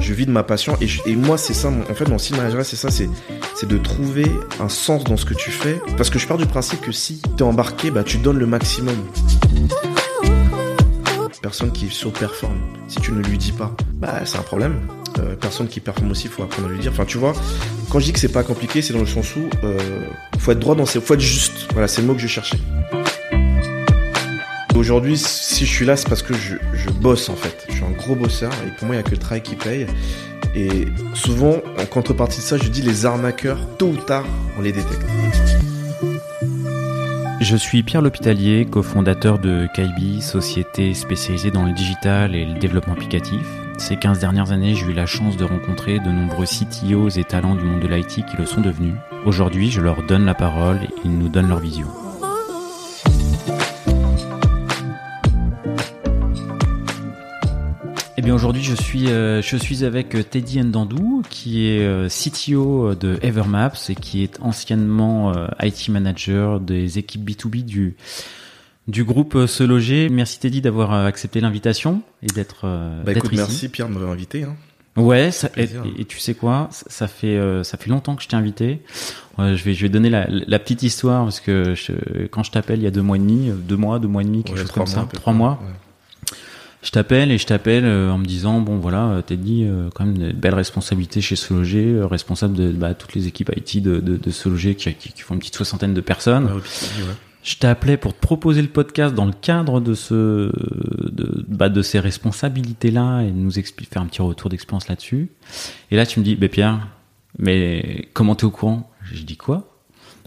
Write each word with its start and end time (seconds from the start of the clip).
Je 0.00 0.12
vis 0.12 0.26
de 0.26 0.30
ma 0.30 0.42
passion 0.42 0.76
et, 0.80 1.16
moi 1.16 1.36
c'est 1.38 1.54
ça, 1.54 1.68
en 1.68 1.94
fait 1.94 2.08
mon 2.08 2.18
style 2.18 2.36
c'est 2.62 2.76
ça, 2.76 2.90
c'est 2.90 3.08
c'est 3.54 3.68
de 3.68 3.78
trouver 3.78 4.26
un 4.60 4.68
sens 4.68 5.04
dans 5.04 5.16
ce 5.16 5.24
que 5.24 5.34
tu 5.34 5.50
fais. 5.50 5.80
Parce 5.96 6.10
que 6.10 6.18
je 6.18 6.26
pars 6.26 6.36
du 6.36 6.46
principe 6.46 6.80
que 6.80 6.92
si 6.92 7.22
t'es 7.36 7.42
embarqué, 7.42 7.90
bah 7.90 8.04
tu 8.04 8.18
donnes 8.18 8.38
le 8.38 8.46
maximum. 8.46 8.96
Personne 11.42 11.72
qui 11.72 11.88
surperforme, 11.88 12.58
si 12.88 13.00
tu 13.00 13.12
ne 13.12 13.22
lui 13.22 13.38
dis 13.38 13.52
pas, 13.52 13.74
bah 13.94 14.20
c'est 14.24 14.38
un 14.38 14.42
problème. 14.42 14.80
Euh, 15.18 15.34
personne 15.34 15.68
qui 15.68 15.80
performe 15.80 16.10
aussi, 16.10 16.28
faut 16.28 16.42
apprendre 16.42 16.68
à 16.68 16.70
lui 16.70 16.78
dire. 16.78 16.92
Enfin 16.92 17.04
tu 17.04 17.18
vois, 17.18 17.32
quand 17.90 17.98
je 17.98 18.04
dis 18.04 18.12
que 18.12 18.18
c'est 18.18 18.32
pas 18.32 18.42
compliqué, 18.42 18.82
c'est 18.82 18.92
dans 18.92 19.00
le 19.00 19.06
sens 19.06 19.34
où 19.36 19.48
euh, 19.64 19.78
faut 20.38 20.52
être 20.52 20.58
droit 20.58 20.74
dans 20.74 20.86
ses, 20.86 21.00
faut 21.00 21.14
être 21.14 21.20
juste. 21.20 21.68
Voilà, 21.72 21.88
c'est 21.88 22.02
le 22.02 22.08
mot 22.08 22.14
que 22.14 22.20
je 22.20 22.26
cherchais. 22.26 22.58
Aujourd'hui, 24.74 25.16
si 25.16 25.64
je 25.64 25.70
suis 25.70 25.86
là, 25.86 25.96
c'est 25.96 26.08
parce 26.08 26.22
que 26.22 26.34
je, 26.34 26.56
je 26.74 26.90
bosse 26.90 27.28
en 27.28 27.36
fait. 27.36 27.64
Je 27.68 27.74
suis 27.74 27.84
un 27.84 27.92
gros 27.92 28.14
bosseur 28.14 28.52
et 28.66 28.70
pour 28.76 28.86
moi, 28.86 28.94
il 28.94 28.98
n'y 28.98 29.04
a 29.04 29.08
que 29.08 29.12
le 29.12 29.18
travail 29.18 29.42
qui 29.42 29.54
paye. 29.54 29.86
Et 30.54 30.86
souvent, 31.14 31.56
en 31.78 31.86
contrepartie 31.86 32.38
de 32.38 32.44
ça, 32.44 32.56
je 32.56 32.68
dis 32.68 32.82
les 32.82 33.04
arnaqueurs, 33.06 33.58
tôt 33.78 33.88
ou 33.88 33.96
tard, 33.96 34.24
on 34.58 34.62
les 34.62 34.72
détecte. 34.72 35.04
Je 37.40 37.56
suis 37.56 37.82
Pierre 37.82 38.02
L'Hôpitalier, 38.02 38.66
cofondateur 38.68 39.38
de 39.38 39.68
Kaibi, 39.74 40.20
société 40.20 40.94
spécialisée 40.94 41.50
dans 41.50 41.64
le 41.64 41.72
digital 41.72 42.34
et 42.34 42.44
le 42.44 42.58
développement 42.58 42.94
applicatif. 42.94 43.46
Ces 43.78 43.96
15 43.96 44.18
dernières 44.18 44.52
années, 44.52 44.74
j'ai 44.74 44.86
eu 44.86 44.92
la 44.92 45.06
chance 45.06 45.36
de 45.36 45.44
rencontrer 45.44 45.98
de 46.00 46.10
nombreux 46.10 46.46
CTOs 46.46 47.10
et 47.18 47.24
talents 47.24 47.54
du 47.54 47.64
monde 47.64 47.80
de 47.80 47.86
l'IT 47.86 48.24
qui 48.26 48.36
le 48.38 48.46
sont 48.46 48.60
devenus. 48.60 48.94
Aujourd'hui, 49.26 49.70
je 49.70 49.80
leur 49.80 50.02
donne 50.02 50.24
la 50.24 50.34
parole 50.34 50.78
et 50.82 50.88
ils 51.04 51.16
nous 51.16 51.28
donnent 51.28 51.48
leur 51.48 51.60
vision. 51.60 51.86
Eh 58.18 58.22
bien 58.22 58.34
aujourd'hui 58.34 58.62
je 58.62 58.74
suis 58.74 59.10
euh, 59.10 59.42
je 59.42 59.58
suis 59.58 59.84
avec 59.84 60.14
euh, 60.14 60.22
Teddy 60.22 60.58
Ndandou 60.60 61.22
qui 61.28 61.68
est 61.68 61.84
euh, 61.84 62.08
CTO 62.08 62.94
de 62.94 63.18
Evermaps 63.20 63.90
et 63.90 63.94
qui 63.94 64.22
est 64.22 64.40
anciennement 64.40 65.34
IT 65.62 65.90
manager 65.90 66.58
des 66.58 66.98
équipes 66.98 67.28
B2B 67.28 67.62
du 67.62 67.94
du 68.88 69.04
groupe 69.04 69.34
euh, 69.34 69.46
Se 69.46 69.62
Loger. 69.64 70.08
Merci 70.08 70.38
Teddy 70.40 70.60
d'avoir 70.60 70.92
euh, 70.94 71.06
accepté 71.06 71.40
l'invitation 71.40 72.02
et 72.22 72.26
d'être 72.28 72.62
euh, 72.64 73.02
Bah 73.04 73.12
écoute, 73.12 73.32
ici. 73.32 73.36
merci 73.36 73.68
Pierre 73.68 73.88
de 73.88 73.94
m'avoir 73.94 74.12
invité. 74.12 74.44
Hein. 74.44 74.56
Ouais, 74.96 75.30
ça, 75.30 75.50
et, 75.58 75.68
tu 76.06 76.18
sais 76.18 76.32
quoi, 76.32 76.68
ça, 76.70 76.86
ça 76.88 77.06
fait 77.08 77.36
euh, 77.36 77.62
ça 77.62 77.76
fait 77.76 77.90
longtemps 77.90 78.16
que 78.16 78.22
je 78.22 78.28
t'ai 78.28 78.36
invité. 78.36 78.80
Ouais, 79.36 79.54
je 79.54 79.62
vais 79.62 79.74
je 79.74 79.82
vais 79.82 79.90
donner 79.90 80.08
la, 80.08 80.26
la 80.30 80.58
petite 80.58 80.82
histoire 80.82 81.24
parce 81.24 81.40
que 81.40 81.74
je- 81.74 82.26
quand 82.28 82.42
je 82.42 82.50
t'appelle 82.50 82.78
il 82.78 82.84
y 82.84 82.86
a 82.86 82.90
deux 82.90 83.02
mois 83.02 83.16
et 83.16 83.20
demi, 83.20 83.50
euh, 83.50 83.54
deux 83.54 83.76
mois, 83.76 83.98
deux 83.98 84.08
mois 84.08 84.22
et 84.22 84.24
demi, 84.24 84.42
quelque 84.42 84.56
Ouais, 84.56 84.62
chose 84.62 84.72
comme 84.72 84.86
ça, 84.86 85.06
trois 85.12 85.34
mois. 85.34 85.60
Ouais. 85.62 86.32
Je 86.82 86.90
t'appelle 86.92 87.30
et 87.32 87.36
je 87.36 87.44
t'appelle 87.44 87.84
euh, 87.84 88.10
en 88.10 88.16
me 88.16 88.24
disant 88.24 88.60
bon 88.60 88.78
voilà 88.78 89.06
euh, 89.08 89.20
Teddy 89.22 89.64
euh, 89.64 89.90
quand 89.94 90.06
même 90.06 90.16
une 90.16 90.32
belle 90.32 90.54
responsabilité 90.54 91.20
chez 91.20 91.36
Se 91.36 91.52
Loger, 91.52 91.84
euh, 91.92 92.06
responsable 92.06 92.54
de 92.54 92.70
bah, 92.70 92.94
toutes 92.94 93.14
les 93.14 93.26
équipes 93.26 93.50
IT 93.54 93.82
de, 93.82 93.98
de, 94.00 94.16
de 94.16 94.30
Se 94.30 94.48
Loger 94.48 94.76
qui, 94.76 94.94
qui, 94.94 95.12
qui 95.12 95.20
font 95.20 95.34
une 95.34 95.40
petite 95.40 95.56
soixantaine 95.56 95.92
de 95.92 96.00
personnes. 96.00 96.44
Ouais. 96.46 96.62
Je 97.46 97.56
t'ai 97.58 97.68
appelé 97.68 97.96
pour 97.96 98.12
te 98.12 98.18
proposer 98.18 98.60
le 98.60 98.66
podcast 98.66 99.14
dans 99.14 99.24
le 99.24 99.32
cadre 99.32 99.80
de 99.80 99.94
ce 99.94 100.50
de, 101.12 101.44
bah, 101.46 101.68
de 101.68 101.80
ces 101.80 102.00
responsabilités 102.00 102.90
là 102.90 103.20
et 103.20 103.30
nous 103.30 103.60
expliquer 103.60 103.92
faire 103.92 104.02
un 104.02 104.06
petit 104.06 104.20
retour 104.20 104.50
d'expérience 104.50 104.88
là-dessus. 104.88 105.28
Et 105.92 105.96
là 105.96 106.06
tu 106.06 106.18
me 106.18 106.24
dis 106.24 106.34
bah, 106.34 106.48
Pierre, 106.48 106.88
mais 107.38 108.08
comment 108.14 108.34
t'es 108.34 108.46
au 108.46 108.50
courant? 108.50 108.90
Je 109.12 109.22
dis 109.22 109.36
quoi? 109.36 109.72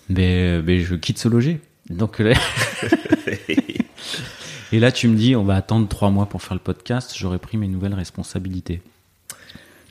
Mais, 0.07 0.61
mais 0.61 0.79
je 0.79 0.95
quitte 0.95 1.17
Se 1.17 1.27
Loger. 1.27 1.59
Donc 1.89 2.21
et 4.71 4.79
là 4.79 4.93
tu 4.93 5.09
me 5.09 5.17
dis 5.17 5.35
on 5.35 5.43
va 5.43 5.55
attendre 5.55 5.89
trois 5.89 6.11
mois 6.11 6.27
pour 6.27 6.41
faire 6.41 6.55
le 6.55 6.61
podcast. 6.61 7.13
J'aurais 7.17 7.39
pris 7.39 7.57
mes 7.57 7.67
nouvelles 7.67 7.95
responsabilités. 7.95 8.81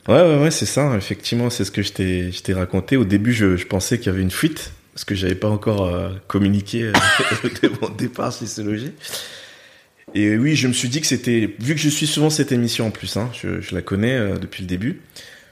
Ouais, 0.07 0.23
ouais, 0.23 0.41
ouais, 0.41 0.49
c'est 0.49 0.65
ça. 0.65 0.97
Effectivement, 0.97 1.51
c'est 1.51 1.63
ce 1.63 1.69
que 1.69 1.83
je 1.83 1.93
t'ai, 1.93 2.53
raconté. 2.53 2.97
Au 2.97 3.05
début, 3.05 3.33
je 3.33 3.63
pensais 3.67 3.99
qu'il 3.99 4.07
y 4.07 4.09
avait 4.09 4.23
une 4.23 4.31
fuite 4.31 4.73
parce 4.99 5.05
que 5.05 5.15
j'avais 5.15 5.35
pas 5.35 5.47
encore 5.47 5.85
euh, 5.85 6.09
communiqué 6.27 6.83
euh, 6.83 6.91
de 7.63 7.71
mon 7.81 7.87
départ 7.87 8.33
chez 8.33 8.45
ce 8.45 8.59
loger. 8.59 8.91
Et 10.13 10.35
oui, 10.35 10.57
je 10.57 10.67
me 10.67 10.73
suis 10.73 10.89
dit 10.89 10.99
que 10.99 11.07
c'était, 11.07 11.55
vu 11.57 11.73
que 11.73 11.79
je 11.79 11.87
suis 11.87 12.05
souvent 12.05 12.29
cette 12.29 12.51
émission 12.51 12.87
en 12.87 12.91
plus, 12.91 13.15
hein, 13.15 13.29
je, 13.31 13.61
je 13.61 13.73
la 13.73 13.81
connais 13.81 14.17
euh, 14.17 14.37
depuis 14.37 14.63
le 14.63 14.67
début. 14.67 14.99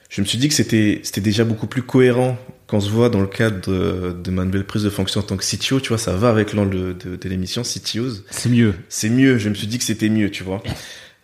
Je 0.10 0.20
me 0.20 0.26
suis 0.26 0.38
dit 0.38 0.50
que 0.50 0.54
c'était, 0.54 1.00
c'était 1.04 1.22
déjà 1.22 1.46
beaucoup 1.46 1.68
plus 1.68 1.82
cohérent 1.82 2.38
quand 2.66 2.78
on 2.78 2.82
se 2.82 2.90
voit 2.90 3.08
dans 3.08 3.22
le 3.22 3.28
cadre 3.28 3.72
de, 3.72 4.12
de 4.22 4.32
ma 4.32 4.44
nouvelle 4.44 4.66
prise 4.66 4.84
de 4.84 4.90
fonction 4.90 5.22
en 5.22 5.24
tant 5.24 5.38
que 5.38 5.46
CTO. 5.46 5.80
Tu 5.80 5.90
vois, 5.90 5.98
ça 5.98 6.18
va 6.18 6.28
avec 6.28 6.52
l'angle 6.52 6.98
de, 6.98 7.16
de, 7.16 7.30
l'émission 7.30 7.62
CTOs 7.62 8.26
C'est 8.30 8.50
mieux. 8.50 8.74
c'est 8.90 9.10
mieux. 9.10 9.38
Je 9.38 9.48
me 9.48 9.54
suis 9.54 9.68
dit 9.68 9.78
que 9.78 9.86
c'était 9.86 10.10
mieux, 10.10 10.30
tu 10.30 10.44
vois. 10.44 10.62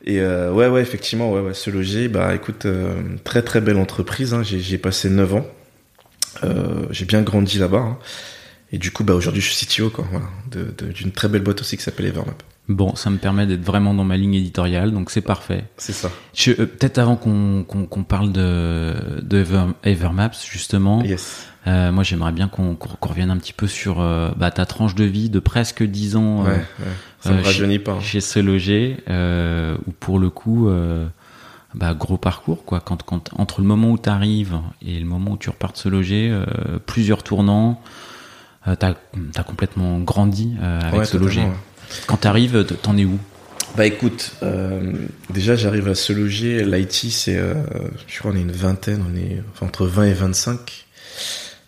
Et 0.05 0.21
euh, 0.21 0.49
ouais, 0.53 0.69
ouais, 0.69 0.81
effectivement, 0.81 1.29
ouais, 1.33 1.41
ouais, 1.41 1.53
se 1.53 1.69
loger. 1.69 2.07
Bah, 2.07 2.33
écoute, 2.33 2.67
euh, 2.67 3.01
très 3.25 3.41
très 3.41 3.59
belle 3.59 3.77
entreprise. 3.77 4.33
Hein. 4.33 4.43
J'ai 4.43 4.77
passé 4.77 5.09
9 5.09 5.35
ans. 5.35 5.45
Euh, 6.43 6.85
j'ai 6.91 7.05
bien 7.05 7.21
grandi 7.21 7.57
là-bas. 7.59 7.77
hein. 7.79 7.97
Et 8.71 8.79
du 8.79 8.89
coup, 8.91 9.03
bah 9.03 9.13
aujourd'hui, 9.13 9.41
je 9.41 9.51
suis 9.51 9.65
CTO, 9.67 9.89
quoi. 9.91 10.05
Voilà, 10.09 10.25
d'une 10.93 11.11
très 11.11 11.27
belle 11.27 11.43
boîte 11.43 11.61
aussi 11.61 11.77
qui 11.77 11.83
s'appelle 11.83 12.07
Evermap. 12.07 12.41
Bon, 12.69 12.95
ça 12.95 13.09
me 13.09 13.17
permet 13.17 13.45
d'être 13.45 13.61
vraiment 13.63 13.93
dans 13.93 14.05
ma 14.05 14.17
ligne 14.17 14.33
éditoriale, 14.35 14.91
donc 14.91 15.11
c'est 15.11 15.21
parfait. 15.21 15.65
C'est 15.77 15.91
ça. 15.93 16.09
Euh, 16.47 16.55
Peut-être 16.65 16.97
avant 16.97 17.15
qu'on 17.17 18.03
parle 18.07 18.31
de, 18.31 18.95
de 19.21 19.37
Ever- 19.43 19.73
Evermaps, 19.83 20.47
justement, 20.49 21.03
Yes. 21.03 21.45
euh, 21.67 21.91
moi 21.91 22.03
j'aimerais 22.03 22.31
bien 22.31 22.47
qu'on 22.47 22.77
revienne 23.01 23.29
un 23.31 23.37
petit 23.37 23.51
peu 23.53 23.67
sur 23.67 23.99
euh, 24.01 24.31
bah, 24.37 24.49
ta 24.49 24.65
tranche 24.65 24.95
de 24.95 25.03
vie 25.03 25.29
de 25.29 25.39
presque 25.39 25.83
10 25.83 26.15
ans 26.15 26.43
Ouais, 26.43 26.51
ouais. 26.51 26.63
Ça 27.19 27.31
me 27.33 27.77
pas. 27.77 27.91
hein. 27.91 27.99
chez 28.01 28.21
Se 28.21 28.39
Loger, 28.39 28.97
euh, 29.09 29.75
où 29.85 29.91
pour 29.91 30.17
le 30.17 30.29
coup, 30.29 30.69
bah, 31.75 31.93
gros 31.93 32.17
parcours, 32.17 32.63
quoi. 32.65 32.79
Quand, 32.79 33.01
quand, 33.03 33.29
entre 33.37 33.61
le 33.61 33.67
moment 33.67 33.91
où 33.91 33.97
tu 33.97 34.09
arrives 34.09 34.57
et 34.85 34.99
le 34.99 35.05
moment 35.05 35.31
où 35.31 35.37
tu 35.37 35.49
repars 35.49 35.71
de 35.73 35.77
Se 35.77 35.89
Loger, 35.89 36.29
euh, 36.31 36.45
plusieurs 36.85 37.23
tournants, 37.23 37.81
euh, 38.67 38.75
t'as 38.75 38.93
as 39.35 39.43
complètement 39.43 39.99
grandi 39.99 40.55
euh, 40.61 40.79
avec 40.81 40.99
Ouais, 40.99 41.05
Se 41.05 41.17
Loger. 41.17 41.41
ouais. 41.41 41.51
Quand 42.07 42.17
t'arrives, 42.17 42.65
t- 42.65 42.75
t'en 42.75 42.97
es 42.97 43.05
où? 43.05 43.19
Bah 43.75 43.87
écoute, 43.87 44.33
euh, 44.43 44.93
déjà 45.31 45.55
j'arrive 45.55 45.87
à 45.89 45.95
se 45.95 46.13
loger. 46.13 46.63
L'IT, 46.63 46.91
c'est, 47.09 47.37
euh, 47.37 47.55
je 48.07 48.19
crois, 48.19 48.31
on 48.31 48.35
est 48.35 48.41
une 48.41 48.51
vingtaine, 48.51 49.03
on 49.11 49.15
est 49.17 49.41
enfin, 49.51 49.65
entre 49.65 49.87
20 49.87 50.03
et 50.05 50.13
25. 50.13 50.85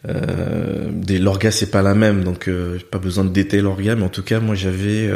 Euh, 0.07 0.89
des, 0.91 1.17
l'orga 1.17 1.49
c'est 1.49 1.71
pas 1.71 1.81
la 1.81 1.95
même, 1.95 2.23
donc 2.23 2.47
euh, 2.47 2.77
pas 2.91 2.99
besoin 2.99 3.23
de 3.23 3.29
détailler 3.29 3.63
l'orga, 3.63 3.95
mais 3.95 4.03
en 4.03 4.09
tout 4.09 4.21
cas 4.21 4.39
moi 4.39 4.53
j'avais, 4.53 5.09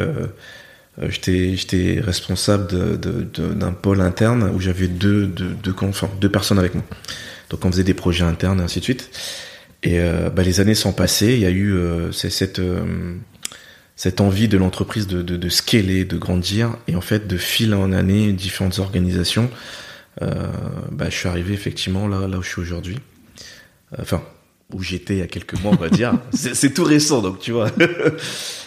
j'étais, 1.07 1.55
j'étais 1.55 1.99
responsable 2.01 2.67
de, 2.67 2.95
de- 2.97 3.27
de- 3.33 3.53
d'un 3.53 3.71
pôle 3.71 4.01
interne 4.01 4.51
où 4.53 4.59
j'avais 4.59 4.87
deux, 4.87 5.27
deux, 5.27 5.55
deux, 5.63 5.75
enfin, 5.81 6.09
deux 6.19 6.29
personnes 6.29 6.59
avec 6.59 6.75
moi. 6.75 6.83
Donc 7.49 7.63
on 7.65 7.71
faisait 7.71 7.83
des 7.83 7.93
projets 7.93 8.25
internes 8.25 8.59
et 8.59 8.63
ainsi 8.63 8.79
de 8.79 8.83
suite. 8.83 9.09
Et 9.83 9.99
euh, 9.99 10.29
bah, 10.29 10.43
les 10.43 10.59
années 10.59 10.75
sont 10.75 10.91
passées, 10.91 11.33
il 11.33 11.39
y 11.39 11.45
a 11.45 11.49
eu 11.51 11.73
euh, 11.73 12.11
cette 12.11 12.59
euh, 12.59 13.15
cette 13.95 14.21
envie 14.21 14.47
de 14.47 14.57
l'entreprise 14.57 15.07
de, 15.07 15.21
de, 15.21 15.35
de 15.37 15.49
scaler, 15.49 16.05
de 16.05 16.17
grandir, 16.17 16.77
et 16.87 16.95
en 16.95 17.01
fait 17.01 17.27
de 17.27 17.35
fil 17.37 17.73
en 17.73 17.91
année, 17.91 18.31
différentes 18.31 18.79
organisations, 18.79 19.49
euh, 20.21 20.47
bah, 20.91 21.09
je 21.09 21.15
suis 21.15 21.27
arrivé 21.27 21.53
effectivement 21.53 22.07
là, 22.07 22.27
là 22.27 22.37
où 22.37 22.41
je 22.41 22.47
suis 22.49 22.61
aujourd'hui. 22.61 22.97
Enfin, 23.99 24.21
où 24.73 24.83
j'étais 24.83 25.15
il 25.15 25.19
y 25.19 25.23
a 25.23 25.27
quelques 25.27 25.59
mois, 25.61 25.71
on 25.73 25.81
va 25.81 25.89
dire. 25.89 26.13
C'est 26.33 26.73
tout 26.73 26.83
récent, 26.83 27.21
donc 27.21 27.39
tu 27.39 27.51
vois. 27.51 27.69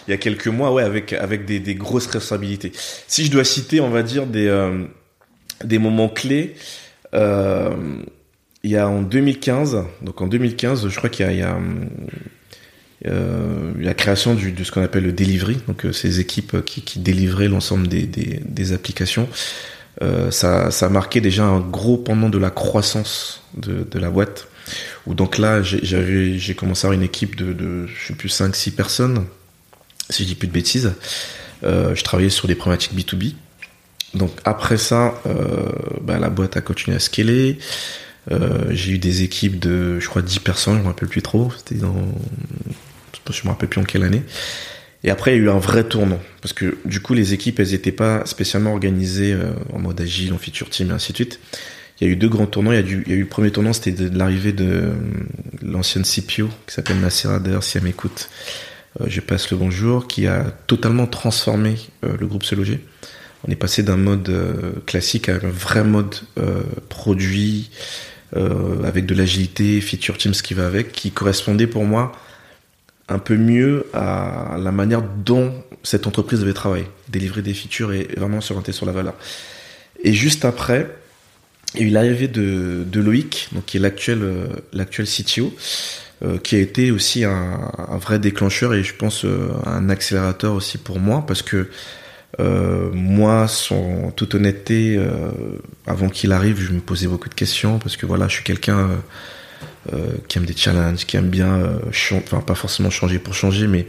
il 0.09 0.11
y 0.11 0.15
a 0.15 0.17
quelques 0.17 0.49
mois, 0.49 0.73
ouais, 0.73 0.83
avec 0.83 1.13
avec 1.13 1.45
des, 1.45 1.61
des 1.61 1.75
grosses 1.75 2.07
responsabilités. 2.07 2.73
Si 3.07 3.25
je 3.25 3.31
dois 3.31 3.45
citer, 3.45 3.81
on 3.81 3.91
va 3.91 4.03
dire 4.03 4.27
des 4.27 4.47
euh, 4.49 4.85
des 5.65 5.79
moments 5.79 6.09
clés. 6.09 6.55
Euh, 7.15 7.71
il 8.65 8.71
y 8.71 8.77
a 8.77 8.89
en 8.89 9.03
2015, 9.03 9.85
donc 10.03 10.21
en 10.21 10.29
2015, 10.29 10.89
je 10.89 10.97
crois 10.97 11.11
qu'il 11.11 11.27
y 11.27 11.29
a, 11.29 11.33
il 11.33 11.39
y 11.39 11.43
a 11.43 11.59
euh, 13.07 13.73
la 13.81 13.95
création 13.95 14.35
du, 14.35 14.53
de 14.53 14.63
ce 14.63 14.71
qu'on 14.71 14.83
appelle 14.83 15.03
le 15.03 15.13
delivery, 15.13 15.59
donc 15.67 15.85
euh, 15.85 15.93
ces 15.93 16.21
équipes 16.21 16.65
qui, 16.65 16.83
qui 16.83 17.01
délivraient 17.01 17.49
l'ensemble 17.49 17.89
des, 17.89 18.07
des, 18.07 18.41
des 18.45 18.73
applications. 18.73 19.29
Euh, 20.03 20.31
ça, 20.31 20.71
ça 20.71 20.87
a 20.87 20.89
marqué 20.89 21.21
déjà 21.21 21.45
un 21.45 21.59
gros 21.59 21.97
pendant 21.97 22.29
de 22.29 22.39
la 22.39 22.51
croissance 22.51 23.43
de, 23.57 23.83
de 23.83 23.99
la 23.99 24.11
boîte. 24.11 24.49
Où 25.07 25.15
donc 25.15 25.39
là, 25.39 25.63
j'ai- 25.63 26.55
commencé 26.55 26.87
à 26.87 26.89
avoir 26.89 26.99
une 27.01 27.07
équipe 27.07 27.37
de, 27.37 27.87
je 27.87 28.07
sais 28.09 28.15
plus, 28.15 28.29
5-6 28.29 28.71
personnes, 28.73 29.25
si 30.11 30.23
je 30.23 30.29
dis 30.29 30.35
plus 30.35 30.49
de 30.49 30.53
bêtises. 30.53 30.93
Euh, 31.65 31.95
je 31.95 32.03
travaillais 32.03 32.31
sur 32.31 32.49
des 32.49 32.55
problématiques 32.55 32.95
B2B. 32.95 33.35
Donc 34.15 34.33
après 34.45 34.77
ça, 34.77 35.21
euh, 35.27 35.71
bah, 36.01 36.19
la 36.19 36.29
boîte 36.29 36.57
a 36.57 36.61
continué 36.61 36.97
à 36.97 37.01
scaler. 37.01 37.59
Euh, 38.31 38.67
j'ai 38.71 38.93
eu 38.93 38.99
des 38.99 39.23
équipes 39.23 39.59
de, 39.59 39.99
je 39.99 40.09
crois, 40.09 40.23
10 40.23 40.39
personnes, 40.41 40.77
je 40.77 40.83
me 40.83 40.87
rappelle 40.89 41.09
plus 41.09 41.23
trop. 41.23 41.51
C'était 41.57 41.77
dans, 41.77 41.95
je 43.31 43.43
me 43.45 43.49
rappelle 43.49 43.69
plus 43.69 43.81
en 43.81 43.85
quelle 43.85 44.05
année. 44.05 44.23
Et 45.05 45.11
après, 45.11 45.33
il 45.33 45.39
y 45.39 45.41
a 45.41 45.45
eu 45.45 45.51
un 45.51 45.59
vrai 45.59 45.85
tournant. 45.85 46.21
Parce 46.41 46.53
que 46.53 46.79
du 46.85 47.01
coup, 47.01 47.15
les 47.15 47.33
équipes, 47.33 47.59
elles 47.59 47.71
n'étaient 47.73 47.91
pas 47.91 48.25
spécialement 48.27 48.73
organisées 48.73 49.37
en 49.73 49.79
mode 49.81 50.01
agile, 50.01 50.33
en 50.33 50.39
feature 50.39 50.71
team 50.71 50.91
et 50.91 50.93
ainsi 50.93 51.13
de 51.13 51.17
suite. 51.17 51.41
Il 52.01 52.07
y 52.07 52.11
a 52.11 52.13
eu 52.13 52.17
deux 52.17 52.29
grands 52.29 52.47
tournants. 52.47 52.73
Il 52.73 52.77
y 52.77 53.13
a, 53.13 53.15
eu 53.17 53.21
le 53.21 53.27
premier 53.27 53.51
tournant, 53.51 53.73
c'était 53.73 53.93
de, 53.93 54.19
l'arrivée 54.19 54.53
de 54.53 54.65
euh, 54.65 54.93
l'ancienne 55.63 56.05
CPO, 56.05 56.49
qui 56.67 56.75
s'appelle 56.75 57.01
Nassira, 57.01 57.39
d'ailleurs, 57.39 57.63
si 57.63 57.77
elle 57.77 57.85
m'écoute. 57.85 58.29
je 59.07 59.21
passe 59.21 59.51
le 59.51 59.57
bonjour, 59.57 60.09
qui 60.09 60.27
a 60.27 60.45
totalement 60.67 61.07
transformé 61.07 61.77
le 62.03 62.27
groupe 62.27 62.45
Se 62.45 62.55
Loger. 62.55 62.81
On 63.47 63.51
est 63.51 63.57
passé 63.57 63.83
d'un 63.83 63.97
mode 63.97 64.33
classique 64.87 65.29
à 65.29 65.35
un 65.35 65.51
vrai 65.51 65.85
mode 65.85 66.15
produit, 66.89 67.71
avec 68.35 69.07
de 69.07 69.15
l'agilité, 69.15 69.81
feature 69.81 70.19
teams 70.19 70.33
qui 70.33 70.55
va 70.55 70.67
avec, 70.67 70.93
qui 70.93 71.11
correspondait 71.11 71.67
pour 71.67 71.85
moi 71.85 72.13
un 73.09 73.19
peu 73.19 73.37
mieux 73.37 73.87
à 73.93 74.57
la 74.59 74.73
manière 74.73 75.03
dont 75.03 75.53
cette 75.83 76.07
entreprise 76.07 76.41
devait 76.41 76.53
travailler, 76.53 76.87
délivrer 77.09 77.43
des 77.43 77.55
features 77.55 77.93
et 77.93 78.09
vraiment 78.17 78.41
s'orienter 78.41 78.73
sur 78.73 78.87
la 78.87 78.93
valeur. 78.93 79.15
Et 80.03 80.13
juste 80.13 80.45
après, 80.45 80.89
il 81.75 81.93
l'arrivée 81.93 82.29
de, 82.29 82.87
Loïc, 82.95 83.49
donc 83.53 83.67
qui 83.67 83.77
est 83.77 83.81
l'actuel 83.81 84.23
euh, 84.23 84.47
l'actuel 84.73 85.07
CTO, 85.07 85.55
euh, 86.23 86.39
qui 86.39 86.57
a 86.57 86.59
été 86.59 86.91
aussi 86.91 87.25
un, 87.25 87.71
vrai 88.01 88.19
déclencheur 88.19 88.75
et 88.75 88.83
je 88.83 88.95
pense 88.95 89.25
euh, 89.25 89.49
un 89.65 89.89
accélérateur 89.89 90.53
aussi 90.55 90.79
pour 90.79 90.99
moi 90.99 91.25
parce 91.27 91.43
que 91.43 91.69
moi, 92.95 93.47
sans 93.47 94.11
toute 94.13 94.35
honnêteté, 94.35 94.99
avant 95.87 96.09
qu'il 96.09 96.33
arrive, 96.33 96.59
je 96.59 96.73
me 96.73 96.81
posais 96.81 97.07
beaucoup 97.07 97.29
de 97.29 97.35
questions 97.35 97.79
parce 97.79 97.99
que 97.99 98.07
voilà, 98.07 98.27
je 98.27 98.37
suis 98.37 98.43
quelqu'un 98.43 98.89
qui 100.29 100.39
aime 100.39 100.47
des 100.47 100.57
challenges, 100.57 101.05
qui 101.05 101.19
aime 101.19 101.29
bien, 101.29 101.79
enfin 101.91 102.41
pas 102.41 102.55
forcément 102.55 102.89
changer 102.89 103.19
pour 103.19 103.35
changer, 103.35 103.67
mais 103.67 103.87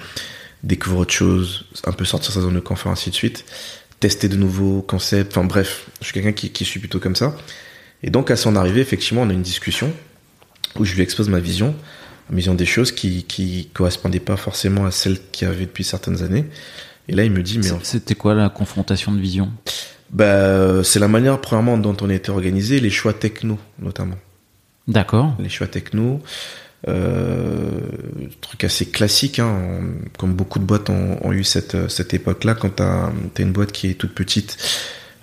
découvrir 0.62 1.00
autre 1.00 1.14
chose, 1.14 1.68
un 1.86 1.94
peu 1.94 2.04
sortir 2.04 2.34
sa 2.34 2.42
zone 2.42 2.56
de 2.56 2.60
confort, 2.60 2.92
ainsi 2.92 3.12
de 3.12 3.16
suite, 3.16 3.46
tester 4.02 4.28
de 4.28 4.36
nouveaux 4.36 4.82
concepts, 4.82 5.38
enfin 5.38 5.48
bref, 5.48 5.86
je 6.02 6.08
suis 6.08 6.14
quelqu'un 6.14 6.34
qui, 6.34 6.52
qui 6.52 6.66
suis 6.66 6.82
plutôt 6.82 7.00
comme 7.00 7.16
ça. 7.16 7.38
Et 8.04 8.10
donc 8.10 8.32
à 8.32 8.36
son 8.36 8.56
arrivée, 8.56 8.82
effectivement, 8.82 9.22
on 9.22 9.30
a 9.30 9.34
une 9.34 9.42
discussion 9.42 9.92
où 10.78 10.86
je 10.86 10.96
lui 10.96 11.02
expose 11.02 11.30
ma 11.30 11.40
vision, 11.40 11.76
ma 12.30 12.36
vision 12.36 12.54
des 12.54 12.66
choses 12.66 12.92
qui 12.92 13.24
qui 13.24 13.70
correspondait 13.74 14.20
pas 14.20 14.38
forcément 14.38 14.86
à 14.86 14.92
celle 14.92 15.18
qu'il 15.32 15.48
avait 15.48 15.66
depuis 15.66 15.84
certaines 15.84 16.22
années. 16.24 16.46
Et 17.08 17.14
là, 17.14 17.24
il 17.24 17.32
me 17.32 17.44
dit, 17.44 17.60
mais 17.60 17.70
c'était 17.84 18.16
quoi 18.16 18.34
la 18.34 18.50
confrontation 18.50 19.12
de 19.12 19.20
vision? 19.20 19.52
Bah, 20.12 20.84
c'est 20.84 21.00
la 21.00 21.08
manière 21.08 21.42
premièrement 21.42 21.78
dont 21.78 21.98
on 22.02 22.10
était 22.10 22.30
organisé, 22.30 22.80
les 22.80 22.90
choix 22.90 23.14
techno 23.14 23.58
notamment. 23.80 24.18
D'accord. 24.88 25.36
Les 25.40 25.50
choix 25.50 25.68
techno. 25.68 26.22
Euh, 26.90 27.80
truc 28.42 28.66
assez 28.66 28.86
classique, 28.86 29.40
hein, 29.40 29.80
comme 30.18 30.34
beaucoup 30.34 30.60
de 30.60 30.66
boîtes 30.66 30.90
ont, 30.90 31.32
eu 31.32 31.44
cette, 31.44 31.90
cette 31.90 32.14
époque-là. 32.14 32.56
Quand 32.56 32.76
tu 32.76 32.84
as, 32.84 33.10
une 33.40 33.54
boîte 33.54 33.72
qui 33.72 33.90
est 33.90 33.94
toute 33.94 34.14
petite, 34.14 34.58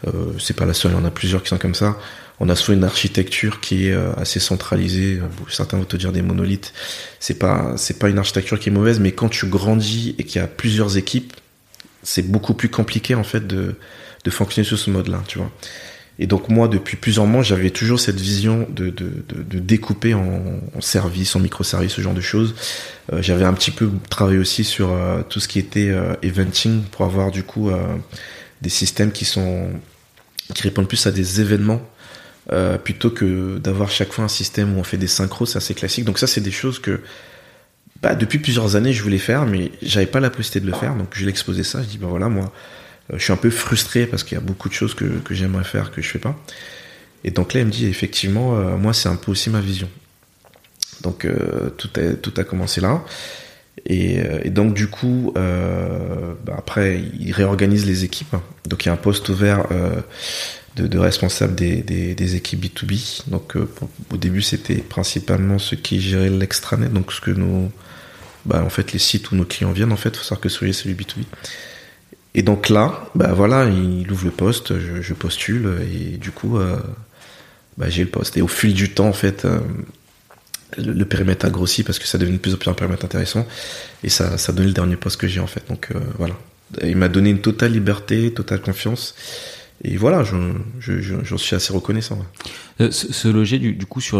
euh, 0.07 0.33
c'est 0.39 0.57
pas 0.57 0.65
la 0.65 0.73
seule, 0.73 0.93
il 0.93 0.95
y 0.95 0.99
en 0.99 1.05
a 1.05 1.11
plusieurs 1.11 1.43
qui 1.43 1.51
sont 1.51 1.59
comme 1.59 1.75
ça. 1.75 1.99
On 2.41 2.49
a 2.49 2.57
soit 2.57 2.75
une 2.75 2.85
architecture 2.85 3.61
qui 3.61 3.89
est 3.89 3.93
euh, 3.93 4.13
assez 4.17 4.41
centralisée. 4.41 5.21
Certains 5.49 5.77
vont 5.77 5.85
te 5.85 5.97
dire 5.97 6.13
des 6.13 6.23
monolithes. 6.23 6.73
C'est 7.21 7.39
pas 7.39 7.75
c'est 7.77 7.99
pas 7.99 8.09
une 8.09 8.19
architecture 8.19 8.59
qui 8.59 8.71
est 8.71 8.73
mauvaise, 8.73 8.99
mais 8.99 9.13
quand 9.13 9.29
tu 9.29 9.47
grandis 9.47 10.15
et 10.19 10.25
qu'il 10.25 10.41
y 10.41 10.45
a 10.45 10.49
plusieurs 10.49 10.97
équipes, 10.97 11.35
c'est 12.03 12.23
beaucoup 12.23 12.55
plus 12.55 12.71
compliqué 12.71 13.15
en 13.15 13.25
fait 13.25 13.47
de 13.47 13.77
de 14.25 14.31
fonctionner 14.31 14.67
sur 14.67 14.79
ce 14.79 14.91
mode-là, 14.91 15.23
tu 15.27 15.39
vois. 15.39 15.51
Et 16.21 16.27
donc 16.27 16.51
moi, 16.51 16.69
depuis 16.69 16.99
plusieurs 16.99 17.27
mois, 17.27 17.43
j'avais 17.43 17.71
toujours 17.71 17.99
cette 17.99 18.21
vision 18.21 18.67
de, 18.69 18.91
de, 18.91 19.25
de, 19.27 19.59
découper 19.59 20.13
en, 20.13 20.61
en 20.77 20.81
services, 20.83 21.35
en 21.35 21.41
microservices, 21.41 21.95
ce 21.95 22.03
genre 22.03 22.13
de 22.13 22.21
choses. 22.21 22.55
Euh, 23.11 23.23
j'avais 23.23 23.47
un 23.47 23.55
petit 23.55 23.71
peu 23.71 23.91
travaillé 24.11 24.39
aussi 24.39 24.63
sur 24.63 24.93
euh, 24.93 25.23
tout 25.27 25.41
ce 25.41 25.49
qui 25.49 25.59
était 25.59 25.89
euh, 25.89 26.15
eventing 26.21 26.83
pour 26.83 27.07
avoir 27.07 27.31
du 27.31 27.43
coup 27.43 27.71
des 28.61 28.69
systèmes 28.69 29.13
qui 29.13 29.25
sont 29.25 29.71
qui 30.55 30.63
répondent 30.63 30.89
plus 30.89 31.07
à 31.07 31.11
des 31.11 31.41
événements 31.41 31.81
plutôt 32.83 33.11
que 33.11 33.59
d'avoir 33.59 33.91
chaque 33.91 34.13
fois 34.13 34.25
un 34.25 34.29
système 34.29 34.77
où 34.77 34.81
on 34.81 34.85
fait 34.85 34.97
des 34.97 35.07
synchros, 35.07 35.47
c'est 35.47 35.59
assez 35.59 35.75
classique. 35.75 36.05
Donc 36.05 36.19
ça, 36.19 36.27
c'est 36.27 36.41
des 36.41 36.51
choses 36.51 36.79
que 36.79 37.01
bah, 38.03 38.15
depuis 38.15 38.39
plusieurs 38.39 38.77
années, 38.77 38.93
je 38.93 39.03
voulais 39.03 39.19
faire, 39.19 39.45
mais 39.47 39.73
j'avais 39.83 40.07
pas 40.07 40.21
la 40.21 40.31
possibilité 40.31 40.61
de 40.61 40.67
le 40.67 40.77
faire. 40.77 40.95
Donc 40.95 41.09
je 41.13 41.25
l'ai 41.25 41.31
exposé 41.31 41.63
ça. 41.63 41.83
Je 41.83 41.89
dis 41.89 41.99
ben 41.99 42.07
voilà, 42.09 42.29
moi 42.29 42.53
euh, 43.13 43.19
je 43.19 43.25
suis 43.25 43.33
un 43.33 43.37
peu 43.37 43.51
frustré 43.51 44.07
parce 44.07 44.25
qu'il 44.25 44.37
y 44.37 44.41
a 44.41 44.45
beaucoup 44.45 44.69
de 44.69 44.75
choses 44.75 44.95
que, 44.95 45.05
que 45.05 45.35
j'aimerais 45.35 45.65
faire 45.65 45.91
que 45.91 46.01
je 46.01 46.09
fais 46.09 46.19
pas. 46.19 46.37
Et 47.25 47.31
donc 47.31 47.53
là, 47.53 47.61
il 47.61 47.67
me 47.67 47.71
dit 47.71 47.87
effectivement, 47.87 48.57
euh, 48.57 48.77
moi, 48.77 48.95
c'est 48.95 49.09
un 49.09 49.17
peu 49.17 49.31
aussi 49.31 49.51
ma 49.51 49.61
vision. 49.61 49.89
Donc 51.03 51.25
euh, 51.25 51.71
tout, 51.77 51.91
a, 51.97 52.15
tout 52.15 52.33
a 52.37 52.45
commencé 52.45 52.81
là. 52.81 53.05
Et, 53.87 54.19
et 54.43 54.51
donc 54.51 54.75
du 54.75 54.89
coup, 54.89 55.33
bah, 55.35 56.55
après, 56.59 57.03
il 57.19 57.33
réorganise 57.33 57.87
les 57.87 58.05
équipes. 58.05 58.37
Donc 58.69 58.85
il 58.85 58.89
y 58.89 58.91
a 58.91 58.93
un 58.93 58.99
poste 58.99 59.27
ouvert 59.31 59.67
de, 60.89 61.47
des, 61.47 62.15
des, 62.15 62.37
équipes 62.37 62.65
B2B. 62.65 63.29
Donc 63.29 63.57
au 63.57 64.17
début, 64.17 64.43
c'était 64.43 64.77
principalement 64.77 65.59
ceux 65.59 65.77
qui 65.77 66.01
géraient 66.01 66.31
l'extranet, 66.31 66.93
donc 66.93 67.13
ce 67.13 67.21
que 67.21 67.31
nous, 67.31 67.71
bah, 68.45 68.63
en 68.65 68.71
fait, 68.71 68.93
les 68.93 68.99
sites 68.99 69.31
où 69.31 69.37
nos 69.37 69.45
clients 69.45 69.73
viennent. 69.73 69.93
En 69.93 69.97
fait, 69.97 70.17
faut 70.17 70.23
savoir 70.23 70.41
que 70.41 70.49
celui 70.49 70.75
c'est 70.75 70.89
du 70.89 70.95
B2B. 70.95 71.25
Et 72.35 72.43
donc 72.43 72.69
là, 72.69 73.09
bah 73.15 73.33
voilà, 73.33 73.65
il 73.65 74.11
ouvre 74.11 74.25
le 74.25 74.31
poste, 74.31 74.79
je, 74.79 75.15
postule 75.15 75.81
et 75.93 76.17
du 76.17 76.31
coup, 76.31 76.59
euh, 76.59 76.77
bah 77.77 77.89
j'ai 77.89 78.05
le 78.05 78.11
poste. 78.11 78.37
Et 78.37 78.43
au 78.43 78.47
fil 78.47 78.73
du 78.73 78.91
temps, 78.91 79.09
en 79.09 79.13
fait, 79.13 79.45
euh, 79.45 79.59
le, 80.79 81.05
périmètre 81.05 81.47
a 81.47 81.51
grossi 81.51 81.83
parce 81.83 81.99
que 81.99 82.07
ça 82.07 82.19
devenait 82.19 82.37
de 82.37 82.43
plus 82.43 82.55
en 82.55 82.57
plus 82.57 82.71
un 82.71 82.75
périmètre 82.75 83.05
intéressant 83.05 83.47
et 84.05 84.09
ça, 84.09 84.39
ça 84.39 84.53
a 84.53 84.55
donné 84.55 84.69
le 84.69 84.75
dernier 84.75 84.97
poste 84.97 85.21
que 85.21 85.27
j'ai 85.27 85.41
en 85.41 85.49
fait. 85.49 85.67
Donc 85.69 85.89
euh, 85.93 85.99
voilà, 86.19 86.37
il 86.83 86.97
m'a 86.97 87.09
donné 87.09 87.31
une 87.31 87.41
totale 87.41 87.73
liberté, 87.73 88.33
totale 88.33 88.61
confiance. 88.61 89.17
Et 89.83 89.97
voilà, 89.97 90.25
j'en 90.25 90.53
je, 90.79 91.37
suis 91.37 91.57
assez 91.57 91.73
reconnaissant. 91.73 92.19
Se, 92.79 93.29
loger 93.29 93.59
du, 93.59 93.87
coup 93.87 94.01
sur 94.01 94.19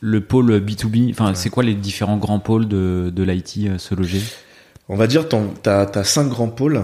le, 0.00 0.20
pôle 0.20 0.60
B2B, 0.60 1.10
enfin 1.10 1.34
c'est 1.34 1.50
quoi 1.50 1.64
les 1.64 1.74
différents 1.74 2.18
grands 2.18 2.38
pôles 2.38 2.68
de, 2.68 3.12
de 3.14 3.22
l'IT 3.22 3.78
se 3.78 3.94
loger? 3.94 4.22
On 4.88 4.96
va 4.96 5.06
dire, 5.06 5.28
tu 5.28 5.36
as, 5.68 6.04
cinq 6.04 6.28
grands 6.28 6.48
pôles 6.48 6.82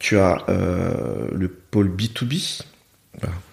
tu 0.00 0.18
as 0.18 0.42
euh, 0.48 1.28
le 1.30 1.48
pôle 1.48 1.88
B2B, 1.88 2.62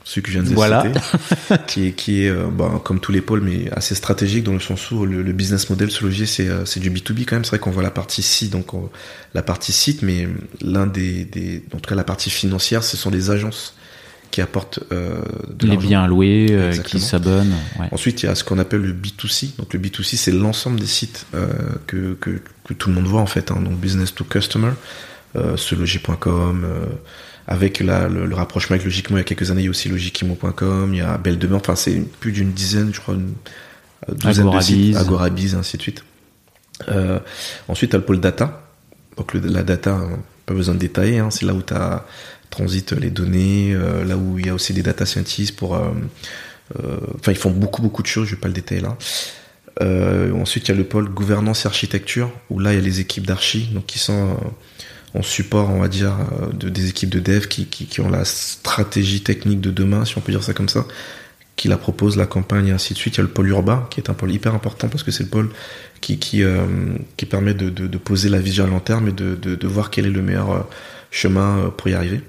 celui 0.05 0.21
que 0.21 0.31
je 0.31 0.39
viens 0.39 0.49
de 0.49 0.55
voilà. 0.55 0.81
citer, 0.81 1.55
qui 1.67 1.87
est, 1.87 1.91
qui 1.91 2.23
est 2.23 2.29
euh, 2.29 2.47
bah, 2.49 2.81
comme 2.83 3.01
tous 3.01 3.11
les 3.11 3.21
pôles, 3.21 3.41
mais 3.41 3.69
assez 3.73 3.95
stratégique 3.95 4.45
dans 4.45 4.53
le 4.53 4.61
sens 4.61 4.89
où 4.91 5.05
le, 5.05 5.21
business 5.33 5.69
model 5.69 5.91
se 5.91 6.03
loger, 6.05 6.25
c'est 6.25 6.47
euh, 6.47 6.63
du 6.77 6.89
B2B 6.89 7.25
quand 7.25 7.35
même. 7.35 7.43
C'est 7.43 7.49
vrai 7.49 7.59
qu'on 7.59 7.71
voit 7.71 7.83
la 7.83 7.91
partie 7.91 8.23
site, 8.23 8.51
donc 8.51 8.67
la 9.33 9.43
partie 9.43 9.73
site, 9.73 10.01
mais 10.03 10.27
l'un 10.61 10.87
des, 10.87 11.25
des, 11.25 11.63
en 11.75 11.79
tout 11.79 11.89
cas 11.89 11.95
la 11.95 12.05
partie 12.05 12.29
financière, 12.29 12.83
ce 12.83 12.95
sont 12.95 13.11
des 13.11 13.29
agences 13.29 13.75
qui 14.37 14.41
apportent 14.43 14.81
euh, 14.91 15.19
de 15.49 15.65
les 15.65 15.77
biens 15.77 16.05
loués, 16.05 16.45
euh, 16.51 16.71
qui 16.77 16.99
s'abonnent. 16.99 17.55
Ouais. 17.79 17.87
Ensuite, 17.89 18.21
il 18.21 18.27
y 18.27 18.29
a 18.29 18.35
ce 18.35 18.43
qu'on 18.43 18.59
appelle 18.59 18.81
le 18.81 18.93
B2C. 18.93 19.55
Donc 19.57 19.73
le 19.73 19.79
B2C, 19.79 20.15
c'est 20.15 20.31
l'ensemble 20.31 20.79
des 20.79 20.85
sites 20.85 21.25
euh, 21.33 21.47
que, 21.87 22.13
que, 22.13 22.39
que, 22.63 22.73
tout 22.75 22.89
le 22.89 22.95
monde 22.95 23.05
voit 23.05 23.21
en 23.21 23.25
fait, 23.25 23.49
hein, 23.49 23.59
donc 23.59 23.79
business 23.79 24.13
to 24.13 24.23
customer 24.23 24.73
seloger.com, 25.55 26.65
euh, 26.65 26.85
avec 27.47 27.79
la, 27.79 28.07
le, 28.07 28.31
rapprochement 28.35 28.75
avec 28.75 28.85
Logiquement, 28.85 29.17
il 29.17 29.21
y 29.21 29.21
a 29.21 29.23
quelques 29.23 29.49
années, 29.49 29.61
il 29.61 29.65
y 29.65 29.67
a 29.69 29.71
aussi 29.71 29.89
logikimo.com, 29.89 30.93
il 30.93 30.97
y 30.97 31.01
a 31.01 31.17
Belle 31.17 31.39
Demeure, 31.39 31.61
enfin 31.61 31.75
c'est 31.75 31.99
plus 32.19 32.31
d'une 32.31 32.51
dizaine, 32.51 32.93
je 32.93 33.01
crois, 33.01 33.15
une 33.15 33.33
douzaine 34.07 34.51
de 34.51 34.59
sites, 34.59 34.97
Agorabiz, 34.97 35.55
ainsi 35.55 35.77
de 35.77 35.81
suite. 35.81 36.03
Euh, 36.89 37.19
ensuite, 37.67 37.89
tu 37.89 37.95
as 37.95 37.99
le 37.99 38.05
pôle 38.05 38.19
data. 38.19 38.61
Donc 39.17 39.33
le, 39.33 39.39
la 39.39 39.63
data, 39.63 39.99
pas 40.45 40.53
besoin 40.53 40.75
de 40.75 40.79
détailler, 40.79 41.17
hein, 41.17 41.31
c'est 41.31 41.45
là 41.45 41.55
où 41.55 41.63
tu 41.63 41.73
as 41.73 42.05
transite 42.49 42.93
les 42.93 43.09
données, 43.09 43.73
euh, 43.73 44.03
là 44.03 44.17
où 44.17 44.39
il 44.39 44.47
y 44.47 44.49
a 44.49 44.53
aussi 44.53 44.73
des 44.73 44.83
data 44.83 45.05
scientists 45.05 45.55
pour... 45.55 45.79
Enfin, 47.15 47.31
ils 47.31 47.37
font 47.37 47.49
beaucoup, 47.51 47.81
beaucoup 47.81 48.01
de 48.01 48.07
choses, 48.07 48.27
je 48.27 48.35
vais 48.35 48.41
pas 48.41 48.49
le 48.49 48.53
détailler 48.53 48.81
là. 48.81 48.97
ensuite, 50.33 50.67
il 50.67 50.71
y 50.71 50.73
a 50.73 50.77
le 50.77 50.83
pôle 50.83 51.07
gouvernance 51.07 51.63
et 51.63 51.67
architecture, 51.67 52.29
où 52.49 52.59
là, 52.59 52.73
il 52.73 52.75
y 52.75 52.79
a 52.79 52.81
les 52.81 52.99
équipes 52.99 53.25
d'archi, 53.25 53.69
donc 53.73 53.85
qui 53.85 53.99
sont 53.99 54.37
en 55.13 55.21
support, 55.21 55.69
on 55.69 55.79
va 55.79 55.87
dire, 55.87 56.15
euh, 56.41 56.51
de, 56.53 56.69
des 56.69 56.89
équipes 56.89 57.09
de 57.09 57.19
dev 57.19 57.47
qui, 57.47 57.65
qui, 57.65 58.01
ont 58.01 58.09
la 58.09 58.25
stratégie 58.25 59.21
technique 59.21 59.61
de 59.61 59.71
demain, 59.71 60.05
si 60.05 60.17
on 60.17 60.21
peut 60.21 60.31
dire 60.31 60.43
ça 60.43 60.53
comme 60.53 60.69
ça, 60.69 60.85
qui 61.55 61.67
la 61.67 61.77
propose, 61.77 62.17
la 62.17 62.25
campagne 62.25 62.67
et 62.67 62.71
ainsi 62.71 62.93
de 62.93 62.99
suite. 62.99 63.15
Il 63.15 63.17
y 63.17 63.21
a 63.21 63.23
le 63.23 63.29
pôle 63.29 63.49
urbain, 63.49 63.87
qui 63.89 63.99
est 63.99 64.09
un 64.09 64.13
pôle 64.13 64.31
hyper 64.31 64.53
important 64.53 64.89
parce 64.89 65.03
que 65.03 65.11
c'est 65.11 65.23
le 65.23 65.29
pôle 65.29 65.49
qui, 66.01 66.19
qui, 66.19 66.43
euh, 66.43 66.65
qui 67.15 67.25
permet 67.25 67.53
de, 67.53 67.69
de, 67.69 67.97
poser 67.97 68.29
la 68.29 68.39
vision 68.39 68.65
à 68.65 68.67
long 68.67 68.79
terme 68.79 69.07
et 69.07 69.11
de, 69.11 69.35
de, 69.35 69.67
voir 69.67 69.89
quel 69.89 70.05
est 70.05 70.11
le 70.11 70.21
meilleur 70.21 70.51
euh, 70.51 70.59
chemin 71.09 71.73
pour 71.75 71.87
y 71.87 71.93
arriver. 71.93 72.21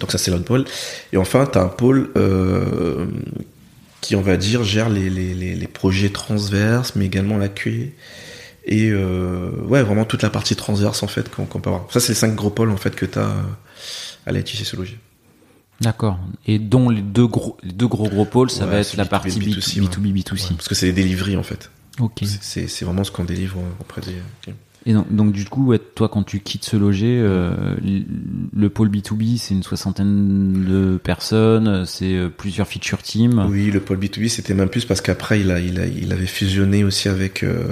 Donc 0.00 0.12
ça, 0.12 0.18
c'est 0.18 0.30
l'autre 0.30 0.44
pôle. 0.44 0.64
Et 1.12 1.16
enfin, 1.16 1.46
tu 1.50 1.58
as 1.58 1.62
un 1.62 1.68
pôle 1.68 2.10
euh, 2.16 3.06
qui, 4.00 4.16
on 4.16 4.20
va 4.20 4.36
dire, 4.36 4.64
gère 4.64 4.88
les, 4.88 5.10
les, 5.10 5.34
les, 5.34 5.54
les 5.54 5.66
projets 5.66 6.10
transverses, 6.10 6.94
mais 6.94 7.06
également 7.06 7.38
la 7.38 7.48
QA 7.48 7.70
et 8.68 8.90
euh, 8.90 9.50
ouais 9.66 9.82
vraiment 9.82 10.04
toute 10.04 10.22
la 10.22 10.30
partie 10.30 10.54
transverse 10.54 11.02
en 11.02 11.08
fait 11.08 11.28
qu'on 11.30 11.46
peut 11.46 11.70
avoir. 11.70 11.90
Ça 11.90 12.00
c'est 12.00 12.10
les 12.10 12.14
cinq 12.14 12.34
gros 12.34 12.50
pôles 12.50 12.70
en 12.70 12.76
fait 12.76 12.94
que 12.94 13.06
tu 13.06 13.18
as 13.18 13.22
euh, 13.22 13.42
à 14.26 14.32
la 14.32 14.44
sociologie. 14.44 14.98
D'accord. 15.80 16.18
Et 16.46 16.58
dont 16.58 16.90
les 16.90 17.02
deux 17.02 17.26
gros 17.26 17.56
les 17.62 17.72
deux 17.72 17.86
gros 17.88 18.08
gros 18.08 18.26
pôles, 18.26 18.50
ça 18.50 18.66
va 18.66 18.78
être 18.80 18.96
la 18.96 19.06
partie 19.06 19.40
B2B, 19.40 19.88
B2B, 19.88 20.54
parce 20.54 20.68
que 20.68 20.74
c'est 20.74 20.86
des 20.86 20.92
délivreries 20.92 21.36
en 21.36 21.42
fait. 21.42 21.70
Ok. 21.98 22.22
C'est 22.40 22.82
vraiment 22.82 23.04
ce 23.04 23.10
qu'on 23.10 23.24
délivre 23.24 23.58
auprès 23.80 24.02
des. 24.02 24.52
Et 24.88 24.94
donc, 24.94 25.14
donc, 25.14 25.32
du 25.32 25.44
coup, 25.44 25.66
ouais, 25.66 25.78
toi, 25.78 26.08
quand 26.08 26.22
tu 26.22 26.40
quittes 26.40 26.64
ce 26.64 26.74
loger, 26.74 27.20
euh, 27.20 27.52
le 28.56 28.70
pôle 28.70 28.88
B2B, 28.88 29.36
c'est 29.36 29.52
une 29.52 29.62
soixantaine 29.62 30.64
de 30.64 30.96
personnes, 30.96 31.84
c'est 31.84 32.14
euh, 32.14 32.30
plusieurs 32.30 32.66
feature 32.66 33.02
teams. 33.02 33.46
Oui, 33.50 33.70
le 33.70 33.80
pôle 33.80 33.98
B2B, 33.98 34.28
c'était 34.28 34.54
même 34.54 34.70
plus 34.70 34.86
parce 34.86 35.02
qu'après, 35.02 35.40
il, 35.40 35.50
a, 35.50 35.60
il, 35.60 35.78
a, 35.78 35.84
il 35.84 36.10
avait 36.10 36.24
fusionné 36.24 36.84
aussi 36.84 37.10
avec 37.10 37.42
euh, 37.42 37.68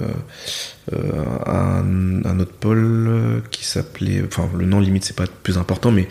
euh 0.92 1.24
un, 1.46 2.22
un, 2.26 2.38
autre 2.38 2.52
pôle 2.52 3.42
qui 3.50 3.64
s'appelait... 3.64 4.22
Enfin, 4.26 4.50
le 4.54 4.66
nom 4.66 4.78
limite, 4.78 5.06
c'est 5.06 5.16
pas 5.16 5.26
plus 5.42 5.56
important, 5.56 5.90
mais 5.90 6.08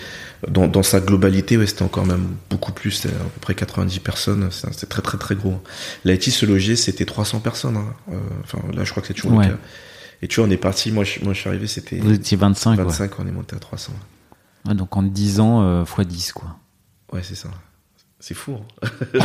dans, 0.50 0.68
dans 0.68 0.82
sa 0.82 1.02
globalité, 1.02 1.56
ouais, 1.56 1.68
c'était 1.68 1.84
encore 1.84 2.08
même 2.08 2.26
beaucoup 2.50 2.72
plus, 2.72 2.90
c'était 2.90 3.14
à 3.14 3.20
peu 3.20 3.40
près 3.42 3.54
90 3.54 4.00
personnes, 4.00 4.50
c'était 4.50 4.88
très 4.88 5.04
très 5.04 5.20
très 5.20 5.36
gros. 5.36 5.62
L'IT 6.04 6.24
se 6.32 6.48
loger, 6.48 6.76
c'était 6.76 7.06
300 7.06 7.42
personnes. 7.42 7.78
Hein. 7.78 8.18
Enfin, 8.44 8.58
là, 8.74 8.84
je 8.84 8.90
crois 8.90 9.02
que 9.02 9.08
c'est 9.08 9.14
toujours 9.14 9.34
Ouais. 9.34 9.46
le 9.46 9.52
cas. 9.52 9.60
Et 10.22 10.28
tu 10.28 10.40
vois, 10.40 10.48
on 10.48 10.52
est 10.52 10.58
parti, 10.58 10.92
moi 10.92 11.04
je, 11.04 11.20
moi, 11.24 11.34
je 11.34 11.40
suis 11.40 11.50
arrivé, 11.50 11.68
c'était 11.68 11.98
Vous 11.98 12.12
étiez 12.14 12.38
25, 12.38 12.78
25, 12.80 13.20
on 13.20 13.28
est 13.28 13.32
monté 13.32 13.56
à 13.56 13.60
300. 13.60 13.92
ouais. 13.94 14.70
Ouais, 14.70 14.76
donc 14.76 14.96
en 14.98 15.04
10 15.04 15.40
ans, 15.42 15.62
euh, 15.64 15.84
x 15.84 16.08
10, 16.08 16.32
quoi. 16.34 16.58
Ouais, 17.14 17.22
c'est 17.24 17.36
ça. 17.36 17.50
C'est 18.20 18.34
fou. 18.34 18.58
hein. 18.84 18.90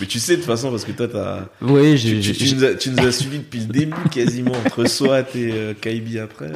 Mais 0.00 0.06
tu 0.06 0.18
sais 0.18 0.32
de 0.32 0.36
toute 0.38 0.46
façon, 0.46 0.70
parce 0.70 0.84
que 0.84 0.92
toi, 0.92 1.08
t'as... 1.08 1.46
Oui, 1.60 1.92
Tu, 2.00 2.22
j'ai, 2.22 2.32
tu- 2.32 2.46
tu 2.48 2.54
nous 2.54 2.64
as, 2.64 2.74
tu 2.74 2.90
nous 2.90 3.04
as 3.06 3.12
suivis 3.12 3.38
depuis 3.40 3.60
le 3.60 3.66
début 3.66 4.08
quasiment, 4.10 4.52
entre 4.64 4.86
SWAT 4.86 5.24
et 5.34 5.50
euh, 5.52 5.74
Kaibi 5.74 6.18
après. 6.18 6.50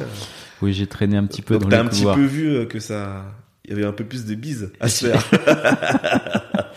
oui, 0.61 0.73
j'ai 0.73 0.87
traîné 0.87 1.17
un 1.17 1.25
petit 1.25 1.41
peu 1.43 1.55
Donc 1.55 1.63
dans 1.63 1.69
t'as 1.69 1.75
les 1.77 1.81
un 1.83 1.89
petit 1.89 1.99
couloirs. 1.99 2.15
peu 2.15 2.23
vu 2.25 2.47
euh, 2.55 2.65
que 2.65 2.79
ça... 2.79 3.25
Il 3.65 3.71
y 3.71 3.73
avait 3.73 3.85
un 3.85 3.91
peu 3.91 4.03
plus 4.05 4.25
de 4.25 4.35
bise 4.35 4.71
à 4.79 4.87
se 4.87 5.07
faire. 5.07 5.23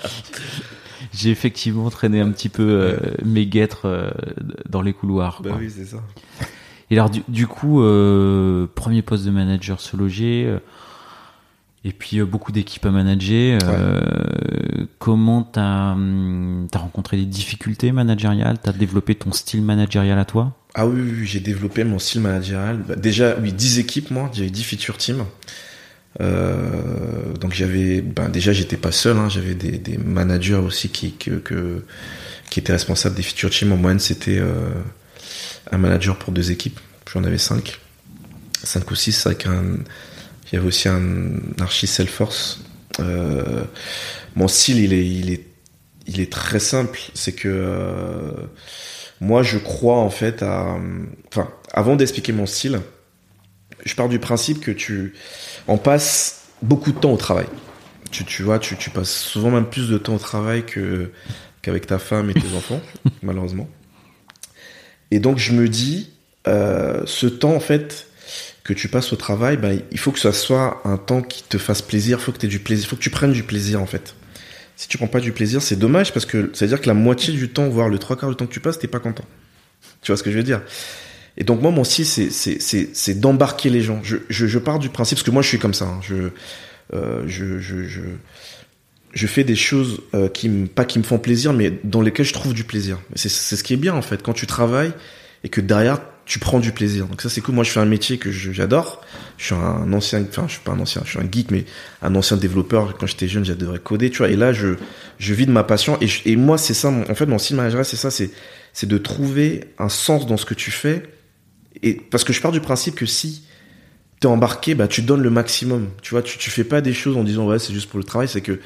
J'ai 1.18 1.30
effectivement 1.30 1.90
traîné 1.90 2.20
un 2.20 2.30
petit 2.30 2.48
peu 2.48 2.62
euh, 2.62 2.96
mes 3.24 3.44
guêtres 3.44 3.86
euh, 3.86 4.10
dans 4.68 4.82
les 4.82 4.92
couloirs. 4.92 5.40
bah 5.42 5.50
quoi. 5.50 5.58
oui, 5.58 5.68
c'est 5.68 5.84
ça. 5.84 5.96
Et 6.90 6.94
alors, 6.94 7.10
du, 7.10 7.22
du 7.26 7.48
coup, 7.48 7.82
euh, 7.82 8.68
premier 8.72 9.02
poste 9.02 9.24
de 9.24 9.32
manager 9.32 9.80
se 9.80 9.96
loger, 9.96 10.56
et 11.84 11.92
puis 11.92 12.22
beaucoup 12.22 12.52
d'équipes 12.52 12.86
à 12.86 12.92
manager. 12.92 13.58
Comment 15.00 15.42
t'as 15.42 15.96
as 15.96 16.78
rencontré 16.78 17.16
des 17.16 17.26
difficultés 17.26 17.90
managériales? 17.90 18.58
T'as 18.62 18.72
développé 18.72 19.16
ton 19.16 19.32
style 19.32 19.62
managérial 19.62 20.20
à 20.20 20.24
toi? 20.24 20.54
Ah 20.74 20.86
oui, 20.86 21.00
oui, 21.00 21.12
oui, 21.18 21.26
j'ai 21.26 21.40
développé 21.40 21.82
mon 21.82 21.98
style 21.98 22.20
managérial. 22.20 22.78
Bah, 22.86 22.94
déjà, 22.94 23.34
oui, 23.40 23.52
10 23.52 23.80
équipes, 23.80 24.12
moi. 24.12 24.30
J'avais 24.32 24.50
10 24.50 24.62
feature 24.62 24.96
teams. 24.96 25.24
Euh, 26.20 27.32
donc 27.40 27.52
j'avais, 27.52 28.00
ben 28.00 28.28
déjà 28.28 28.52
j'étais 28.52 28.76
pas 28.76 28.90
seul, 28.92 29.16
hein, 29.18 29.28
j'avais 29.28 29.54
des, 29.54 29.78
des 29.78 29.98
managers 29.98 30.54
aussi 30.54 30.88
qui 30.88 31.12
que, 31.12 31.32
que- 31.32 31.84
qui 32.50 32.60
étaient 32.60 32.72
responsables 32.72 33.14
des 33.14 33.22
feature 33.22 33.50
teams. 33.50 33.72
En 33.72 33.76
moyenne, 33.76 34.00
c'était 34.00 34.38
euh, 34.38 34.70
un 35.70 35.78
manager 35.78 36.18
pour 36.18 36.32
deux 36.32 36.50
équipes. 36.50 36.80
J'en 37.12 37.24
avais 37.24 37.38
cinq, 37.38 37.78
cinq 38.64 38.90
ou 38.90 38.94
six 38.94 39.26
avec 39.26 39.46
un. 39.46 39.76
Il 40.50 40.54
y 40.54 40.58
avait 40.58 40.66
aussi 40.66 40.88
un 40.88 41.32
archi 41.60 41.86
Salesforce. 41.86 42.60
Euh, 43.00 43.64
mon 44.34 44.48
style, 44.48 44.78
il 44.78 44.92
est, 44.94 45.06
il 45.06 45.30
est, 45.30 45.44
il 46.06 46.20
est 46.20 46.32
très 46.32 46.58
simple. 46.58 46.98
C'est 47.14 47.32
que 47.32 47.48
euh, 47.48 48.32
moi, 49.20 49.42
je 49.42 49.58
crois 49.58 49.98
en 49.98 50.10
fait 50.10 50.42
à. 50.42 50.78
Enfin, 51.30 51.50
avant 51.70 51.96
d'expliquer 51.96 52.32
mon 52.32 52.46
style, 52.46 52.80
je 53.84 53.94
pars 53.94 54.08
du 54.08 54.18
principe 54.18 54.60
que 54.60 54.70
tu, 54.70 55.12
on 55.68 55.78
passe 55.78 56.46
beaucoup 56.62 56.92
de 56.92 56.98
temps 56.98 57.12
au 57.12 57.16
travail. 57.16 57.46
Tu, 58.10 58.24
tu 58.24 58.42
vois, 58.42 58.58
tu, 58.58 58.76
tu 58.76 58.90
passes 58.90 59.12
souvent 59.12 59.50
même 59.50 59.66
plus 59.66 59.88
de 59.88 59.98
temps 59.98 60.14
au 60.14 60.18
travail 60.18 60.64
que 60.64 61.12
qu'avec 61.62 61.86
ta 61.86 61.98
femme 61.98 62.30
et 62.30 62.34
tes 62.34 62.52
enfants, 62.56 62.80
malheureusement. 63.22 63.68
Et 65.10 65.20
donc 65.20 65.38
je 65.38 65.52
me 65.52 65.68
dis, 65.68 66.10
euh, 66.46 67.02
ce 67.06 67.26
temps 67.26 67.54
en 67.54 67.60
fait 67.60 68.06
que 68.64 68.72
tu 68.72 68.88
passes 68.88 69.12
au 69.12 69.16
travail, 69.16 69.56
ben, 69.56 69.80
il 69.90 69.98
faut 69.98 70.10
que 70.10 70.18
ça 70.18 70.32
soit 70.32 70.80
un 70.84 70.96
temps 70.96 71.22
qui 71.22 71.42
te 71.42 71.58
fasse 71.58 71.82
plaisir, 71.82 72.20
faut 72.20 72.32
que 72.32 72.38
tu 72.38 72.48
du 72.48 72.58
plaisir, 72.58 72.88
faut 72.88 72.96
que 72.96 73.02
tu 73.02 73.10
prennes 73.10 73.32
du 73.32 73.42
plaisir 73.42 73.80
en 73.80 73.86
fait. 73.86 74.14
Si 74.76 74.88
tu 74.88 74.96
prends 74.96 75.06
pas 75.08 75.20
du 75.20 75.32
plaisir, 75.32 75.60
c'est 75.60 75.76
dommage 75.76 76.12
parce 76.12 76.24
que 76.24 76.50
ça 76.54 76.64
veut 76.64 76.68
dire 76.68 76.80
que 76.80 76.86
la 76.86 76.94
moitié 76.94 77.32
du 77.34 77.48
temps, 77.48 77.68
voire 77.68 77.88
le 77.88 77.98
trois 77.98 78.16
quarts 78.16 78.30
du 78.30 78.36
temps 78.36 78.46
que 78.46 78.52
tu 78.52 78.60
passes, 78.60 78.78
t'es 78.78 78.86
pas 78.86 79.00
content. 79.00 79.24
Tu 80.02 80.12
vois 80.12 80.16
ce 80.16 80.22
que 80.22 80.30
je 80.30 80.36
veux 80.36 80.44
dire? 80.44 80.62
Et 81.38 81.44
donc 81.44 81.62
moi, 81.62 81.70
mon 81.70 81.84
style, 81.84 82.04
c'est 82.04 82.30
c'est 82.30 82.58
c'est 82.92 83.20
d'embarquer 83.20 83.70
les 83.70 83.80
gens. 83.80 84.00
Je, 84.02 84.16
je 84.28 84.46
je 84.46 84.58
pars 84.58 84.78
du 84.80 84.88
principe 84.90 85.16
parce 85.18 85.24
que 85.24 85.30
moi, 85.30 85.40
je 85.42 85.48
suis 85.48 85.58
comme 85.58 85.74
ça. 85.74 85.86
hein. 85.86 86.00
Je 86.02 86.30
euh, 86.94 87.22
je 87.26 87.58
je 87.60 87.84
je 87.84 88.00
je 89.14 89.26
fais 89.26 89.44
des 89.44 89.56
choses 89.56 90.00
euh, 90.14 90.28
qui 90.28 90.48
me 90.48 90.66
pas 90.66 90.84
qui 90.84 90.98
me 90.98 91.04
font 91.04 91.18
plaisir, 91.18 91.52
mais 91.52 91.72
dans 91.84 92.02
lesquelles 92.02 92.26
je 92.26 92.32
trouve 92.32 92.54
du 92.54 92.64
plaisir. 92.64 92.98
C'est 93.14 93.28
c'est 93.30 93.56
ce 93.56 93.62
qui 93.64 93.72
est 93.74 93.78
bien 93.78 93.94
en 93.94 94.02
fait 94.02 94.22
quand 94.22 94.32
tu 94.34 94.46
travailles 94.46 94.92
et 95.44 95.48
que 95.48 95.60
derrière 95.60 96.00
tu 96.26 96.38
prends 96.40 96.58
du 96.58 96.72
plaisir. 96.72 97.06
Donc 97.06 97.22
ça 97.22 97.28
c'est 97.30 97.40
cool. 97.40 97.54
Moi 97.54 97.64
je 97.64 97.70
fais 97.70 97.80
un 97.80 97.86
métier 97.86 98.18
que 98.18 98.30
j'adore. 98.30 99.00
Je 99.38 99.46
suis 99.46 99.54
un 99.54 99.92
ancien, 99.92 100.22
enfin 100.28 100.44
je 100.46 100.52
suis 100.54 100.60
pas 100.62 100.72
un 100.72 100.80
ancien, 100.80 101.02
je 101.04 101.10
suis 101.10 101.18
un 101.20 101.28
geek, 101.30 101.50
mais 101.50 101.64
un 102.02 102.14
ancien 102.16 102.36
développeur. 102.36 102.96
Quand 102.98 103.06
j'étais 103.06 103.28
jeune, 103.28 103.44
j'adorais 103.44 103.78
coder, 103.78 104.10
tu 104.10 104.18
vois. 104.18 104.28
Et 104.28 104.36
là 104.36 104.52
je 104.52 104.74
je 105.18 105.34
vis 105.34 105.46
de 105.46 105.52
ma 105.52 105.64
passion 105.64 105.96
et, 106.02 106.08
et 106.26 106.36
moi 106.36 106.58
c'est 106.58 106.74
ça. 106.74 106.88
en 106.88 107.14
fait 107.14 107.26
mon 107.26 107.38
style 107.38 107.56
managérial 107.56 107.84
c'est 107.86 107.96
ça, 107.96 108.10
c'est 108.10 108.30
c'est 108.72 108.88
de 108.88 108.98
trouver 108.98 109.64
un 109.78 109.88
sens 109.88 110.26
dans 110.26 110.36
ce 110.36 110.44
que 110.44 110.54
tu 110.54 110.70
fais. 110.70 111.02
Et 111.82 111.94
parce 111.94 112.24
que 112.24 112.32
je 112.32 112.40
pars 112.40 112.52
du 112.52 112.60
principe 112.60 112.94
que 112.94 113.06
si 113.06 113.42
t'es 114.20 114.26
embarqué, 114.26 114.74
bah 114.74 114.88
tu 114.88 115.02
donnes 115.02 115.22
le 115.22 115.30
maximum. 115.30 115.88
Tu 116.02 116.10
vois, 116.10 116.22
tu 116.22 116.38
tu 116.38 116.50
fais 116.50 116.64
pas 116.64 116.80
des 116.80 116.92
choses 116.92 117.16
en 117.16 117.24
disant 117.24 117.46
ouais 117.46 117.58
c'est 117.58 117.72
juste 117.72 117.88
pour 117.88 117.98
le 117.98 118.04
travail, 118.04 118.28
c'est 118.28 118.40
que 118.40 118.58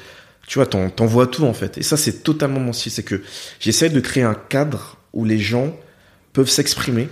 tu 0.47 0.57
vois 0.59 0.65
t'en 0.65 0.89
t'envoies 0.89 1.27
tout 1.27 1.45
en 1.45 1.53
fait. 1.53 1.77
Et 1.77 1.83
ça 1.83 1.97
c'est 1.97 2.23
totalement 2.23 2.59
mon 2.59 2.73
style, 2.73 2.91
c'est 2.91 3.03
que 3.03 3.21
j'essaie 3.59 3.89
de 3.89 3.99
créer 3.99 4.23
un 4.23 4.33
cadre 4.35 4.97
où 5.13 5.25
les 5.25 5.39
gens 5.39 5.75
peuvent 6.33 6.49
s'exprimer. 6.49 7.07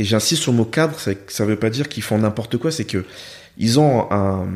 Et 0.00 0.04
j'insiste 0.04 0.42
sur 0.42 0.52
le 0.52 0.58
mot 0.58 0.64
cadre, 0.64 1.00
ça, 1.00 1.10
ça 1.26 1.44
veut 1.44 1.56
pas 1.56 1.70
dire 1.70 1.88
qu'ils 1.88 2.04
font 2.04 2.18
n'importe 2.18 2.56
quoi, 2.56 2.70
c'est 2.70 2.84
que 2.84 3.04
ils 3.56 3.80
ont 3.80 4.06
un, 4.12 4.46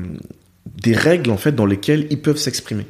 des 0.80 0.94
règles 0.94 1.30
en 1.30 1.36
fait 1.36 1.52
dans 1.52 1.66
lesquelles 1.66 2.06
ils 2.10 2.20
peuvent 2.20 2.36
s'exprimer. 2.36 2.86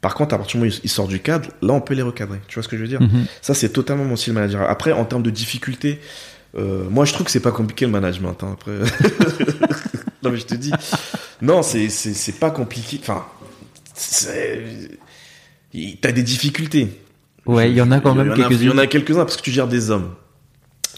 Par 0.00 0.14
contre, 0.14 0.34
à 0.34 0.38
partir 0.38 0.58
du 0.60 0.64
moment 0.64 0.74
où 0.74 0.80
ils- 0.84 0.88
sortent 0.88 1.10
du 1.10 1.20
cadre, 1.20 1.50
là 1.62 1.72
on 1.74 1.80
peut 1.80 1.94
les 1.94 2.02
recadrer. 2.02 2.38
Tu 2.48 2.54
vois 2.54 2.62
ce 2.62 2.68
que 2.68 2.76
je 2.76 2.82
veux 2.82 2.88
dire? 2.88 3.02
Mhm. 3.02 3.26
Ça 3.42 3.52
c'est 3.54 3.70
totalement 3.70 4.04
mon 4.04 4.16
style 4.16 4.32
managérial. 4.34 4.70
Après, 4.70 4.92
en 4.92 5.04
termes 5.04 5.22
de 5.22 5.30
difficulté, 5.30 5.98
euh, 6.56 6.84
moi 6.90 7.04
je 7.04 7.12
trouve 7.12 7.26
que 7.26 7.32
c'est 7.32 7.40
pas 7.40 7.52
compliqué 7.52 7.84
le 7.86 7.90
management. 7.92 8.36
hein, 8.42 8.52
après, 8.54 8.72
non 10.22 10.30
mais 10.30 10.36
je 10.36 10.46
te 10.46 10.54
dis, 10.54 10.72
non 11.42 11.62
c'est 11.62 11.88
c'est 11.88 12.38
pas 12.38 12.50
compliqué. 12.50 12.98
Enfin, 13.02 13.24
t'as 16.00 16.12
des 16.12 16.22
difficultés. 16.22 17.00
Ouais, 17.46 17.70
il 17.70 17.76
y 17.76 17.82
en 17.82 17.90
a 17.90 18.00
quand 18.00 18.14
même 18.14 18.32
Il 18.36 18.40
y 18.40 18.44
en 18.44 18.46
a- 18.48 18.52
Il 18.52 18.62
y 18.64 18.70
en 18.70 18.78
a 18.78 18.86
quelques-uns 18.86 19.24
parce 19.24 19.36
que 19.36 19.42
tu 19.42 19.50
gères 19.50 19.68
des 19.68 19.90
hommes. 19.90 20.14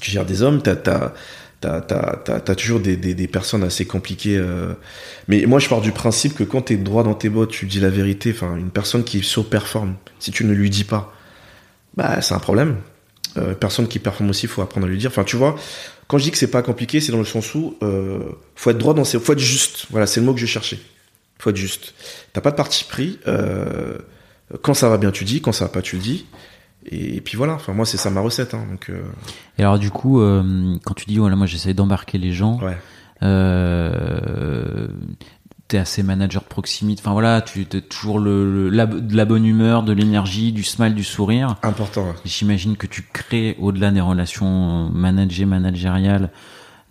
Tu 0.00 0.10
gères 0.10 0.26
des 0.26 0.42
hommes, 0.42 0.62
t'as 0.62 0.76
t'as 0.76 1.12
t'as 1.60 1.80
t'as 1.80 2.16
t'as 2.18 2.40
t'as 2.40 2.54
toujours 2.54 2.80
des, 2.80 2.96
des 2.96 3.14
des 3.14 3.26
personnes 3.26 3.64
assez 3.64 3.84
compliquées. 3.86 4.36
euh. 4.36 4.74
Mais 5.26 5.46
moi, 5.46 5.58
je 5.58 5.68
pars 5.68 5.80
du 5.80 5.90
principe 5.92 6.34
que 6.34 6.44
quand 6.44 6.60
t'es 6.62 6.76
droit 6.76 7.02
dans 7.02 7.14
tes 7.14 7.30
bottes, 7.30 7.50
tu 7.50 7.66
dis 7.66 7.80
la 7.80 7.88
vérité. 7.90 8.30
Enfin, 8.34 8.56
une 8.56 8.70
personne 8.70 9.02
qui 9.04 9.22
surperforme, 9.22 9.94
si 10.20 10.30
tu 10.30 10.44
ne 10.44 10.52
lui 10.52 10.70
dis 10.70 10.84
pas, 10.84 11.12
bah 11.96 12.20
c'est 12.20 12.34
un 12.34 12.38
problème. 12.38 12.76
Euh, 13.38 13.54
personne 13.54 13.88
qui 13.88 13.98
performe 13.98 14.30
aussi, 14.30 14.46
faut 14.46 14.62
apprendre 14.62 14.86
à 14.86 14.88
lui 14.88 14.98
dire. 14.98 15.10
Enfin, 15.10 15.24
tu 15.24 15.36
vois, 15.36 15.56
quand 16.08 16.18
je 16.18 16.24
dis 16.24 16.30
que 16.30 16.38
c'est 16.38 16.50
pas 16.50 16.62
compliqué, 16.62 17.00
c'est 17.00 17.12
dans 17.12 17.18
le 17.18 17.24
sens 17.24 17.54
où 17.54 17.76
euh, 17.82 18.20
faut 18.54 18.70
être 18.70 18.78
droit 18.78 18.94
dans 18.94 19.04
ses, 19.04 19.18
faut 19.18 19.32
être 19.32 19.38
juste. 19.38 19.86
Voilà, 19.90 20.06
c'est 20.06 20.20
le 20.20 20.26
mot 20.26 20.34
que 20.34 20.40
je 20.40 20.46
cherchais. 20.46 20.78
Faut 21.38 21.50
être 21.50 21.56
juste. 21.56 21.94
T'as 22.32 22.40
pas 22.40 22.50
de 22.50 22.56
parti 22.56 22.84
pris. 22.84 23.18
Euh, 23.26 23.98
quand 24.62 24.74
ça 24.74 24.88
va 24.88 24.98
bien, 24.98 25.10
tu 25.10 25.24
dis. 25.24 25.40
Quand 25.40 25.52
ça 25.52 25.66
va 25.66 25.70
pas, 25.70 25.82
tu 25.82 25.96
le 25.96 26.02
dis. 26.02 26.26
Et, 26.90 27.20
puis 27.20 27.36
voilà. 27.36 27.54
Enfin, 27.54 27.72
moi, 27.72 27.84
c'est 27.84 27.96
ça 27.96 28.10
ma 28.10 28.20
recette. 28.20 28.54
Hein, 28.54 28.64
donc, 28.70 28.90
euh, 28.90 29.02
Et 29.58 29.62
alors, 29.62 29.78
du 29.78 29.90
coup, 29.90 30.20
quand 30.84 30.94
tu 30.94 31.06
dis, 31.06 31.18
voilà, 31.18 31.36
moi 31.36 31.46
j'essaie 31.46 31.74
d'embarquer 31.74 32.16
les 32.18 32.32
gens, 32.32 32.60
ouais. 32.62 32.76
euh, 33.22 34.86
t'es 35.68 35.78
assez 35.78 36.02
manager 36.02 36.42
de 36.42 36.48
proximité. 36.48 37.00
Enfin 37.04 37.12
voilà, 37.12 37.40
tu 37.40 37.62
es 37.62 37.80
toujours 37.80 38.18
le, 38.20 38.52
le- 38.52 38.68
la, 38.68 38.86
de 38.86 39.16
la 39.16 39.24
bonne 39.24 39.44
humeur, 39.44 39.82
de 39.82 39.92
l'énergie, 39.92 40.52
du 40.52 40.62
smile, 40.62 40.94
du 40.94 41.02
sourire. 41.04 41.56
Important. 41.62 42.04
ouais. 42.06 42.14
J'imagine 42.24 42.76
que 42.76 42.86
tu 42.86 43.02
crées 43.12 43.56
au-delà 43.60 43.90
des 43.90 44.00
relations 44.00 44.88
managées, 44.90 45.44
managériales, 45.44 46.30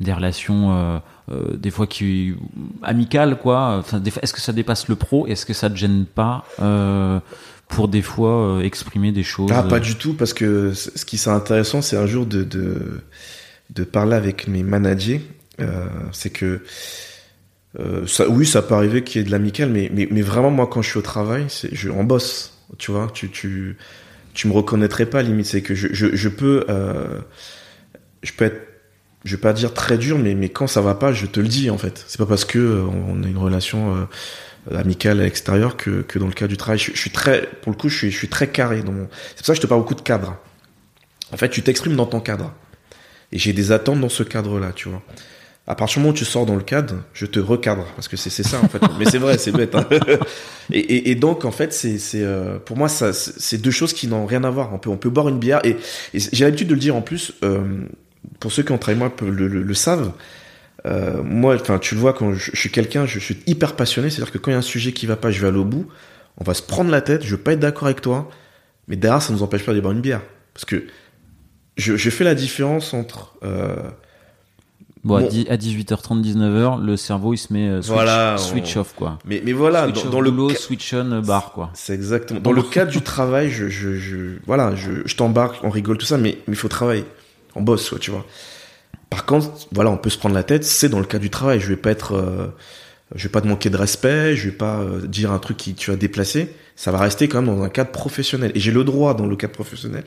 des 0.02 0.12
relations 0.12 0.74
euh, 0.76 1.00
euh, 1.32 1.56
des 1.56 1.72
fois 1.72 1.88
qui 1.88 2.36
amicales 2.84 3.38
quoi. 3.40 3.78
Enfin, 3.80 4.02
est-ce 4.22 4.34
que 4.34 4.42
ça 4.42 4.52
dépasse 4.52 4.88
le 4.90 4.96
pro? 4.96 5.26
Est-ce 5.28 5.46
que 5.46 5.54
ça 5.54 5.70
te 5.70 5.76
gêne 5.78 6.06
pas 6.06 6.44
euh, 6.62 7.20
pour 7.70 7.88
des 7.88 8.02
fois 8.02 8.58
euh, 8.58 8.62
exprimer 8.62 9.12
des 9.14 9.24
choses 9.24 9.52
Ah, 9.54 9.64
pas 9.64 9.80
du 9.80 9.96
tout, 9.96 10.14
parce 10.16 10.34
que 10.34 10.74
ce 10.74 11.06
qui 11.06 11.18
serait 11.18 11.36
intéressant, 11.36 11.82
c'est 11.82 11.98
un 11.98 12.06
jour 12.08 12.26
de, 12.26 12.44
de, 12.44 13.02
de 13.74 13.84
parler 13.86 14.16
avec 14.16 14.48
mes 14.50 14.64
managers. 14.64 15.22
Euh, 15.62 15.88
c'est 16.12 16.30
que, 16.30 16.62
euh, 17.80 18.08
ça, 18.08 18.28
oui, 18.30 18.46
ça 18.46 18.62
peut 18.62 18.76
arriver 18.76 19.04
qu'il 19.04 19.22
y 19.22 19.24
ait 19.24 19.26
de 19.26 19.32
l'amical, 19.32 19.70
mais, 19.70 19.90
mais, 19.94 20.08
mais 20.12 20.22
vraiment, 20.22 20.52
moi, 20.52 20.68
quand 20.68 20.82
je 20.82 20.90
suis 20.90 21.00
au 21.00 21.04
travail, 21.04 21.48
je, 21.72 21.90
on 21.90 22.04
bosse, 22.04 22.58
tu 22.78 22.92
vois, 22.92 23.10
tu, 23.14 23.30
tu, 23.30 23.78
tu 24.34 24.48
me 24.48 24.54
reconnaîtrais 24.54 25.06
pas, 25.06 25.22
limite, 25.22 25.46
c'est 25.46 25.62
que 25.62 25.76
je, 25.76 25.88
je, 25.92 26.16
je 26.16 26.30
peux, 26.30 26.66
euh, 26.70 27.20
je 28.24 28.32
peux 28.34 28.46
être, 28.46 28.62
je 29.24 29.36
vais 29.36 29.42
pas 29.42 29.54
dire 29.54 29.74
très 29.74 29.98
dur, 29.98 30.20
mais, 30.20 30.36
mais 30.36 30.50
quand 30.50 30.68
ça 30.68 30.82
va 30.82 30.96
pas, 30.96 31.12
je 31.12 31.26
te 31.26 31.40
le 31.40 31.48
dis, 31.48 31.70
en 31.70 31.78
fait. 31.78 32.04
C'est 32.08 32.18
pas 32.18 32.26
parce 32.26 32.46
que 32.46 32.60
euh, 32.60 32.84
on 32.84 33.24
a 33.24 33.28
une 33.28 33.38
relation, 33.38 33.96
euh, 33.96 34.06
amicale 34.74 35.20
à 35.20 35.24
l'extérieur 35.24 35.78
que, 35.78 36.02
que 36.02 36.18
dans 36.18 36.28
le 36.28 36.34
cas 36.34 36.48
du 36.48 36.58
travail. 36.58 36.80
Je, 36.80 36.92
suis 36.96 37.12
très, 37.12 37.48
pour 37.62 37.72
le 37.72 37.78
coup, 37.78 37.90
je 37.90 37.98
suis, 37.98 38.12
je 38.12 38.18
suis 38.18 38.30
très 38.30 38.48
carré 38.48 38.82
mon, 38.84 39.08
c'est 39.30 39.38
pour 39.38 39.46
ça 39.46 39.54
que 39.54 39.58
je 39.58 39.62
te 39.62 39.68
parle 39.68 39.82
beaucoup 39.82 39.96
de 39.96 40.02
cadre. 40.02 40.38
En 41.32 41.38
fait, 41.38 41.50
tu 41.50 41.62
t'exprimes 41.62 41.96
dans 41.96 42.06
ton 42.06 42.20
cadre. 42.20 42.54
Et 43.32 43.38
j'ai 43.38 43.54
des 43.54 43.72
attentes 43.72 44.00
dans 44.00 44.10
ce 44.10 44.24
cadre-là, 44.24 44.72
tu 44.74 44.90
vois. 44.90 45.02
À 45.68 45.74
partir 45.74 45.96
du 45.96 46.00
moment 46.02 46.14
où 46.14 46.18
tu 46.18 46.26
sors 46.26 46.46
dans 46.46 46.56
le 46.56 46.62
cadre, 46.62 46.96
je 47.14 47.26
te 47.26 47.40
recadre 47.40 47.86
parce 47.96 48.08
que 48.08 48.18
c'est 48.18 48.30
ça 48.44 48.60
en 48.62 48.68
fait. 48.68 48.80
Mais 49.00 49.06
c'est 49.06 49.18
vrai, 49.18 49.38
c'est 49.40 49.52
bête. 49.52 49.74
hein. 49.74 49.88
et, 50.72 50.78
et, 50.80 51.10
et 51.12 51.16
donc 51.16 51.44
en 51.44 51.52
fait, 51.52 51.74
c'est 51.74 51.98
euh, 52.16 52.60
pour 52.60 52.78
moi 52.78 52.88
ça 52.88 53.14
c'est 53.14 53.58
deux 53.58 53.72
choses 53.72 53.94
qui 53.94 54.08
n'ont 54.08 54.26
rien 54.28 54.44
à 54.44 54.52
voir. 54.52 54.74
On 54.74 54.78
peut 54.78 54.92
on 54.92 54.98
peut 54.98 55.10
boire 55.10 55.28
une 55.28 55.40
bière 55.40 55.62
et, 55.64 55.78
et 56.14 56.20
j'ai 56.20 56.46
l'habitude 56.46 56.68
de 56.68 56.76
le 56.76 56.80
dire 56.80 56.96
en 56.96 57.02
plus. 57.02 57.34
euh, 57.44 57.64
pour 58.40 58.52
ceux 58.52 58.64
qui 58.64 58.72
ont 58.72 58.78
travaillé 58.78 59.00
moi 59.00 59.12
le, 59.22 59.48
le, 59.48 59.64
le 59.64 59.74
savent. 59.74 60.12
Euh, 60.86 61.24
moi, 61.24 61.56
enfin, 61.56 61.80
tu 61.80 61.96
le 61.96 62.02
vois 62.02 62.14
quand 62.14 62.34
je, 62.34 62.52
suis 62.56 62.70
quelqu'un, 62.70 63.08
je 63.08 63.18
suis 63.18 63.38
hyper 63.48 63.76
passionné. 63.76 64.10
C'est-à-dire 64.12 64.32
que 64.32 64.38
quand 64.38 64.52
il 64.52 64.54
y 64.54 64.56
a 64.56 64.60
un 64.60 64.62
sujet 64.62 64.92
qui 64.92 65.08
va 65.08 65.16
pas, 65.16 65.32
je 65.32 65.42
vais 65.42 65.48
aller 65.48 65.58
au 65.58 65.66
bout. 65.66 65.88
On 66.38 66.44
va 66.44 66.54
se 66.54 66.62
prendre 66.62 66.92
la 66.92 67.02
tête. 67.02 67.24
Je 67.24 67.36
vais 67.36 67.42
pas 67.42 67.54
être 67.54 67.60
d'accord 67.60 67.86
avec 67.86 68.02
toi, 68.02 68.30
mais 68.88 68.96
derrière, 68.98 69.22
ça 69.22 69.34
nous 69.34 69.42
empêche 69.42 69.66
pas 69.66 69.74
de 69.74 69.80
boire 69.80 69.94
une 69.94 70.02
bière 70.02 70.22
parce 70.54 70.66
que 70.66 70.86
je, 71.78 71.96
je 71.98 72.10
fais 72.12 72.24
la 72.24 72.36
différence 72.36 72.94
entre 72.94 73.36
euh, 73.44 73.76
Bon, 75.06 75.16
à 75.18 75.22
Bon. 75.22 75.28
à 75.50 75.56
18h30, 75.56 76.22
19h, 76.22 76.84
le 76.84 76.98
cerveau 76.98 77.34
il 77.34 77.38
se 77.38 77.54
met 77.54 77.70
euh, 77.70 77.82
switch, 77.82 77.94
Voilà, 77.94 78.36
on- 78.36 78.42
switch 78.42 78.76
off 78.76 78.94
quoi. 78.96 79.20
mais 79.24 79.42
mais 79.46 79.54
voilà 79.54 79.84
switch 79.86 80.04
dans, 80.04 80.10
dans 80.10 80.20
le 80.22 80.32
boulot, 80.32 80.50
ca- 80.50 80.56
switch 80.60 80.94
on 80.94 81.12
euh, 81.12 81.22
bar 81.22 81.52
quoi. 81.54 81.70
c'est 81.76 81.94
exactement. 81.94 82.40
Dans 82.42 82.52
le 82.52 82.64
cadre 82.64 82.92
du 82.92 83.02
travail 83.02 83.50
je 83.52 83.70
je, 83.70 83.96
je 83.96 84.18
voilà 84.48 84.74
je, 84.76 84.92
je 85.06 85.16
t'embarque 85.16 85.64
on 85.64 85.70
rigole 85.70 85.98
tout 86.00 86.06
ça 86.08 86.18
mais 86.18 86.40
il 86.48 86.56
faut 86.56 86.68
travailler. 86.68 87.06
On 87.56 87.62
bosse 87.62 87.88
quoi 87.90 88.00
tu 88.00 88.10
vois. 88.12 88.26
Par 89.12 89.26
contre 89.26 89.52
voilà 89.72 89.92
on 89.92 89.98
peut 89.98 90.10
se 90.10 90.18
prendre 90.18 90.34
la 90.36 90.44
tête 90.44 90.64
c'est 90.64 90.90
dans 90.90 91.00
le 91.00 91.06
cadre 91.06 91.22
du 91.22 91.30
travail. 91.30 91.60
Je 91.60 91.68
vais 91.68 91.76
pas 91.78 91.92
être 91.92 92.16
euh, 92.16 92.48
je 93.14 93.24
vais 93.24 93.32
pas 93.32 93.42
te 93.42 93.48
manquer 93.48 93.70
de 93.70 93.78
respect 93.78 94.36
je 94.36 94.50
vais 94.50 94.56
pas 94.56 94.80
euh, 94.80 95.06
dire 95.06 95.32
un 95.32 95.38
truc 95.40 95.58
qui 95.58 95.76
tu 95.76 95.92
vas 95.92 95.98
déplacer. 95.98 96.50
Ça 96.76 96.92
va 96.92 96.98
rester 96.98 97.28
quand 97.30 97.42
même 97.44 97.56
dans 97.56 97.62
un 97.64 97.70
cadre 97.70 97.92
professionnel. 97.92 98.52
Et 98.56 98.60
j'ai 98.60 98.72
le 98.72 98.84
droit 98.84 99.14
dans 99.14 99.28
le 99.28 99.36
cadre 99.38 99.54
professionnel 99.54 100.04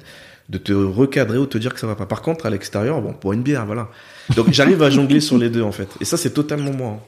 de 0.49 0.59
te 0.59 0.73
recadrer 0.73 1.39
ou 1.39 1.47
te 1.47 1.59
dire 1.59 1.75
que 1.75 1.81
ça 1.81 1.87
va 1.87 1.95
pas 1.95 2.07
par 2.07 2.23
contre 2.23 2.47
à 2.47 2.51
l'extérieur 2.51 3.01
bon 3.03 3.13
pour 3.13 3.33
une 3.33 3.43
bière 3.43 3.67
voilà 3.67 3.89
donc 4.35 4.51
j'arrive 4.51 4.83
à 4.83 4.91
jongler 4.91 5.21
sur 5.21 5.37
les 5.39 5.51
deux 5.51 5.63
en 5.63 5.73
fait 5.73 5.89
et 6.01 6.05
ça 6.05 6.17
c'est 6.17 6.31
totalement 6.31 6.73
moi 6.73 6.91
hein. 6.91 7.01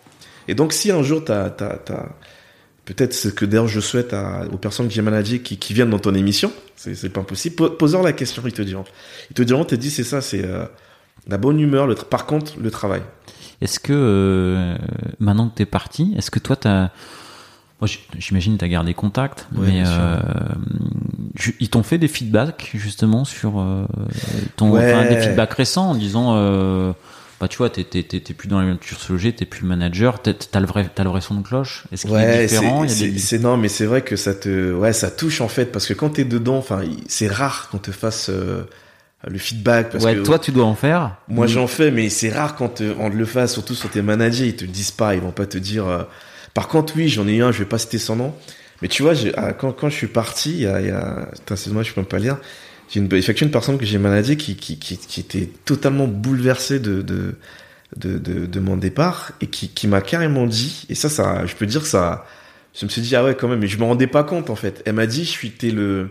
et 0.48 0.54
donc 0.54 0.72
si 0.72 0.90
un 0.90 1.02
jour 1.02 1.24
t'as 1.24 1.48
t'as 1.50 1.76
t'as 1.78 2.06
peut-être 2.84 3.14
ce 3.14 3.28
que 3.28 3.44
d'ailleurs 3.44 3.68
je 3.68 3.80
souhaite 3.80 4.12
à, 4.12 4.44
aux 4.52 4.58
personnes 4.58 4.88
que 4.88 4.92
j'ai 4.92 5.02
managées 5.02 5.40
qui, 5.40 5.58
qui 5.58 5.74
viennent 5.74 5.90
dans 5.90 6.00
ton 6.00 6.14
émission, 6.14 6.52
c'est, 6.74 7.08
pas 7.12 7.20
impossible, 7.20 7.54
Po- 7.54 7.70
pose-leur 7.70 8.02
la 8.02 8.12
question, 8.12 8.42
ils 8.44 8.52
te 8.52 8.62
diront. 8.62 8.84
Ils 9.30 9.34
te 9.34 9.42
diront, 9.42 9.64
t'es 9.64 9.76
dit, 9.76 9.90
c'est 9.90 10.02
ça, 10.02 10.20
c'est 10.20 10.44
euh, 10.44 10.64
la 11.28 11.38
bonne 11.38 11.60
humeur, 11.60 11.86
le 11.86 11.94
par 11.94 12.26
contre, 12.26 12.54
le 12.58 12.68
travail. 12.70 13.02
Est-ce 13.60 13.78
que 13.78 13.92
euh, 13.92 14.76
maintenant 15.20 15.48
que 15.50 15.54
t'es 15.54 15.66
parti, 15.66 16.14
est-ce 16.16 16.32
que 16.32 16.40
toi 16.40 16.56
t'as 16.56 16.90
moi, 17.80 17.88
j'imagine 18.18 18.54
que 18.54 18.60
t'as 18.60 18.68
gardé 18.68 18.94
contact, 18.94 19.46
Ouais, 19.54 19.66
mais 19.68 19.82
euh, 19.86 20.18
ils 21.60 21.70
t'ont 21.70 21.82
fait 21.82 21.98
des 21.98 22.08
feedbacks 22.08 22.70
justement 22.74 23.24
sur 23.24 23.60
euh, 23.60 23.86
ton, 24.56 24.70
Ouais. 24.72 24.82
enfin, 24.92 25.08
des 25.08 25.16
feedbacks 25.16 25.54
récents 25.54 25.90
en 25.90 25.94
disant, 25.94 26.34
euh, 26.36 26.92
bah 27.40 27.48
tu 27.48 27.56
vois, 27.56 27.70
t'es 27.70 27.84
t'es 27.84 28.02
t'es 28.02 28.34
plus 28.34 28.48
dans 28.48 28.60
se 28.82 29.12
loger, 29.12 29.32
t'es 29.32 29.46
plus 29.46 29.62
le 29.62 29.68
manager, 29.68 30.20
t'as 30.20 30.60
le 30.60 30.66
vrai 30.66 30.90
t'as 30.94 31.04
le 31.04 31.10
vrai 31.10 31.20
son 31.22 31.36
de 31.36 31.42
cloche. 31.42 31.84
Est-ce 31.90 32.04
qu'il 32.04 32.14
est 32.14 32.16
Ouais, 32.16 32.46
différent? 32.46 32.86
C'est, 32.86 33.08
des- 33.38 33.38
non, 33.42 33.56
mais 33.56 33.68
c'est 33.68 33.86
vrai 33.86 34.02
que 34.02 34.16
ça 34.16 34.34
te, 34.34 34.74
ouais, 34.74 34.92
ça 34.92 35.10
touche 35.10 35.40
en 35.40 35.48
fait, 35.48 35.66
parce 35.72 35.86
que 35.86 35.94
quand 35.94 36.10
t'es 36.10 36.24
dedans, 36.24 36.58
enfin, 36.58 36.82
c'est 37.08 37.28
rare 37.28 37.68
qu'on 37.70 37.78
te 37.78 37.92
fasse 37.92 38.28
euh, 38.28 38.64
le 39.26 39.38
feedback, 39.38 39.90
parce 39.90 40.04
ouais, 40.04 40.16
que 40.16 40.20
toi 40.20 40.38
tu 40.38 40.52
dois 40.52 40.66
en 40.66 40.74
faire. 40.74 41.16
Moi, 41.28 41.46
Mm. 41.46 41.48
j'en 41.48 41.66
fais, 41.66 41.90
mais 41.90 42.10
c'est 42.10 42.30
rare 42.30 42.56
quand 42.56 42.82
euh, 42.82 42.94
on 42.98 43.10
te 43.10 43.16
le 43.16 43.24
fasse, 43.24 43.54
surtout 43.54 43.74
sur 43.74 43.88
tes 43.88 44.02
managers, 44.02 44.48
ils 44.48 44.56
te 44.56 44.64
le 44.66 44.70
disent 44.70 44.90
pas, 44.90 45.14
ils 45.14 45.20
vont 45.22 45.30
pas 45.32 45.46
te 45.46 45.56
dire. 45.56 45.86
euh, 45.86 46.02
Par 46.54 46.68
contre, 46.68 46.94
oui, 46.96 47.08
j'en 47.08 47.26
ai 47.28 47.36
eu 47.36 47.42
un, 47.42 47.52
je 47.52 47.58
vais 47.58 47.68
pas 47.68 47.78
citer 47.78 47.98
son 47.98 48.16
nom, 48.16 48.34
mais 48.82 48.88
tu 48.88 49.02
vois, 49.02 49.14
ah, 49.36 49.52
quand, 49.52 49.72
quand 49.72 49.88
je 49.88 49.94
suis 49.94 50.06
parti, 50.06 50.52
il 50.52 50.60
y 50.60 50.66
a, 50.66 50.80
il 50.80 50.88
y 50.88 50.90
a... 50.90 51.28
C'est 51.54 51.70
moi, 51.70 51.82
je 51.82 51.92
peux 51.92 52.02
pas 52.02 52.18
lire. 52.18 52.38
J'ai 52.88 53.00
une, 53.00 53.08
une 53.08 53.50
personne 53.50 53.78
que 53.78 53.86
j'ai 53.86 53.98
managée 53.98 54.36
qui, 54.36 54.56
qui, 54.56 55.20
était 55.20 55.48
totalement 55.64 56.08
bouleversée 56.08 56.80
de, 56.80 57.02
de, 57.02 57.36
de, 57.96 58.18
de, 58.46 58.60
mon 58.60 58.76
départ 58.76 59.32
et 59.40 59.46
qui, 59.46 59.68
qui 59.68 59.86
m'a 59.86 60.00
carrément 60.00 60.46
dit, 60.46 60.86
et 60.88 60.96
ça, 60.96 61.08
ça, 61.08 61.46
je 61.46 61.54
peux 61.54 61.66
dire 61.66 61.86
ça, 61.86 62.26
je 62.74 62.84
me 62.84 62.90
suis 62.90 63.00
dit, 63.00 63.14
ah 63.14 63.24
ouais, 63.24 63.36
quand 63.36 63.46
même, 63.48 63.60
mais 63.60 63.68
je 63.68 63.78
me 63.78 63.84
rendais 63.84 64.08
pas 64.08 64.24
compte, 64.24 64.50
en 64.50 64.56
fait. 64.56 64.82
Elle 64.86 64.94
m'a 64.94 65.06
dit, 65.06 65.24
je 65.24 65.30
suis, 65.30 65.52
le, 65.62 66.10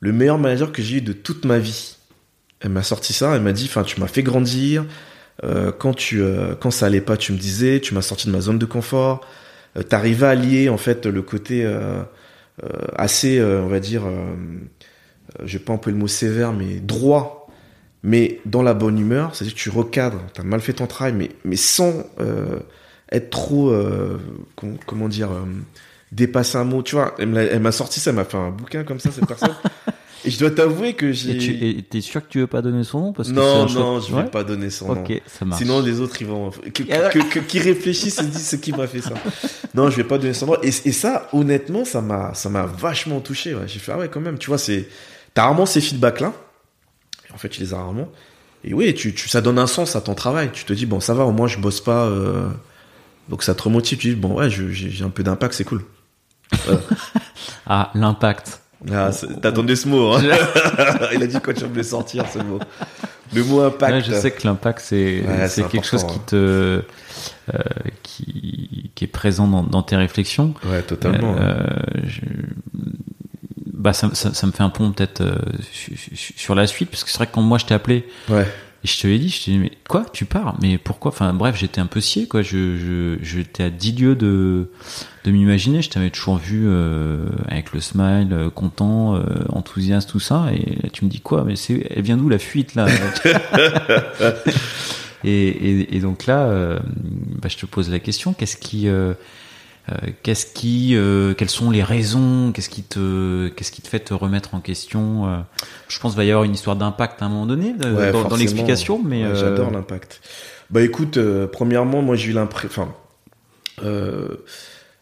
le 0.00 0.12
meilleur 0.12 0.38
manager 0.38 0.70
que 0.70 0.82
j'ai 0.82 0.98
eu 0.98 1.00
de 1.00 1.12
toute 1.12 1.44
ma 1.44 1.58
vie. 1.58 1.96
Elle 2.60 2.70
m'a 2.70 2.82
sorti 2.82 3.12
ça, 3.12 3.34
elle 3.34 3.42
m'a 3.42 3.52
dit, 3.52 3.64
enfin, 3.64 3.82
tu 3.82 3.98
m'as 4.00 4.06
fait 4.06 4.22
grandir. 4.22 4.84
Euh, 5.44 5.72
quand 5.72 5.92
tu, 5.94 6.22
euh, 6.22 6.54
quand 6.54 6.70
ça 6.70 6.86
allait 6.86 7.00
pas, 7.00 7.16
tu 7.16 7.32
me 7.32 7.38
disais, 7.38 7.80
tu 7.80 7.94
m'as 7.94 8.02
sorti 8.02 8.26
de 8.26 8.32
ma 8.32 8.40
zone 8.40 8.58
de 8.58 8.66
confort. 8.66 9.26
Euh, 9.76 9.82
T'arrivais 9.82 10.26
à 10.26 10.34
lier 10.34 10.68
en 10.68 10.76
fait 10.76 11.06
le 11.06 11.22
côté 11.22 11.64
euh, 11.64 12.02
euh, 12.64 12.68
assez, 12.96 13.42
on 13.42 13.66
va 13.68 13.80
dire, 13.80 14.02
je 15.44 15.58
vais 15.58 15.64
pas 15.64 15.72
employer 15.72 15.94
le 15.94 16.00
mot 16.00 16.08
sévère, 16.08 16.52
mais 16.52 16.80
droit, 16.80 17.48
mais 18.02 18.40
dans 18.46 18.62
la 18.62 18.74
bonne 18.74 18.98
humeur. 18.98 19.34
C'est-à-dire 19.34 19.54
que 19.54 19.60
tu 19.60 19.70
recadres. 19.70 20.20
T'as 20.32 20.42
mal 20.42 20.60
fait 20.60 20.72
ton 20.74 20.86
travail, 20.86 21.12
mais 21.12 21.30
mais 21.44 21.56
sans 21.56 21.92
être 23.12 23.30
trop, 23.30 23.70
euh, 23.70 24.18
com- 24.56 24.78
comment 24.86 25.08
dire, 25.08 25.30
dépasser 26.12 26.56
un 26.58 26.64
mot. 26.64 26.82
Tu 26.82 26.94
vois, 26.94 27.14
elle 27.18 27.60
m'a 27.60 27.72
sorti 27.72 28.00
ça, 28.00 28.12
m'a 28.12 28.24
fait 28.24 28.36
un 28.38 28.50
bouquin 28.50 28.84
comme 28.84 29.00
ça 29.00 29.10
cette 29.12 29.26
personne. 29.26 29.54
Et 30.26 30.30
je 30.30 30.38
dois 30.38 30.50
t'avouer 30.50 30.94
que 30.94 31.12
j'ai. 31.12 31.78
Et 31.78 31.82
t'es 31.82 32.00
sûr 32.00 32.20
que 32.20 32.28
tu 32.30 32.40
veux 32.40 32.46
pas 32.46 32.60
donner 32.62 32.82
son 32.84 33.00
nom 33.00 33.12
parce 33.12 33.28
que 33.28 33.34
Non, 33.34 33.66
non, 33.66 34.00
je 34.00 34.08
vais 34.12 34.22
Ouais 34.22 34.30
pas 34.30 34.44
donner 34.44 34.70
son 34.70 34.92
nom. 34.94 35.00
Ok, 35.02 35.22
ça 35.26 35.44
marche. 35.44 35.62
Sinon, 35.62 35.80
les 35.80 36.00
autres, 36.00 36.20
ils 36.20 36.26
vont. 36.26 36.50
Que, 36.50 36.82
que, 36.82 37.18
que- 37.30 37.38
qui 37.40 37.58
réfléchissent 37.60 38.18
et 38.18 38.22
se 38.22 38.26
disent 38.28 38.48
ce 38.48 38.56
qui 38.56 38.72
m'a 38.72 38.86
fait 38.86 39.00
ça. 39.00 39.14
Non, 39.74 39.88
je 39.90 39.96
vais 39.96 40.04
pas 40.04 40.18
donner 40.18 40.34
son 40.34 40.46
nom. 40.46 40.56
Et, 40.62 40.68
et 40.68 40.92
ça, 40.92 41.28
honnêtement, 41.32 41.84
ça 41.84 42.00
m'a, 42.00 42.32
vachement 42.78 43.20
touché. 43.20 43.54
Ouais. 43.54 43.68
J'ai 43.68 43.78
fait, 43.78 43.92
ah 43.92 43.98
ouais, 43.98 44.08
quand 44.08 44.20
même, 44.20 44.38
tu 44.38 44.48
vois, 44.48 44.58
c'est. 44.58 44.88
T'as 45.34 45.42
rarement 45.44 45.66
ces 45.66 45.80
feedbacks-là. 45.80 46.32
En 47.32 47.38
fait, 47.38 47.48
tu 47.48 47.60
les 47.60 47.72
as 47.72 47.76
rarement. 47.76 48.08
Et 48.64 48.74
oui, 48.74 48.92
tu, 48.94 49.14
tu, 49.14 49.28
ça 49.28 49.40
donne 49.40 49.58
un 49.58 49.66
sens 49.68 49.94
à 49.96 50.00
ton 50.00 50.14
travail. 50.14 50.50
Tu 50.52 50.64
te 50.64 50.72
dis, 50.72 50.86
bon, 50.86 50.98
ça 51.00 51.14
va, 51.14 51.24
au 51.24 51.32
moins, 51.32 51.46
je 51.46 51.58
bosse 51.58 51.80
pas. 51.80 52.06
euh, 52.06 52.48
Donc, 53.28 53.42
ça 53.42 53.54
te 53.54 53.62
remotive. 53.62 53.98
Tu 53.98 54.08
dis, 54.08 54.14
bon, 54.16 54.34
ouais, 54.34 54.50
je- 54.50 54.70
j'ai 54.70 54.90
j'ai 54.90 55.04
un 55.04 55.10
peu 55.10 55.22
d'impact, 55.22 55.54
c'est 55.54 55.64
cool. 55.64 55.84
Ah, 57.66 57.90
l'impact. 57.94 58.60
Ah, 58.92 59.10
T'attendais 59.42 59.76
ce 59.76 59.88
mot, 59.88 60.12
hein. 60.12 60.22
Il 61.14 61.22
a 61.22 61.26
dit 61.26 61.38
quand 61.42 61.54
tu 61.54 61.64
le 61.66 61.82
sortir, 61.82 62.24
ce 62.32 62.38
mot. 62.38 62.58
Le 63.34 63.42
mot 63.42 63.60
impact. 63.62 63.92
Ouais, 63.92 64.02
je 64.02 64.12
sais 64.20 64.30
que 64.30 64.46
l'impact 64.46 64.80
c'est 64.84 65.22
Ouais, 65.26 65.68
quelque 65.70 65.86
chose 65.86 66.04
qui 66.06 66.18
te 66.20 66.36
euh, 66.36 66.82
qui 68.02 68.90
qui 68.94 69.04
est 69.04 69.08
présent 69.08 69.46
dans, 69.48 69.62
dans 69.62 69.82
tes 69.82 69.96
réflexions. 69.96 70.54
Ouais, 70.66 70.82
totalement. 70.82 71.34
Euh, 71.40 71.64
je- 72.04 72.20
bah 73.72 73.92
ça, 73.92 74.08
ça, 74.14 74.32
ça 74.34 74.46
me 74.46 74.52
fait 74.52 74.62
un 74.62 74.70
pont 74.70 74.90
peut-être 74.92 75.20
euh, 75.20 75.36
su- 75.72 75.96
su- 75.96 76.34
sur 76.36 76.54
la 76.54 76.66
suite 76.66 76.90
parce 76.90 77.04
que 77.04 77.10
c'est 77.10 77.18
vrai 77.18 77.26
que 77.26 77.32
quand 77.32 77.42
moi 77.42 77.58
je 77.58 77.66
t'ai 77.66 77.74
appelé 77.74 78.06
Ouais. 78.28 78.46
Et 78.86 78.88
je 78.88 79.00
te 79.00 79.08
l'ai 79.08 79.18
dit, 79.18 79.30
je 79.30 79.44
t'ai 79.44 79.50
dit 79.50 79.58
mais 79.58 79.72
quoi 79.88 80.04
tu 80.12 80.26
pars? 80.26 80.56
Mais 80.62 80.78
pourquoi? 80.78 81.10
Enfin 81.10 81.34
bref 81.34 81.56
j'étais 81.58 81.80
un 81.80 81.86
peu 81.86 82.00
scié 82.00 82.28
quoi. 82.28 82.42
Je 82.42 82.76
je 82.76 83.18
j'étais 83.20 83.64
à 83.64 83.70
10 83.70 83.92
lieues 83.96 84.14
de 84.14 84.70
de 85.24 85.30
m'imaginer. 85.32 85.82
Je 85.82 85.90
t'avais 85.90 86.10
toujours 86.10 86.36
vu 86.36 86.66
euh, 86.68 87.26
avec 87.48 87.72
le 87.72 87.80
smile 87.80 88.28
euh, 88.30 88.48
content 88.48 89.16
euh, 89.16 89.24
enthousiaste 89.48 90.10
tout 90.10 90.20
ça. 90.20 90.46
Et 90.54 90.76
là 90.84 90.88
tu 90.92 91.04
me 91.04 91.10
dis 91.10 91.18
quoi? 91.18 91.42
Mais 91.42 91.56
c'est 91.56 91.84
elle 91.90 92.02
vient 92.02 92.16
d'où 92.16 92.28
la 92.28 92.38
fuite 92.38 92.76
là? 92.76 92.86
Et, 95.24 95.48
et, 95.48 95.96
et 95.96 96.00
donc 96.00 96.26
là 96.26 96.44
euh, 96.44 96.78
bah, 97.42 97.48
je 97.48 97.56
te 97.56 97.66
pose 97.66 97.90
la 97.90 97.98
question. 97.98 98.34
Qu'est-ce 98.34 98.56
qui 98.56 98.86
euh, 98.86 99.14
qu'est-ce 100.22 100.46
qui, 100.46 100.96
euh, 100.96 101.34
quelles 101.34 101.50
sont 101.50 101.70
les 101.70 101.82
raisons 101.82 102.52
Qu'est-ce 102.52 102.68
qui 102.68 102.82
te, 102.82 103.48
qu'est-ce 103.48 103.70
qui 103.70 103.82
te 103.82 103.88
fait 103.88 104.00
te 104.00 104.14
remettre 104.14 104.54
en 104.54 104.60
question 104.60 105.28
euh, 105.28 105.38
Je 105.88 105.98
pense 106.00 106.12
qu'il 106.12 106.18
va 106.18 106.24
y 106.24 106.30
avoir 106.30 106.44
une 106.44 106.54
histoire 106.54 106.76
d'impact 106.76 107.22
à 107.22 107.26
un 107.26 107.28
moment 107.28 107.46
donné 107.46 107.72
Ouais, 107.72 108.12
dans, 108.12 108.36
l'explication, 108.36 109.00
mais 109.04 109.24
Ouais, 109.24 109.30
euh, 109.30 109.34
j'adore 109.36 109.70
l'impact. 109.70 110.20
Bah 110.70 110.82
écoute, 110.82 111.16
euh, 111.16 111.46
premièrement, 111.46 112.02
moi 112.02 112.16
j'ai 112.16 112.30
eu 112.30 112.32
l'impression, 112.32 112.68
enfin, 112.68 112.94
euh, 113.84 114.28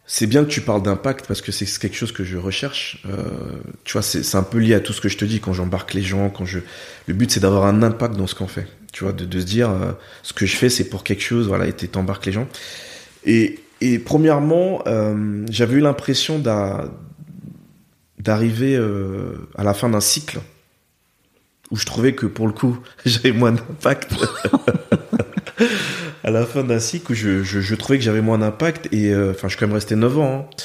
c'est 0.06 0.26
bien 0.26 0.44
que 0.44 0.50
tu 0.50 0.60
parles 0.60 0.82
d'impact 0.82 1.26
parce 1.26 1.40
que 1.40 1.50
c'est 1.50 1.66
quelque 1.78 1.96
chose 1.96 2.12
que 2.12 2.24
je 2.24 2.36
recherche. 2.36 3.02
Euh, 3.08 3.24
tu 3.84 3.94
vois, 3.94 4.02
c'est 4.02 4.22
c'est 4.22 4.36
un 4.36 4.42
peu 4.42 4.58
lié 4.58 4.74
à 4.74 4.80
tout 4.80 4.92
ce 4.92 5.00
que 5.00 5.08
je 5.08 5.16
te 5.16 5.24
dis 5.24 5.40
quand 5.40 5.54
j'embarque 5.54 5.94
les 5.94 6.02
gens, 6.02 6.28
quand 6.28 6.44
je. 6.44 6.58
Le 7.06 7.14
but 7.14 7.30
c'est 7.30 7.40
d'avoir 7.40 7.64
un 7.64 7.82
impact 7.82 8.16
dans 8.16 8.26
ce 8.26 8.34
qu'on 8.34 8.46
fait. 8.46 8.66
Tu 8.92 9.04
vois, 9.04 9.12
de, 9.12 9.24
de 9.24 9.40
se 9.40 9.44
dire 9.44 9.70
euh, 9.70 9.92
ce 10.22 10.32
que 10.32 10.46
je 10.46 10.56
fais 10.56 10.68
c'est 10.68 10.84
pour 10.84 11.04
quelque 11.04 11.22
chose, 11.22 11.48
voilà, 11.48 11.66
et 11.66 11.72
t'embarques 11.72 12.26
les 12.26 12.32
gens. 12.32 12.46
Et, 13.24 13.60
et 13.84 13.98
premièrement, 13.98 14.82
euh, 14.86 15.44
j'avais 15.50 15.76
eu 15.76 15.80
l'impression 15.80 16.38
d'a- 16.38 16.90
d'arriver 18.18 18.76
euh, 18.76 19.48
à 19.56 19.64
la 19.64 19.74
fin 19.74 19.88
d'un 19.90 20.00
cycle 20.00 20.38
où 21.70 21.76
je 21.76 21.84
trouvais 21.84 22.14
que 22.14 22.26
pour 22.26 22.46
le 22.46 22.52
coup 22.52 22.78
j'avais 23.04 23.32
moins 23.32 23.52
d'impact 23.52 24.12
à 26.24 26.30
la 26.30 26.46
fin 26.46 26.64
d'un 26.64 26.78
cycle 26.78 27.12
où 27.12 27.14
je, 27.14 27.42
je, 27.42 27.60
je 27.60 27.74
trouvais 27.74 27.98
que 27.98 28.04
j'avais 28.04 28.22
moins 28.22 28.38
d'impact 28.38 28.88
et 28.92 29.12
euh, 29.12 29.32
enfin 29.32 29.48
je 29.48 29.52
suis 29.52 29.60
quand 29.60 29.66
même 29.66 29.74
resté 29.74 29.96
9 29.96 30.18
ans 30.18 30.48
hein. 30.50 30.56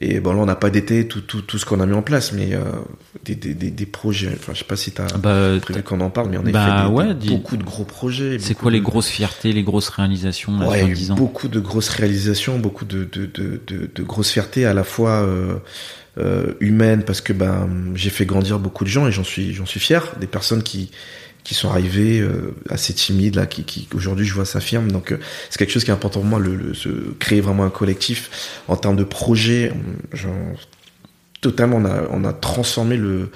Et 0.00 0.20
bon 0.20 0.32
là 0.32 0.38
on 0.42 0.46
n'a 0.46 0.54
pas 0.54 0.70
d'été 0.70 1.08
tout, 1.08 1.20
tout, 1.22 1.42
tout 1.42 1.58
ce 1.58 1.66
qu'on 1.66 1.80
a 1.80 1.86
mis 1.86 1.94
en 1.94 2.02
place 2.02 2.32
mais 2.32 2.54
euh, 2.54 2.60
des, 3.24 3.34
des, 3.34 3.54
des, 3.54 3.70
des 3.70 3.86
projets. 3.86 4.30
Enfin 4.32 4.52
je 4.54 4.58
sais 4.60 4.64
pas 4.64 4.76
si 4.76 4.92
t'as 4.92 5.06
bah, 5.18 5.48
prévu 5.60 5.82
qu'on 5.82 6.00
en 6.00 6.10
parle 6.10 6.30
mais 6.30 6.38
on 6.38 6.46
a 6.46 6.50
Bah, 6.50 6.82
fait 6.84 6.88
des- 6.88 6.94
ouais, 6.94 7.14
des- 7.14 7.28
beaucoup 7.30 7.56
de 7.56 7.64
gros 7.64 7.84
projets 7.84 8.38
c'est 8.38 8.54
quoi 8.54 8.70
les 8.70 8.78
de- 8.78 8.84
grosses 8.84 9.08
fiertés, 9.08 9.52
les 9.52 9.62
grosses 9.64 9.88
réalisations 9.88 10.58
là, 10.58 10.68
Ouais, 10.68 10.80
y 10.80 10.84
a 10.84 10.88
eu 10.88 10.92
10 10.94 11.10
ans 11.10 11.14
beaucoup 11.16 11.48
de 11.48 11.58
grosses 11.60 11.88
réalisations, 11.88 12.58
beaucoup 12.58 12.84
de, 12.84 13.04
de, 13.10 13.26
de, 13.26 13.60
de, 13.66 13.90
de 13.92 14.02
grosses 14.04 14.30
fiertés 14.30 14.66
à 14.66 14.74
la 14.74 14.84
fois 14.84 15.22
euh, 15.22 15.56
euh, 16.18 16.54
humaines 16.60 17.02
parce 17.04 17.20
que 17.20 17.32
ben 17.32 17.68
j'ai 17.94 18.10
fait 18.10 18.24
grandir 18.26 18.58
beaucoup 18.58 18.84
de 18.84 18.88
gens 18.88 19.06
et 19.06 19.12
j'en 19.12 19.24
suis 19.24 19.52
j'en 19.54 19.66
suis 19.66 19.80
fier. 19.80 20.14
Des 20.20 20.26
personnes 20.26 20.62
qui 20.62 20.90
qui 21.48 21.54
sont 21.54 21.70
arrivés 21.70 22.22
assez 22.68 22.92
timides 22.92 23.34
là, 23.34 23.46
qui, 23.46 23.88
aujourd'hui 23.94 24.26
je 24.26 24.34
vois 24.34 24.44
s'affirment. 24.44 24.92
Donc 24.92 25.14
c'est 25.48 25.58
quelque 25.58 25.72
chose 25.72 25.82
qui 25.82 25.90
est 25.90 25.94
important 25.94 26.20
pour 26.20 26.28
moi, 26.28 26.38
le, 26.38 26.74
se 26.74 26.88
créer 27.18 27.40
vraiment 27.40 27.64
un 27.64 27.70
collectif 27.70 28.60
en 28.68 28.76
termes 28.76 28.96
de 28.96 29.04
projet. 29.04 29.72
Genre, 30.12 30.34
totalement, 31.40 31.78
on 31.78 31.84
a, 31.86 32.02
on 32.10 32.24
a 32.24 32.32
transformé 32.34 32.96
le 32.96 33.30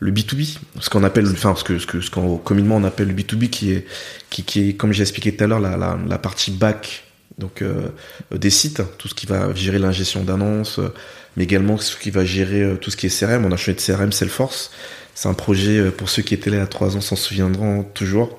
le 0.00 0.12
B2B, 0.12 0.58
ce 0.80 0.90
qu'on 0.90 1.02
appelle, 1.04 1.26
enfin, 1.26 1.54
ce 1.56 1.64
que, 1.64 1.78
ce 1.78 1.86
que, 1.86 2.00
ce 2.00 2.10
qu'on 2.10 2.36
communément 2.36 2.76
on 2.76 2.84
appelle 2.84 3.08
le 3.08 3.14
B2B, 3.14 3.48
qui 3.50 3.72
est, 3.72 3.86
qui, 4.30 4.44
qui 4.44 4.68
est, 4.68 4.74
comme 4.74 4.92
j'ai 4.92 5.02
expliqué 5.02 5.34
tout 5.34 5.44
à 5.44 5.46
l'heure, 5.46 5.60
la, 5.60 5.76
la, 5.76 6.18
partie 6.18 6.52
back, 6.52 7.04
donc 7.38 7.62
euh, 7.62 7.88
des 8.34 8.50
sites, 8.50 8.82
tout 8.98 9.08
ce 9.08 9.14
qui 9.14 9.26
va 9.26 9.52
gérer 9.54 9.78
l'ingestion 9.78 10.22
d'annonces, 10.22 10.78
euh, 10.78 10.92
mais 11.36 11.44
également 11.44 11.78
ce 11.78 11.96
qui 11.96 12.10
va 12.10 12.24
gérer 12.24 12.62
euh, 12.62 12.76
tout 12.76 12.90
ce 12.90 12.96
qui 12.96 13.06
est 13.06 13.20
CRM. 13.20 13.44
On 13.44 13.52
a 13.52 13.56
changé 13.56 13.74
de 13.74 13.80
CRM 13.80 14.12
Salesforce. 14.12 14.70
C'est 15.18 15.28
un 15.28 15.34
projet 15.34 15.90
pour 15.90 16.08
ceux 16.08 16.22
qui 16.22 16.32
étaient 16.32 16.48
là 16.48 16.62
a 16.62 16.66
trois 16.68 16.96
ans 16.96 17.00
s'en 17.00 17.16
souviendront 17.16 17.82
toujours, 17.82 18.38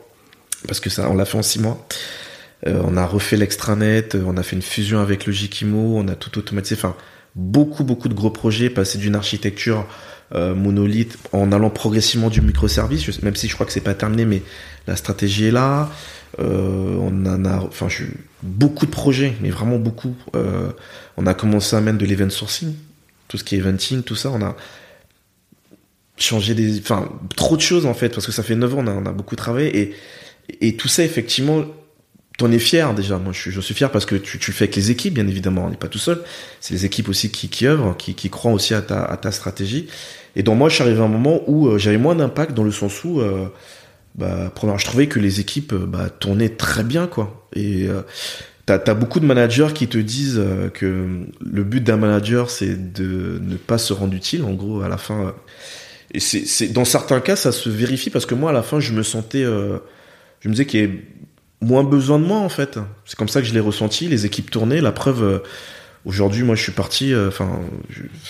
parce 0.65 0.80
que 0.80 0.89
ça, 0.89 1.10
on 1.10 1.13
l'a 1.13 1.26
fait 1.26 1.38
en 1.38 1.42
six 1.42 1.60
mois. 1.60 1.86
on 2.65 2.96
a 2.96 3.06
refait 3.06 3.36
l'extranet, 3.36 4.15
on 4.15 4.38
a 4.38 4.44
fait 4.44 4.56
une 4.56 4.62
fusion 4.62 5.02
avec 5.02 5.26
le 5.26 5.34
Jikimo, 5.34 5.98
on 5.98 6.08
a 6.08 6.15
tout 6.15 6.39
automatisé. 6.39 6.76
Enfin, 6.76 6.96
beaucoup, 7.36 7.84
beaucoup 7.84 8.08
de 8.08 8.13
gros 8.13 8.30
projets, 8.30 8.70
passé 8.70 8.98
d'une 8.98 9.15
architecture 9.15 9.86
euh, 10.36 10.56
monolithe 10.56 11.18
en 11.32 11.52
allant 11.52 11.70
progressivement 11.70 12.30
du 12.30 12.39
microservice, 12.39 13.22
même 13.24 13.36
si 13.36 13.50
je 13.50 13.56
crois 13.56 13.65
que 13.65 13.72
c'est 13.72 13.82
pas 13.82 13.96
terminé, 13.96 14.26
mais 14.26 14.42
la 14.88 14.96
stratégie 14.96 15.46
est 15.46 15.52
là. 15.52 15.89
Euh, 16.39 16.96
on 17.02 17.26
a, 17.26 17.58
enfin, 17.58 17.88
beaucoup 18.42 18.86
de 18.86 18.92
projets, 18.92 19.34
mais 19.42 19.50
vraiment 19.50 19.80
beaucoup. 19.80 20.15
Euh, 20.36 20.70
on 21.18 21.26
a 21.26 21.34
commencé 21.34 21.76
à 21.76 21.82
mettre 21.82 21.98
de 21.98 22.06
l'event 22.06 22.30
sourcing, 22.30 22.74
tout 23.28 23.38
ce 23.38 23.44
qui 23.44 23.56
est 23.56 23.58
eventing, 23.58 24.04
tout 24.04 24.15
ça. 24.15 24.30
On 24.30 24.42
a 24.42 24.56
changé 26.20 26.54
des, 26.54 26.80
enfin, 26.80 27.10
trop 27.36 27.56
de 27.56 27.62
choses 27.62 27.86
en 27.86 27.94
fait, 27.94 28.10
parce 28.10 28.26
que 28.26 28.32
ça 28.32 28.44
fait 28.44 28.56
9 28.56 28.76
ans, 28.76 28.84
on 28.86 29.06
a, 29.06 29.12
beaucoup 29.12 29.36
travaillé 29.36 29.80
et, 29.80 29.94
et 30.62 30.76
tout 30.76 30.88
ça, 30.88 31.04
effectivement, 31.04 31.66
t'en 32.40 32.52
es 32.52 32.58
fier 32.58 32.96
déjà. 32.96 33.18
Moi, 33.18 33.34
je 33.34 33.40
suis, 33.40 33.52
je 33.52 33.62
suis 33.62 33.76
fier 33.76 33.92
parce 33.92 34.06
que 34.06 34.16
tu, 34.16 34.38
le 34.38 34.54
fais 34.54 34.64
avec 34.64 34.76
les 34.76 34.90
équipes, 34.90 35.14
bien 35.14 35.28
évidemment. 35.28 35.66
On 35.66 35.70
n'est 35.70 35.78
pas 35.78 35.90
tout 35.90 36.00
seul. 36.00 36.24
C'est 36.60 36.74
les 36.74 36.86
équipes 36.86 37.10
aussi 37.10 37.30
qui, 37.30 37.50
qui 37.50 37.68
œuvrent, 37.68 37.96
qui, 37.98 38.30
croient 38.30 38.54
aussi 38.54 38.74
à 38.74 38.82
ta, 38.82 39.32
stratégie. 39.32 39.88
Et 40.36 40.42
donc 40.42 40.58
moi, 40.58 40.70
je 40.70 40.76
suis 40.76 40.84
arrivé 40.84 41.00
à 41.00 41.04
un 41.04 41.10
moment 41.10 41.42
où 41.48 41.68
euh, 41.68 41.78
j'avais 41.78 41.98
moins 41.98 42.16
d'impact 42.16 42.54
dans 42.54 42.64
le 42.64 42.72
sens 42.72 43.04
où, 43.04 43.20
euh, 43.20 43.48
bah, 44.16 44.52
je 44.78 44.86
trouvais 44.86 45.08
que 45.08 45.20
les 45.20 45.40
équipes 45.40 45.74
euh, 45.74 45.86
bah, 45.86 46.10
tournaient 46.10 46.50
très 46.50 46.84
bien, 46.84 47.08
quoi. 47.08 47.46
Et 47.54 47.88
euh, 47.88 48.02
t'as 48.66 48.80
as 48.88 48.94
beaucoup 48.94 49.20
de 49.20 49.26
managers 49.26 49.70
qui 49.76 49.88
te 49.88 49.98
disent 49.98 50.42
que 50.74 51.26
le 51.42 51.64
but 51.64 51.84
d'un 51.84 51.98
manager, 51.98 52.50
c'est 52.50 52.94
de 52.94 53.40
ne 53.42 53.56
pas 53.56 53.78
se 53.78 53.92
rendre 53.92 54.14
utile. 54.14 54.44
En 54.44 54.54
gros, 54.54 54.82
à 54.82 54.88
la 54.88 54.98
fin, 54.98 55.34
et 56.12 56.19
c'est 56.19 56.67
dans 56.67 56.86
certains 56.86 57.19
cas, 57.19 57.36
ça 57.36 57.52
se 57.52 57.69
vérifie 57.69 58.10
parce 58.10 58.26
que 58.26 58.36
moi, 58.36 58.50
à 58.50 58.54
la 58.54 58.63
fin, 58.63 58.80
je 58.80 58.93
me 58.93 59.04
sentais, 59.04 59.43
je 59.43 60.48
me 60.48 60.52
disais 60.54 60.65
qu'il 60.65 60.80
y 60.80 60.84
avait 60.84 61.04
moins 61.62 61.84
besoin 61.84 62.19
de 62.19 62.26
moi, 62.26 62.39
en 62.39 62.50
fait. 62.50 62.80
C'est 63.06 63.17
comme 63.17 63.30
ça 63.30 63.41
que 63.41 63.48
je 63.48 63.54
l'ai 63.54 63.60
ressenti. 63.60 64.08
Les 64.08 64.26
équipes 64.26 64.50
tournaient. 64.50 64.82
La 64.82 64.91
preuve, 64.91 65.43
aujourd'hui, 66.06 66.43
moi, 66.43 66.56
je 66.56 66.63
suis 66.63 66.72
parti. 66.72 67.13
Enfin, 67.15 67.62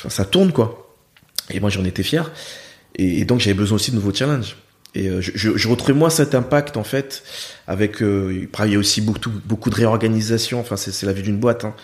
ça 0.09 0.25
tourne, 0.25 0.51
quoi. 0.51 0.97
Et 1.51 1.59
moi, 1.59 1.69
j'en 1.69 1.85
étais 1.85 2.03
fier. 2.03 2.31
Et, 2.95 3.25
donc, 3.25 3.39
j'avais 3.39 3.53
besoin 3.53 3.75
aussi 3.77 3.91
de 3.91 3.95
nouveaux 3.95 4.13
challenges. 4.13 4.57
Et 4.95 5.07
euh, 5.07 5.21
je, 5.21 5.31
je, 5.35 5.55
je, 5.55 5.67
retrouvais 5.67 5.93
moi 5.93 6.09
cet 6.09 6.33
impact 6.33 6.75
en 6.75 6.83
fait 6.83 7.23
avec 7.67 8.01
euh, 8.01 8.47
il 8.65 8.71
y 8.71 8.75
a 8.75 8.79
aussi 8.79 9.01
beaucoup 9.01 9.29
beaucoup 9.45 9.69
de 9.69 9.75
réorganisation 9.75 10.59
enfin 10.59 10.77
c'est 10.77 11.05
la 11.05 11.13
vie 11.13 11.21
d'une 11.21 11.37
boîte 11.37 11.63
hein. 11.63 11.75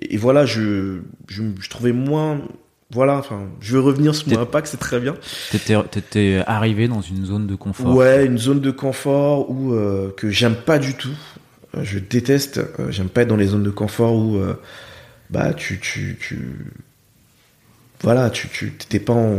et, 0.00 0.16
voilà 0.16 0.46
je, 0.46 1.00
je, 1.28 1.42
je 1.60 1.68
trouvais 1.68 1.92
moins 1.92 2.40
voilà 2.90 3.16
enfin 3.18 3.42
je 3.60 3.74
veux 3.74 3.80
revenir 3.80 4.14
sur 4.14 4.28
mon 4.28 4.38
impact 4.40 4.68
c'est 4.68 4.78
très 4.78 5.00
bien. 5.00 5.14
T'étais 5.50 5.74
étais 5.96 6.42
arrivé 6.46 6.88
dans 6.88 7.02
une 7.02 7.24
zone 7.26 7.46
de 7.46 7.54
confort. 7.54 7.94
Ouais 7.94 8.24
une 8.26 8.38
zone 8.38 8.60
de 8.60 8.70
confort 8.70 9.50
où 9.50 9.72
euh, 9.72 10.12
que 10.16 10.30
j'aime 10.30 10.56
pas 10.56 10.78
du 10.78 10.94
tout. 10.94 11.16
Je 11.80 11.98
déteste 11.98 12.60
j'aime 12.88 13.08
pas 13.08 13.22
être 13.22 13.28
dans 13.28 13.36
les 13.36 13.48
zones 13.48 13.62
de 13.62 13.70
confort 13.70 14.14
où 14.14 14.40
bah 15.30 15.52
tu 15.52 15.78
tu 15.78 16.16
tu 16.20 16.72
voilà, 18.02 18.30
tu 18.30 18.48
tu 18.48 18.72
t'es 18.72 19.00
pas 19.00 19.12
en 19.12 19.36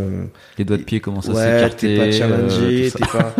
les 0.57 0.65
doigts 0.65 0.77
de 0.77 0.83
pied 0.83 0.99
commencent 0.99 1.29
à 1.29 1.33
ouais, 1.33 1.43
s'écarter, 1.43 1.87
t'es 1.87 1.97
pas 1.97 2.11
challengé, 2.11 2.87
euh, 2.87 2.91
t'es 2.91 3.05
pas 3.05 3.35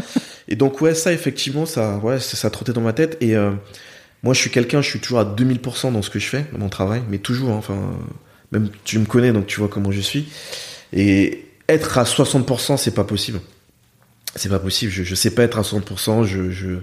et 0.48 0.56
donc 0.56 0.80
ouais 0.82 0.94
ça 0.94 1.12
effectivement 1.12 1.66
ça 1.66 1.98
ouais 1.98 2.20
ça, 2.20 2.38
ça 2.38 2.50
trottait 2.50 2.74
dans 2.74 2.82
ma 2.82 2.94
tête. 2.94 3.18
Et 3.20 3.36
euh, 3.36 3.52
moi 4.24 4.34
je 4.34 4.40
suis 4.40 4.50
quelqu'un, 4.50 4.82
je 4.82 4.90
suis 4.90 5.00
toujours 5.00 5.20
à 5.20 5.26
2000% 5.26 5.92
dans 5.92 6.02
ce 6.02 6.10
que 6.10 6.20
je 6.20 6.28
fais, 6.28 6.46
dans 6.54 6.60
mon 6.60 6.70
travail, 6.70 7.02
mais 7.10 7.18
toujours 7.18 7.52
hein, 7.52 7.58
enfin 7.58 7.92
même 8.52 8.70
tu 8.84 9.00
me 9.00 9.06
connais 9.06 9.32
donc 9.32 9.48
tu 9.48 9.60
vois 9.60 9.70
comment 9.70 9.92
je 9.92 10.02
suis 10.02 10.30
et 10.94 11.46
être 11.68 11.98
à 11.98 12.04
60% 12.04 12.78
c'est 12.78 12.94
pas 12.94 13.04
possible. 13.04 13.40
C'est 14.36 14.50
pas 14.50 14.60
possible, 14.60 14.92
je 14.92 15.04
je 15.04 15.16
sais 15.16 15.32
pas 15.32 15.44
être 15.44 15.58
à 15.58 15.64
60%, 15.64 16.24
je 16.24 16.52
je 16.52 16.80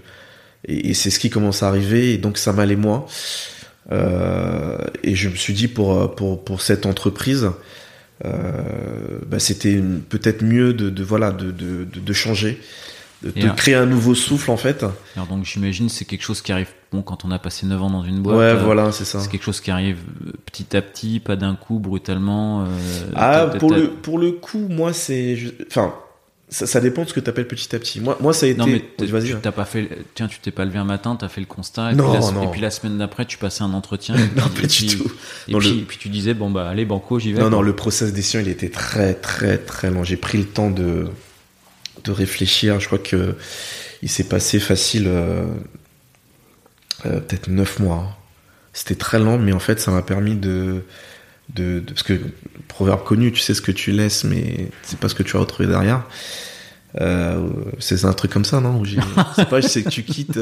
et, 0.65 0.95
c'est 0.95 1.11
ce 1.11 1.21
qui 1.21 1.31
commence 1.31 1.63
à 1.63 1.69
arriver 1.69 2.13
et 2.13 2.19
donc 2.19 2.39
ça 2.39 2.53
m'allait 2.53 2.77
moi. 2.77 3.07
Euh, 3.93 4.79
et 5.05 5.15
je 5.15 5.29
me 5.29 5.37
suis 5.37 5.55
dit 5.55 5.69
pour 5.69 6.15
pour 6.17 6.45
pour 6.45 6.61
cette 6.61 6.87
entreprise 6.87 7.51
euh, 8.25 9.19
bah, 9.27 9.39
c'était 9.39 9.81
peut-être 10.09 10.43
mieux 10.43 10.73
de, 10.73 10.89
de 10.89 11.05
voilà 11.05 11.31
de, 11.31 11.51
de, 11.51 11.85
de, 11.85 12.13
changer 12.15 12.59
de, 13.31 13.41
de 13.41 13.49
créer 13.51 13.75
un 13.75 13.87
nouveau 13.87 14.15
souffle 14.15 14.51
en 14.51 14.57
fait. 14.57 14.85
Alors 15.15 15.27
donc 15.29 15.45
j'imagine 15.45 15.89
c'est 15.89 16.05
quelque 16.05 16.23
chose 16.23 16.43
qui 16.43 16.53
arrive 16.53 16.69
bon 16.93 17.03
quand 17.03 17.25
on 17.25 17.31
a 17.31 17.39
passé 17.39 17.67
9 17.67 17.83
ans 17.83 17.91
dans 17.91 18.03
une 18.03 18.21
boîte. 18.21 18.37
Ouais, 18.37 18.45
euh, 18.45 18.65
voilà, 18.65 18.93
c'est 18.93 19.05
ça. 19.05 19.21
C'est 19.21 19.31
quelque 19.31 19.45
chose 19.45 19.61
qui 19.61 19.71
arrive 19.71 19.99
euh, 20.27 20.33
petit 20.45 20.77
à 20.77 20.83
petit, 20.83 21.21
pas 21.21 21.37
d'un 21.37 21.55
coup 21.55 21.79
brutalement. 21.79 22.63
Euh, 22.63 22.67
ah 23.15 23.47
pour 23.59 23.71
le 23.71 23.91
pour 23.91 24.19
le 24.19 24.33
coup, 24.33 24.67
moi 24.69 24.93
c'est 24.93 25.37
enfin 25.69 25.95
ça, 26.49 26.65
ça, 26.67 26.81
dépend 26.81 27.03
de 27.03 27.09
ce 27.09 27.15
que 27.15 27.19
tu 27.19 27.29
appelles 27.29 27.49
petit 27.49 27.75
à 27.75 27.79
petit. 27.81 27.99
Moi, 27.99 28.17
moi 28.21 28.33
ça 28.33 28.47
a 28.47 28.49
été. 28.49 28.59
Non, 28.61 28.67
mais 28.67 28.85
tu 28.97 29.35
t'as 29.43 29.51
pas 29.51 29.65
fait. 29.65 29.89
Tiens, 30.15 30.29
tu 30.29 30.39
t'es 30.39 30.53
pas 30.53 30.65
levé 30.65 30.79
un 30.79 30.85
matin, 30.85 31.17
t'as 31.19 31.29
fait 31.29 31.41
le 31.41 31.47
constat. 31.47 31.91
Et, 31.91 31.95
non, 31.97 32.13
puis 32.13 32.21
la, 32.21 32.31
non. 32.31 32.43
et 32.45 32.53
puis 32.53 32.61
la 32.61 32.71
semaine 32.71 32.99
d'après, 32.99 33.25
tu 33.25 33.37
passais 33.37 33.65
un 33.65 33.73
entretien. 33.73 34.15
non, 34.37 34.45
pas 34.49 34.67
du 34.69 34.87
tout. 34.87 35.11
Et, 35.49 35.57
puis, 35.57 35.71
le... 35.71 35.85
puis, 35.85 35.99
tu 35.99 36.09
disais, 36.09 36.35
bon, 36.35 36.51
bah, 36.51 36.69
allez, 36.69 36.85
banco, 36.85 37.19
j'y 37.19 37.33
vais. 37.33 37.41
Non, 37.41 37.51
non, 37.51 37.63
le 37.63 37.75
process 37.75 38.13
d'édition, 38.13 38.39
il 38.39 38.47
était 38.47 38.69
très, 38.69 39.15
très, 39.15 39.59
très 39.59 39.91
long. 39.91 40.05
J'ai 40.05 40.17
pris 40.17 40.39
le 40.39 40.45
temps 40.45 40.71
de, 40.71 41.09
de 42.05 42.13
réfléchir. 42.13 42.81
Je 42.81 42.87
crois 42.87 42.99
que 42.99 43.35
il 44.03 44.09
s'est 44.09 44.25
passé 44.25 44.61
facile, 44.61 45.07
euh, 45.09 45.47
euh, 47.07 47.21
peut-être 47.21 47.49
neuf 47.49 47.79
mois. 47.79 48.17
C'était 48.73 48.95
très 48.95 49.19
lent, 49.19 49.39
mais 49.39 49.53
en 49.53 49.59
fait, 49.59 49.81
ça 49.81 49.91
m'a 49.91 50.03
permis 50.03 50.37
de, 50.37 50.85
de, 51.55 51.81
de, 51.81 51.93
parce 51.93 52.03
que 52.03 52.21
proverbe 52.69 53.05
connu, 53.05 53.33
tu 53.33 53.41
sais 53.41 53.55
ce 53.55 53.63
que 53.63 53.73
tu 53.73 53.93
laisses, 53.93 54.25
mais 54.25 54.69
c'est 54.83 54.99
pas 54.99 55.09
ce 55.09 55.15
que 55.15 55.23
tu 55.23 55.37
as 55.37 55.41
retrouvé 55.41 55.67
derrière. 55.67 56.05
Euh, 57.01 57.49
c'est 57.79 58.05
un 58.05 58.13
truc 58.13 58.31
comme 58.31 58.45
ça, 58.45 58.61
non 58.61 58.83
C'est 59.37 59.49
pas, 59.49 59.63
c'est 59.63 59.83
que 59.83 59.89
tu 59.89 60.03
quittes. 60.03 60.39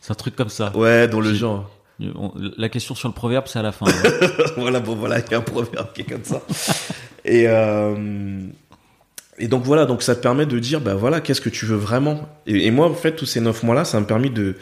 C'est 0.00 0.10
un 0.10 0.14
truc 0.14 0.36
comme 0.36 0.48
ça. 0.48 0.74
Ouais, 0.76 1.06
dans 1.06 1.20
le 1.20 1.34
genre. 1.34 1.70
La 2.56 2.68
question 2.68 2.94
sur 2.94 3.08
le 3.08 3.14
proverbe, 3.14 3.46
c'est 3.46 3.58
à 3.58 3.62
la 3.62 3.72
fin. 3.72 3.86
voilà, 4.56 4.80
bon, 4.80 4.94
voilà, 4.94 5.18
il 5.18 5.30
y 5.30 5.34
a 5.34 5.38
un 5.38 5.42
proverbe 5.42 5.92
qui 5.92 6.02
est 6.02 6.04
comme 6.04 6.24
ça. 6.24 6.42
et 7.24 7.46
et 9.38 9.48
donc 9.48 9.64
voilà, 9.64 9.86
donc 9.86 10.02
ça 10.02 10.14
te 10.14 10.20
permet 10.20 10.46
de 10.46 10.58
dire, 10.58 10.80
bah 10.80 10.94
voilà, 10.94 11.20
qu'est-ce 11.20 11.40
que 11.40 11.48
tu 11.48 11.66
veux 11.66 11.76
vraiment? 11.76 12.28
Et, 12.46 12.66
et, 12.66 12.70
moi, 12.70 12.86
en 12.86 12.94
fait, 12.94 13.12
tous 13.16 13.26
ces 13.26 13.40
neuf 13.40 13.62
mois-là, 13.62 13.84
ça 13.84 14.00
m'a 14.00 14.06
permis 14.06 14.30
de, 14.30 14.56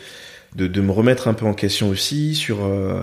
de, 0.55 0.67
de 0.67 0.81
me 0.81 0.91
remettre 0.91 1.29
un 1.29 1.35
peu 1.35 1.47
en 1.47 1.55
question 1.55 1.89
aussi 1.89 2.35
sur 2.35 2.65
euh, 2.65 3.03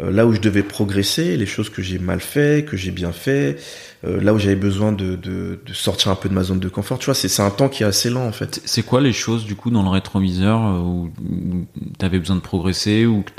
euh, 0.00 0.10
là 0.10 0.26
où 0.26 0.32
je 0.32 0.40
devais 0.40 0.62
progresser, 0.62 1.36
les 1.36 1.46
choses 1.46 1.70
que 1.70 1.82
j'ai 1.82 1.98
mal 1.98 2.20
fait, 2.20 2.64
que 2.64 2.76
j'ai 2.76 2.90
bien 2.90 3.12
fait, 3.12 3.56
euh, 4.04 4.20
là 4.20 4.34
où 4.34 4.38
j'avais 4.38 4.56
besoin 4.56 4.92
de, 4.92 5.16
de, 5.16 5.60
de, 5.64 5.72
sortir 5.72 6.10
un 6.10 6.16
peu 6.16 6.28
de 6.28 6.34
ma 6.34 6.42
zone 6.42 6.60
de 6.60 6.68
confort. 6.68 6.98
Tu 6.98 7.06
vois, 7.06 7.14
c'est 7.14 7.42
un 7.42 7.50
temps 7.50 7.68
qui 7.68 7.82
est 7.82 7.86
assez 7.86 8.10
lent 8.10 8.26
en 8.26 8.32
fait. 8.32 8.60
C'est 8.64 8.82
quoi 8.82 9.00
les 9.00 9.12
choses 9.12 9.44
du 9.44 9.56
coup 9.56 9.70
dans 9.70 9.82
le 9.82 9.90
rétroviseur 9.90 10.60
où, 10.84 11.10
où 11.20 11.66
tu 11.98 12.04
avais 12.04 12.18
besoin 12.18 12.36
de 12.36 12.42
progresser 12.42 13.06
ou 13.06 13.22
que 13.22 13.32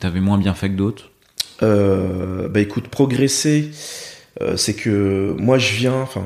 tu 0.00 0.06
avais 0.06 0.20
moins 0.20 0.38
bien 0.38 0.54
fait 0.54 0.68
que 0.68 0.76
d'autres? 0.76 1.10
Euh, 1.62 2.48
Bah 2.48 2.60
écoute, 2.60 2.88
progresser, 2.88 3.70
c'est 4.54 4.74
que 4.74 5.34
moi 5.36 5.58
je 5.58 5.74
viens, 5.74 5.96
enfin, 5.96 6.22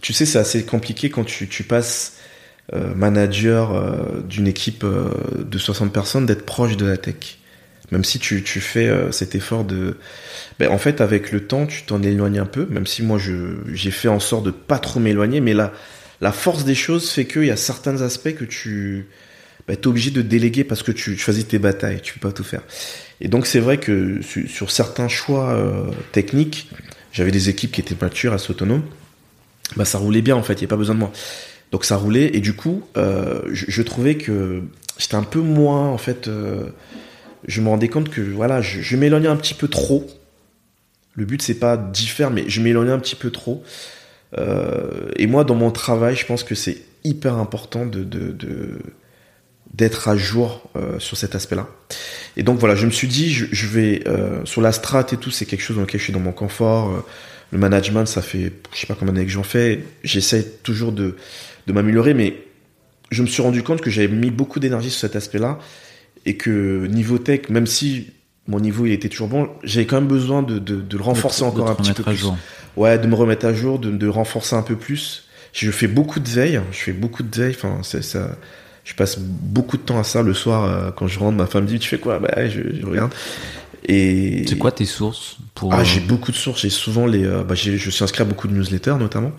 tu 0.00 0.12
sais, 0.12 0.26
c'est 0.26 0.38
assez 0.38 0.64
compliqué 0.64 1.10
quand 1.10 1.24
tu, 1.24 1.62
passes 1.64 2.14
manager 2.72 4.22
d'une 4.24 4.46
équipe 4.46 4.84
de 4.84 5.58
60 5.58 5.92
personnes 5.92 6.26
d'être 6.26 6.46
proche 6.46 6.76
de 6.76 6.86
la 6.86 6.96
tech. 6.96 7.40
Même 7.90 8.04
si 8.04 8.18
tu, 8.20 8.40
fais 8.60 8.86
euh, 8.86 9.10
cet 9.10 9.34
effort 9.34 9.64
de 9.64 9.96
ben, 10.58 10.70
en 10.70 10.78
fait 10.78 11.00
avec 11.00 11.32
le 11.32 11.46
temps 11.46 11.66
tu 11.66 11.82
t'en 11.82 12.02
éloignes 12.02 12.38
un 12.38 12.46
peu 12.46 12.66
même 12.70 12.86
si 12.86 13.02
moi 13.02 13.18
j'ai 13.18 13.90
fait 13.90 14.08
en 14.08 14.20
sorte 14.20 14.44
de 14.44 14.50
pas 14.50 14.78
trop 14.78 15.00
m'éloigner 15.00 15.40
mais 15.40 15.54
la 15.54 15.72
la 16.20 16.32
force 16.32 16.64
des 16.64 16.74
choses 16.74 17.10
fait 17.10 17.26
qu'il 17.26 17.46
y 17.46 17.50
a 17.50 17.56
certains 17.56 18.02
aspects 18.02 18.34
que 18.34 18.44
tu 18.44 19.08
ben, 19.66 19.74
es 19.74 19.86
obligé 19.86 20.10
de 20.10 20.22
déléguer 20.22 20.62
parce 20.62 20.82
que 20.82 20.92
tu 20.92 21.16
choisis 21.16 21.46
tes 21.48 21.58
batailles 21.58 22.00
tu 22.00 22.14
peux 22.14 22.28
pas 22.28 22.32
tout 22.32 22.44
faire. 22.44 22.62
Et 23.20 23.28
donc 23.28 23.46
c'est 23.46 23.60
vrai 23.60 23.78
que 23.78 24.22
sur, 24.22 24.48
sur 24.48 24.70
certains 24.70 25.08
choix 25.08 25.50
euh, 25.50 25.90
techniques 26.12 26.70
j'avais 27.12 27.32
des 27.32 27.48
équipes 27.48 27.72
qui 27.72 27.80
étaient 27.80 27.96
matures 28.00 28.32
assez 28.32 28.52
autonomes 28.52 28.84
bah 29.76 29.84
ça 29.84 29.98
roulait 29.98 30.22
bien 30.22 30.36
en 30.36 30.42
fait 30.42 30.54
il 30.54 30.62
y 30.62 30.64
a 30.64 30.68
pas 30.68 30.76
besoin 30.76 30.94
de 30.94 31.00
moi 31.00 31.12
donc 31.72 31.84
ça 31.84 31.96
roulait 31.96 32.30
et 32.34 32.40
du 32.40 32.54
coup 32.54 32.82
euh, 32.96 33.42
je, 33.52 33.82
trouvais 33.82 34.16
que 34.16 34.62
j'étais 34.98 35.14
un 35.14 35.22
peu 35.22 35.40
moins 35.40 35.88
en 35.88 35.98
fait 35.98 36.28
euh, 36.28 36.70
je 37.46 37.60
me 37.60 37.68
rendais 37.68 37.88
compte 37.88 38.10
que 38.10 38.20
voilà, 38.20 38.60
je, 38.60 38.96
m'éloignais 38.96 39.28
un 39.28 39.36
petit 39.36 39.54
peu 39.54 39.68
trop. 39.68 40.06
Le 41.14 41.24
but 41.24 41.40
c'est 41.40 41.54
pas 41.54 41.76
d'y 41.76 42.06
faire, 42.06 42.30
mais 42.30 42.44
je 42.48 42.60
m'éloignais 42.60 42.92
un 42.92 42.98
petit 42.98 43.16
peu 43.16 43.30
trop. 43.30 43.62
Euh, 44.38 45.10
et 45.16 45.26
moi, 45.26 45.44
dans 45.44 45.54
mon 45.54 45.70
travail, 45.70 46.16
je 46.16 46.26
pense 46.26 46.44
que 46.44 46.54
c'est 46.54 46.76
hyper 47.02 47.36
important 47.36 47.86
de, 47.86 48.04
de, 48.04 48.78
d'être 49.72 50.08
à 50.08 50.16
jour 50.16 50.62
sur 50.98 51.16
cet 51.16 51.34
aspect-là. 51.34 51.66
Et 52.36 52.42
donc 52.42 52.58
voilà, 52.58 52.74
je 52.74 52.84
me 52.84 52.90
suis 52.90 53.08
dit, 53.08 53.32
je, 53.32 53.66
vais 53.66 54.04
sur 54.44 54.60
la 54.60 54.72
strat 54.72 55.06
et 55.12 55.16
tout, 55.16 55.30
c'est 55.30 55.46
quelque 55.46 55.62
chose 55.62 55.76
dans 55.76 55.82
lequel 55.82 55.98
je 55.98 56.04
suis 56.04 56.12
dans 56.12 56.20
mon 56.20 56.32
confort. 56.32 57.02
Le 57.52 57.58
management, 57.58 58.06
ça 58.06 58.22
fait, 58.22 58.52
je 58.72 58.78
sais 58.80 58.86
pas 58.86 58.94
combien 58.94 59.12
d'années 59.14 59.26
que 59.26 59.32
j'en 59.32 59.42
fais. 59.42 59.80
J'essaie 60.04 60.44
toujours 60.62 60.92
de, 60.92 61.16
de 61.66 61.72
m'améliorer, 61.72 62.14
mais 62.14 62.36
je 63.10 63.22
me 63.22 63.26
suis 63.26 63.42
rendu 63.42 63.62
compte 63.62 63.80
que 63.80 63.90
j'avais 63.90 64.08
mis 64.08 64.30
beaucoup 64.30 64.60
d'énergie 64.60 64.90
sur 64.90 65.00
cet 65.00 65.16
aspect-là 65.16 65.58
et 66.26 66.36
que 66.36 66.86
niveau 66.86 67.18
tech, 67.18 67.48
même 67.48 67.66
si 67.66 68.10
mon 68.46 68.60
niveau 68.60 68.86
il 68.86 68.92
était 68.92 69.08
toujours 69.08 69.28
bon, 69.28 69.48
j'avais 69.64 69.86
quand 69.86 69.96
même 69.96 70.08
besoin 70.08 70.42
de, 70.42 70.58
de, 70.58 70.76
de 70.80 70.96
le 70.96 71.02
renforcer 71.02 71.42
De- 71.42 71.46
encore 71.48 71.70
un 71.70 71.74
petit 71.74 71.90
remettre 71.90 72.02
peu 72.04 72.10
à 72.10 72.12
plus. 72.12 72.20
jour. 72.20 72.36
Ouais, 72.76 72.98
de 72.98 73.06
me 73.06 73.14
remettre 73.14 73.46
à 73.46 73.52
jour, 73.52 73.78
de, 73.78 73.90
de 73.90 74.06
renforcer 74.06 74.54
un 74.54 74.62
peu 74.62 74.76
plus. 74.76 75.24
Je 75.52 75.70
fais 75.72 75.88
beaucoup 75.88 76.20
de 76.20 76.28
veille, 76.28 76.60
je 76.70 76.78
fais 76.78 76.92
beaucoup 76.92 77.24
de 77.24 77.36
veille. 77.36 77.54
Enfin, 77.56 77.78
c'est 77.82 78.04
ça. 78.04 78.36
Je 78.84 78.94
passe 78.94 79.18
beaucoup 79.18 79.76
de 79.76 79.82
temps 79.82 79.98
à 79.98 80.04
ça 80.04 80.22
le 80.22 80.32
soir 80.34 80.64
euh, 80.64 80.90
quand 80.92 81.06
je 81.08 81.18
rentre. 81.18 81.36
Ma 81.36 81.46
femme 81.46 81.64
me 81.64 81.68
dit 81.68 81.78
tu 81.80 81.88
fais 81.88 81.98
quoi 81.98 82.18
Bah 82.20 82.48
je, 82.48 82.60
je 82.80 82.86
regarde. 82.86 83.12
Et 83.86 84.44
C'est 84.48 84.58
quoi 84.58 84.72
tes 84.72 84.84
sources 84.84 85.36
pour 85.54 85.72
ah, 85.74 85.80
euh, 85.80 85.84
j'ai 85.84 86.00
beaucoup 86.00 86.32
de 86.32 86.36
sources. 86.36 86.62
J'ai 86.62 86.70
souvent 86.70 87.06
les. 87.06 87.24
euh, 87.24 87.44
bah, 87.44 87.54
j'ai- 87.54 87.78
je 87.78 87.90
suis 87.90 88.02
inscrit 88.04 88.22
à 88.22 88.26
beaucoup 88.26 88.48
de 88.48 88.52
newsletters 88.52 88.96
notamment. 88.98 89.32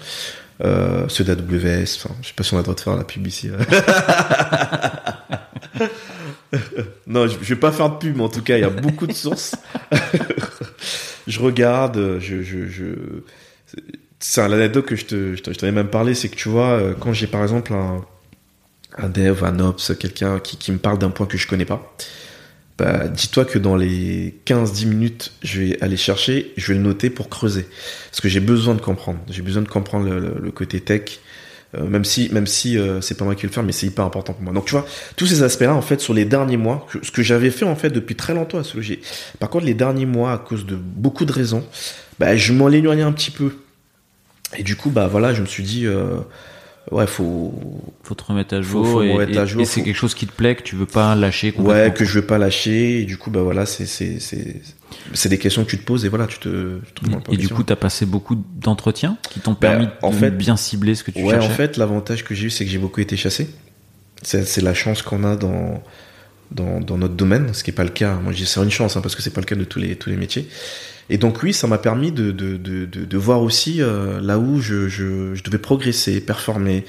Euh, 0.63 1.05
ceux 1.07 1.23
d'AWS. 1.23 1.97
Enfin, 1.97 2.15
je 2.21 2.27
sais 2.27 2.33
pas 2.35 2.43
si 2.43 2.53
on 2.53 2.57
a 2.57 2.59
le 2.59 2.63
droit 2.63 2.75
de 2.75 2.79
faire 2.81 2.95
la 2.95 3.03
pub 3.03 3.25
ici. 3.25 3.49
non, 7.07 7.27
je, 7.27 7.37
je 7.41 7.53
vais 7.53 7.59
pas 7.59 7.71
faire 7.71 7.89
de 7.89 7.97
pub, 7.97 8.17
mais 8.17 8.23
en 8.23 8.29
tout 8.29 8.43
cas, 8.43 8.57
il 8.57 8.61
y 8.61 8.65
a 8.65 8.69
beaucoup 8.69 9.07
de 9.07 9.13
sources. 9.13 9.55
je 11.27 11.39
regarde. 11.39 12.19
Je, 12.19 12.43
je, 12.43 12.67
je... 12.67 12.85
C'est 14.19 14.47
l'anecdote 14.47 14.85
que 14.85 14.95
je 14.95 15.05
te, 15.05 15.35
je 15.35 15.65
ai 15.65 15.71
même 15.71 15.89
parlé, 15.89 16.13
c'est 16.13 16.29
que 16.29 16.35
tu 16.35 16.49
vois, 16.49 16.71
euh, 16.71 16.93
quand 16.99 17.11
j'ai 17.11 17.25
par 17.25 17.41
exemple 17.41 17.73
un, 17.73 18.05
un 18.97 19.09
dev, 19.09 19.43
un 19.43 19.59
ops, 19.59 19.93
quelqu'un 19.97 20.39
qui, 20.39 20.57
qui 20.57 20.71
me 20.71 20.77
parle 20.77 20.99
d'un 20.99 21.09
point 21.09 21.25
que 21.25 21.39
je 21.39 21.47
connais 21.47 21.65
pas, 21.65 21.91
bah, 22.81 23.07
dis-toi 23.07 23.45
que 23.45 23.59
dans 23.59 23.75
les 23.75 24.33
15-10 24.47 24.87
minutes, 24.87 25.33
je 25.43 25.61
vais 25.61 25.83
aller 25.83 25.97
chercher, 25.97 26.51
je 26.57 26.69
vais 26.69 26.73
le 26.73 26.83
noter 26.83 27.11
pour 27.11 27.29
creuser. 27.29 27.67
Parce 28.09 28.21
que 28.21 28.27
j'ai 28.27 28.39
besoin 28.39 28.73
de 28.73 28.81
comprendre. 28.81 29.19
J'ai 29.29 29.43
besoin 29.43 29.61
de 29.61 29.67
comprendre 29.67 30.09
le, 30.09 30.51
côté 30.51 30.79
tech. 30.79 31.19
Euh, 31.77 31.85
même 31.85 32.03
si, 32.03 32.29
même 32.33 32.47
si 32.47 32.79
euh, 32.79 32.99
c'est 32.99 33.15
pas 33.15 33.23
moi 33.23 33.35
qui 33.35 33.45
le 33.45 33.51
faire, 33.51 33.61
mais 33.61 33.71
c'est 33.71 33.85
hyper 33.85 34.03
important 34.03 34.33
pour 34.33 34.41
moi. 34.41 34.51
Donc 34.51 34.65
tu 34.65 34.71
vois, 34.71 34.87
tous 35.15 35.27
ces 35.27 35.43
aspects-là, 35.43 35.75
en 35.75 35.83
fait, 35.83 36.01
sur 36.01 36.15
les 36.15 36.25
derniers 36.25 36.57
mois, 36.57 36.87
ce 37.03 37.11
que 37.11 37.21
j'avais 37.21 37.51
fait 37.51 37.65
en 37.65 37.75
fait 37.75 37.91
depuis 37.91 38.15
très 38.15 38.33
longtemps 38.33 38.57
à 38.57 38.63
ce 38.63 38.77
loger. 38.77 38.99
Par 39.37 39.51
contre, 39.51 39.65
les 39.65 39.75
derniers 39.75 40.07
mois, 40.07 40.33
à 40.33 40.39
cause 40.39 40.65
de 40.65 40.75
beaucoup 40.75 41.25
de 41.25 41.31
raisons, 41.31 41.63
bah, 42.17 42.35
je 42.35 42.51
m'en 42.51 42.69
éloignais 42.69 43.03
un 43.03 43.11
petit 43.11 43.31
peu. 43.31 43.51
Et 44.57 44.63
du 44.63 44.75
coup, 44.75 44.89
bah 44.89 45.07
voilà, 45.07 45.35
je 45.35 45.41
me 45.41 45.45
suis 45.45 45.63
dit, 45.63 45.85
euh, 45.85 46.17
ouais, 46.91 47.05
faut, 47.07 47.53
faut 48.03 48.15
te 48.15 48.23
remettre 48.23 48.55
à 48.55 48.61
Faut- 48.63 48.83
jour 48.83 48.87
faut 48.87 48.99
me 49.01 49.05
et, 49.05 49.13
remettre 49.13 49.37
à 49.39 49.45
jour, 49.45 49.61
et 49.61 49.65
c'est 49.65 49.79
faut- 49.81 49.85
quelque 49.85 49.95
chose 49.95 50.15
qui 50.15 50.25
te 50.27 50.31
plaît 50.31 50.55
que 50.55 50.63
tu 50.63 50.75
veux 50.75 50.85
pas 50.85 51.15
lâcher. 51.15 51.53
Ouais, 51.57 51.93
que 51.95 52.05
je 52.05 52.19
veux 52.19 52.25
pas 52.25 52.37
lâcher. 52.37 53.01
Et 53.01 53.05
du 53.05 53.17
coup, 53.17 53.29
bah 53.29 53.41
voilà, 53.41 53.65
c'est 53.65 53.85
c'est 53.85 54.19
c'est 54.19 54.61
c'est 55.13 55.29
des 55.29 55.37
questions 55.37 55.63
que 55.63 55.69
tu 55.69 55.77
te 55.77 55.83
poses 55.85 56.05
et 56.05 56.09
voilà, 56.09 56.27
tu 56.27 56.39
te. 56.39 56.79
Tu 56.95 57.33
et 57.33 57.37
du 57.37 57.49
coup, 57.49 57.63
tu 57.63 57.71
as 57.73 57.75
passé 57.77 58.05
beaucoup 58.05 58.35
d'entretiens 58.35 59.17
qui 59.29 59.39
t'ont 59.39 59.51
Bah, 59.51 59.57
permis 59.59 59.87
en 60.01 60.09
de 60.11 60.15
fait- 60.15 60.31
bien 60.31 60.57
cibler 60.57 60.95
ce 60.95 61.03
que 61.03 61.11
tu 61.11 61.21
ouais, 61.23 61.29
cherchais. 61.31 61.47
en 61.47 61.51
fait, 61.51 61.77
l'avantage 61.77 62.23
que 62.23 62.33
j'ai 62.35 62.47
eu, 62.47 62.49
c'est 62.49 62.65
que 62.65 62.71
j'ai 62.71 62.77
beaucoup 62.79 62.99
été 63.01 63.15
chassé. 63.17 63.49
C'est 64.23 64.45
c'est 64.45 64.61
la 64.61 64.73
chance 64.73 65.01
qu'on 65.01 65.23
a 65.23 65.35
dans 65.35 65.81
dans 66.51 66.79
dans 66.81 66.97
notre 66.97 67.15
domaine, 67.15 67.53
ce 67.53 67.63
qui 67.63 67.71
est 67.71 67.73
pas 67.73 67.83
le 67.85 67.89
cas. 67.89 68.15
Moi, 68.15 68.33
c'est 68.35 68.59
une 68.61 68.69
chance 68.71 68.97
hein, 68.97 69.01
parce 69.01 69.15
que 69.15 69.21
c'est 69.21 69.29
pas 69.33 69.41
le 69.41 69.45
cas 69.45 69.55
de 69.55 69.63
tous 69.63 69.79
les 69.79 69.95
tous 69.95 70.09
les 70.09 70.17
métiers. 70.17 70.47
Et 71.11 71.17
donc 71.17 71.43
oui, 71.43 71.51
ça 71.51 71.67
m'a 71.67 71.77
permis 71.77 72.13
de 72.13 72.31
de 72.31 72.55
de 72.55 72.85
de, 72.85 73.17
voir 73.17 73.41
aussi 73.41 73.81
euh, 73.81 74.21
là 74.21 74.39
où 74.39 74.61
je 74.61 74.87
je 74.87 75.43
devais 75.43 75.57
progresser, 75.57 76.21
performer. 76.21 76.85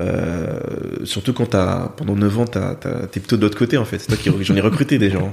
Euh, 0.00 0.60
surtout 1.04 1.32
quand 1.32 1.46
t'as 1.46 1.88
pendant 1.96 2.14
9 2.16 2.38
ans 2.40 2.44
t'as 2.46 2.74
t'as- 2.74 3.06
t'es 3.06 3.20
plutôt 3.20 3.36
de 3.36 3.42
l'autre 3.42 3.56
côté 3.56 3.78
en 3.78 3.86
fait. 3.86 4.00
C'est 4.00 4.08
toi 4.08 4.16
qui 4.18 4.44
j'en 4.44 4.56
ai 4.56 4.60
recruté 4.60 4.98
des 4.98 5.10
gens 5.10 5.32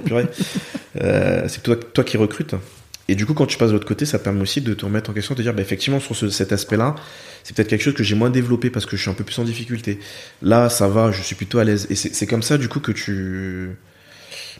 euh, 1.01 1.43
c'est 1.47 1.61
toi 1.61 1.75
toi 1.75 2.03
qui 2.05 2.15
recrutes. 2.15 2.55
Et 3.09 3.15
du 3.15 3.25
coup 3.25 3.33
quand 3.33 3.47
tu 3.47 3.57
passes 3.57 3.69
de 3.69 3.73
l'autre 3.73 3.87
côté 3.87 4.05
ça 4.05 4.17
permet 4.17 4.41
aussi 4.41 4.61
de 4.61 4.73
te 4.73 4.85
remettre 4.85 5.09
en 5.09 5.13
question 5.13 5.33
de 5.33 5.39
te 5.39 5.41
dire 5.41 5.53
bah, 5.53 5.61
effectivement 5.61 5.99
sur 5.99 6.15
ce, 6.15 6.29
cet 6.29 6.53
aspect 6.53 6.77
là 6.77 6.95
c'est 7.43 7.53
peut-être 7.53 7.67
quelque 7.67 7.83
chose 7.83 7.95
que 7.95 8.03
j'ai 8.03 8.15
moins 8.15 8.29
développé 8.29 8.69
parce 8.69 8.85
que 8.85 8.95
je 8.95 9.01
suis 9.01 9.11
un 9.11 9.15
peu 9.15 9.25
plus 9.25 9.39
en 9.39 9.43
difficulté. 9.43 9.99
Là 10.41 10.69
ça 10.69 10.87
va 10.87 11.11
je 11.11 11.21
suis 11.21 11.35
plutôt 11.35 11.59
à 11.59 11.65
l'aise. 11.65 11.87
Et 11.89 11.95
c'est 11.95 12.27
comme 12.27 12.43
ça 12.43 12.57
du 12.57 12.69
coup 12.69 12.79
que 12.79 12.93
tu 12.93 13.71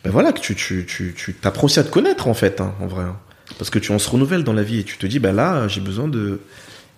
ben 0.03 0.09
voilà 0.09 0.33
que 0.33 0.41
tu 0.41 0.55
tu 0.55 0.83
tu 0.85 1.13
tu 1.15 1.35
à 1.43 1.51
te 1.51 1.89
connaître 1.89 2.27
en 2.27 2.33
fait 2.33 2.59
hein, 2.59 2.73
en 2.81 2.87
vrai 2.87 3.05
hein. 3.05 3.15
Parce 3.57 3.69
que 3.69 3.79
tu 3.79 3.91
on 3.91 3.99
se 3.99 4.09
renouvelle 4.09 4.43
dans 4.43 4.53
la 4.53 4.63
vie 4.63 4.79
et 4.79 4.83
tu 4.83 4.97
te 4.97 5.05
dis 5.07 5.19
bah 5.19 5.31
là 5.31 5.67
j'ai 5.67 5.81
besoin 5.81 6.07
de 6.07 6.39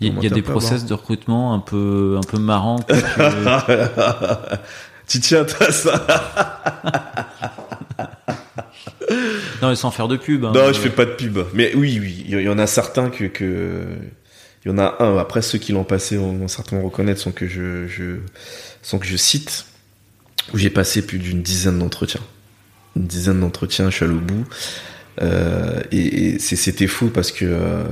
Il 0.01 0.07
y, 0.07 0.17
a- 0.17 0.21
y 0.23 0.29
des 0.29 0.41
process 0.41 0.85
de 0.85 0.93
recrutement 0.93 1.53
un 1.53 1.59
peu 1.59 2.17
un 2.17 2.23
peu 2.25 2.39
marrants. 2.39 2.79
que 2.79 2.93
tu- 2.93 3.03
tu 5.07 5.19
tiens 5.19 5.45
à 5.59 5.71
ça 5.71 6.05
non, 9.61 9.69
mais 9.69 9.75
sans 9.75 9.91
faire 9.91 10.07
de 10.07 10.17
pub. 10.17 10.45
hein. 10.45 10.51
Non, 10.53 10.67
je 10.73 10.79
fais 10.79 10.89
pas 10.89 11.05
de 11.05 11.11
pub. 11.11 11.39
Mais 11.53 11.73
oui, 11.75 11.97
oui, 12.01 12.25
il 12.27 12.41
y 12.41 12.49
en 12.49 12.59
a 12.59 12.67
certains 12.67 13.09
que, 13.09 13.25
que... 13.25 13.83
il 14.65 14.69
y 14.69 14.71
en 14.73 14.77
a 14.77 14.95
un. 15.03 15.17
Après, 15.17 15.41
ceux 15.41 15.57
qui 15.57 15.71
l'ont 15.71 15.83
passé 15.83 16.17
vont 16.17 16.33
vont 16.33 16.47
certainement 16.47 16.83
reconnaître 16.85 17.21
sans 17.21 17.31
que 17.31 17.47
je, 17.47 17.87
je, 17.87 18.17
sans 18.81 18.99
que 18.99 19.05
je 19.05 19.17
cite, 19.17 19.65
où 20.53 20.57
j'ai 20.57 20.69
passé 20.69 21.05
plus 21.05 21.19
d'une 21.19 21.41
dizaine 21.41 21.79
d'entretiens. 21.79 22.21
Une 22.95 23.07
dizaine 23.07 23.39
d'entretiens, 23.39 23.89
je 23.89 23.95
suis 23.95 24.05
allé 24.05 24.13
au 24.15 24.19
bout. 24.19 24.45
Euh, 25.21 25.81
et 25.91 26.35
et 26.35 26.39
c'était 26.39 26.87
fou 26.87 27.07
parce 27.09 27.31
que 27.31 27.45
euh, 27.45 27.83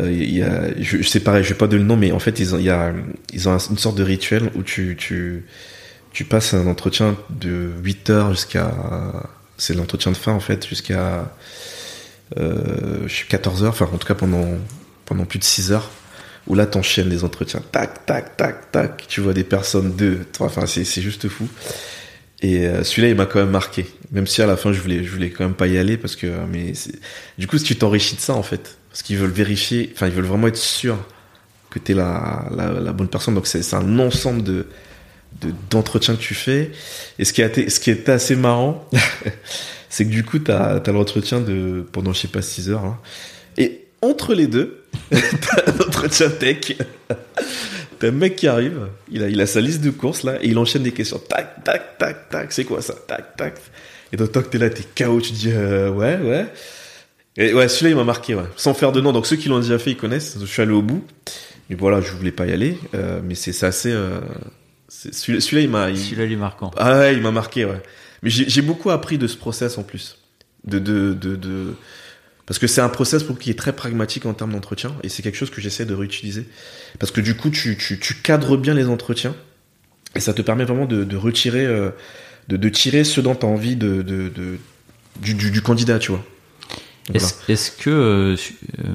euh, 0.00 0.10
il 0.10 0.42
a, 0.42 0.70
je, 0.80 0.98
je 1.02 1.08
sais 1.08 1.20
pareil, 1.20 1.44
je 1.44 1.50
vais 1.50 1.54
pas 1.58 1.66
donner 1.68 1.82
le 1.82 1.88
nom, 1.88 1.96
mais 1.96 2.10
en 2.12 2.18
fait 2.18 2.40
ils 2.40 2.54
ont, 2.54 2.58
il 2.58 2.64
y 2.64 2.70
a, 2.70 2.92
ils 3.32 3.48
ont 3.48 3.52
un- 3.52 3.58
une 3.58 3.78
sorte 3.78 3.96
de 3.96 4.02
rituel 4.02 4.50
où 4.56 4.62
tu, 4.62 4.96
tu, 4.98 5.44
tu 6.12 6.24
passes 6.24 6.54
un 6.54 6.66
entretien 6.66 7.16
de 7.30 7.70
8 7.82 8.10
heures 8.10 8.30
jusqu'à, 8.32 8.72
c'est 9.56 9.74
l'entretien 9.74 10.10
de 10.10 10.16
fin 10.16 10.32
en 10.32 10.40
fait, 10.40 10.66
jusqu'à 10.66 11.32
euh, 12.38 13.02
je 13.06 13.12
suis 13.14 13.28
14 13.28 13.62
heures, 13.64 13.70
enfin 13.70 13.88
en 13.92 13.98
tout 13.98 14.06
cas 14.08 14.14
pendant 14.14 14.48
pendant 15.04 15.24
plus 15.26 15.38
de 15.38 15.44
6 15.44 15.70
heures, 15.72 15.90
où 16.46 16.54
là 16.54 16.66
t'enchaînes 16.66 17.08
les 17.10 17.22
entretiens, 17.24 17.62
tac 17.72 18.04
tac 18.06 18.36
tac 18.36 18.72
tac, 18.72 19.04
tu 19.08 19.20
vois 19.20 19.32
des 19.34 19.44
personnes 19.44 19.92
deux, 19.94 20.20
enfin 20.40 20.66
c'est 20.66 20.84
c'est 20.84 21.02
juste 21.02 21.28
fou. 21.28 21.46
Et 22.42 22.66
euh, 22.66 22.84
celui-là, 22.84 23.08
il 23.08 23.14
m'a 23.14 23.26
quand 23.26 23.38
même 23.38 23.50
marqué. 23.50 23.86
Même 24.12 24.26
si 24.26 24.42
à 24.42 24.46
la 24.46 24.56
fin, 24.56 24.72
je 24.72 24.80
voulais, 24.80 25.04
je 25.04 25.10
voulais 25.10 25.30
quand 25.30 25.44
même 25.44 25.54
pas 25.54 25.66
y 25.66 25.78
aller 25.78 25.96
parce 25.96 26.16
que, 26.16 26.26
euh, 26.26 26.44
mais 26.50 26.72
du 27.38 27.46
coup, 27.46 27.58
si 27.58 27.64
tu 27.64 27.76
t'enrichis 27.76 28.16
de 28.16 28.20
ça, 28.20 28.34
en 28.34 28.42
fait, 28.42 28.76
parce 28.90 29.02
qu'ils 29.02 29.16
veulent 29.16 29.30
vérifier, 29.30 29.90
enfin, 29.94 30.06
ils 30.06 30.12
veulent 30.12 30.26
vraiment 30.26 30.48
être 30.48 30.56
sûrs 30.56 30.98
que 31.70 31.78
t'es 31.78 31.94
la, 31.94 32.46
la, 32.54 32.72
la 32.72 32.92
bonne 32.92 33.08
personne. 33.08 33.34
Donc, 33.34 33.46
c'est 33.46 33.74
un 33.74 33.98
ensemble 33.98 34.42
de, 34.42 34.66
de, 35.40 35.52
d'entretiens 35.70 36.14
que 36.14 36.20
tu 36.20 36.34
fais. 36.34 36.70
Et 37.18 37.24
ce 37.24 37.32
qui 37.32 37.42
a 37.42 37.48
ce 37.52 37.80
qui 37.80 37.90
était 37.90 38.12
assez 38.12 38.36
marrant, 38.36 38.88
c'est 39.88 40.04
que 40.04 40.10
du 40.10 40.24
coup, 40.24 40.38
t'as, 40.38 40.80
t'as 40.80 40.92
l'entretien 40.92 41.40
de, 41.40 41.86
pendant, 41.92 42.12
je 42.12 42.20
sais 42.20 42.28
pas, 42.28 42.42
6 42.42 42.70
heures, 42.70 42.84
hein. 42.84 42.98
Et 43.56 43.86
entre 44.02 44.34
les 44.34 44.46
deux, 44.46 44.82
t'as 45.10 45.72
l'entretien 45.78 46.28
tech. 46.28 46.76
T'as 47.98 48.08
un 48.08 48.12
mec 48.12 48.36
qui 48.36 48.46
arrive, 48.46 48.88
il 49.10 49.22
a, 49.22 49.28
il 49.28 49.40
a 49.40 49.46
sa 49.46 49.60
liste 49.60 49.82
de 49.82 49.90
courses 49.90 50.22
là, 50.22 50.36
et 50.42 50.48
il 50.48 50.58
enchaîne 50.58 50.82
des 50.82 50.92
questions. 50.92 51.18
Tac, 51.28 51.64
tac, 51.64 51.98
tac, 51.98 52.28
tac, 52.28 52.52
c'est 52.52 52.64
quoi 52.64 52.80
ça? 52.82 52.94
Tac, 53.06 53.36
tac. 53.36 53.54
Et 54.12 54.16
donc, 54.16 54.32
tant 54.32 54.42
que 54.42 54.48
t'es 54.48 54.58
là, 54.58 54.70
t'es 54.70 54.84
KO, 55.04 55.20
tu 55.20 55.32
dis, 55.32 55.50
euh, 55.52 55.90
ouais, 55.90 56.18
ouais. 56.18 56.46
Et 57.36 57.52
ouais, 57.52 57.66
celui-là, 57.68 57.90
il 57.90 57.96
m'a 57.96 58.04
marqué, 58.04 58.34
ouais. 58.34 58.44
Sans 58.56 58.74
faire 58.74 58.92
de 58.92 59.00
nom. 59.00 59.12
Donc, 59.12 59.26
ceux 59.26 59.34
qui 59.36 59.48
l'ont 59.48 59.58
déjà 59.58 59.78
fait, 59.78 59.90
ils 59.92 59.96
connaissent. 59.96 60.36
Je 60.40 60.46
suis 60.46 60.62
allé 60.62 60.70
au 60.72 60.82
bout. 60.82 61.04
Mais 61.68 61.74
voilà, 61.76 62.00
je 62.00 62.12
voulais 62.12 62.30
pas 62.30 62.46
y 62.46 62.52
aller. 62.52 62.78
Euh, 62.94 63.20
mais 63.24 63.34
c'est 63.34 63.60
assez. 63.66 63.90
Euh, 63.90 64.20
celui-là, 64.88 65.60
il 65.62 65.68
m'a. 65.70 65.90
il- 65.90 65.98
Celui-là, 65.98 66.24
il 66.26 66.32
est 66.32 66.36
marquant. 66.36 66.70
ah 66.76 66.98
ouais, 66.98 67.14
il 67.14 67.20
m'a 67.22 67.30
marqué, 67.32 67.64
ouais. 67.64 67.80
Mais 68.22 68.30
j'ai 68.30 68.48
j'ai 68.48 68.62
beaucoup 68.62 68.90
appris 68.90 69.18
de 69.18 69.26
ce 69.26 69.36
process 69.36 69.78
en 69.78 69.82
plus. 69.82 70.18
De, 70.64 70.78
de, 70.78 71.12
de, 71.12 71.36
de... 71.36 71.74
Parce 72.46 72.58
que 72.58 72.66
c'est 72.66 72.80
un 72.82 72.88
process 72.90 73.22
pour 73.22 73.38
qui 73.38 73.48
est 73.50 73.58
très 73.58 73.72
pragmatique 73.72 74.26
en 74.26 74.34
termes 74.34 74.52
d'entretien, 74.52 74.94
et 75.02 75.08
c'est 75.08 75.22
quelque 75.22 75.36
chose 75.38 75.50
que 75.50 75.60
j'essaie 75.62 75.86
de 75.86 75.94
réutiliser. 75.94 76.46
Parce 76.98 77.10
que 77.10 77.20
du 77.22 77.34
coup, 77.36 77.48
tu, 77.50 77.76
tu, 77.78 77.98
tu 77.98 78.14
cadres 78.16 78.56
bien 78.58 78.74
les 78.74 78.86
entretiens, 78.86 79.34
et 80.14 80.20
ça 80.20 80.34
te 80.34 80.42
permet 80.42 80.64
vraiment 80.64 80.84
de, 80.86 81.04
de 81.04 81.16
retirer, 81.16 81.64
euh, 81.64 81.90
de, 82.48 82.56
de 82.58 82.68
tirer 82.68 83.02
ce 83.04 83.20
dont 83.22 83.34
tu 83.34 83.46
as 83.46 83.48
envie 83.48 83.76
de, 83.76 84.02
de, 84.02 84.28
de, 84.28 84.58
du, 85.22 85.34
du, 85.34 85.50
du 85.50 85.62
candidat, 85.62 85.98
tu 85.98 86.10
vois. 86.12 86.24
Est-ce 87.48 87.70
que, 87.70 87.90
euh, 87.90 88.36
euh, 88.78 88.88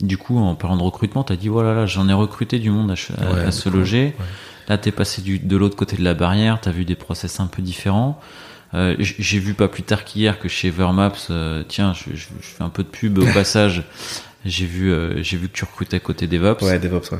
du 0.00 0.16
coup, 0.18 0.38
en 0.38 0.54
parlant 0.54 0.76
de 0.76 0.82
recrutement, 0.82 1.24
t'as 1.24 1.36
dit, 1.36 1.48
voilà, 1.48 1.74
là, 1.74 1.86
j'en 1.86 2.08
ai 2.08 2.12
recruté 2.14 2.58
du 2.58 2.70
monde 2.70 2.90
à, 2.90 2.96
ch- 2.96 3.12
à- 3.18 3.32
Ouais, 3.34 3.40
à 3.40 3.50
se 3.50 3.68
loger. 3.68 4.14
ouais. 4.18 4.24
Là, 4.68 4.78
t'es 4.78 4.92
passé 4.92 5.20
du, 5.22 5.38
de 5.38 5.56
l'autre 5.56 5.76
côté 5.76 5.96
de 5.96 6.02
la 6.04 6.14
barrière, 6.14 6.58
t'as 6.60 6.70
vu 6.70 6.84
des 6.84 6.94
process 6.94 7.40
un 7.40 7.46
peu 7.46 7.60
différents. 7.62 8.20
Euh, 8.72 8.96
J'ai 8.98 9.38
vu 9.38 9.54
pas 9.54 9.68
plus 9.68 9.82
tard 9.82 10.04
qu'hier 10.04 10.38
que 10.40 10.48
chez 10.48 10.68
Evermaps, 10.68 11.28
euh, 11.30 11.62
tiens, 11.68 11.92
je, 11.94 12.16
je- 12.16 12.26
je 12.40 12.46
fais 12.46 12.64
un 12.64 12.70
peu 12.70 12.82
de 12.82 12.88
pub 12.88 13.18
au 13.18 13.26
passage. 13.34 13.84
J'ai 14.44 14.66
vu, 14.66 14.90
euh, 14.92 15.22
j'ai 15.22 15.36
vu 15.36 15.48
que 15.48 15.52
tu 15.56 15.64
recrutais 15.64 16.00
côté 16.00 16.26
DevOps. 16.26 16.62
Ouais, 16.64 16.78
DevOps, 16.78 17.12
ouais. 17.12 17.18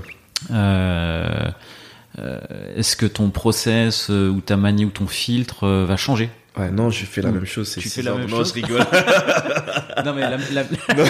Euh, 0.50 1.50
euh, 2.18 2.40
Est-ce 2.76 2.96
que 2.96 3.06
ton 3.06 3.30
process 3.30 4.08
euh, 4.10 4.28
ou 4.28 4.40
ta 4.40 4.56
manie 4.56 4.84
ou 4.84 4.90
ton 4.90 5.06
filtre 5.06 5.64
euh, 5.64 5.84
va 5.86 5.96
changer? 5.96 6.30
Ouais, 6.56 6.70
non, 6.70 6.88
je 6.90 7.04
fais 7.04 7.20
la 7.22 7.30
même 7.32 7.46
chose. 7.46 7.68
c'est 7.68 7.80
tu 7.80 7.88
fais 7.88 8.02
la 8.02 8.12
heures. 8.12 8.18
même 8.18 8.30
non, 8.30 8.36
chose 8.38 8.48
je 8.50 8.54
rigole. 8.54 8.80
Non 10.04 10.12
mais 10.12 10.20
la, 10.22 10.36
la- 10.52 10.64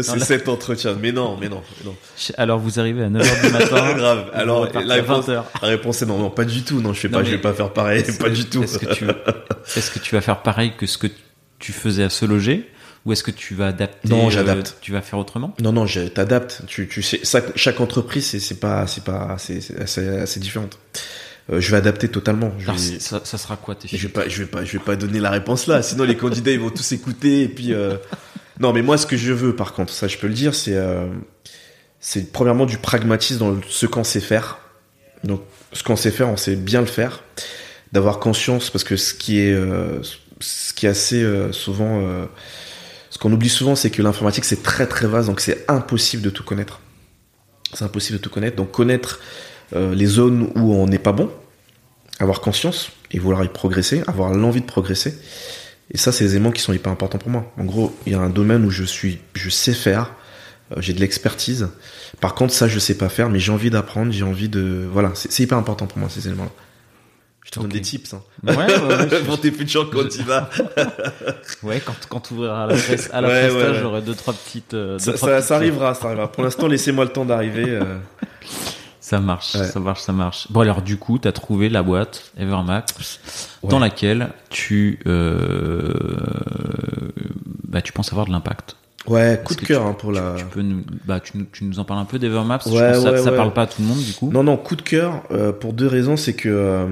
C'est 0.00 0.18
cet 0.20 0.48
entretien. 0.48 0.96
Mais 1.00 1.12
non, 1.12 1.36
mais 1.40 1.48
non, 1.48 1.62
mais 1.80 1.90
non. 1.90 1.96
Alors 2.38 2.58
vous 2.58 2.80
arrivez 2.80 3.02
à 3.04 3.08
9h 3.10 3.44
du 3.46 3.52
matin. 3.52 3.92
Grave. 3.96 4.30
Alors 4.32 4.68
la 4.72 4.94
réponse, 4.94 5.26
20h. 5.28 5.42
la 5.62 5.68
réponse 5.68 6.02
est 6.02 6.06
non, 6.06 6.18
non, 6.18 6.30
pas 6.30 6.44
du 6.44 6.62
tout. 6.62 6.80
Non, 6.80 6.92
je 6.92 7.00
fais 7.00 7.08
Non, 7.08 7.18
pas, 7.18 7.24
je 7.24 7.30
mais 7.30 7.36
vais 7.36 7.42
pas 7.42 7.52
faire 7.52 7.72
pareil, 7.72 8.00
Est-ce 8.00 8.18
pas 8.18 8.30
que- 8.30 8.34
du 8.34 8.44
tout. 8.46 8.62
Est-ce 8.62 8.78
que 8.78 8.92
tu, 8.94 9.04
est-ce 9.76 9.90
que 9.90 9.98
tu 9.98 10.14
vas 10.14 10.20
faire 10.20 10.42
pareil 10.42 10.72
que 10.78 10.86
ce 10.86 10.98
que 10.98 11.08
tu 11.58 11.72
faisais 11.72 12.04
à 12.04 12.10
se 12.10 12.24
loger 12.24 12.68
ou 13.04 13.12
est-ce 13.12 13.22
que 13.24 13.30
tu 13.32 13.54
vas 13.54 13.66
adapter 13.68 14.08
Non, 14.08 14.28
euh, 14.28 14.30
j'adapte. 14.30 14.76
Tu 14.80 14.92
vas 14.92 15.02
faire 15.02 15.18
autrement? 15.18 15.54
Non, 15.60 15.72
non, 15.72 15.86
t'adaptes. 16.14 16.62
Tu, 16.68 16.86
tu 16.88 17.02
sais, 17.02 17.20
ça- 17.24 17.42
chaque 17.56 17.80
entreprise, 17.80 18.26
c'est, 18.26 18.38
c'est 18.40 18.60
pas, 18.60 18.86
c'est 18.86 19.02
pas, 19.04 19.34
c'est, 19.38 19.60
c'est 19.60 19.80
assez, 19.80 20.08
assez 20.08 20.38
différente. 20.40 20.78
Euh, 21.50 21.60
je 21.60 21.70
vais 21.72 21.76
adapter 21.78 22.06
totalement. 22.08 22.52
Je 22.60 22.64
Alors, 22.70 22.76
vais, 22.80 23.00
ça, 23.00 23.20
ça 23.24 23.36
sera 23.36 23.56
quoi 23.56 23.74
tes 23.74 23.88
je 23.88 23.96
vais 24.06 24.12
pas, 24.12 24.28
je 24.28 24.38
vais 24.38 24.48
pas, 24.48 24.64
je 24.64 24.72
vais 24.72 24.78
pas 24.78 24.94
donner 24.94 25.18
la 25.18 25.30
réponse 25.30 25.66
là. 25.66 25.82
Sinon, 25.82 26.04
les 26.04 26.16
candidats, 26.16 26.52
ils 26.52 26.60
vont 26.60 26.70
tous 26.70 26.92
écouter 26.92 27.42
et 27.42 27.48
puis. 27.48 27.74
euh, 27.74 27.96
Non, 28.60 28.72
mais 28.72 28.82
moi, 28.82 28.98
ce 28.98 29.06
que 29.06 29.16
je 29.16 29.32
veux, 29.32 29.54
par 29.56 29.72
contre, 29.72 29.92
ça, 29.92 30.08
je 30.08 30.18
peux 30.18 30.26
le 30.26 30.34
dire, 30.34 30.54
c'est, 30.54 30.76
euh, 30.76 31.06
c'est 32.00 32.32
premièrement 32.32 32.66
du 32.66 32.78
pragmatisme 32.78 33.38
dans 33.38 33.60
ce 33.68 33.86
qu'on 33.86 34.04
sait 34.04 34.20
faire. 34.20 34.58
Donc, 35.24 35.42
ce 35.72 35.82
qu'on 35.82 35.96
sait 35.96 36.10
faire, 36.10 36.28
on 36.28 36.36
sait 36.36 36.56
bien 36.56 36.80
le 36.80 36.86
faire. 36.86 37.22
D'avoir 37.92 38.18
conscience, 38.18 38.70
parce 38.70 38.84
que 38.84 38.96
ce 38.96 39.14
qui 39.14 39.40
est, 39.40 39.52
euh, 39.52 40.02
ce 40.40 40.72
qui 40.72 40.86
est 40.86 40.88
assez 40.88 41.22
euh, 41.22 41.52
souvent, 41.52 42.02
ce 43.10 43.18
qu'on 43.18 43.32
oublie 43.32 43.50
souvent, 43.50 43.74
c'est 43.74 43.90
que 43.90 44.00
l'informatique 44.00 44.46
c'est 44.46 44.62
très 44.62 44.86
très 44.86 45.06
vaste, 45.06 45.28
donc 45.28 45.40
c'est 45.40 45.64
impossible 45.68 46.22
de 46.22 46.30
tout 46.30 46.42
connaître. 46.42 46.80
C'est 47.74 47.84
impossible 47.84 48.18
de 48.18 48.22
tout 48.22 48.30
connaître. 48.30 48.56
Donc 48.56 48.70
connaître 48.70 49.20
les 49.74 50.06
zones 50.06 50.50
où 50.56 50.74
on 50.74 50.86
n'est 50.86 50.98
pas 50.98 51.12
bon, 51.12 51.30
avoir 52.18 52.40
conscience 52.40 52.92
et 53.10 53.18
vouloir 53.18 53.44
y 53.44 53.48
progresser, 53.48 54.02
avoir 54.06 54.32
l'envie 54.32 54.62
de 54.62 54.66
progresser. 54.66 55.14
Et 55.92 55.98
ça, 55.98 56.10
c'est 56.12 56.24
des 56.24 56.32
éléments 56.36 56.50
qui 56.52 56.62
sont 56.62 56.72
hyper 56.72 56.90
importants 56.90 57.18
pour 57.18 57.30
moi. 57.30 57.52
En 57.58 57.64
gros, 57.64 57.94
il 58.06 58.12
y 58.12 58.16
a 58.16 58.18
un 58.20 58.30
domaine 58.30 58.64
où 58.64 58.70
je 58.70 58.82
suis, 58.84 59.18
je 59.34 59.50
sais 59.50 59.74
faire, 59.74 60.12
euh, 60.72 60.76
j'ai 60.80 60.92
de 60.94 61.00
l'expertise. 61.00 61.68
Par 62.20 62.34
contre, 62.34 62.54
ça, 62.54 62.66
je 62.66 62.78
sais 62.78 62.96
pas 62.96 63.08
faire, 63.10 63.28
mais 63.28 63.38
j'ai 63.38 63.52
envie 63.52 63.68
d'apprendre, 63.70 64.10
j'ai 64.12 64.24
envie 64.24 64.48
de, 64.48 64.86
voilà, 64.90 65.10
c'est 65.14 65.38
hyper 65.40 65.58
important 65.58 65.86
pour 65.86 65.98
moi 65.98 66.08
ces 66.08 66.26
éléments-là. 66.28 66.50
Je 67.44 67.50
te 67.50 67.58
Ok. 67.58 67.64
donne 67.64 67.72
des 67.72 67.80
tips. 67.82 68.14
Hein. 68.14 68.22
Ouais, 68.44 68.56
ouais, 68.56 68.66
ouais, 69.10 69.20
pour 69.26 69.38
tes 69.40 69.50
futurs 69.50 69.90
candidats. 69.90 70.48
ouais, 71.62 71.82
quand, 71.84 71.94
quand 72.08 72.20
tu 72.20 72.34
ouvriras 72.34 72.66
la 72.68 72.74
presse, 72.76 73.10
à 73.12 73.20
la 73.20 73.28
Ouais, 73.28 73.50
ouais. 73.50 73.74
j'aurai 73.80 74.00
deux, 74.00 74.14
trois 74.14 74.32
petites. 74.32 74.72
euh, 74.74 74.92
deux, 74.94 74.98
Ça, 74.98 75.12
trois 75.14 75.28
ça- 75.28 75.34
petites 75.36 75.48
ça 75.48 75.56
arrivera, 75.56 75.94
ça 75.94 76.06
arrivera. 76.06 76.30
Pour 76.32 76.44
l'instant, 76.44 76.68
laissez-moi 76.68 77.04
le 77.04 77.10
temps 77.10 77.24
d'arriver. 77.26 77.64
euh. 77.68 77.98
Ça 79.04 79.18
marche, 79.18 79.56
Ouais. 79.56 79.64
ça 79.66 79.80
marche, 79.80 80.00
ça 80.00 80.12
marche. 80.12 80.46
Bon, 80.50 80.60
alors, 80.60 80.80
du 80.80 80.96
coup, 80.96 81.18
tu 81.18 81.26
as 81.26 81.32
trouvé 81.32 81.68
la 81.68 81.82
boîte 81.82 82.30
Evermap 82.38 82.88
dans 83.64 83.80
laquelle 83.80 84.28
tu, 84.48 85.00
euh, 85.06 85.92
bah, 87.64 87.82
tu 87.82 87.92
penses 87.92 88.12
avoir 88.12 88.26
de 88.26 88.30
l'impact. 88.32 88.76
Ouais, 89.08 89.40
coup 89.44 89.56
de 89.56 89.62
cœur 89.62 89.84
hein, 89.84 89.94
pour 89.98 90.12
la. 90.12 90.34
Tu 90.38 90.44
peux 90.44 90.62
nous, 90.62 90.84
bah, 91.04 91.18
tu, 91.18 91.32
tu 91.50 91.64
nous 91.64 91.80
en 91.80 91.84
parles 91.84 91.98
un 91.98 92.04
peu 92.04 92.20
d'Evermap 92.20 92.62
parce 92.62 92.70
que 92.74 92.80
Ouais, 92.80 92.90
je 92.90 93.00
pense 93.00 93.04
que 93.04 93.10
ouais, 93.10 93.18
ça, 93.24 93.30
ouais. 93.32 93.36
parle 93.36 93.52
pas 93.52 93.62
à 93.62 93.66
tout 93.66 93.82
le 93.82 93.88
monde, 93.88 93.98
du 93.98 94.12
coup. 94.12 94.30
Non, 94.30 94.44
non, 94.44 94.56
coup 94.56 94.76
de 94.76 94.82
cœur 94.82 95.24
euh, 95.32 95.50
pour 95.50 95.72
deux 95.72 95.88
raisons. 95.88 96.16
C'est 96.16 96.34
que, 96.34 96.48
euh, 96.48 96.86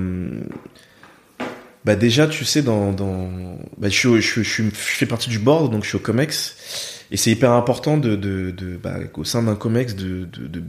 bah 1.85 1.94
déjà, 1.94 2.27
tu 2.27 2.44
sais, 2.44 2.62
dans, 2.62 2.90
dans, 2.92 3.31
bah, 3.79 3.88
je, 3.88 4.18
je, 4.20 4.42
je, 4.42 4.62
je 4.64 4.70
fais 4.73 5.07
partie 5.07 5.31
du 5.31 5.38
board, 5.38 5.70
donc 5.70 5.85
je 5.85 5.88
suis 5.90 5.96
au 5.96 6.01
Comex, 6.01 6.96
et 7.12 7.16
c'est 7.16 7.31
hyper 7.31 7.53
important 7.53 7.96
de, 7.96 8.16
de, 8.16 8.51
de 8.51 8.77
bah, 8.77 8.96
au 9.14 9.23
sein 9.23 9.44
d'un 9.44 9.55
Comex 9.55 9.94
de, 9.94 10.25
de, 10.25 10.49
de 10.49 10.62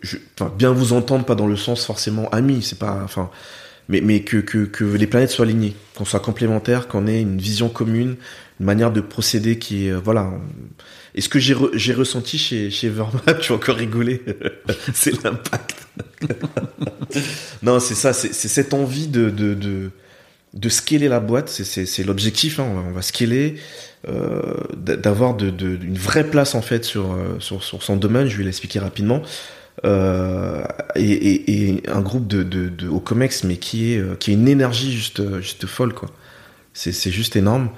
je- 0.00 0.16
bien 0.56 0.72
vous 0.72 0.92
entendre, 0.92 1.24
pas 1.24 1.34
dans 1.34 1.46
le 1.46 1.56
sens 1.56 1.84
forcément 1.84 2.28
ami, 2.30 2.62
c'est 2.62 2.78
pas, 2.78 3.00
enfin, 3.04 3.30
mais, 3.88 4.00
mais 4.00 4.22
que, 4.22 4.38
que, 4.38 4.64
que 4.64 4.84
les 4.84 5.06
planètes 5.06 5.30
soient 5.30 5.44
alignées, 5.44 5.74
qu'on 5.94 6.04
soit 6.04 6.20
complémentaires, 6.20 6.88
qu'on 6.88 7.06
ait 7.06 7.20
une 7.20 7.38
vision 7.38 7.68
commune, 7.68 8.16
une 8.60 8.66
manière 8.66 8.92
de 8.92 9.00
procéder 9.00 9.58
qui 9.58 9.86
est, 9.86 9.92
euh, 9.92 9.98
voilà. 10.02 10.30
Et 11.14 11.20
ce 11.20 11.28
que 11.28 11.38
j'ai 11.38 11.54
re- 11.54 11.70
j'ai 11.74 11.92
ressenti 11.92 12.38
chez, 12.38 12.70
chez 12.70 12.86
Evermap, 12.88 13.38
tu 13.40 13.50
vas 13.50 13.56
encore 13.56 13.76
rigoler, 13.76 14.22
c'est 14.94 15.22
l'impact. 15.22 15.76
non, 17.62 17.80
c'est 17.80 17.94
ça, 17.94 18.12
c'est 18.12 18.32
c'est 18.32 18.48
cette 18.48 18.74
envie 18.74 19.08
de, 19.08 19.30
de, 19.30 19.54
de, 19.54 19.90
de 20.54 20.68
scaler 20.68 21.08
la 21.08 21.20
boîte, 21.20 21.48
c'est- 21.48 21.64
c'est 21.64 21.86
c'est 21.86 22.04
l'objectif, 22.04 22.58
hein, 22.60 22.66
on, 22.70 22.74
va, 22.74 22.80
on 22.88 22.92
va 22.92 23.02
scaler, 23.02 23.56
euh, 24.08 24.54
d'a- 24.76 24.96
d'avoir 24.96 25.34
de, 25.34 25.50
de, 25.50 25.78
une 25.82 25.98
vraie 25.98 26.24
place 26.28 26.54
en 26.54 26.62
fait 26.62 26.84
sur, 26.84 27.12
euh, 27.12 27.36
sur, 27.40 27.62
sur 27.62 27.82
son 27.82 27.96
domaine, 27.96 28.28
je 28.28 28.36
vais 28.36 28.44
l'expliquer 28.44 28.78
rapidement. 28.78 29.22
Euh, 29.84 30.62
et, 30.94 31.10
et, 31.10 31.68
et 31.78 31.82
un 31.90 32.00
groupe 32.00 32.26
de, 32.28 32.42
de, 32.44 32.68
de 32.68 32.88
au 32.88 33.00
Comex, 33.00 33.44
mais 33.44 33.56
qui 33.56 33.92
est, 33.94 33.98
euh, 33.98 34.14
qui 34.14 34.30
est 34.30 34.34
une 34.34 34.46
énergie 34.48 34.92
juste, 34.92 35.40
juste 35.40 35.66
folle, 35.66 35.92
quoi. 35.94 36.08
C'est 36.74 36.92
c'est 36.92 37.10
juste 37.10 37.34
énorme. 37.36 37.70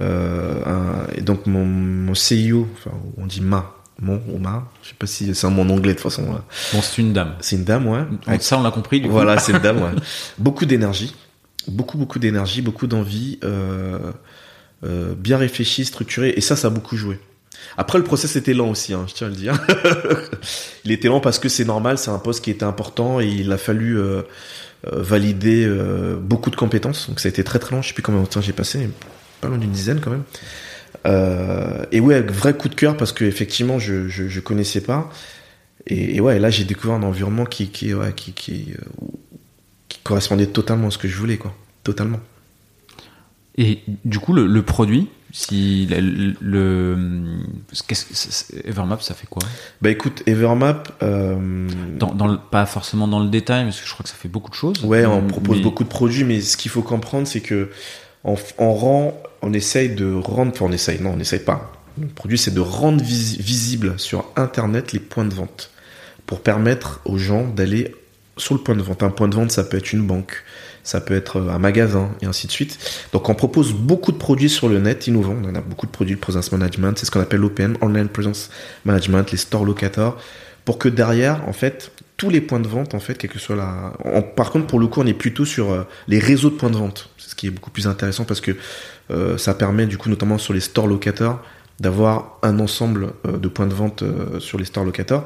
Euh, 0.00 0.62
un- 0.64 1.06
et 1.16 1.20
donc 1.22 1.46
mon, 1.46 1.64
mon 1.66 2.14
CIO, 2.14 2.68
enfin 2.74 2.96
on 3.16 3.26
dit 3.26 3.40
ma, 3.40 3.74
mon 4.00 4.22
ou 4.28 4.38
ma, 4.38 4.68
je 4.82 4.90
sais 4.90 4.94
pas 4.96 5.06
si 5.08 5.34
c'est 5.34 5.46
un 5.46 5.50
mot 5.50 5.62
en 5.62 5.68
anglais 5.70 5.92
de 5.94 5.98
toute 5.98 6.04
façon. 6.04 6.32
là. 6.32 6.44
Bon, 6.72 6.80
c'est 6.80 7.02
une 7.02 7.12
dame. 7.12 7.34
C'est 7.40 7.56
une 7.56 7.64
dame, 7.64 7.86
ouais. 7.88 8.04
Donc, 8.26 8.42
ça, 8.42 8.56
on 8.58 8.62
l'a 8.62 8.70
compris, 8.70 9.00
du 9.00 9.08
coup. 9.08 9.12
Voilà, 9.12 9.38
c'est 9.38 9.52
une 9.52 9.58
dame, 9.58 9.78
ouais. 9.82 9.90
Beaucoup 10.38 10.64
d'énergie, 10.66 11.14
beaucoup 11.66 11.98
beaucoup 11.98 12.20
d'énergie, 12.20 12.62
beaucoup 12.62 12.86
d'envie, 12.86 13.40
euh, 13.42 13.98
euh, 14.84 15.14
bien 15.18 15.36
réfléchi, 15.36 15.84
structuré, 15.84 16.32
et 16.36 16.40
ça, 16.40 16.54
ça 16.54 16.68
a 16.68 16.70
beaucoup 16.70 16.96
joué. 16.96 17.18
Après, 17.80 17.96
le 17.96 18.04
process 18.04 18.36
était 18.36 18.52
lent 18.52 18.68
aussi, 18.68 18.92
hein, 18.92 19.06
je 19.08 19.14
tiens 19.14 19.28
à 19.28 19.30
le 19.30 19.36
dire. 19.36 19.58
il 20.84 20.92
était 20.92 21.08
lent 21.08 21.20
parce 21.20 21.38
que 21.38 21.48
c'est 21.48 21.64
normal, 21.64 21.96
c'est 21.96 22.10
un 22.10 22.18
poste 22.18 22.44
qui 22.44 22.50
était 22.50 22.66
important 22.66 23.20
et 23.20 23.26
il 23.26 23.50
a 23.52 23.56
fallu 23.56 23.98
euh, 23.98 24.20
euh, 24.86 25.00
valider 25.02 25.64
euh, 25.66 26.16
beaucoup 26.20 26.50
de 26.50 26.56
compétences. 26.56 27.08
Donc 27.08 27.20
ça 27.20 27.28
a 27.28 27.30
été 27.30 27.42
très 27.42 27.58
très 27.58 27.74
long. 27.74 27.80
Je 27.80 27.88
sais 27.88 27.94
plus 27.94 28.02
combien 28.02 28.20
de 28.20 28.26
temps 28.26 28.42
j'ai 28.42 28.52
passé, 28.52 28.86
pas 29.40 29.48
loin 29.48 29.56
d'une 29.56 29.70
dizaine 29.70 29.98
quand 29.98 30.10
même. 30.10 30.24
Euh, 31.06 31.86
et 31.90 32.00
ouais, 32.00 32.20
vrai 32.20 32.52
coup 32.52 32.68
de 32.68 32.74
cœur 32.74 32.98
parce 32.98 33.14
que 33.14 33.24
effectivement, 33.24 33.78
je 33.78 34.08
je, 34.08 34.40
connaissais 34.40 34.82
pas. 34.82 35.08
Et, 35.86 36.20
ouais, 36.20 36.38
là 36.38 36.50
j'ai 36.50 36.64
découvert 36.64 36.96
un 36.96 37.02
environnement 37.02 37.46
qui 37.46 37.70
qui 37.70 37.94
qui 38.14 38.32
qui, 38.34 38.74
correspondait 40.04 40.48
totalement 40.48 40.88
à 40.88 40.90
ce 40.90 40.98
que 40.98 41.08
je 41.08 41.16
voulais 41.16 41.38
quoi, 41.38 41.54
totalement. 41.82 42.20
Et 43.56 43.78
du 44.04 44.18
coup, 44.18 44.34
le 44.34 44.62
produit, 44.62 45.08
si 45.32 45.86
le, 46.40 46.96
Evermap, 48.64 49.02
ça 49.02 49.14
fait 49.14 49.26
quoi? 49.26 49.42
Bah 49.80 49.90
écoute, 49.90 50.22
Evermap, 50.26 50.92
euh, 51.02 51.68
dans, 51.98 52.12
dans 52.14 52.26
le, 52.26 52.38
Pas 52.50 52.66
forcément 52.66 53.08
dans 53.08 53.20
le 53.20 53.28
détail, 53.28 53.64
parce 53.64 53.80
que 53.80 53.86
je 53.86 53.92
crois 53.92 54.02
que 54.04 54.08
ça 54.10 54.16
fait 54.16 54.28
beaucoup 54.28 54.50
de 54.50 54.54
choses. 54.56 54.84
Ouais, 54.84 55.04
on 55.06 55.22
Mais- 55.22 55.28
propose 55.28 55.62
beaucoup 55.62 55.84
de 55.84 55.88
produits, 55.88 56.24
mais 56.24 56.40
ce 56.40 56.56
qu'il 56.56 56.70
faut 56.70 56.82
comprendre, 56.82 57.26
c'est 57.26 57.40
que 57.40 57.70
on, 58.24 58.36
on 58.58 58.72
rend, 58.74 59.20
on 59.42 59.52
essaye 59.52 59.90
de 59.94 60.12
rendre, 60.12 60.52
enfin 60.54 60.66
on 60.68 60.72
essaye, 60.72 61.00
non, 61.00 61.14
on 61.16 61.20
essaye 61.20 61.40
pas. 61.40 61.72
Le 62.00 62.06
produit, 62.08 62.38
c'est 62.38 62.54
de 62.54 62.60
rendre 62.60 63.02
visi- 63.02 63.40
visible 63.40 63.94
sur 63.98 64.24
Internet 64.36 64.92
les 64.92 65.00
points 65.00 65.24
de 65.24 65.34
vente 65.34 65.70
pour 66.26 66.40
permettre 66.42 67.00
aux 67.04 67.18
gens 67.18 67.46
d'aller 67.48 67.94
sur 68.36 68.54
le 68.54 68.60
point 68.60 68.74
de 68.76 68.82
vente. 68.82 69.02
Un 69.02 69.10
point 69.10 69.28
de 69.28 69.34
vente, 69.34 69.50
ça 69.50 69.64
peut 69.64 69.76
être 69.76 69.92
une 69.92 70.06
banque, 70.06 70.42
ça 70.82 71.00
peut 71.00 71.14
être 71.14 71.40
un 71.40 71.58
magasin 71.58 72.10
et 72.22 72.26
ainsi 72.26 72.46
de 72.46 72.52
suite. 72.52 72.78
Donc 73.12 73.28
on 73.28 73.34
propose 73.34 73.72
beaucoup 73.72 74.12
de 74.12 74.16
produits 74.16 74.50
sur 74.50 74.68
le 74.68 74.78
net 74.78 75.06
innovants. 75.06 75.36
On 75.44 75.54
a 75.54 75.60
beaucoup 75.60 75.86
de 75.86 75.90
produits 75.90 76.14
de 76.14 76.20
presence 76.20 76.52
management, 76.52 76.98
c'est 76.98 77.06
ce 77.06 77.10
qu'on 77.10 77.20
appelle 77.20 77.40
l'OPM, 77.40 77.76
Online 77.80 78.08
Presence 78.08 78.50
Management, 78.84 79.30
les 79.30 79.38
stores 79.38 79.64
locators, 79.64 80.18
pour 80.64 80.78
que 80.78 80.88
derrière, 80.88 81.48
en 81.48 81.52
fait, 81.52 81.92
tous 82.16 82.28
les 82.28 82.40
points 82.42 82.60
de 82.60 82.68
vente, 82.68 82.94
en 82.94 83.00
fait, 83.00 83.14
quel 83.14 83.30
que 83.30 83.38
soit 83.38 83.56
la. 83.56 83.94
par 84.36 84.50
contre, 84.50 84.66
pour 84.66 84.78
le 84.78 84.86
coup, 84.86 85.00
on 85.00 85.06
est 85.06 85.14
plutôt 85.14 85.46
sur 85.46 85.72
euh, 85.72 85.86
les 86.06 86.18
réseaux 86.18 86.50
de 86.50 86.56
points 86.56 86.68
de 86.68 86.76
vente. 86.76 87.08
C'est 87.16 87.30
ce 87.30 87.34
qui 87.34 87.46
est 87.46 87.50
beaucoup 87.50 87.70
plus 87.70 87.86
intéressant 87.86 88.24
parce 88.24 88.42
que 88.42 88.52
euh, 89.10 89.38
ça 89.38 89.54
permet, 89.54 89.86
du 89.86 89.96
coup, 89.96 90.10
notamment 90.10 90.36
sur 90.36 90.52
les 90.52 90.60
stores 90.60 90.86
locateurs, 90.86 91.42
d'avoir 91.80 92.38
un 92.42 92.58
ensemble 92.58 93.14
euh, 93.26 93.38
de 93.38 93.48
points 93.48 93.66
de 93.66 93.72
vente 93.72 94.04
sur 94.38 94.58
les 94.58 94.66
stores 94.66 94.84
locateurs. 94.84 95.24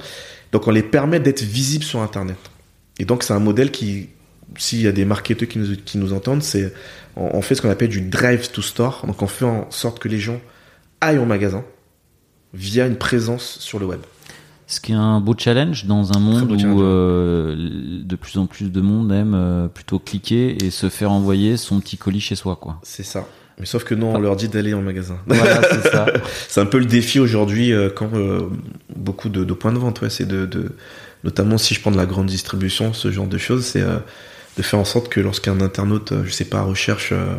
Donc, 0.52 0.68
on 0.68 0.70
les 0.70 0.84
permet 0.84 1.18
d'être 1.18 1.42
visibles 1.42 1.84
sur 1.84 2.00
Internet. 2.00 2.38
Et 3.00 3.04
donc, 3.04 3.24
c'est 3.24 3.32
un 3.32 3.40
modèle 3.40 3.72
qui, 3.72 4.10
s'il 4.57 4.83
y 4.83 4.87
a 4.87 4.92
des 4.92 5.04
marketeurs 5.04 5.48
qui 5.48 5.59
nous, 5.59 5.76
qui 5.76 5.98
nous 5.98 6.12
entendent, 6.12 6.42
c'est 6.42 6.72
on, 7.16 7.37
on 7.37 7.42
fait 7.42 7.54
ce 7.54 7.62
qu'on 7.62 7.70
appelle 7.70 7.88
du 7.88 8.00
drive 8.00 8.50
to 8.50 8.62
store. 8.62 9.04
Donc, 9.07 9.22
on 9.22 9.26
fait 9.26 9.44
en 9.44 9.70
sorte 9.70 9.98
que 9.98 10.09
les 10.09 10.18
gens 10.18 10.40
aillent 11.00 11.18
au 11.18 11.26
magasin 11.26 11.64
via 12.54 12.87
une 12.87 12.96
présence 12.96 13.59
sur 13.61 13.78
le 13.78 13.87
web. 13.87 14.00
Ce 14.66 14.80
qui 14.80 14.92
est 14.92 14.96
un 14.96 15.20
beau 15.20 15.35
challenge 15.37 15.85
dans 15.85 16.16
un 16.16 16.20
monde 16.20 16.50
où 16.50 16.83
euh, 16.83 17.54
de 18.02 18.16
plus 18.16 18.38
en 18.38 18.46
plus 18.46 18.72
de 18.72 18.80
monde 18.80 19.12
aime 19.12 19.35
euh, 19.35 19.68
plutôt 19.68 19.98
cliquer 19.98 20.64
et 20.64 20.70
se 20.70 20.88
faire 20.88 21.12
envoyer 21.12 21.59
son 21.59 21.80
petit 21.80 21.98
colis 21.98 22.20
chez 22.20 22.35
soi, 22.35 22.57
quoi. 22.57 22.78
C'est 22.83 23.02
ça. 23.02 23.28
Mais 23.59 23.66
sauf 23.66 23.85
que 23.85 23.94
non, 23.94 24.14
on 24.14 24.18
leur 24.18 24.37
dit 24.37 24.48
d'aller 24.48 24.72
en 24.72 24.80
magasin. 24.80 25.18
Voilà, 25.26 25.61
c'est 25.62 25.88
ça. 25.92 26.07
C'est 26.48 26.61
un 26.61 26.66
peu 26.66 26.78
le 26.78 26.87
défi 26.87 27.20
aujourd'hui 27.20 27.72
euh, 27.72 27.90
quand 27.94 28.11
beaucoup 28.96 29.28
de, 29.28 29.44
de 29.44 29.52
points 29.52 29.72
de 29.72 29.78
vente, 29.78 30.00
ouais, 30.00 30.11
c'est 30.11 30.27
de, 30.27 30.46
de, 30.46 30.73
notamment 31.25 31.58
si 31.58 31.75
je 31.75 31.81
prends 31.81 31.92
de 31.92 31.96
la 31.98 32.06
grande 32.06 32.27
distribution, 32.27 32.94
ce 32.94 33.10
genre 33.12 33.27
de 33.27 33.38
choses, 33.38 33.64
c'est 33.66 33.85
de 34.57 34.63
faire 34.63 34.79
en 34.79 34.85
sorte 34.85 35.09
que 35.09 35.21
lorsqu'un 35.21 35.61
internaute, 35.61 36.13
euh, 36.13 36.25
je 36.25 36.31
sais 36.31 36.44
pas, 36.44 36.63
recherche, 36.63 37.11
euh, 37.13 37.35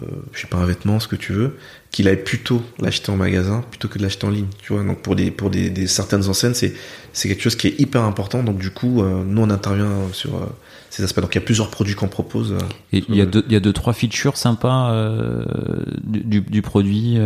euh, 0.00 0.06
je 0.32 0.40
sais 0.42 0.46
pas, 0.46 0.58
un 0.58 0.66
vêtement, 0.66 1.00
ce 1.00 1.08
que 1.08 1.16
tu 1.16 1.32
veux, 1.32 1.56
qu'il 1.90 2.06
aille 2.08 2.22
plutôt 2.22 2.62
l'acheter 2.80 3.10
en 3.10 3.16
magasin 3.16 3.64
plutôt 3.70 3.88
que 3.88 3.98
de 3.98 4.02
l'acheter 4.04 4.26
en 4.26 4.30
ligne, 4.30 4.46
tu 4.62 4.72
vois. 4.72 4.82
Donc 4.84 5.02
pour 5.02 5.16
des 5.16 5.30
pour 5.30 5.50
des, 5.50 5.68
des 5.70 5.86
certaines 5.86 6.28
enseignes, 6.28 6.54
c'est 6.54 6.72
c'est 7.12 7.28
quelque 7.28 7.42
chose 7.42 7.56
qui 7.56 7.66
est 7.68 7.80
hyper 7.80 8.02
important. 8.04 8.42
Donc 8.44 8.58
du 8.58 8.70
coup, 8.70 9.02
euh, 9.02 9.22
nous 9.26 9.42
on 9.42 9.50
intervient 9.50 9.90
sur 10.12 10.36
euh, 10.36 10.46
ces 10.90 11.02
aspects. 11.02 11.20
Donc 11.20 11.34
il 11.34 11.38
y 11.38 11.42
a 11.42 11.44
plusieurs 11.44 11.70
produits 11.70 11.96
qu'on 11.96 12.06
propose. 12.08 12.54
Et 12.92 13.02
il 13.08 13.16
y 13.16 13.20
a 13.20 13.26
deux, 13.26 13.42
il 13.48 13.52
y 13.52 13.56
a 13.56 13.60
deux 13.60 13.72
trois 13.72 13.92
features 13.92 14.36
sympas 14.36 14.94
du, 16.04 16.20
du- 16.20 16.40
du 16.40 16.62
produit 16.62 17.18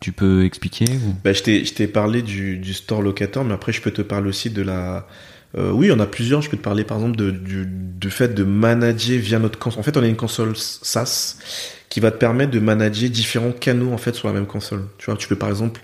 tu 0.00 0.12
peux 0.12 0.44
expliquer 0.44 0.84
bah, 1.24 1.32
Je 1.32 1.42
t'ai 1.42 1.86
parlé 1.88 2.22
du, 2.22 2.58
du 2.58 2.72
store 2.74 3.02
locator, 3.02 3.44
mais 3.44 3.54
après 3.54 3.72
je 3.72 3.80
peux 3.82 3.90
te 3.90 4.02
parler 4.02 4.28
aussi 4.28 4.50
de 4.50 4.62
la... 4.62 5.06
Euh, 5.56 5.70
oui, 5.70 5.90
on 5.92 5.98
a 6.00 6.06
plusieurs. 6.06 6.42
Je 6.42 6.50
peux 6.50 6.56
te 6.56 6.62
parler 6.62 6.84
par 6.84 6.98
exemple 6.98 7.16
de, 7.16 7.30
du, 7.30 7.66
du 7.66 8.10
fait 8.10 8.34
de 8.34 8.44
manager 8.44 9.18
via 9.18 9.38
notre 9.38 9.58
console. 9.58 9.80
En 9.80 9.82
fait, 9.82 9.96
on 9.96 10.02
a 10.02 10.06
une 10.06 10.16
console 10.16 10.54
SaaS 10.56 11.36
qui 11.88 12.00
va 12.00 12.10
te 12.10 12.18
permettre 12.18 12.50
de 12.50 12.60
manager 12.60 13.08
différents 13.08 13.52
canaux 13.52 13.92
en 13.92 13.98
fait 13.98 14.14
sur 14.14 14.28
la 14.28 14.34
même 14.34 14.46
console. 14.46 14.84
Tu 14.98 15.06
vois, 15.06 15.16
tu 15.16 15.28
peux 15.28 15.36
par 15.36 15.48
exemple 15.48 15.80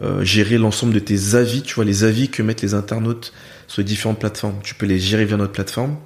euh, 0.00 0.22
gérer 0.22 0.58
l'ensemble 0.58 0.92
de 0.92 1.00
tes 1.00 1.34
avis, 1.34 1.62
tu 1.62 1.74
vois, 1.74 1.84
les 1.84 2.04
avis 2.04 2.28
que 2.28 2.42
mettent 2.42 2.62
les 2.62 2.74
internautes 2.74 3.32
sur 3.66 3.80
les 3.80 3.84
différentes 3.84 4.20
plateformes. 4.20 4.54
Tu 4.62 4.74
peux 4.74 4.86
les 4.86 5.00
gérer 5.00 5.24
via 5.24 5.36
notre 5.36 5.52
plateforme. 5.52 5.96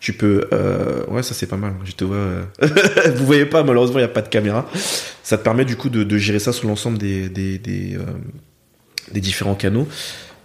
Tu 0.00 0.12
peux, 0.14 0.48
euh, 0.52 1.04
ouais, 1.08 1.22
ça 1.22 1.34
c'est 1.34 1.46
pas 1.46 1.56
mal. 1.56 1.74
Je 1.84 1.92
te 1.92 2.04
vois. 2.04 2.16
Euh... 2.16 2.42
Vous 3.16 3.26
voyez 3.26 3.46
pas, 3.46 3.62
malheureusement, 3.62 3.98
il 3.98 4.02
y 4.02 4.06
a 4.06 4.08
pas 4.08 4.22
de 4.22 4.28
caméra. 4.28 4.68
Ça 5.22 5.38
te 5.38 5.42
permet 5.42 5.64
du 5.64 5.76
coup 5.76 5.88
de, 5.90 6.04
de 6.04 6.18
gérer 6.18 6.38
ça 6.38 6.52
sur 6.52 6.68
l'ensemble 6.68 6.98
des 6.98 7.28
des 7.28 7.58
des, 7.58 7.96
euh, 7.96 8.04
des 9.12 9.20
différents 9.20 9.54
canaux. 9.54 9.86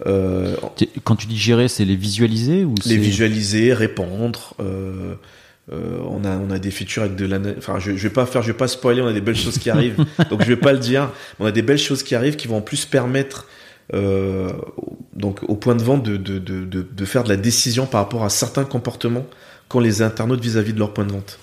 Euh, 0.06 0.56
Quand 1.04 1.16
tu 1.16 1.26
dis 1.26 1.38
gérer, 1.38 1.68
c'est 1.68 1.84
les 1.84 1.96
visualiser 1.96 2.64
ou 2.64 2.74
les 2.86 2.96
visualiser, 2.96 3.72
répondre. 3.74 4.54
Euh, 4.60 5.14
euh, 5.72 6.00
on 6.08 6.24
a 6.24 6.36
on 6.36 6.50
a 6.50 6.58
des 6.58 6.70
features 6.70 7.04
avec 7.04 7.16
de 7.16 7.26
la 7.26 7.38
enfin 7.56 7.78
je, 7.78 7.92
je 7.92 8.02
vais 8.02 8.12
pas 8.12 8.26
faire 8.26 8.42
je 8.42 8.48
vais 8.48 8.56
pas 8.56 8.66
spoiler 8.66 9.02
on 9.02 9.06
a 9.06 9.12
des 9.12 9.20
belles 9.20 9.36
choses 9.36 9.58
qui 9.58 9.70
arrivent 9.70 10.04
donc 10.28 10.42
je 10.42 10.48
vais 10.48 10.56
pas 10.56 10.72
le 10.72 10.80
dire 10.80 11.12
on 11.38 11.46
a 11.46 11.52
des 11.52 11.62
belles 11.62 11.78
choses 11.78 12.02
qui 12.02 12.16
arrivent 12.16 12.34
qui 12.34 12.48
vont 12.48 12.56
en 12.56 12.60
plus 12.60 12.86
permettre 12.86 13.46
euh, 13.94 14.50
donc 15.14 15.40
au 15.48 15.54
point 15.54 15.76
de 15.76 15.82
vente 15.82 16.02
de, 16.02 16.16
de, 16.16 16.38
de, 16.38 16.64
de, 16.64 17.04
faire 17.04 17.22
de 17.24 17.28
la 17.28 17.36
décision 17.36 17.86
par 17.86 18.00
rapport 18.00 18.24
à 18.24 18.30
certains 18.30 18.64
comportements 18.64 19.26
qu'ont 19.68 19.80
les 19.80 20.02
internautes 20.02 20.40
vis-à-vis 20.40 20.72
de 20.72 20.78
leur 20.78 20.92
point 20.92 21.04
de 21.04 21.12
vente 21.12 21.38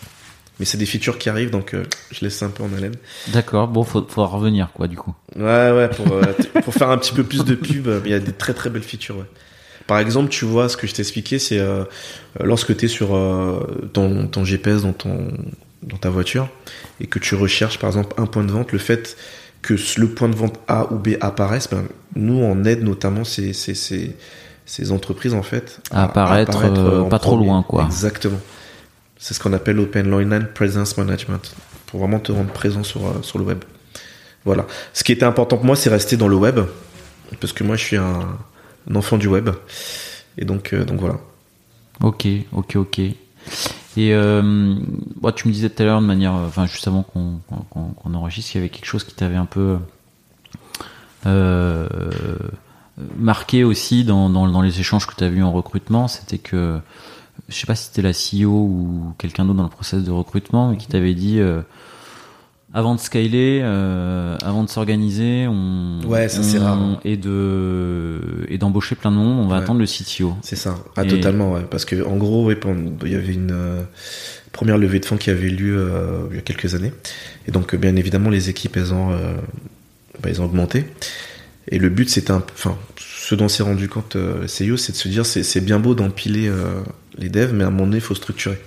mais 0.60 0.66
c'est 0.66 0.78
des 0.78 0.86
features 0.86 1.18
qui 1.18 1.30
arrivent 1.30 1.52
donc 1.52 1.74
euh, 1.74 1.84
je 2.12 2.24
laisse 2.24 2.38
ça 2.38 2.46
un 2.46 2.50
peu 2.50 2.64
en 2.64 2.74
haleine. 2.74 2.96
D'accord. 3.30 3.68
Bon 3.68 3.84
faut, 3.84 4.06
faudra 4.08 4.30
revenir 4.30 4.70
quoi 4.74 4.88
du 4.88 4.98
coup. 4.98 5.14
Ouais 5.36 5.72
ouais 5.72 5.90
pour, 5.90 6.12
euh, 6.12 6.24
pour 6.64 6.74
faire 6.74 6.90
un 6.90 6.98
petit 6.98 7.14
peu 7.14 7.24
plus 7.24 7.44
de 7.46 7.56
pub 7.56 7.90
il 8.06 8.12
y 8.12 8.16
a 8.16 8.20
des 8.20 8.34
très 8.34 8.54
très 8.54 8.70
belles 8.70 8.84
features 8.84 9.18
ouais. 9.18 9.26
Par 9.86 10.00
exemple, 10.00 10.28
tu 10.28 10.44
vois, 10.44 10.68
ce 10.68 10.76
que 10.76 10.86
je 10.86 10.94
t'ai 10.94 11.02
expliqué, 11.02 11.40
c'est 11.40 11.60
euh, 11.60 11.86
lorsque 12.42 12.76
tu 12.76 12.86
es 12.86 12.88
sur 12.90 13.18
ton, 13.94 14.28
ton, 14.28 14.44
GPS 14.44 14.82
dans, 14.82 14.92
ton, 14.92 15.30
dans 15.82 15.96
ta 15.96 16.10
voiture 16.10 16.50
et 17.00 17.08
que 17.08 17.20
tu 17.20 17.36
recherches, 17.36 17.80
par 17.80 17.90
exemple, 17.90 18.14
un 18.18 18.26
point 18.26 18.44
de 18.44 18.52
vente, 18.52 18.74
le 18.74 18.80
fait 18.80 19.16
que 19.62 19.76
le 19.98 20.10
point 20.10 20.30
de 20.30 20.36
vente 20.36 20.60
A 20.68 20.92
ou 20.92 20.98
B 20.98 21.10
apparaisse, 21.22 21.70
ben, 21.70 21.84
nous, 22.16 22.38
on 22.38 22.64
aide 22.64 22.84
notamment 22.84 23.24
ces, 23.24 23.54
ces, 23.54 23.76
ces, 23.76 24.16
ces 24.66 24.92
entreprises, 24.92 25.34
en 25.34 25.44
fait, 25.44 25.80
à, 25.92 26.06
apparaître, 26.06 26.64
euh, 26.64 27.04
pas 27.04 27.20
trop 27.20 27.38
loin, 27.38 27.64
quoi. 27.64 27.86
Exactement. 27.86 28.40
C'est 29.20 29.34
ce 29.34 29.40
qu'on 29.40 29.54
appelle 29.54 29.80
Open 29.80 30.10
Line 30.10 30.48
Presence 30.54 30.98
Management, 30.98 31.56
pour 31.88 32.00
vraiment 32.00 32.20
te 32.20 32.32
rendre 32.32 32.52
présent 32.52 32.84
sur, 32.84 33.08
euh, 33.08 33.22
sur 33.22 33.40
le 33.40 33.46
web. 33.46 33.64
Voilà. 34.46 34.66
Ce 34.94 35.04
qui 35.04 35.12
était 35.12 35.26
important 35.26 35.58
pour 35.58 35.66
moi, 35.66 35.76
c'est 35.76 35.90
rester 35.90 36.18
dans 36.18 36.28
le 36.28 36.36
web, 36.36 36.60
parce 37.40 37.54
que 37.54 37.64
moi, 37.64 37.76
je 37.76 37.84
suis 37.84 37.98
un 37.98 38.38
enfant 38.94 39.18
du 39.18 39.28
web. 39.28 39.50
Et 40.38 40.46
donc, 40.46 40.74
euh, 40.74 40.86
donc 40.86 41.00
voilà. 41.00 41.18
Ok, 42.02 42.28
ok, 42.52 42.76
ok. 42.76 43.00
Et 43.00 44.14
euh, 44.14 44.76
tu 45.36 45.48
me 45.48 45.54
disais 45.54 45.70
tout 45.70 45.82
à 45.82 45.86
l'heure 45.86 46.02
de 46.02 46.06
manière, 46.06 46.34
enfin 46.34 46.68
juste 46.68 46.88
avant 46.88 47.02
qu'on 47.02 47.40
qu 47.50 48.16
enregistre, 48.16 48.52
qu'il 48.52 48.62
y 48.62 48.64
avait 48.64 48.70
quelque 48.70 48.86
chose 48.86 49.04
qui 49.04 49.16
t'avait 49.16 49.36
un 49.36 49.46
peu 49.46 49.78
euh, 51.26 51.88
marqué 53.18 53.64
aussi 53.64 54.04
dans, 54.04 54.30
dans, 54.30 54.48
dans, 54.48 54.62
les 54.62 54.80
échanges 54.80 55.08
que 55.08 55.16
tu 55.16 55.24
as 55.24 55.30
vus 55.30 55.42
en 55.42 55.52
recrutement, 55.52 56.08
c'était 56.08 56.38
que 56.38 56.80
je 57.50 57.56
sais 57.56 57.66
pas 57.66 57.76
si 57.76 57.86
c'était 57.86 58.02
la 58.02 58.12
CEO 58.14 58.50
ou 58.52 59.14
quelqu'un 59.18 59.46
d'autre 59.46 59.58
dans 59.58 59.64
le 59.64 59.70
process 59.70 60.04
de 60.04 60.12
recrutement, 60.12 60.70
mais 60.72 60.78
qui 60.78 60.88
t'avait 60.88 61.14
dit 61.14 61.40
euh, 61.40 61.62
avant 62.74 62.94
de 62.96 63.00
scaler, 63.00 63.62
euh, 63.64 64.38
avant 64.44 64.64
de 64.64 64.70
s'organiser, 64.70 65.48
on, 65.48 66.02
ouais, 66.06 66.28
ça 66.28 66.44
c'est 66.44 66.58
rare. 66.60 67.00
et 67.06 67.16
de 67.18 68.20
et 68.50 68.58
d'embaucher 68.58 68.96
plein 68.96 69.12
de 69.12 69.16
monde, 69.16 69.40
on 69.46 69.48
va 69.48 69.58
Ouais. 69.58 69.64
attendre 69.64 69.80
le 69.80 69.86
CTO. 69.86 70.36
C'est 70.42 70.56
ça. 70.58 70.76
Ah, 70.98 71.04
Et- 71.04 71.08
totalement, 71.08 71.54
ouais. 71.54 71.62
Parce 71.70 71.86
que, 71.86 72.06
en 72.06 72.18
gros, 72.18 72.52
il 72.52 73.12
y 73.12 73.16
avait 73.16 73.34
une 73.34 73.52
euh, 73.52 73.82
première 74.52 74.78
levée 74.78 75.00
de 75.00 75.06
fonds 75.06 75.18
qui 75.18 75.30
avait 75.30 75.50
lieu 75.50 75.90
il 76.32 76.36
y 76.36 76.40
a 76.40 76.42
quelques 76.42 76.76
années. 76.76 76.92
Et 77.48 77.52
donc, 77.52 77.74
bien 77.76 77.96
évidemment, 77.96 78.30
les 78.30 78.50
équipes, 78.50 78.76
elles 78.78 78.94
ont, 78.94 79.10
bah, 80.22 80.30
elles 80.30 80.42
ont 80.42 80.46
augmenté. 80.46 80.86
Et 81.70 81.80
le 81.80 81.90
but, 81.90 82.10
c'était 82.10 82.32
un, 82.32 82.44
enfin, 82.54 82.78
ce 82.98 83.36
dont 83.36 83.48
s'est 83.48 83.64
rendu 83.64 83.88
compte 83.90 84.16
CEO, 84.46 84.78
c'est 84.78 84.92
de 84.92 84.98
se 84.98 85.08
dire, 85.08 85.26
c'est, 85.26 85.62
bien 85.62 85.80
beau 85.80 85.96
d'empiler 85.96 86.50
les 87.18 87.30
devs, 87.30 87.54
mais 87.54 87.64
à 87.64 87.68
un 87.68 87.72
moment 87.72 87.86
donné, 87.86 87.98
il 87.98 88.02
faut 88.02 88.16
structurer. 88.16 88.60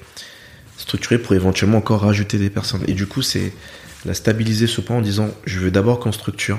Structurer 0.76 1.18
pour 1.18 1.34
éventuellement 1.34 1.78
encore 1.78 2.00
rajouter 2.02 2.38
des 2.38 2.50
personnes. 2.50 2.82
Et 2.88 2.94
du 2.94 3.06
coup, 3.06 3.22
c'est 3.22 3.52
la 4.04 4.14
stabiliser 4.14 4.66
ce 4.66 4.80
point 4.80 4.96
en 4.96 5.02
disant, 5.02 5.30
je 5.44 5.58
veux 5.58 5.70
d'abord 5.70 6.00
qu'on 6.00 6.12
structure. 6.12 6.58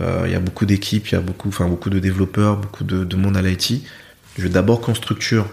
Euh, 0.00 0.24
Il 0.26 0.32
y 0.32 0.34
a 0.34 0.40
beaucoup 0.40 0.66
d'équipes, 0.66 1.08
il 1.08 1.12
y 1.12 1.18
a 1.18 1.20
beaucoup, 1.20 1.48
enfin, 1.48 1.68
beaucoup 1.68 1.90
de 1.90 1.98
développeurs, 1.98 2.56
beaucoup 2.56 2.84
de, 2.84 3.04
de 3.04 3.16
monde 3.16 3.36
à 3.36 3.42
l'IT. 3.42 3.82
Je 4.36 4.42
veux 4.42 4.48
d'abord 4.48 4.80
qu'on 4.80 4.94
structure 4.94 5.46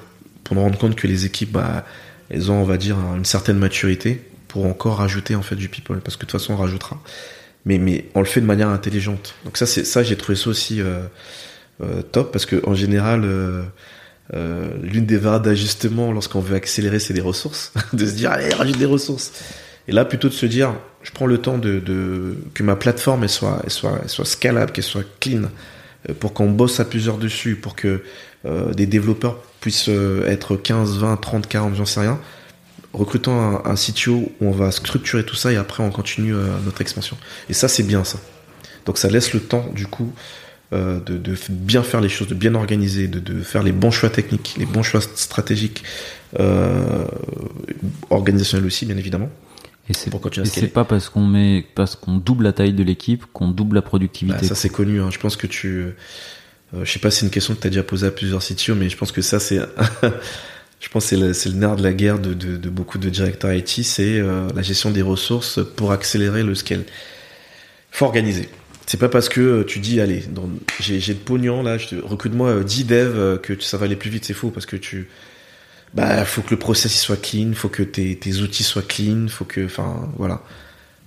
pour 0.43 0.56
nous 0.56 0.62
rendre 0.62 0.78
compte 0.78 0.95
que 0.95 1.08
les 1.08 1.26
équipes, 1.26 1.51
bah, 1.51 1.86
elles 2.30 2.51
ont, 2.51 2.62
on 2.62 2.64
va 2.66 2.78
dire, 2.78 2.97
une 3.16 3.26
certaine 3.26 3.58
maturité 3.58 4.22
pour 4.47 4.66
encore 4.66 4.97
rajouter 4.97 5.36
en 5.36 5.41
fait 5.41 5.56
du 5.56 5.68
people, 5.68 5.99
parce 5.99 6.16
que 6.16 6.26
de 6.26 6.32
toute 6.32 6.39
façon 6.39 6.53
on 6.53 6.58
rajoutera. 6.58 7.01
Mais 7.66 7.78
mais 7.78 8.06
on 8.16 8.20
le 8.20 8.26
fait 8.26 8.39
de 8.39 8.45
manière 8.45 8.70
intelligente. 8.70 9.36
Donc 9.43 9.58
ça 9.58 9.66
c'est 9.66 9.84
ça 9.84 10.01
j'ai 10.01 10.16
trouvé 10.16 10.38
ça 10.38 10.49
aussi 10.49 10.82
euh, 10.82 11.01
euh, 11.84 12.01
top 12.03 12.32
parce 12.32 12.45
que 12.45 12.62
en 12.66 12.74
général 12.74 13.26
euh, 14.34 14.70
l'une 14.82 15.06
des 15.06 15.18
variables 15.18 15.46
d'ajustement 15.46 16.12
lorsqu'on 16.12 16.40
veut 16.40 16.56
accélérer 16.56 17.00
c'est 17.00 17.14
des 17.14 17.22
ressources, 17.22 17.74
de 17.94 18.06
se 18.06 18.14
dire 18.14 18.32
allez 18.32 18.54
rajoute 18.54 18.78
des 18.78 18.86
ressources. 18.86 19.32
Et 19.88 19.92
là 19.92 20.06
plutôt 20.06 20.30
de 20.30 20.34
se 20.34 20.46
dire 20.46 20.74
je 21.04 21.12
prends 21.12 21.28
le 21.28 21.38
temps 21.38 21.58
de, 21.58 21.80
de 21.80 22.38
que 22.54 22.64
ma 22.64 22.76
plateforme 22.76 23.24
elle 23.24 23.30
soit 23.30 23.62
elle 23.64 23.70
soit 23.70 24.00
elle 24.02 24.10
soit 24.10 24.26
scalable, 24.26 24.72
qu'elle 24.72 24.84
soit 24.84 25.06
clean 25.20 25.44
euh, 26.10 26.14
pour 26.20 26.34
qu'on 26.34 26.50
bosse 26.50 26.80
à 26.80 26.86
plusieurs 26.86 27.18
dessus, 27.18 27.56
pour 27.56 27.76
que 27.76 28.02
euh, 28.46 28.74
des 28.74 28.86
développeurs 28.86 29.42
puissent 29.60 29.90
euh, 29.90 30.28
être 30.28 30.56
15, 30.56 31.00
20, 31.00 31.18
30, 31.18 31.48
40, 31.48 31.76
j'en 31.76 31.86
sais 31.86 32.02
rien. 32.02 32.20
Recrutant 32.94 33.66
un, 33.66 33.72
un 33.72 33.76
CTO 33.76 34.14
où 34.14 34.32
on 34.40 34.52
va 34.52 34.72
structurer 34.72 35.26
tout 35.26 35.36
ça 35.36 35.52
et 35.52 35.58
après 35.58 35.84
on 35.84 35.90
continue 35.90 36.36
euh, 36.36 36.46
notre 36.64 36.82
expansion. 36.82 37.18
Et 37.50 37.54
ça, 37.54 37.68
c'est 37.68 37.84
bien 37.84 38.04
ça. 38.04 38.20
Donc 38.86 39.00
ça 39.00 39.10
laisse 39.10 39.34
le 39.34 39.40
temps, 39.40 39.66
du 39.74 39.88
coup, 39.88 40.14
euh, 40.74 40.99
de, 40.99 41.36
bien 41.49 41.84
faire 41.84 42.01
les 42.01 42.09
choses, 42.09 42.28
de 42.28 42.36
bien 42.36 42.55
organiser, 42.55 43.07
de, 43.07 43.20
de 43.20 43.41
faire 43.43 43.63
les 43.63 43.72
bons 43.72 43.91
choix 43.91 44.09
techniques, 44.09 44.55
les 44.57 44.66
bons 44.66 44.84
choix 44.84 45.01
stratégiques, 45.01 45.84
euh, 46.39 47.05
organisationnels 48.09 48.66
aussi, 48.66 48.86
bien 48.86 48.97
évidemment, 48.97 49.30
Et 49.88 49.93
c'est 49.93 50.74
pas 50.74 50.86
parce 50.86 51.09
qu'on 51.09 51.26
met 51.26 51.66
parce 51.76 51.95
qu'on 51.95 52.18
double 52.18 52.45
la 52.45 52.53
taille 52.53 52.74
de 52.74 52.84
l'équipe 52.84 53.26
qu'on 53.32 53.49
double 53.49 53.76
la 53.76 53.82
productivité. 53.84 54.41
Bah, 54.41 54.47
ça 54.47 54.55
c'est 54.55 54.70
connu. 54.70 55.01
Hein. 55.01 55.09
Je 55.11 55.20
pense 55.20 55.36
que 55.36 55.47
tu, 55.47 55.70
euh, 56.74 56.84
je 56.84 56.91
sais 56.91 56.99
pas, 56.99 57.11
si 57.11 57.20
c'est 57.20 57.26
une 57.26 57.32
question 57.32 57.53
que 57.53 57.61
tu 57.61 57.68
as 57.68 57.70
déjà 57.70 57.84
posée 57.84 58.07
à 58.07 58.11
plusieurs 58.11 58.41
CTO, 58.41 58.76
mais 58.76 58.89
je 58.89 58.97
pense 58.97 59.11
que 59.11 59.22
ça 59.22 59.39
c'est, 59.39 59.59
je 60.80 60.89
pense 60.89 61.03
que 61.03 61.09
c'est 61.09 61.18
le, 61.18 61.34
c'est 61.34 61.49
le 61.49 61.55
nerf 61.55 61.76
de 61.76 61.84
la 61.84 61.93
guerre 61.93 62.20
de, 62.20 62.34
de, 62.34 62.57
de 62.57 62.70
beaucoup 62.70 62.97
de 62.97 63.09
directeurs 63.09 63.53
IT, 63.53 63.84
c'est 63.84 64.20
euh, 64.20 64.47
la 64.55 64.61
gestion 64.61 64.91
des 64.91 65.03
ressources 65.03 65.59
pour 65.76 65.91
accélérer 65.91 66.43
le 66.43 66.55
scale. 66.55 66.84
Faut 67.91 68.05
organiser. 68.05 68.49
C'est 68.88 69.00
pas 69.00 69.10
parce 69.10 69.30
que 69.30 69.42
euh, 69.42 69.64
tu 69.64 69.80
dis 69.80 70.00
allez, 70.00 70.20
dans- 70.30 70.50
j'ai 70.80 71.00
de 71.00 71.20
pognon 71.20 71.64
là, 71.64 71.78
te- 71.78 71.96
recrute-moi 71.96 72.50
euh, 72.50 72.64
10 72.64 72.84
devs 72.86 73.16
euh, 73.18 73.38
que 73.38 73.60
ça 73.62 73.78
va 73.78 73.86
aller 73.86 73.96
plus 73.96 74.10
vite, 74.12 74.26
c'est 74.26 74.34
faux 74.34 74.52
parce 74.52 74.66
que 74.66 74.76
tu 74.76 75.08
bah 75.94 76.26
faut 76.26 76.42
que 76.42 76.52
le 76.52 76.58
process 76.60 76.94
il 76.94 77.00
soit 77.00 77.20
clean, 77.22 77.54
faut 77.54 77.70
que 77.70 77.82
tes, 77.82 78.16
tes 78.18 78.38
outils 78.42 78.64
soient 78.64 78.82
clean, 78.82 79.28
faut 79.30 79.46
que 79.46 79.66
enfin 79.66 80.10
voilà. 80.18 80.42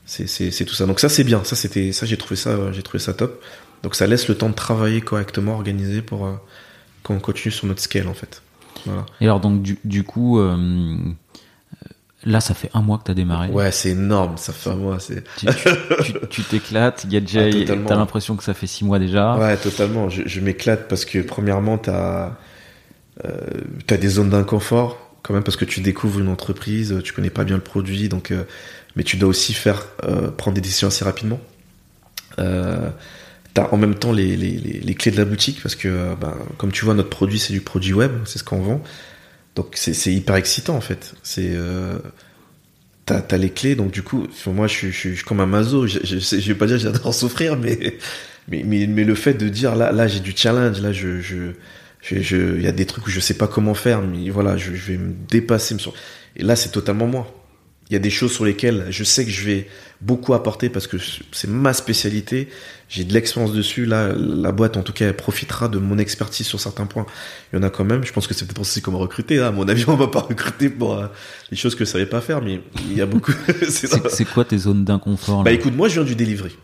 C'est 0.06 0.64
tout 0.64 0.74
ça. 0.74 0.86
Donc 0.86 1.00
ça 1.00 1.08
c'est 1.10 1.24
bien, 1.24 1.44
ça 1.44 1.54
c'était 1.54 1.92
ça 1.92 2.06
j'ai 2.06 2.16
trouvé 2.16 2.36
ça 2.36 2.50
euh, 2.50 2.72
j'ai 2.72 2.82
trouvé 2.82 2.98
ça 2.98 3.12
top. 3.12 3.42
Donc 3.82 3.94
ça 3.94 4.06
laisse 4.06 4.26
le 4.28 4.34
temps 4.34 4.48
de 4.48 4.54
travailler 4.54 5.00
correctement, 5.02 5.54
organisé 5.54 6.00
pour 6.02 6.26
euh, 6.26 6.32
qu'on 7.02 7.20
continue 7.20 7.52
sur 7.52 7.66
notre 7.66 7.82
scale 7.82 8.08
en 8.08 8.14
fait. 8.14 8.42
Voilà. 8.86 9.04
Et 9.20 9.24
alors 9.26 9.40
donc 9.40 9.62
du, 9.62 9.78
du 9.84 10.02
coup 10.04 10.40
euh, 10.40 10.96
là 12.24 12.40
ça 12.40 12.54
fait 12.54 12.70
un 12.74 12.82
mois 12.82 12.98
que 12.98 13.04
t'as 13.04 13.14
démarré. 13.14 13.48
Ouais, 13.50 13.70
c'est 13.72 13.90
énorme, 13.90 14.36
ça 14.36 14.52
fait 14.52 14.70
un 14.70 14.74
mois, 14.76 14.98
c'est 15.00 15.24
Tu 15.38 15.46
tu- 15.46 16.02
tu- 16.04 16.28
tu 16.28 16.42
t'éclates. 16.42 17.04
Il 17.04 17.12
y 17.12 17.16
a 17.16 17.20
déjà 17.20 17.40
Ah, 17.42 17.74
t'as 17.86 17.96
l'impression 17.96 18.36
que 18.36 18.42
ça 18.44 18.54
fait 18.54 18.66
six 18.66 18.84
mois 18.84 18.98
déjà. 18.98 19.36
Ouais, 19.36 19.56
totalement. 19.56 20.08
Je, 20.08 20.22
je 20.26 20.40
m'éclate 20.40 20.88
parce 20.88 21.04
que 21.04 21.20
premièrement, 21.20 21.78
t'as 21.78 22.36
euh, 23.24 23.30
t'as 23.86 23.96
des 23.96 24.08
zones 24.08 24.30
d'inconfort 24.30 24.98
quand 25.22 25.34
même 25.34 25.42
parce 25.42 25.56
que 25.56 25.64
tu 25.64 25.80
découvres 25.80 26.20
une 26.20 26.28
entreprise, 26.28 27.00
tu 27.04 27.12
connais 27.12 27.30
pas 27.30 27.44
bien 27.44 27.56
le 27.56 27.62
produit, 27.62 28.08
donc 28.08 28.30
euh, 28.30 28.44
mais 28.96 29.02
tu 29.02 29.16
dois 29.16 29.28
aussi 29.28 29.52
faire 29.54 29.86
euh, 30.04 30.30
prendre 30.30 30.54
des 30.54 30.60
décisions 30.60 30.88
assez 30.88 31.04
rapidement. 31.04 31.40
Euh, 32.38 32.88
t'as 33.54 33.68
en 33.70 33.76
même 33.76 33.94
temps 33.96 34.12
les, 34.12 34.36
les, 34.36 34.52
les, 34.52 34.80
les 34.80 34.94
clés 34.94 35.10
de 35.10 35.16
la 35.16 35.24
boutique 35.24 35.60
parce 35.62 35.74
que 35.74 36.14
ben, 36.20 36.34
comme 36.56 36.70
tu 36.70 36.84
vois 36.84 36.94
notre 36.94 37.08
produit 37.10 37.38
c'est 37.40 37.52
du 37.52 37.60
produit 37.60 37.92
web, 37.92 38.12
c'est 38.24 38.38
ce 38.38 38.44
qu'on 38.44 38.60
vend, 38.60 38.80
donc 39.58 39.72
c'est 39.74 40.12
hyper 40.12 40.36
excitant 40.36 40.76
en 40.76 40.80
fait. 40.80 41.14
C'est 41.24 41.50
euh, 41.50 41.98
T'as 43.06 43.22
as 43.28 43.38
les 43.38 43.50
clés, 43.50 43.74
donc 43.74 43.90
du 43.90 44.02
coup, 44.02 44.28
moi 44.46 44.68
je 44.68 44.90
suis, 44.90 45.16
comme 45.26 45.40
un 45.40 45.46
maso. 45.46 45.88
Je, 45.88 45.98
je, 46.04 46.18
je 46.18 46.46
vais 46.46 46.54
pas 46.54 46.66
dire 46.66 46.76
que 46.76 46.82
j'adore 46.82 47.12
souffrir, 47.12 47.56
mais, 47.56 47.98
mais, 48.46 48.62
mais, 48.62 49.02
le 49.02 49.14
fait 49.16 49.34
de 49.34 49.48
dire 49.48 49.74
là, 49.74 50.06
j'ai 50.06 50.20
du 50.20 50.32
challenge, 50.36 50.80
là 50.80 50.92
je, 50.92 51.20
je, 51.20 51.54
il 52.02 52.62
y 52.62 52.68
a 52.68 52.72
des 52.72 52.86
trucs 52.86 53.04
où 53.08 53.10
je 53.10 53.18
sais 53.18 53.34
pas 53.34 53.48
comment 53.48 53.74
faire, 53.74 54.00
voilà, 54.30 54.56
je, 54.56 54.70
vais 54.70 54.96
me 54.96 55.12
dépasser, 55.28 55.74
et 56.36 56.44
là 56.44 56.54
c'est 56.54 56.68
totalement 56.68 57.08
moi. 57.08 57.26
il 57.90 57.94
y 57.94 57.96
a 57.96 57.98
des 57.98 58.10
choses 58.10 58.30
sur 58.30 58.44
lesquelles 58.44 58.86
je 58.90 59.02
sais 59.02 59.24
que 59.24 59.30
je 59.32 59.44
vais 59.44 59.66
beaucoup 60.00 60.34
apporter 60.34 60.68
parce 60.68 60.86
que 60.86 60.96
c'est 61.32 61.48
ma 61.48 61.72
spécialité. 61.72 62.48
J'ai 62.88 63.04
de 63.04 63.12
l'expérience 63.12 63.52
dessus. 63.52 63.84
Là, 63.84 64.12
la 64.16 64.52
boîte, 64.52 64.76
en 64.76 64.82
tout 64.82 64.92
cas, 64.92 65.06
elle 65.06 65.16
profitera 65.16 65.68
de 65.68 65.78
mon 65.78 65.98
expertise 65.98 66.46
sur 66.46 66.60
certains 66.60 66.86
points. 66.86 67.06
Il 67.52 67.56
y 67.56 67.58
en 67.58 67.62
a 67.62 67.70
quand 67.70 67.84
même. 67.84 68.04
Je 68.04 68.12
pense 68.12 68.26
que 68.26 68.34
c'est 68.34 68.46
peut-être 68.46 68.60
aussi 68.60 68.80
comme 68.80 68.96
recruter. 68.96 69.40
Hein. 69.40 69.48
À 69.48 69.50
mon 69.50 69.68
avis, 69.68 69.84
on 69.88 69.96
va 69.96 70.08
pas 70.08 70.20
recruter 70.20 70.68
pour 70.70 70.94
euh, 70.94 71.06
les 71.50 71.56
choses 71.56 71.74
que 71.74 71.84
je 71.84 71.90
savais 71.90 72.06
pas 72.06 72.20
faire, 72.20 72.42
mais 72.42 72.60
il 72.90 72.96
y 72.96 73.00
a 73.00 73.06
beaucoup. 73.06 73.32
c'est 73.68 74.24
quoi 74.24 74.44
tes 74.44 74.58
zones 74.58 74.84
d'inconfort 74.84 75.42
Bah 75.42 75.52
écoute, 75.52 75.74
moi, 75.74 75.88
je 75.88 75.94
viens 75.94 76.04
du 76.04 76.14
delivery. 76.14 76.56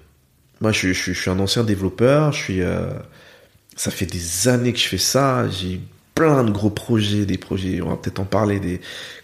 Moi, 0.61 0.73
je, 0.73 0.93
je, 0.93 1.13
je 1.13 1.21
suis 1.21 1.31
un 1.31 1.39
ancien 1.41 1.65
développeur. 1.65 2.33
Je 2.33 2.39
suis. 2.39 2.63
Euh, 2.63 2.93
ça 3.77 3.91
fait 3.91 4.07
des 4.07 4.49
années 4.49 4.73
que 4.73 4.79
je 4.79 4.87
fais 4.87 4.99
ça. 4.99 5.49
J'ai 5.49 5.81
plein 6.15 6.45
de 6.45 6.53
gros 6.53 6.71
projets, 6.71 7.27
des 7.27 7.39
projets. 7.39 7.83
On 7.83 7.89
va 7.89 7.97
peut-être 7.97 8.21
en 8.21 8.25
parler, 8.25 8.61
des 8.61 8.81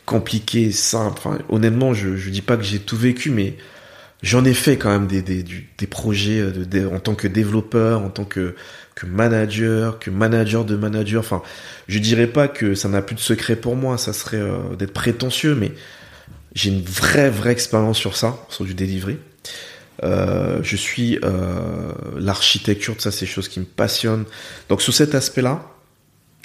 compliqué, 0.07 0.73
simple. 0.73 1.21
Enfin, 1.25 1.39
honnêtement, 1.49 1.95
je 1.95 2.17
je 2.17 2.31
dis 2.31 2.43
pas 2.43 2.57
que 2.57 2.65
j'ai 2.65 2.81
tout 2.81 2.97
vécu, 2.97 3.31
mais 3.31 3.55
j'en 4.23 4.45
ai 4.45 4.55
fait 4.55 4.77
quand 4.77 4.91
même 4.91 5.07
des 5.07 5.23
des, 5.23 5.45
des 5.45 5.87
projets 5.87 6.41
euh, 6.41 6.51
de, 6.51 6.87
en 6.87 7.01
tant 7.01 7.15
que 7.15 7.29
développeur, 7.29 8.03
en 8.03 8.11
tant 8.11 8.25
que 8.25 8.55
que 8.95 9.07
manager, 9.07 9.99
que 9.99 10.11
manager 10.11 10.65
de 10.65 10.77
manager. 10.77 11.21
Enfin, 11.21 11.43
je 11.89 11.99
dirais 11.99 12.27
pas 12.27 12.49
que 12.49 12.75
ça 12.75 12.89
n'a 12.89 13.03
plus 13.03 13.15
de 13.15 13.21
secret 13.21 13.57
pour 13.57 13.77
moi. 13.77 13.99
Ça 13.99 14.13
serait 14.13 14.37
euh, 14.41 14.77
d'être 14.79 14.93
prétentieux, 14.93 15.55
mais 15.55 15.73
j'ai 16.55 16.71
une 16.71 16.83
vraie 16.83 17.31
vraie 17.31 17.53
expérience 17.53 17.99
sur 17.99 18.17
ça, 18.17 18.45
sur 18.49 18.65
du 18.65 18.75
delivery. 18.75 19.19
Euh, 20.03 20.61
je 20.63 20.77
suis 20.77 21.19
euh, 21.25 21.93
l'architecture 22.19 22.97
de 22.97 23.01
ça, 23.01 23.11
c'est 23.11 23.27
des 23.27 23.31
choses 23.31 23.49
qui 23.49 23.61
me 23.61 23.67
passionnent. 23.67 24.25
Donc 24.69 24.83
sur 24.83 24.95
cet 24.95 25.15
aspect-là, 25.15 25.67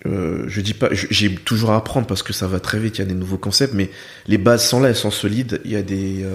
euh, 0.05 0.43
je 0.47 0.61
dis 0.61 0.73
pas, 0.73 0.89
j'ai 0.91 1.33
toujours 1.33 1.71
à 1.71 1.77
apprendre 1.77 2.05
parce 2.05 2.21
que 2.21 2.33
ça 2.33 2.47
va 2.47 2.59
très 2.59 2.79
vite, 2.79 2.97
il 2.97 2.99
y 2.99 3.03
a 3.03 3.07
des 3.07 3.15
nouveaux 3.15 3.37
concepts, 3.37 3.73
mais 3.73 3.89
les 4.27 4.37
bases 4.37 4.67
sont 4.67 4.79
là, 4.79 4.89
elles 4.89 4.95
sont 4.95 5.11
solides. 5.11 5.61
Il 5.65 5.71
y 5.71 5.77
a 5.77 5.81
des 5.81 6.25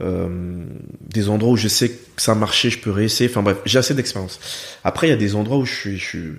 euh, 0.00 0.04
euh, 0.28 0.64
des 1.08 1.28
endroits 1.28 1.52
où 1.52 1.56
je 1.56 1.68
sais 1.68 1.90
que 1.90 2.22
ça 2.22 2.32
a 2.32 2.34
marché, 2.34 2.70
je 2.70 2.78
peux 2.78 2.90
réessayer. 2.90 3.28
Enfin 3.28 3.42
bref, 3.42 3.58
j'ai 3.64 3.78
assez 3.78 3.94
d'expérience. 3.94 4.38
Après, 4.84 5.08
il 5.08 5.10
y 5.10 5.12
a 5.12 5.16
des 5.16 5.34
endroits 5.34 5.58
où 5.58 5.64
je 5.64 5.96
suis, 5.96 6.32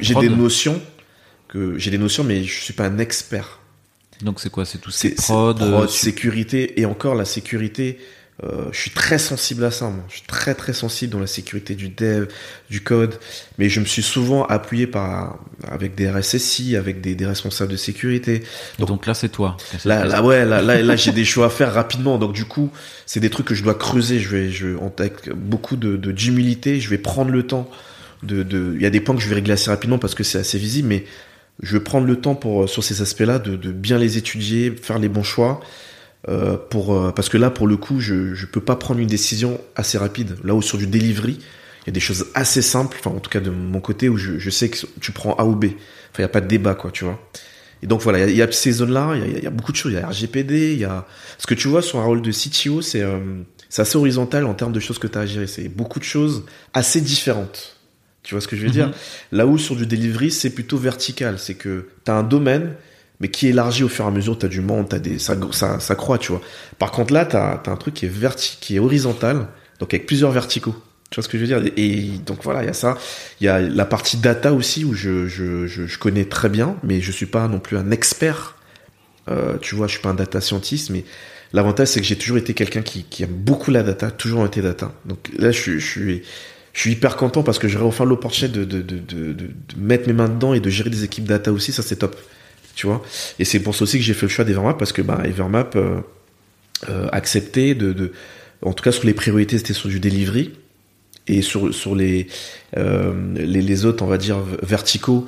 j'ai 0.00 0.14
des 0.14 0.28
notions 0.28 0.80
que 1.48 1.78
j'ai 1.78 1.90
des 1.90 1.98
notions, 1.98 2.24
mais 2.24 2.42
je 2.42 2.60
suis 2.60 2.72
pas 2.72 2.86
un 2.86 2.98
expert. 2.98 3.60
Donc 4.22 4.40
c'est 4.40 4.50
quoi? 4.50 4.64
C'est 4.64 4.78
tout 4.78 4.90
c'est 4.90 5.14
prod, 5.14 5.58
prod 5.58 5.88
sécurité 5.90 6.80
et 6.80 6.86
encore 6.86 7.14
la 7.14 7.24
sécurité. 7.24 7.98
Euh, 8.42 8.64
je 8.72 8.80
suis 8.80 8.90
très 8.90 9.18
sensible 9.18 9.64
à 9.64 9.70
ça, 9.70 9.86
moi. 9.86 10.02
Je 10.08 10.14
suis 10.14 10.26
très 10.26 10.54
très 10.54 10.72
sensible 10.72 11.12
dans 11.12 11.20
la 11.20 11.28
sécurité 11.28 11.76
du 11.76 11.88
dev, 11.88 12.26
du 12.68 12.80
code. 12.82 13.14
Mais 13.58 13.68
je 13.68 13.78
me 13.78 13.84
suis 13.84 14.02
souvent 14.02 14.44
appuyé 14.44 14.88
par 14.88 15.38
avec 15.68 15.94
des 15.94 16.10
RSSI, 16.10 16.76
avec 16.76 17.00
des, 17.00 17.14
des 17.14 17.26
responsables 17.26 17.70
de 17.70 17.76
sécurité. 17.76 18.42
Donc, 18.80 18.88
donc 18.88 19.06
là, 19.06 19.14
c'est 19.14 19.28
toi. 19.28 19.56
Là, 19.84 20.04
là, 20.04 20.22
ouais, 20.22 20.44
là, 20.44 20.62
là, 20.62 20.82
là 20.82 20.96
j'ai 20.96 21.12
des 21.12 21.24
choix 21.24 21.46
à 21.46 21.50
faire 21.50 21.72
rapidement. 21.72 22.18
Donc 22.18 22.32
du 22.32 22.44
coup, 22.44 22.70
c'est 23.06 23.20
des 23.20 23.30
trucs 23.30 23.46
que 23.46 23.54
je 23.54 23.62
dois 23.62 23.74
creuser. 23.74 24.18
Je 24.18 24.28
vais, 24.28 24.50
je, 24.50 24.76
avec 24.98 25.30
beaucoup 25.32 25.76
de 25.76 25.96
d'humilité, 26.10 26.80
je 26.80 26.90
vais 26.90 26.98
prendre 26.98 27.30
le 27.30 27.46
temps. 27.46 27.70
De, 28.24 28.42
de, 28.42 28.72
il 28.74 28.80
y 28.80 28.86
a 28.86 28.90
des 28.90 29.00
points 29.00 29.14
que 29.14 29.20
je 29.20 29.28
vais 29.28 29.34
régler 29.34 29.52
assez 29.52 29.68
rapidement 29.68 29.98
parce 29.98 30.14
que 30.14 30.24
c'est 30.24 30.38
assez 30.38 30.56
visible, 30.56 30.88
mais 30.88 31.04
je 31.62 31.74
vais 31.74 31.84
prendre 31.84 32.06
le 32.06 32.16
temps 32.16 32.34
pour 32.34 32.68
sur 32.70 32.82
ces 32.82 33.02
aspects-là 33.02 33.38
de, 33.38 33.54
de 33.54 33.70
bien 33.70 33.98
les 33.98 34.16
étudier, 34.16 34.74
faire 34.74 34.98
les 34.98 35.10
bons 35.10 35.22
choix 35.22 35.60
euh, 36.28 36.56
pour 36.56 36.94
euh, 36.94 37.12
parce 37.12 37.28
que 37.28 37.36
là 37.36 37.50
pour 37.50 37.66
le 37.66 37.76
coup 37.76 38.00
je 38.00 38.34
je 38.34 38.46
peux 38.46 38.62
pas 38.62 38.76
prendre 38.76 39.00
une 39.00 39.06
décision 39.06 39.60
assez 39.76 39.98
rapide. 39.98 40.36
Là 40.42 40.54
où 40.54 40.62
sur 40.62 40.78
du 40.78 40.86
delivery 40.86 41.38
il 41.38 41.86
y 41.86 41.90
a 41.90 41.92
des 41.92 42.00
choses 42.00 42.26
assez 42.32 42.62
simples 42.62 42.96
enfin 42.98 43.14
en 43.14 43.20
tout 43.20 43.28
cas 43.28 43.40
de 43.40 43.50
mon 43.50 43.80
côté 43.80 44.08
où 44.08 44.16
je, 44.16 44.38
je 44.38 44.50
sais 44.50 44.70
que 44.70 44.78
tu 45.00 45.12
prends 45.12 45.34
A 45.34 45.44
ou 45.44 45.54
B. 45.54 45.66
Enfin 45.66 45.74
il 46.18 46.22
y 46.22 46.24
a 46.24 46.28
pas 46.28 46.40
de 46.40 46.48
débat 46.48 46.74
quoi 46.74 46.90
tu 46.90 47.04
vois. 47.04 47.20
Et 47.82 47.86
donc 47.86 48.00
voilà 48.00 48.26
il 48.26 48.34
y, 48.34 48.40
a, 48.40 48.50
ces 48.50 48.72
zones 48.72 48.92
là 48.92 49.14
il 49.16 49.34
y 49.34 49.36
a, 49.36 49.40
y 49.40 49.46
a, 49.46 49.50
beaucoup 49.50 49.72
de 49.72 49.76
choses. 49.76 49.92
Il 49.92 49.96
y 49.96 49.98
a 49.98 50.08
RGPD 50.08 50.72
il 50.72 50.78
y 50.78 50.84
a 50.84 51.06
ce 51.36 51.46
que 51.46 51.52
tu 51.54 51.68
vois 51.68 51.82
sur 51.82 51.98
un 51.98 52.04
rôle 52.04 52.22
de 52.22 52.30
CTO 52.30 52.80
c'est 52.80 53.02
euh, 53.02 53.18
assez 53.76 53.96
horizontal 53.96 54.46
en 54.46 54.54
termes 54.54 54.72
de 54.72 54.80
choses 54.80 54.98
que 54.98 55.06
tu 55.06 55.18
as 55.18 55.22
à 55.22 55.26
gérer. 55.26 55.46
C'est 55.46 55.68
beaucoup 55.68 55.98
de 55.98 56.04
choses 56.04 56.44
assez 56.72 57.02
différentes. 57.02 57.76
Tu 58.22 58.34
vois 58.34 58.40
ce 58.40 58.48
que 58.48 58.56
je 58.56 58.62
veux 58.62 58.72
dire? 58.72 58.88
Mm-hmm. 58.88 59.36
là 59.36 59.46
où 59.46 59.58
sur 59.58 59.76
du 59.76 59.84
delivery 59.84 60.30
c'est 60.30 60.48
plutôt 60.48 60.78
vertical. 60.78 61.38
C'est 61.38 61.54
que 61.54 61.88
tu 62.06 62.10
as 62.10 62.14
un 62.14 62.22
domaine 62.22 62.76
mais 63.20 63.28
qui 63.28 63.48
élargit 63.48 63.84
au 63.84 63.88
fur 63.88 64.04
et 64.04 64.08
à 64.08 64.10
mesure, 64.10 64.38
tu 64.38 64.46
as 64.46 64.48
du 64.48 64.60
monde, 64.60 64.88
t'as 64.88 64.98
des, 64.98 65.18
ça, 65.18 65.36
ça, 65.52 65.78
ça 65.80 65.94
croît, 65.94 66.18
tu 66.18 66.32
vois. 66.32 66.40
Par 66.78 66.90
contre, 66.90 67.12
là, 67.12 67.24
tu 67.24 67.36
as, 67.36 67.62
un 67.66 67.76
truc 67.76 67.94
qui 67.94 68.06
est, 68.06 68.08
verti 68.08 68.58
qui 68.60 68.76
est 68.76 68.78
horizontal, 68.78 69.46
donc 69.78 69.94
avec 69.94 70.06
plusieurs 70.06 70.32
verticaux. 70.32 70.74
Tu 71.10 71.16
vois 71.16 71.22
ce 71.22 71.28
que 71.28 71.38
je 71.38 71.44
veux 71.44 71.46
dire? 71.46 71.72
Et 71.76 72.18
donc 72.26 72.42
voilà, 72.42 72.62
il 72.64 72.66
y 72.66 72.70
a 72.70 72.74
ça. 72.74 72.98
Il 73.40 73.44
y 73.44 73.48
a 73.48 73.60
la 73.60 73.84
partie 73.84 74.16
data 74.16 74.52
aussi, 74.52 74.84
où 74.84 74.94
je, 74.94 75.28
je, 75.28 75.66
je, 75.66 75.86
je, 75.86 75.98
connais 75.98 76.24
très 76.24 76.48
bien, 76.48 76.76
mais 76.82 77.00
je 77.00 77.12
suis 77.12 77.26
pas 77.26 77.46
non 77.46 77.60
plus 77.60 77.76
un 77.76 77.92
expert. 77.92 78.56
Euh, 79.30 79.56
tu 79.60 79.76
vois, 79.76 79.86
je 79.86 79.92
suis 79.92 80.02
pas 80.02 80.08
un 80.08 80.14
data 80.14 80.40
scientist, 80.40 80.90
mais 80.90 81.04
l'avantage, 81.52 81.88
c'est 81.88 82.00
que 82.00 82.06
j'ai 82.06 82.16
toujours 82.16 82.38
été 82.38 82.52
quelqu'un 82.52 82.82
qui, 82.82 83.22
aime 83.22 83.30
beaucoup 83.30 83.70
la 83.70 83.84
data, 83.84 84.10
toujours 84.10 84.44
été 84.44 84.60
data. 84.60 84.92
Donc 85.04 85.30
là, 85.38 85.52
je, 85.52 85.78
je 85.78 85.86
suis... 85.86 86.22
Je 86.72 86.80
suis 86.80 86.90
hyper 86.90 87.14
content 87.14 87.44
parce 87.44 87.60
que 87.60 87.68
j'aurai 87.68 87.84
enfin 87.84 88.04
l'opportunité 88.04 88.58
de, 88.58 88.64
de, 88.64 88.82
de, 88.82 89.32
de 89.32 89.48
mettre 89.78 90.08
mes 90.08 90.12
mains 90.12 90.28
dedans 90.28 90.54
et 90.54 90.58
de 90.58 90.68
gérer 90.70 90.90
des 90.90 91.04
équipes 91.04 91.22
data 91.22 91.52
aussi, 91.52 91.70
ça 91.70 91.84
c'est 91.84 91.94
top 91.94 92.16
tu 92.74 92.86
vois. 92.86 93.02
Et 93.38 93.44
c'est 93.44 93.60
pour 93.60 93.74
ça 93.74 93.84
aussi 93.84 93.98
que 93.98 94.04
j'ai 94.04 94.14
fait 94.14 94.26
le 94.26 94.30
choix 94.30 94.44
d'Evermap 94.44 94.78
parce 94.78 94.92
que 94.92 95.02
bah, 95.02 95.22
Evermap 95.24 95.76
euh, 95.76 96.00
euh, 96.88 97.08
acceptait 97.12 97.74
de, 97.74 97.92
de, 97.92 98.12
en 98.62 98.72
tout 98.72 98.82
cas 98.82 98.92
sur 98.92 99.04
les 99.04 99.14
priorités, 99.14 99.58
c'était 99.58 99.74
sur 99.74 99.88
du 99.88 100.00
delivery 100.00 100.52
et 101.26 101.40
sur 101.40 101.72
sur 101.72 101.94
les 101.94 102.26
euh, 102.76 103.12
les, 103.36 103.62
les, 103.62 103.84
autres, 103.84 104.04
on 104.04 104.08
va 104.08 104.18
dire 104.18 104.38
verticaux. 104.62 105.26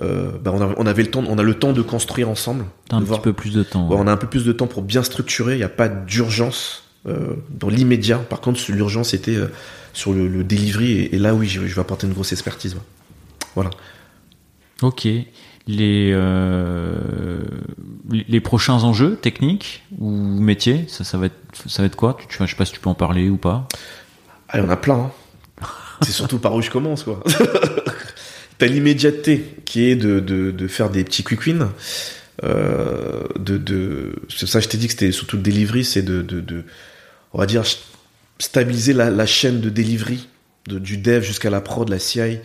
Bah 0.00 0.52
on, 0.52 0.60
a, 0.60 0.74
on, 0.76 0.86
avait 0.86 1.02
le 1.02 1.10
temps, 1.10 1.24
on 1.26 1.38
a 1.38 1.42
le 1.42 1.54
temps 1.54 1.72
de 1.72 1.82
construire 1.82 2.28
ensemble. 2.28 2.66
un 2.90 3.02
petit 3.02 3.20
peu 3.20 3.32
plus 3.32 3.52
de 3.52 3.62
temps. 3.62 3.88
Ouais, 3.88 3.96
on 3.98 4.06
a 4.06 4.12
un 4.12 4.16
peu 4.16 4.28
plus 4.28 4.44
de 4.44 4.52
temps 4.52 4.66
pour 4.66 4.82
bien 4.82 5.02
structurer. 5.02 5.54
Il 5.54 5.58
n'y 5.58 5.64
a 5.64 5.68
pas 5.68 5.88
d'urgence 5.88 6.84
dans 7.04 7.68
l'immédiat. 7.68 8.18
Par 8.18 8.42
contre, 8.42 8.60
l'urgence 8.70 9.14
était 9.14 9.38
sur 9.94 10.12
le, 10.12 10.28
le 10.28 10.44
delivery 10.44 10.92
et, 10.92 11.14
et, 11.16 11.18
là, 11.18 11.34
oui, 11.34 11.48
je, 11.48 11.66
je 11.66 11.74
vais 11.74 11.80
apporter 11.80 12.06
une 12.06 12.12
grosse 12.12 12.32
expertise. 12.32 12.76
Voilà. 13.54 13.70
Ok 14.82 15.08
les, 15.68 16.12
euh, 16.14 16.98
les 18.10 18.40
prochains 18.40 18.82
enjeux 18.82 19.16
techniques 19.16 19.84
ou 19.98 20.10
métiers 20.10 20.86
ça, 20.88 21.04
ça, 21.04 21.18
va 21.18 21.26
être, 21.26 21.36
ça 21.66 21.82
va 21.82 21.86
être 21.86 21.94
quoi? 21.94 22.16
Tu, 22.26 22.38
Je 22.40 22.46
sais 22.46 22.56
pas 22.56 22.64
si 22.64 22.72
tu 22.72 22.80
peux 22.80 22.88
en 22.88 22.94
parler 22.94 23.28
ou 23.28 23.36
pas. 23.36 23.68
Ah, 24.48 24.58
il 24.58 24.64
y 24.64 24.66
en 24.66 24.70
a 24.70 24.76
plein. 24.76 25.10
Hein. 25.60 25.66
C'est 26.02 26.12
surtout 26.12 26.38
par 26.38 26.54
où 26.54 26.62
je 26.62 26.70
commence. 26.70 27.04
quoi. 27.04 27.22
T'as 28.58 28.66
l'immédiateté 28.66 29.44
qui 29.66 29.84
est 29.84 29.94
de, 29.94 30.20
de, 30.20 30.50
de, 30.50 30.68
faire 30.68 30.88
des 30.88 31.04
petits 31.04 31.22
quick 31.22 31.46
wins. 31.46 31.70
Euh, 32.44 33.24
de, 33.38 33.58
de, 33.58 34.14
ça, 34.28 34.60
je 34.60 34.68
t'ai 34.68 34.78
dit 34.78 34.86
que 34.86 34.92
c'était 34.92 35.12
surtout 35.12 35.36
le 35.36 35.42
delivery, 35.42 35.84
c'est 35.84 36.02
de, 36.02 36.22
de, 36.22 36.64
on 37.34 37.38
va 37.38 37.46
dire, 37.46 37.62
stabiliser 38.38 38.94
la, 38.94 39.10
la 39.10 39.26
chaîne 39.26 39.60
de 39.60 39.68
delivery, 39.68 40.28
de, 40.66 40.78
du 40.78 40.96
dev 40.96 41.22
jusqu'à 41.22 41.50
la 41.50 41.60
prod, 41.60 41.88
la 41.88 41.98
CI, 41.98 42.38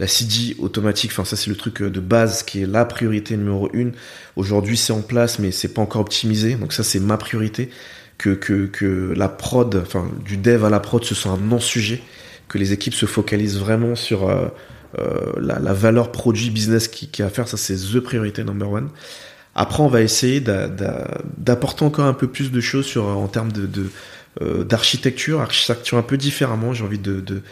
la 0.00 0.06
CD 0.06 0.56
automatique, 0.58 1.10
enfin 1.12 1.26
ça 1.26 1.36
c'est 1.36 1.50
le 1.50 1.56
truc 1.56 1.82
euh, 1.82 1.90
de 1.90 2.00
base 2.00 2.42
qui 2.42 2.62
est 2.62 2.66
la 2.66 2.86
priorité 2.86 3.36
numéro 3.36 3.68
une. 3.74 3.92
Aujourd'hui 4.34 4.78
c'est 4.78 4.94
en 4.94 5.02
place 5.02 5.38
mais 5.38 5.52
c'est 5.52 5.68
pas 5.68 5.82
encore 5.82 6.00
optimisé, 6.00 6.54
donc 6.54 6.72
ça 6.72 6.82
c'est 6.82 6.98
ma 6.98 7.16
priorité. 7.16 7.70
Que, 8.18 8.34
que, 8.34 8.66
que 8.66 9.14
la 9.16 9.30
prod, 9.30 9.74
enfin 9.76 10.10
du 10.26 10.36
dev 10.36 10.66
à 10.66 10.68
la 10.68 10.78
prod, 10.78 11.02
ce 11.02 11.14
soit 11.14 11.32
un 11.32 11.38
non-sujet, 11.38 12.02
que 12.48 12.58
les 12.58 12.74
équipes 12.74 12.92
se 12.92 13.06
focalisent 13.06 13.56
vraiment 13.56 13.94
sur 13.94 14.28
euh, 14.28 14.48
euh, 14.98 15.32
la, 15.38 15.72
valeur 15.72 16.12
produit 16.12 16.50
business 16.50 16.86
qui, 16.86 17.08
qui 17.08 17.22
a 17.22 17.26
à 17.26 17.28
faire, 17.30 17.48
ça 17.48 17.56
c'est 17.56 17.76
the 17.76 17.98
priorité 18.00 18.44
number 18.44 18.70
one. 18.70 18.90
Après 19.54 19.82
on 19.82 19.88
va 19.88 20.02
essayer 20.02 20.40
d'apporter 20.40 21.82
encore 21.82 22.04
un 22.04 22.12
peu 22.12 22.28
plus 22.28 22.52
de 22.52 22.60
choses 22.60 22.84
sur 22.84 23.06
en 23.06 23.26
termes 23.26 23.52
de, 23.52 23.68
d'architecture, 24.64 25.40
architecture 25.40 25.96
un 25.96 26.02
peu 26.02 26.18
différemment. 26.18 26.74
J'ai 26.74 26.84
envie 26.84 26.98
de 26.98 27.42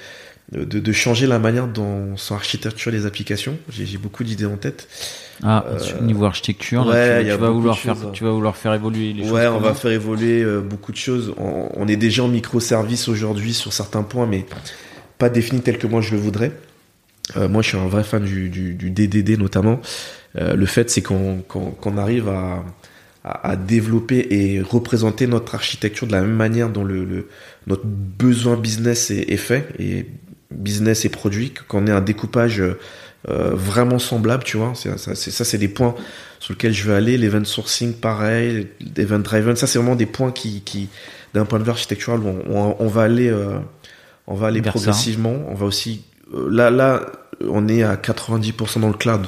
de, 0.53 0.65
de, 0.65 0.93
changer 0.93 1.27
la 1.27 1.39
manière 1.39 1.69
dont 1.69 2.17
sont 2.17 2.35
architecturées 2.35 2.97
les 2.97 3.07
applications. 3.07 3.59
J'ai 3.69 3.99
beaucoup 3.99 4.25
d'idées 4.25 4.47
en 4.47 4.57
tête. 4.57 4.89
Ah, 5.43 5.65
euh, 5.69 6.01
niveau 6.01 6.25
architecture, 6.25 6.85
là, 6.85 7.23
tu, 7.23 7.31
vas 7.31 7.51
vouloir 7.51 7.79
faire, 7.79 7.97
tu 8.13 8.25
vas 8.25 8.31
vouloir 8.31 8.57
faire 8.57 8.75
évoluer 8.75 9.13
les 9.13 9.23
choses. 9.23 9.33
Ouais, 9.33 9.47
on 9.47 9.61
va 9.61 9.75
faire 9.75 9.93
évoluer 9.93 10.43
euh, 10.43 10.61
beaucoup 10.61 10.91
de 10.91 10.97
choses. 10.97 11.35
On, 11.37 11.69
on, 11.75 11.87
est 11.87 11.97
déjà 11.97 12.25
en 12.25 12.29
microservice 12.29 13.09
aujourd'hui 13.09 13.55
sur 13.55 13.73
certains 13.73 14.03
points, 14.03 14.27
mais 14.27 14.47
pas 15.19 15.29
défini 15.29 15.61
tel 15.61 15.79
que 15.79 15.87
moi 15.87 16.01
je 16.01 16.13
le 16.13 16.19
voudrais. 16.19 16.53
Euh, 17.37 17.49
moi, 17.49 17.63
je 17.63 17.69
suis 17.69 17.79
un 17.79 17.87
vrai 17.87 18.05
fan 18.05 18.25
du, 18.25 18.49
du, 18.49 18.75
du 18.75 18.91
DDD 18.91 19.39
notamment. 19.39 19.81
Euh, 20.37 20.55
le 20.55 20.67
fait, 20.67 20.91
c'est 20.91 21.03
qu'on 21.03 21.43
qu 21.43 21.89
arrive 21.99 22.29
à, 22.29 22.65
à, 23.25 23.51
à, 23.51 23.57
développer 23.57 24.27
et 24.31 24.61
représenter 24.61 25.27
notre 25.27 25.55
architecture 25.55 26.07
de 26.07 26.13
la 26.13 26.23
même 26.23 26.37
manière 26.37 26.71
dont 26.71 26.85
le, 26.85 27.05
le 27.05 27.29
notre 27.67 27.85
besoin 27.85 28.57
business 28.57 29.11
est, 29.11 29.31
est 29.31 29.37
fait 29.37 29.69
et 29.79 30.07
business 30.51 31.05
et 31.05 31.09
produit, 31.09 31.53
qu'on 31.69 31.87
ait 31.87 31.93
un 31.93 32.01
découpage 32.01 32.63
euh, 33.29 33.51
vraiment 33.55 33.99
semblable, 33.99 34.45
tu 34.45 34.57
vois. 34.57 34.73
C'est, 34.75 34.97
ça, 34.99 35.15
c'est, 35.15 35.31
ça, 35.31 35.45
c'est 35.45 35.59
des 35.59 35.69
points 35.69 35.95
sur 36.39 36.55
lesquels 36.55 36.73
je 36.73 36.85
veux 36.85 36.95
aller. 36.95 37.19
L'event 37.19 37.45
sourcing, 37.45 37.95
pareil. 37.95 38.69
L'event 38.97 39.19
driven, 39.19 39.57
ça, 39.57 39.67
c'est 39.67 39.79
vraiment 39.79 39.97
des 39.97 40.07
points 40.07 40.33
qui, 40.33 40.63
qui 40.63 40.89
d'un 41.35 41.45
point 41.45 41.59
de 41.59 41.65
vue 41.65 41.71
architectural, 41.71 42.21
on, 42.25 42.43
on, 42.49 42.77
on 42.79 42.87
va 42.87 43.03
aller, 43.03 43.29
euh, 43.29 43.59
on 44.27 44.35
va 44.35 44.47
aller 44.47 44.63
progressivement. 44.63 45.35
On 45.49 45.55
va 45.55 45.67
aussi, 45.67 46.05
euh, 46.35 46.49
là, 46.51 46.71
là, 46.71 47.07
on 47.47 47.69
est 47.69 47.83
à 47.83 47.97
90% 47.97 48.81
dans 48.81 48.89
le 48.89 48.95
cloud. 48.95 49.27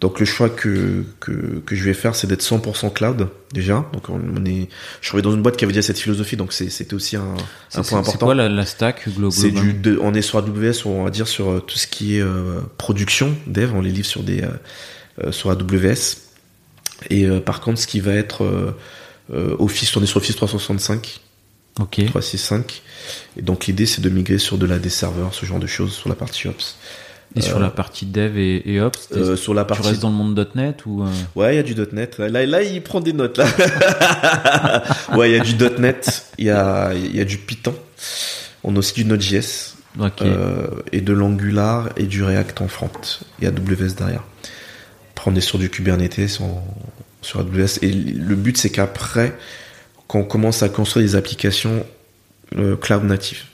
Donc 0.00 0.20
le 0.20 0.26
choix 0.26 0.50
que, 0.50 1.04
que, 1.20 1.60
que 1.64 1.74
je 1.74 1.82
vais 1.84 1.94
faire, 1.94 2.14
c'est 2.14 2.26
d'être 2.26 2.42
100% 2.42 2.92
cloud 2.92 3.28
déjà. 3.54 3.86
Donc 3.94 4.10
on, 4.10 4.20
on 4.36 4.44
est, 4.44 4.68
je 5.00 5.16
dans 5.20 5.32
une 5.32 5.40
boîte 5.42 5.56
qui 5.56 5.64
avait 5.64 5.72
déjà 5.72 5.86
cette 5.86 5.98
philosophie, 5.98 6.36
donc 6.36 6.52
c'était 6.52 6.92
aussi 6.92 7.16
un, 7.16 7.22
point 7.72 7.80
important. 7.80 8.02
C'est 8.12 8.18
quoi 8.18 8.34
la, 8.34 8.48
la 8.50 8.66
stack 8.66 9.08
glo- 9.08 9.30
C'est 9.30 9.50
global 9.50 9.72
du, 9.72 9.72
de- 9.72 9.98
on 10.02 10.12
est 10.12 10.20
sur 10.20 10.38
AWS, 10.38 10.84
on 10.86 11.04
va 11.04 11.10
dire 11.10 11.26
sur 11.26 11.50
euh, 11.50 11.60
tout 11.60 11.78
ce 11.78 11.86
qui 11.86 12.16
est 12.16 12.20
euh, 12.20 12.60
production, 12.76 13.34
dev, 13.46 13.72
on 13.74 13.80
les 13.80 13.90
livre 13.90 14.06
sur 14.06 14.22
des, 14.22 14.42
euh, 15.22 15.32
sur 15.32 15.50
AWS. 15.50 16.18
Et 17.08 17.24
euh, 17.24 17.40
par 17.40 17.60
contre, 17.62 17.78
ce 17.80 17.86
qui 17.86 18.00
va 18.00 18.12
être 18.12 18.74
Office, 19.58 19.96
on 19.96 20.02
est 20.02 20.06
sur 20.06 20.18
Office 20.18 20.36
365, 20.36 21.20
Ok. 21.80 22.04
365. 22.06 22.82
Et 23.38 23.42
donc 23.42 23.66
l'idée, 23.66 23.86
c'est 23.86 24.00
de 24.02 24.08
migrer 24.10 24.38
sur 24.38 24.56
de 24.58 24.66
la 24.66 24.78
des 24.78 24.88
serveurs, 24.90 25.34
ce 25.34 25.46
genre 25.46 25.58
de 25.58 25.66
choses, 25.66 25.92
sur 25.92 26.08
la 26.08 26.14
partie 26.14 26.48
Ops. 26.48 26.76
Et 27.36 27.42
sur 27.42 27.58
la 27.58 27.70
partie 27.70 28.06
dev 28.06 28.38
et, 28.38 28.72
et 28.72 28.80
ops, 28.80 29.08
Euh, 29.12 29.36
sur 29.36 29.52
la 29.52 29.64
tu 29.64 29.68
partie 29.68 29.88
restes 29.88 30.00
dans 30.00 30.08
le 30.10 30.16
monde 30.16 30.48
.NET 30.54 30.86
ou 30.86 31.02
euh, 31.02 31.06
Ouais, 31.34 31.54
il 31.54 31.56
y 31.56 31.60
a 31.60 31.62
du 31.62 31.74
.NET. 31.92 32.18
Là, 32.18 32.46
là, 32.46 32.62
il 32.62 32.82
prend 32.82 33.00
des 33.00 33.12
notes, 33.12 33.36
là. 33.38 33.46
ouais, 35.16 35.30
il 35.30 35.36
y 35.36 35.40
a 35.40 35.44
du 35.44 35.54
.NET, 35.78 36.26
il 36.38 36.46
y 36.46 36.50
a, 36.50 36.94
y 36.94 37.20
a 37.20 37.24
du 37.24 37.36
Python. 37.36 37.74
On 38.64 38.74
a 38.74 38.78
aussi 38.78 38.94
du 38.94 39.04
Node.js, 39.04 39.74
euh, 40.22 40.66
et 40.92 41.00
de 41.00 41.12
l'Angular 41.12 41.90
et 41.96 42.04
du 42.04 42.22
React 42.22 42.62
en 42.62 42.68
front. 42.68 42.90
Il 43.38 43.44
y 43.44 43.46
a 43.46 43.50
AWS 43.50 43.94
derrière. 43.96 44.24
Après, 45.12 45.30
on 45.30 45.34
est 45.34 45.40
sur 45.40 45.58
du 45.58 45.70
Kubernetes 45.70 46.28
sur, 46.28 46.46
sur 47.22 47.40
AWS. 47.40 47.78
Et 47.82 47.92
le 47.92 48.34
but, 48.34 48.56
c'est 48.56 48.70
qu'après, 48.70 49.36
quand 50.08 50.20
on 50.20 50.24
commence 50.24 50.62
à 50.62 50.68
construire 50.68 51.06
des 51.06 51.16
applications 51.16 51.84
euh, 52.56 52.76
cloud 52.76 53.04
native, 53.04 53.44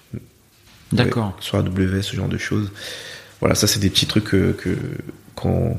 D'accord. 0.92 1.28
Ouais, 1.28 1.32
sur 1.40 1.58
AWS, 1.58 2.02
ce 2.02 2.16
genre 2.16 2.28
de 2.28 2.38
choses. 2.38 2.70
Voilà, 3.42 3.54
ça, 3.56 3.66
c'est 3.66 3.80
des 3.80 3.90
petits 3.90 4.06
trucs 4.06 4.24
que, 4.24 4.52
que, 4.52 4.76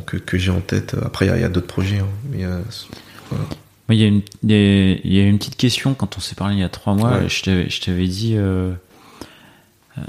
que, 0.05 0.17
que 0.17 0.37
j'ai 0.37 0.51
en 0.51 0.59
tête. 0.59 0.95
Après, 1.03 1.25
il 1.25 1.41
y 1.41 1.43
a, 1.43 1.49
d'autres 1.49 1.65
projets. 1.67 1.99
hein, 1.99 2.07
mais, 2.29 2.43
voilà. 2.43 3.45
Il 3.89 3.95
y, 3.95 4.03
a 4.03 4.07
une, 4.07 4.21
il 4.43 5.13
y 5.13 5.19
a- 5.19 5.23
une 5.25 5.37
petite 5.37 5.55
question 5.57 5.93
quand 5.93 6.17
on 6.17 6.19
s'est 6.19 6.35
parlé 6.35 6.55
il 6.55 6.59
y 6.59 6.63
a 6.63 6.69
trois 6.69 6.93
mois. 6.93 7.17
Ouais. 7.19 7.29
Je 7.29 7.41
t'avais- 7.43 7.69
je 7.69 7.81
t'avais 7.81 8.07
dit 8.07 8.35
euh, 8.37 8.71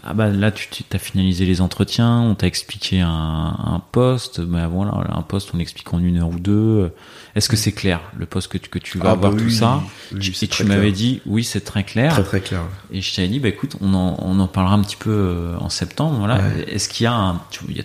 ah 0.03 0.15
bah 0.15 0.29
là 0.31 0.51
tu 0.51 0.83
as 0.93 0.99
finalisé 0.99 1.45
les 1.45 1.61
entretiens, 1.61 2.21
on 2.21 2.35
t'a 2.35 2.47
expliqué 2.47 3.01
un, 3.01 3.09
un 3.09 3.83
poste. 3.93 4.41
Bah 4.41 4.67
voilà, 4.67 4.93
un 5.15 5.23
poste 5.23 5.51
on 5.55 5.59
explique 5.59 5.93
en 5.93 5.99
une 5.99 6.19
heure 6.19 6.29
ou 6.31 6.39
deux. 6.39 6.91
Est-ce 7.35 7.49
que 7.49 7.57
c'est 7.57 7.73
clair 7.73 8.01
le 8.17 8.25
poste 8.27 8.49
que 8.49 8.59
tu, 8.59 8.71
que 8.71 8.79
tu 8.79 8.97
vas 8.99 9.11
Ah, 9.11 9.13
avoir 9.13 9.33
bah 9.33 9.39
tout 9.39 9.45
oui, 9.45 9.53
ça? 9.53 9.83
oui, 10.13 10.33
Et 10.43 10.47
tu 10.49 10.65
m'avais 10.65 10.93
dit 10.93 11.21
oui 11.27 11.45
c'est 11.45 11.61
très 11.63 11.85
clair. 11.85 12.13
Très, 12.15 12.23
très 12.23 12.41
clair. 12.41 12.63
Et 12.93 13.01
je 13.03 13.15
t'avais 13.15 13.29
dit 13.29 13.41
bah 13.41 13.49
écoute 13.49 13.77
on 13.83 13.93
en, 13.95 14.17
on 14.21 14.41
en 14.41 14.49
parlera 14.49 14.75
un 14.75 14.83
petit 14.83 14.97
peu 14.97 15.11
euh, 15.11 15.57
en 15.59 15.69
septembre. 15.69 16.17
Voilà. 16.19 16.37
Ouais. 16.37 16.65
Est-ce 16.69 16.89
qu'il 16.89 17.05
y 17.05 17.07
a 17.07 17.13
un 17.15 17.41
tu- 17.51 17.71
y 17.73 17.81
a- 17.81 17.85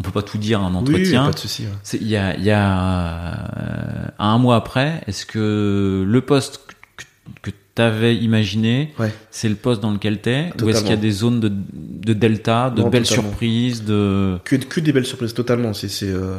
on 0.00 0.02
peut 0.04 0.12
pas 0.12 0.22
tout 0.22 0.38
dire 0.38 0.60
un 0.60 0.70
Oui, 0.70 0.76
entretien. 0.76 1.26
pas 1.26 1.32
de 1.32 1.38
souci. 1.38 1.64
ouais. 1.64 1.72
C'est- 1.82 1.98
Il 2.00 2.06
y 2.08 2.16
a, 2.16 2.36
il 2.36 2.44
y 2.44 2.50
a 2.50 3.38
euh, 3.58 4.06
un 4.18 4.38
mois 4.38 4.56
après, 4.56 5.02
est-ce 5.06 5.26
que 5.26 6.04
le 6.06 6.20
poste 6.20 6.60
que, 6.96 7.04
que 7.42 7.50
tu 7.78 7.82
avais 7.82 8.16
imaginé, 8.16 8.92
Ouais. 8.98 9.12
c'est 9.30 9.48
le 9.48 9.54
poste 9.54 9.80
dans 9.80 9.92
lequel 9.92 10.20
tu 10.20 10.30
es 10.30 10.50
Ou 10.62 10.68
est-ce 10.68 10.80
qu'il 10.80 10.90
y 10.90 10.92
a 10.92 10.96
des 10.96 11.10
zones 11.12 11.38
de, 11.40 11.50
de 11.50 12.12
delta, 12.12 12.70
de 12.70 12.82
Non, 12.82 12.88
belles 12.88 13.04
totalement. 13.04 13.30
surprises 13.30 13.84
de... 13.84 14.38
Que, 14.44 14.56
que 14.56 14.80
des 14.80 14.92
belles 14.92 15.06
surprises, 15.06 15.32
totalement. 15.34 15.72
C'est, 15.74 15.88
c'est, 15.88 16.08
euh, 16.10 16.38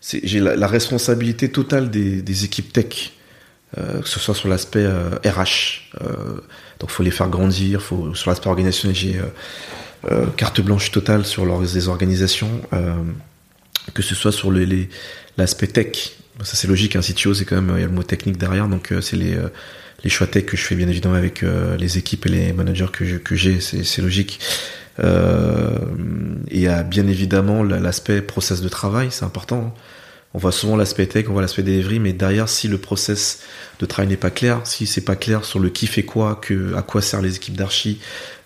c'est, 0.00 0.20
j'ai 0.24 0.40
la, 0.40 0.56
la 0.56 0.66
responsabilité 0.66 1.50
totale 1.50 1.90
des, 1.90 2.22
des 2.22 2.44
équipes 2.44 2.72
tech, 2.72 3.12
euh, 3.76 4.00
que 4.00 4.08
ce 4.08 4.18
soit 4.18 4.34
sur 4.34 4.48
l'aspect 4.48 4.84
euh, 4.84 5.10
RH. 5.26 5.90
Euh, 6.00 6.40
donc, 6.80 6.88
faut 6.90 7.02
les 7.02 7.10
faire 7.10 7.28
grandir. 7.28 7.82
Faut 7.82 8.14
sur 8.14 8.30
l'aspect 8.30 8.48
organisationnel, 8.48 8.96
j'ai 8.96 9.20
carte 10.36 10.60
blanche 10.60 10.90
totale 10.92 11.24
sur 11.24 11.44
leurs, 11.44 11.60
les 11.60 11.88
organisations, 11.88 12.50
que 13.94 14.02
ce 14.02 14.14
soit 14.14 14.32
sur 14.32 14.50
le, 14.50 14.64
les, 14.64 14.88
l'aspect 15.36 15.66
tech. 15.66 16.12
Ça, 16.44 16.54
c'est 16.54 16.68
logique. 16.68 16.94
Un 16.96 17.00
CTO, 17.00 17.34
c'est 17.34 17.44
quand 17.44 17.60
même 17.60 17.72
il 17.76 17.80
y 17.80 17.84
a 17.84 17.86
le 17.88 17.92
mot 17.92 18.04
technique 18.04 18.38
derrière. 18.38 18.68
Donc, 18.68 18.92
c'est 19.00 19.16
les 19.16 19.36
les 20.04 20.10
choix 20.10 20.26
tech 20.26 20.44
que 20.46 20.56
je 20.56 20.62
fais 20.62 20.74
bien 20.74 20.88
évidemment 20.88 21.16
avec 21.16 21.42
euh, 21.42 21.76
les 21.76 21.98
équipes 21.98 22.26
et 22.26 22.28
les 22.28 22.52
managers 22.52 22.86
que, 22.92 23.34
j'ai, 23.34 23.60
c'est, 23.60 24.00
logique. 24.02 24.38
Euh, 25.00 25.78
et 26.50 26.68
a 26.68 26.82
bien 26.82 27.06
évidemment 27.06 27.62
la- 27.62 27.78
l'aspect 27.80 28.20
process 28.22 28.60
de 28.60 28.68
travail, 28.68 29.08
c'est 29.10 29.24
important. 29.24 29.72
hein. 29.76 29.80
On 30.34 30.38
voit 30.38 30.52
souvent 30.52 30.76
l'aspect 30.76 31.06
tech, 31.06 31.24
on 31.28 31.32
voit 31.32 31.40
l'aspect 31.42 31.62
delivery, 31.62 32.00
mais 32.00 32.12
derrière, 32.12 32.48
si 32.50 32.68
le 32.68 32.76
process 32.76 33.40
de 33.80 33.86
travail 33.86 34.08
n'est 34.10 34.16
pas 34.18 34.30
clair, 34.30 34.60
si 34.64 34.86
c'est 34.86 35.00
pas 35.00 35.16
clair 35.16 35.44
sur 35.44 35.58
le 35.58 35.70
qui 35.70 35.86
fait 35.86 36.02
quoi, 36.02 36.36
que, 36.40 36.74
à 36.74 36.82
quoi 36.82 37.00
servent 37.00 37.24
les 37.24 37.36
équipes 37.36 37.56
d'archi, 37.56 37.98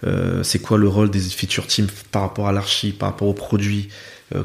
euh, 0.06 0.42
c'est 0.44 0.60
quoi 0.60 0.78
le 0.78 0.86
rôle 0.86 1.10
des 1.10 1.20
feature 1.20 1.66
teams 1.66 1.88
par 2.12 2.22
rapport 2.22 2.46
à 2.48 2.52
l'archi, 2.52 2.92
par 2.92 3.10
rapport 3.10 3.26
au 3.28 3.34
produit, 3.34 3.88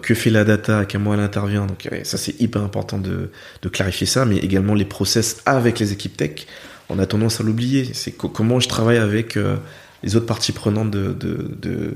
que 0.02 0.14
fait 0.16 0.32
la 0.32 0.44
data, 0.44 0.80
à 0.80 0.86
quel 0.86 1.00
moment 1.00 1.14
elle 1.14 1.22
intervient. 1.22 1.66
Donc 1.66 1.88
ça 2.04 2.18
c'est 2.18 2.42
hyper 2.42 2.62
important 2.62 2.98
de 2.98 3.30
clarifier 3.70 4.06
ça, 4.08 4.26
mais 4.26 4.38
également 4.38 4.74
les 4.74 4.84
process 4.84 5.38
avec 5.46 5.80
les 5.80 5.94
équipes 5.94 6.18
tech. 6.18 6.46
On 6.90 7.00
a 7.00 7.06
tendance 7.06 7.40
à 7.42 7.44
l'oublier. 7.44 7.90
C'est 7.94 8.12
co- 8.12 8.30
comment 8.30 8.60
je 8.60 8.68
travaille 8.70 8.98
avec 8.98 9.36
euh, 9.38 9.58
les 10.04 10.16
autres 10.16 10.26
parties 10.26 10.52
prenantes 10.52 10.92
de, 10.92 11.14
de, 11.14 11.50
de, 11.62 11.92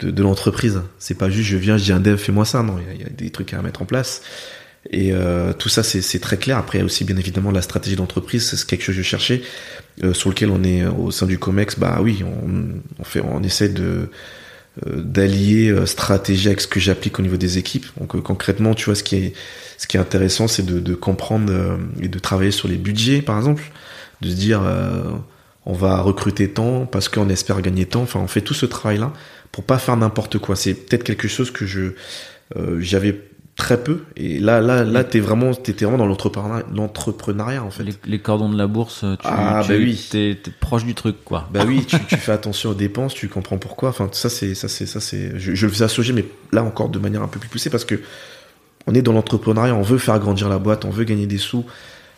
de, 0.00 0.10
de 0.10 0.22
l'entreprise. 0.22 0.80
C'est 0.98 1.18
pas 1.18 1.30
juste 1.30 1.48
je 1.48 1.56
viens, 1.56 1.76
je 1.76 1.84
dis 1.84 1.92
un 1.92 2.00
dev, 2.00 2.16
fais-moi 2.16 2.44
ça. 2.44 2.62
Non, 2.62 2.76
il 2.94 3.00
y 3.00 3.04
a- 3.04 3.08
des 3.08 3.30
trucs 3.30 3.52
à 3.54 3.62
mettre 3.62 3.82
en 3.82 3.86
place. 3.86 4.22
Et 4.90 5.12
euh, 5.12 5.54
tout 5.54 5.70
ça, 5.70 5.82
c'est 5.82 6.18
très 6.20 6.36
clair. 6.36 6.58
Après, 6.58 6.76
il 6.78 6.80
y 6.80 6.82
a 6.82 6.84
aussi 6.84 7.04
bien 7.04 7.16
évidemment 7.16 7.50
la 7.50 7.62
stratégie 7.62 7.96
d'entreprise. 7.96 8.44
C'est 8.54 8.66
quelque 8.66 8.82
chose 8.82 8.94
que 8.94 9.02
je 9.02 9.06
cherchais, 9.06 9.40
euh, 10.02 10.12
sur 10.12 10.28
lequel 10.28 10.50
on 10.50 10.62
est 10.62 10.84
au 10.86 11.10
sein 11.10 11.24
du 11.26 11.38
Comex. 11.38 11.78
Bah 11.78 12.00
oui, 12.02 12.22
on, 12.22 12.80
on 13.00 13.04
fait, 13.04 13.20
on 13.20 13.42
essaie 13.42 13.70
de 13.70 14.10
euh, 14.86 15.00
d'allier 15.02 15.70
euh, 15.70 15.86
stratégie 15.86 16.48
avec 16.48 16.60
ce 16.60 16.66
que 16.66 16.80
j'applique 16.80 17.18
au 17.18 17.22
niveau 17.22 17.38
des 17.38 17.56
équipes. 17.56 17.86
Donc 17.98 18.14
euh, 18.14 18.20
concrètement, 18.20 18.74
tu 18.74 18.84
vois, 18.84 18.94
ce 18.94 19.02
qui 19.02 19.16
est 19.16 19.32
ce 19.78 19.86
qui 19.86 19.96
est 19.96 20.00
intéressant, 20.00 20.48
c'est 20.48 20.66
de, 20.66 20.78
de 20.80 20.94
comprendre 20.94 21.78
et 22.00 22.08
de 22.08 22.18
travailler 22.18 22.50
sur 22.50 22.68
les 22.68 22.76
budgets, 22.76 23.22
par 23.22 23.38
exemple, 23.38 23.62
de 24.24 24.30
se 24.30 24.36
dire 24.36 24.62
euh, 24.64 25.02
on 25.66 25.72
va 25.72 26.00
recruter 26.00 26.50
tant 26.50 26.86
parce 26.86 27.08
qu'on 27.08 27.28
espère 27.28 27.60
gagner 27.62 27.86
tant. 27.86 28.02
Enfin, 28.02 28.20
on 28.20 28.26
fait 28.26 28.40
tout 28.42 28.54
ce 28.54 28.66
travail-là 28.66 29.12
pour 29.52 29.64
pas 29.64 29.78
faire 29.78 29.96
n'importe 29.96 30.38
quoi. 30.38 30.56
C'est 30.56 30.74
peut-être 30.74 31.04
quelque 31.04 31.28
chose 31.28 31.50
que 31.50 31.66
je 31.66 31.92
euh, 32.56 32.78
j'avais 32.80 33.20
très 33.56 33.80
peu 33.80 34.00
et 34.16 34.40
là 34.40 34.60
là 34.60 34.82
là 34.82 35.04
t'es 35.04 35.20
vraiment 35.20 35.54
t'étais 35.54 35.84
vraiment 35.84 35.98
dans 35.98 36.06
l'entrepreneuriat 36.74 37.62
en 37.62 37.70
fait 37.70 37.84
Les, 37.84 37.94
les 38.04 38.18
cordons 38.18 38.48
de 38.48 38.58
la 38.58 38.66
bourse, 38.66 39.00
tu, 39.00 39.06
Ah, 39.22 39.62
tu 39.64 39.68
bah 39.70 39.78
oui. 39.78 40.08
t'es 40.10 40.36
proche 40.60 40.84
du 40.84 40.94
truc, 40.94 41.16
quoi. 41.24 41.48
bah 41.52 41.62
oui 41.66 41.84
tu, 41.88 41.96
tu 42.06 42.16
fais 42.16 42.32
attention 42.32 42.70
aux 42.70 42.74
dépenses 42.74 43.14
tu 43.14 43.28
comprends 43.28 43.58
pourquoi 43.58 43.90
enfin 43.90 44.08
ça 44.12 44.28
c'est 44.28 44.54
ça 44.56 44.66
c'est 44.68 44.86
ça 44.86 45.00
c'est 45.00 45.38
je, 45.38 45.54
je 45.54 45.66
le 45.66 45.72
faisais 45.72 45.84
associer 45.84 46.12
mais 46.12 46.24
là 46.52 46.64
encore 46.64 46.88
de 46.88 46.98
manière 46.98 47.22
un 47.22 47.28
peu 47.28 47.38
plus 47.38 47.48
poussée 47.48 47.70
parce 47.70 47.84
que 47.84 48.00
on 48.88 48.94
est 48.94 49.02
dans 49.02 49.12
l'entrepreneuriat 49.12 49.74
on 49.74 49.82
veut 49.82 49.98
faire 49.98 50.18
grandir 50.18 50.48
la 50.48 50.58
boîte 50.58 50.84
on 50.84 50.90
veut 50.90 51.04
gagner 51.04 51.26
des 51.28 51.38
sous 51.38 51.64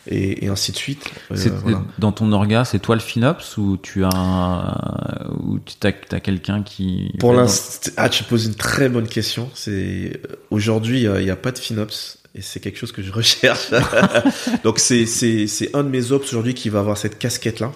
et, 0.09 0.45
et 0.45 0.49
ainsi 0.49 0.73
de 0.73 0.77
suite 0.77 1.05
Euh, 1.31 1.37
voilà. 1.63 1.83
Dans 1.99 2.13
ton 2.13 2.31
orga, 2.33 2.65
c'est 2.65 2.79
toi 2.79 2.95
le 2.95 3.01
FinOps 3.01 3.57
ou 3.59 3.77
tu 3.77 4.05
as, 4.05 4.09
un- 4.15 5.31
ou 5.41 5.59
tu 5.59 5.75
as, 5.87 5.93
quelqu'un 6.21 6.63
qui. 6.63 7.13
Pour 7.19 7.33
l'instant, 7.35 7.91
ah, 7.97 8.09
tu 8.09 8.25
poses 8.25 8.47
une 8.47 8.55
très 8.55 8.89
bonne 8.89 9.09
question. 9.09 9.51
C'est 9.55 10.21
aujourd'hui, 10.51 11.03
il 11.03 11.11
n'y 11.25 11.31
a, 11.31 11.37
pas 11.37 11.53
de 11.53 11.59
FinOps 11.59 12.19
et 12.35 12.43
c'est 12.43 12.61
quelque 12.61 12.79
chose 12.79 12.93
que 12.93 13.03
je 13.03 13.13
recherche. 13.21 13.71
Donc 14.65 14.79
c'est 14.79 15.07
c'est 15.07 15.47
c'est 15.47 15.75
un 15.75 15.83
de 15.85 15.89
mes 15.89 16.13
ops 16.13 16.27
aujourd'hui 16.29 16.55
qui 16.55 16.69
va 16.69 16.81
avoir 16.81 16.97
cette 16.99 17.19
casquette 17.19 17.61
là. 17.61 17.73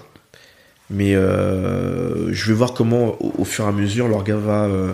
Mais 0.92 1.14
euh, 1.14 2.32
je 2.32 2.46
vais 2.48 2.52
voir 2.54 2.74
comment 2.74 3.16
au, 3.22 3.32
au 3.38 3.44
fur 3.44 3.64
et 3.64 3.68
à 3.68 3.72
mesure 3.72 4.08
l'orga 4.08 4.36
va. 4.36 4.64
euh, 4.64 4.92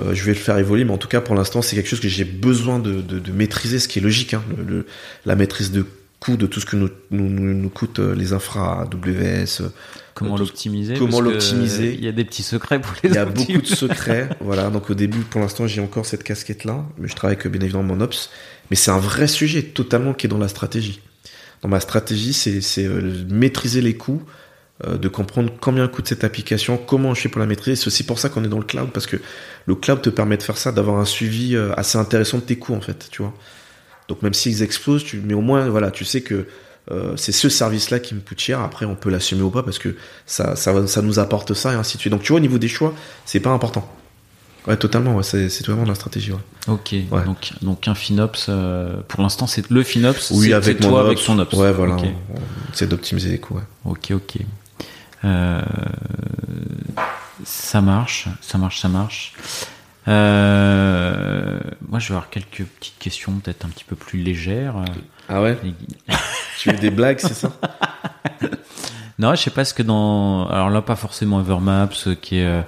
euh, 0.00 0.14
je 0.14 0.24
vais 0.24 0.32
le 0.32 0.38
faire 0.38 0.56
évoluer, 0.56 0.84
mais 0.84 0.92
en 0.92 0.96
tout 0.96 1.08
cas 1.08 1.20
pour 1.20 1.34
l'instant 1.34 1.60
c'est 1.60 1.76
quelque 1.76 1.88
chose 1.88 2.00
que 2.00 2.08
j'ai 2.08 2.24
besoin 2.24 2.78
de, 2.78 3.02
de, 3.02 3.18
de 3.18 3.30
maîtriser, 3.32 3.78
ce 3.78 3.88
qui 3.88 3.98
est 3.98 4.02
logique. 4.02 4.32
Hein, 4.32 4.42
le, 4.56 4.64
le- 4.64 4.86
la 5.26 5.36
maîtrise 5.36 5.70
de 5.70 5.84
coût 6.22 6.36
de 6.36 6.46
tout 6.46 6.60
ce 6.60 6.66
que 6.66 6.76
nous 6.76 6.88
nous, 7.10 7.28
nous, 7.28 7.52
nous 7.54 7.68
coûte 7.68 7.98
euh, 7.98 8.14
les 8.14 8.32
infras 8.32 8.82
AWS, 8.82 9.62
euh, 9.62 9.68
Comment 10.14 10.36
tout- 10.36 10.44
l'optimiser? 10.44 10.94
comment 10.96 11.18
que 11.18 11.24
l'optimiser? 11.24 11.94
Il 11.94 12.04
y 12.04 12.08
a 12.08 12.12
des 12.12 12.24
petits 12.24 12.44
secrets 12.44 12.80
pour 12.80 12.92
les 13.02 13.10
Il 13.10 13.14
y 13.14 13.18
a 13.18 13.24
beaucoup 13.24 13.60
de 13.60 13.66
secrets. 13.66 14.28
voilà, 14.40 14.70
donc 14.70 14.88
au 14.90 14.94
début, 14.94 15.20
pour 15.20 15.40
l'instant, 15.40 15.66
j'ai 15.66 15.80
encore 15.80 16.06
cette 16.06 16.22
casquette-là. 16.22 16.84
Mais 16.98 17.08
je 17.08 17.16
travaille 17.16 17.36
avec 17.36 17.48
bien 17.50 17.60
évidemment 17.60 17.82
mon 17.94 18.00
ops. 18.00 18.30
Mais 18.70 18.76
c'est 18.76 18.92
un 18.92 18.98
vrai 19.00 19.26
sujet 19.26 19.62
totalement 19.64 20.14
qui 20.14 20.26
est 20.26 20.30
dans 20.30 20.38
la 20.38 20.48
stratégie. 20.48 21.00
Dans 21.62 21.68
ma 21.68 21.80
stratégie, 21.80 22.32
c'est 22.32 22.60
c'est, 22.60 22.86
euh, 22.86 23.24
maîtriser 23.28 23.80
les 23.80 23.96
coûts, 23.96 24.22
euh, 24.86 24.98
de 24.98 25.08
comprendre 25.08 25.52
combien 25.60 25.88
coûte 25.88 26.06
cette 26.08 26.22
application, 26.24 26.76
comment 26.76 27.14
je 27.14 27.20
fais 27.22 27.28
pour 27.28 27.40
la 27.40 27.46
maîtriser. 27.46 27.74
C'est 27.74 27.88
aussi 27.88 28.04
pour 28.04 28.18
ça 28.20 28.28
qu'on 28.28 28.44
est 28.44 28.48
dans 28.48 28.58
le 28.58 28.64
cloud, 28.64 28.90
parce 28.92 29.06
que 29.06 29.16
le 29.66 29.74
cloud 29.74 30.00
te 30.02 30.10
permet 30.10 30.36
de 30.36 30.42
faire 30.44 30.56
ça, 30.58 30.70
d'avoir 30.72 30.98
un 30.98 31.04
suivi 31.04 31.56
euh, 31.56 31.72
assez 31.76 31.98
intéressant 31.98 32.38
de 32.38 32.42
tes 32.44 32.56
coûts, 32.56 32.74
en 32.74 32.80
fait, 32.80 33.08
tu 33.10 33.22
vois. 33.22 33.34
Donc 34.12 34.20
même 34.20 34.34
s'ils 34.34 34.62
explosent, 34.62 35.04
tu, 35.04 35.22
mais 35.24 35.32
au 35.32 35.40
moins, 35.40 35.70
voilà, 35.70 35.90
tu 35.90 36.04
sais 36.04 36.20
que 36.20 36.46
euh, 36.90 37.16
c'est 37.16 37.32
ce 37.32 37.48
service-là 37.48 37.98
qui 37.98 38.14
me 38.14 38.20
coûte 38.20 38.38
cher. 38.38 38.60
Après, 38.60 38.84
on 38.84 38.94
peut 38.94 39.08
l'assumer 39.08 39.40
ou 39.40 39.48
pas 39.48 39.62
parce 39.62 39.78
que 39.78 39.96
ça, 40.26 40.54
ça, 40.54 41.00
nous 41.00 41.18
apporte 41.18 41.54
ça 41.54 41.72
et 41.72 41.76
ainsi 41.76 41.96
de 41.96 42.00
suite. 42.02 42.10
Donc, 42.12 42.20
tu 42.20 42.28
vois, 42.28 42.36
au 42.36 42.40
niveau 42.42 42.58
des 42.58 42.68
choix, 42.68 42.92
c'est 43.24 43.40
pas 43.40 43.48
important. 43.48 43.90
Ouais, 44.66 44.76
totalement. 44.76 45.16
Ouais, 45.16 45.22
c'est, 45.22 45.48
c'est 45.48 45.64
vraiment 45.66 45.84
de 45.84 45.88
la 45.88 45.94
stratégie. 45.94 46.30
Ouais. 46.30 46.38
Ok, 46.68 46.94
donc, 47.24 47.52
donc 47.62 47.88
un 47.88 47.94
FinOps, 47.94 48.46
euh, 48.50 48.96
pour 49.08 49.22
l'instant 49.22 49.46
c'est 49.46 49.70
le 49.70 49.82
FinOps, 49.82 50.30
Oui, 50.32 50.48
c'est, 50.48 50.52
avec 50.52 50.76
c'est 50.78 50.84
mon 50.84 50.90
toi 50.90 51.00
ops. 51.00 51.06
avec 51.06 51.24
ton 51.24 51.38
Ops. 51.38 51.54
Ouais, 51.54 51.72
voilà. 51.72 51.96
Essaie 52.74 52.86
d'optimiser 52.86 53.30
les 53.30 53.38
coûts. 53.38 53.58
Ok. 53.86 54.10
ok. 54.12 54.36
Euh, 55.24 55.62
ça 57.44 57.80
marche, 57.80 58.28
ça 58.42 58.58
marche, 58.58 58.78
ça 58.78 58.88
marche. 58.88 59.32
Euh, 60.08 61.60
moi, 61.88 61.98
je 61.98 62.08
vais 62.08 62.14
avoir 62.14 62.30
quelques 62.30 62.64
petites 62.64 62.98
questions, 62.98 63.32
peut-être 63.32 63.64
un 63.64 63.68
petit 63.68 63.84
peu 63.84 63.96
plus 63.96 64.20
légères. 64.20 64.76
Ah 65.28 65.42
ouais 65.42 65.56
Tu 66.58 66.70
veux 66.70 66.78
des 66.78 66.90
blagues, 66.90 67.18
c'est 67.20 67.34
ça? 67.34 67.52
Non, 69.18 69.34
je 69.36 69.42
sais 69.42 69.50
pas 69.50 69.64
ce 69.64 69.72
que 69.72 69.84
dans. 69.84 70.48
Alors 70.48 70.68
là, 70.70 70.82
pas 70.82 70.96
forcément 70.96 71.40
Evermaps, 71.40 72.08
euh, 72.08 72.14
qui 72.14 72.38
est 72.38 72.44
euh, 72.44 72.62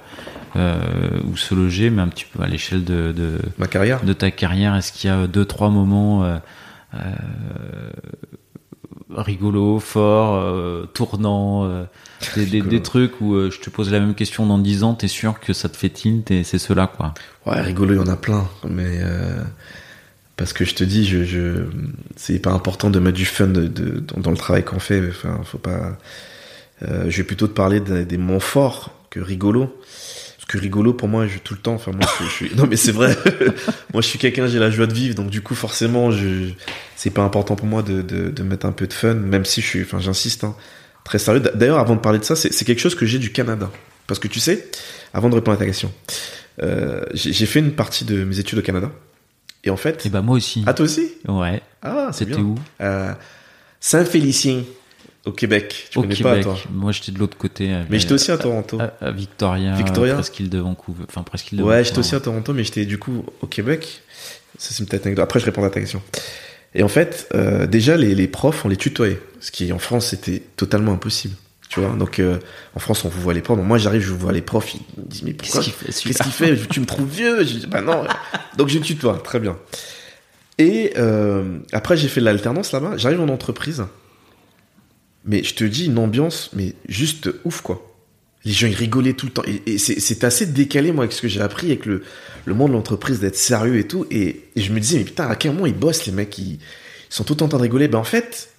euh, 0.55 0.79
ou 1.25 1.35
se 1.35 1.53
loger, 1.53 1.89
mais 1.89 2.01
un 2.01 2.07
petit 2.07 2.25
peu 2.31 2.41
à 2.41 2.47
l'échelle 2.47 2.85
de, 2.85 3.11
de 3.11 3.39
Ma 3.57 3.67
carrière 3.67 4.03
de 4.05 4.13
ta 4.13 4.31
carrière. 4.31 4.73
Est-ce 4.75 4.93
qu'il 4.93 5.09
y 5.09 5.13
a 5.13 5.27
deux 5.27 5.43
trois 5.43 5.69
moments 5.69 6.23
euh, 6.23 6.37
rigolos, 9.09 9.79
forts, 9.79 10.87
tournants, 10.93 11.85
des, 12.35 12.45
des, 12.45 12.51
Rigolo. 12.51 12.69
des 12.69 12.81
trucs 12.81 13.21
où 13.21 13.35
euh, 13.35 13.51
je 13.51 13.59
te 13.59 13.69
pose 13.69 13.91
la 13.91 13.99
même 13.99 14.15
question 14.15 14.45
dans 14.45 14.57
10 14.57 14.83
ans, 14.83 14.93
t'es 14.93 15.07
sûr 15.07 15.39
que 15.39 15.53
ça 15.53 15.69
te 15.69 15.77
fait 15.77 15.89
tilt 15.89 16.29
et 16.31 16.43
c'est 16.43 16.57
cela 16.59 16.87
quoi. 16.87 17.13
Ouais, 17.45 17.61
rigolo, 17.61 17.93
il 17.93 17.97
y 17.97 17.99
en 17.99 18.07
a 18.07 18.15
plein. 18.15 18.47
Mais 18.69 18.99
euh, 19.01 19.41
parce 20.37 20.53
que 20.53 20.65
je 20.65 20.75
te 20.75 20.83
dis, 20.83 21.05
je, 21.05 21.23
je, 21.23 21.63
c'est 22.15 22.33
hyper 22.33 22.53
important 22.53 22.89
de 22.89 22.99
mettre 22.99 23.17
du 23.17 23.25
fun 23.25 23.47
de, 23.47 23.67
de- 23.67 23.99
dans, 23.99 24.19
dans 24.21 24.31
le 24.31 24.37
travail 24.37 24.63
qu'on 24.63 24.79
fait. 24.79 25.01
Enfin, 25.09 25.41
faut 25.43 25.57
pas. 25.57 25.97
Euh, 26.83 27.05
je 27.09 27.17
vais 27.17 27.23
plutôt 27.23 27.47
te 27.47 27.53
parler 27.53 27.79
des, 27.79 28.05
des 28.05 28.17
moments 28.17 28.39
forts 28.39 28.91
que 29.09 29.19
rigolo. 29.19 29.73
Parce 30.37 30.45
que 30.47 30.57
rigolo, 30.57 30.93
pour 30.93 31.07
moi, 31.07 31.25
je 31.27 31.39
tout 31.39 31.53
le 31.53 31.59
temps. 31.59 31.73
Enfin, 31.75 31.91
moi, 31.91 32.05
je, 32.19 32.25
je 32.25 32.29
suis. 32.29 32.51
Non, 32.55 32.67
mais 32.69 32.75
c'est 32.75 32.91
vrai. 32.91 33.15
moi, 33.93 34.01
je 34.01 34.07
suis 34.07 34.19
quelqu'un, 34.19 34.47
j'ai 34.47 34.59
la 34.59 34.69
joie 34.71 34.87
de 34.87 34.93
vivre. 34.93 35.15
Donc, 35.15 35.29
du 35.29 35.41
coup, 35.41 35.55
forcément, 35.55 36.11
je, 36.11 36.49
c'est 36.95 37.09
pas 37.11 37.23
important 37.23 37.55
pour 37.55 37.67
moi 37.67 37.81
de 37.83 38.43
mettre 38.43 38.65
un 38.65 38.71
peu 38.71 38.87
de 38.87 38.93
fun, 38.93 39.13
même 39.15 39.45
si 39.45 39.61
je 39.61 39.67
suis. 39.67 39.81
Enfin, 39.83 39.99
j'insiste. 39.99 40.43
Hein, 40.43 40.55
très 41.05 41.19
sérieux. 41.19 41.39
D'ailleurs, 41.39 41.79
avant 41.79 41.95
de 41.95 42.01
parler 42.01 42.19
de 42.19 42.25
ça, 42.25 42.35
c'est 42.35 42.65
quelque 42.65 42.79
chose 42.81 42.95
que 42.95 43.05
j'ai 43.05 43.19
du 43.19 43.31
Canada. 43.31 43.71
Parce 44.07 44.19
que 44.19 44.27
tu 44.27 44.41
sais, 44.41 44.67
avant 45.13 45.29
de 45.29 45.35
répondre 45.35 45.55
à 45.55 45.59
ta 45.59 45.65
question, 45.65 45.91
euh, 46.61 47.01
j'ai 47.13 47.45
fait 47.45 47.59
une 47.59 47.71
partie 47.71 48.03
de 48.03 48.25
mes 48.25 48.37
études 48.39 48.59
au 48.59 48.61
Canada. 48.61 48.91
Et 49.63 49.69
en 49.69 49.77
fait. 49.77 50.05
Et 50.05 50.09
bah 50.09 50.21
moi 50.21 50.35
aussi. 50.35 50.63
Ah, 50.67 50.73
toi 50.73 50.85
aussi? 50.85 51.13
Ouais. 51.27 51.61
Ah, 51.81 52.09
c'est 52.11 52.25
C'était 52.25 52.39
où? 52.39 52.55
Euh, 52.81 53.13
Saint-Félicien, 53.79 54.63
au 55.25 55.31
Québec. 55.31 55.87
Tu 55.89 55.97
Au 55.97 56.01
connais 56.01 56.13
Québec. 56.15 56.33
pas, 56.37 56.43
toi? 56.43 56.57
Moi, 56.71 56.91
j'étais 56.91 57.11
de 57.11 57.17
l'autre 57.17 57.37
côté. 57.37 57.75
Mais 57.89 57.97
j'étais 57.99 58.13
aussi 58.13 58.31
à 58.31 58.37
Toronto. 58.37 58.77
à, 58.79 58.93
à 59.03 59.11
Victoria, 59.11 59.73
Victoria? 59.73 60.13
Presqu'île 60.15 60.49
de 60.49 60.59
Vancouver. 60.59 61.05
Enfin, 61.07 61.23
presqu'île 61.23 61.59
de 61.59 61.63
Ouais, 61.63 61.83
j'étais 61.83 61.99
aussi 61.99 62.13
à 62.15 62.19
Toronto, 62.19 62.53
mais 62.53 62.63
j'étais 62.63 62.85
du 62.85 62.99
coup 62.99 63.25
au 63.41 63.47
Québec. 63.47 64.01
Ça, 64.57 64.69
c'est 64.73 64.93
anecdote. 64.93 65.23
Après, 65.23 65.39
je 65.39 65.45
réponds 65.45 65.63
à 65.63 65.69
ta 65.69 65.79
question. 65.79 66.01
Et 66.75 66.83
en 66.83 66.89
fait, 66.89 67.27
euh, 67.33 67.65
déjà, 67.65 67.95
les, 67.95 68.13
les 68.13 68.27
profs, 68.27 68.65
on 68.65 68.67
les 68.67 68.75
tutoyait. 68.75 69.19
Ce 69.39 69.49
qui, 69.49 69.71
en 69.71 69.79
France, 69.79 70.07
c'était 70.07 70.43
totalement 70.57 70.91
impossible. 70.91 71.35
Tu 71.69 71.79
vois 71.79 71.95
Donc, 71.95 72.19
euh, 72.19 72.37
en 72.75 72.79
France, 72.79 73.05
on 73.05 73.09
vous 73.09 73.21
voit 73.21 73.33
les 73.33 73.41
profs. 73.41 73.57
Moi, 73.59 73.77
j'arrive, 73.77 74.01
je 74.01 74.11
vois 74.11 74.33
les 74.33 74.41
profs. 74.41 74.75
Ils 74.75 74.81
me 74.97 75.07
disent, 75.07 75.23
mais 75.23 75.33
pourquoi 75.33 75.61
Qu'est-ce 75.63 76.01
qu'il 76.01 76.13
fait 76.13 76.55
fait? 76.55 76.67
Tu 76.67 76.81
me 76.81 76.85
trouves 76.85 77.09
vieux? 77.09 77.39
Je 77.39 77.59
dis, 77.59 77.67
bah 77.67 77.81
non. 77.81 78.03
Donc, 78.57 78.67
je 78.67 78.77
tutoie. 78.79 79.21
Très 79.23 79.39
bien. 79.39 79.57
Et 80.57 80.93
euh, 80.97 81.59
après, 81.71 81.95
j'ai 81.95 82.09
fait 82.09 82.19
de 82.19 82.25
l'alternance 82.25 82.73
là-bas. 82.73 82.97
J'arrive 82.97 83.21
en 83.21 83.29
entreprise. 83.29 83.85
Mais 85.23 85.43
je 85.43 85.55
te 85.55 85.63
dis, 85.63 85.85
une 85.85 85.97
ambiance, 85.97 86.49
mais 86.53 86.75
juste 86.89 87.29
ouf, 87.45 87.61
quoi. 87.61 87.94
Les 88.45 88.51
gens, 88.51 88.67
ils 88.67 88.75
rigolaient 88.75 89.13
tout 89.13 89.25
le 89.25 89.31
temps. 89.31 89.43
Et, 89.45 89.77
c'est 89.79 90.23
assez 90.23 90.45
décalé, 90.45 90.91
moi, 90.91 91.03
avec 91.03 91.13
ce 91.13 91.21
que 91.21 91.27
j'ai 91.27 91.41
appris 91.41 91.67
avec 91.67 91.85
le, 91.85 92.03
le 92.45 92.53
monde 92.53 92.69
de 92.69 92.75
l'entreprise, 92.75 93.19
d'être 93.19 93.35
sérieux 93.35 93.77
et 93.77 93.87
tout. 93.87 94.05
Et, 94.11 94.43
je 94.55 94.71
me 94.71 94.79
disais, 94.79 94.99
mais 94.99 95.03
putain, 95.03 95.27
à 95.27 95.35
quel 95.35 95.53
moment 95.53 95.65
ils 95.65 95.73
bossent, 95.73 96.05
les 96.05 96.11
mecs? 96.11 96.37
Ils, 96.37 96.59
sont 97.09 97.23
tout 97.23 97.33
le 97.33 97.37
temps 97.37 97.45
en 97.45 97.49
train 97.49 97.57
de 97.57 97.63
rigoler. 97.63 97.87
Ben, 97.87 97.97
en 97.97 98.03
fait, 98.03 98.49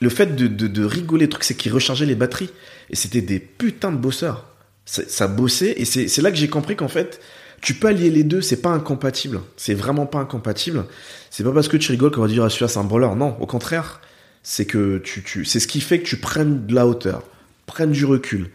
le 0.00 0.08
fait 0.08 0.36
de, 0.36 0.46
de, 0.46 0.84
rigoler, 0.84 1.26
le 1.26 1.30
truc, 1.30 1.44
c'est 1.44 1.54
qu'ils 1.54 1.72
rechargeaient 1.72 2.06
les 2.06 2.14
batteries. 2.14 2.50
Et 2.90 2.96
c'était 2.96 3.20
des 3.20 3.40
putains 3.40 3.92
de 3.92 3.96
bosseurs. 3.96 4.46
Ça, 4.84 5.28
bossait. 5.28 5.74
Et 5.78 5.84
c'est 5.84 6.22
là 6.22 6.30
que 6.30 6.36
j'ai 6.36 6.48
compris 6.48 6.76
qu'en 6.76 6.88
fait, 6.88 7.20
tu 7.62 7.74
peux 7.74 7.88
allier 7.88 8.10
les 8.10 8.22
deux, 8.22 8.42
c'est 8.42 8.60
pas 8.60 8.70
incompatible. 8.70 9.40
C'est 9.56 9.74
vraiment 9.74 10.06
pas 10.06 10.18
incompatible. 10.18 10.84
C'est 11.30 11.42
pas 11.42 11.52
parce 11.52 11.68
que 11.68 11.78
tu 11.78 11.90
rigoles 11.90 12.10
qu'on 12.10 12.20
va 12.20 12.28
dire, 12.28 12.44
ah, 12.44 12.50
celui-là, 12.50 12.68
c'est 12.68 12.78
un 12.78 12.84
branleur. 12.84 13.16
Non, 13.16 13.36
au 13.40 13.46
contraire. 13.46 14.00
C'est 14.46 14.66
que 14.66 14.98
tu, 14.98 15.22
tu, 15.22 15.46
c'est 15.46 15.58
ce 15.58 15.66
qui 15.66 15.80
fait 15.80 16.00
que 16.00 16.06
tu 16.06 16.18
prennes 16.18 16.66
de 16.66 16.74
la 16.74 16.86
hauteur, 16.86 17.22
prennes 17.64 17.92
du 17.92 18.04
recul. 18.04 18.50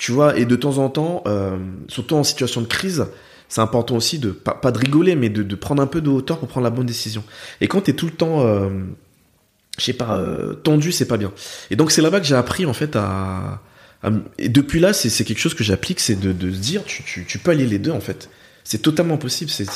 Tu 0.00 0.12
vois, 0.12 0.38
et 0.38 0.46
de 0.46 0.56
temps 0.56 0.78
en 0.78 0.88
temps, 0.88 1.22
euh, 1.26 1.58
surtout 1.88 2.14
en 2.14 2.24
situation 2.24 2.62
de 2.62 2.66
crise, 2.66 3.04
c'est 3.50 3.60
important 3.60 3.96
aussi 3.96 4.18
de, 4.18 4.30
pas, 4.30 4.54
pas 4.54 4.72
de 4.72 4.78
rigoler, 4.78 5.14
mais 5.14 5.28
de, 5.28 5.54
prendre 5.54 5.82
un 5.82 5.86
peu 5.86 6.00
de 6.00 6.08
hauteur 6.08 6.38
pour 6.38 6.48
prendre 6.48 6.64
la 6.64 6.70
bonne 6.70 6.86
décision. 6.86 7.22
Et 7.60 7.68
quand 7.68 7.82
t'es 7.82 7.92
tout 7.92 8.06
le 8.06 8.12
temps, 8.12 8.40
euh, 8.40 8.70
je 9.76 9.84
sais 9.84 9.92
pas, 9.92 10.16
euh, 10.16 10.54
tendu, 10.54 10.90
c'est 10.90 11.04
pas 11.04 11.18
bien. 11.18 11.30
Et 11.70 11.76
donc 11.76 11.90
c'est 11.90 12.00
là-bas 12.00 12.18
que 12.20 12.26
j'ai 12.26 12.34
appris 12.34 12.64
en 12.64 12.72
fait 12.72 12.96
à, 12.96 13.60
et 14.38 14.48
depuis 14.48 14.80
là, 14.80 14.94
c'est 14.94 15.10
quelque 15.22 15.38
chose 15.38 15.52
que 15.52 15.64
j'applique, 15.64 16.00
c'est 16.00 16.18
de, 16.18 16.32
de 16.32 16.50
se 16.50 16.56
dire, 16.56 16.82
tu, 16.84 17.26
tu, 17.26 17.38
peux 17.38 17.50
allier 17.50 17.66
les 17.66 17.78
deux 17.78 17.90
en 17.90 18.00
fait. 18.00 18.30
C'est 18.64 18.80
totalement 18.80 19.18
possible. 19.18 19.50
C'est, 19.50 19.66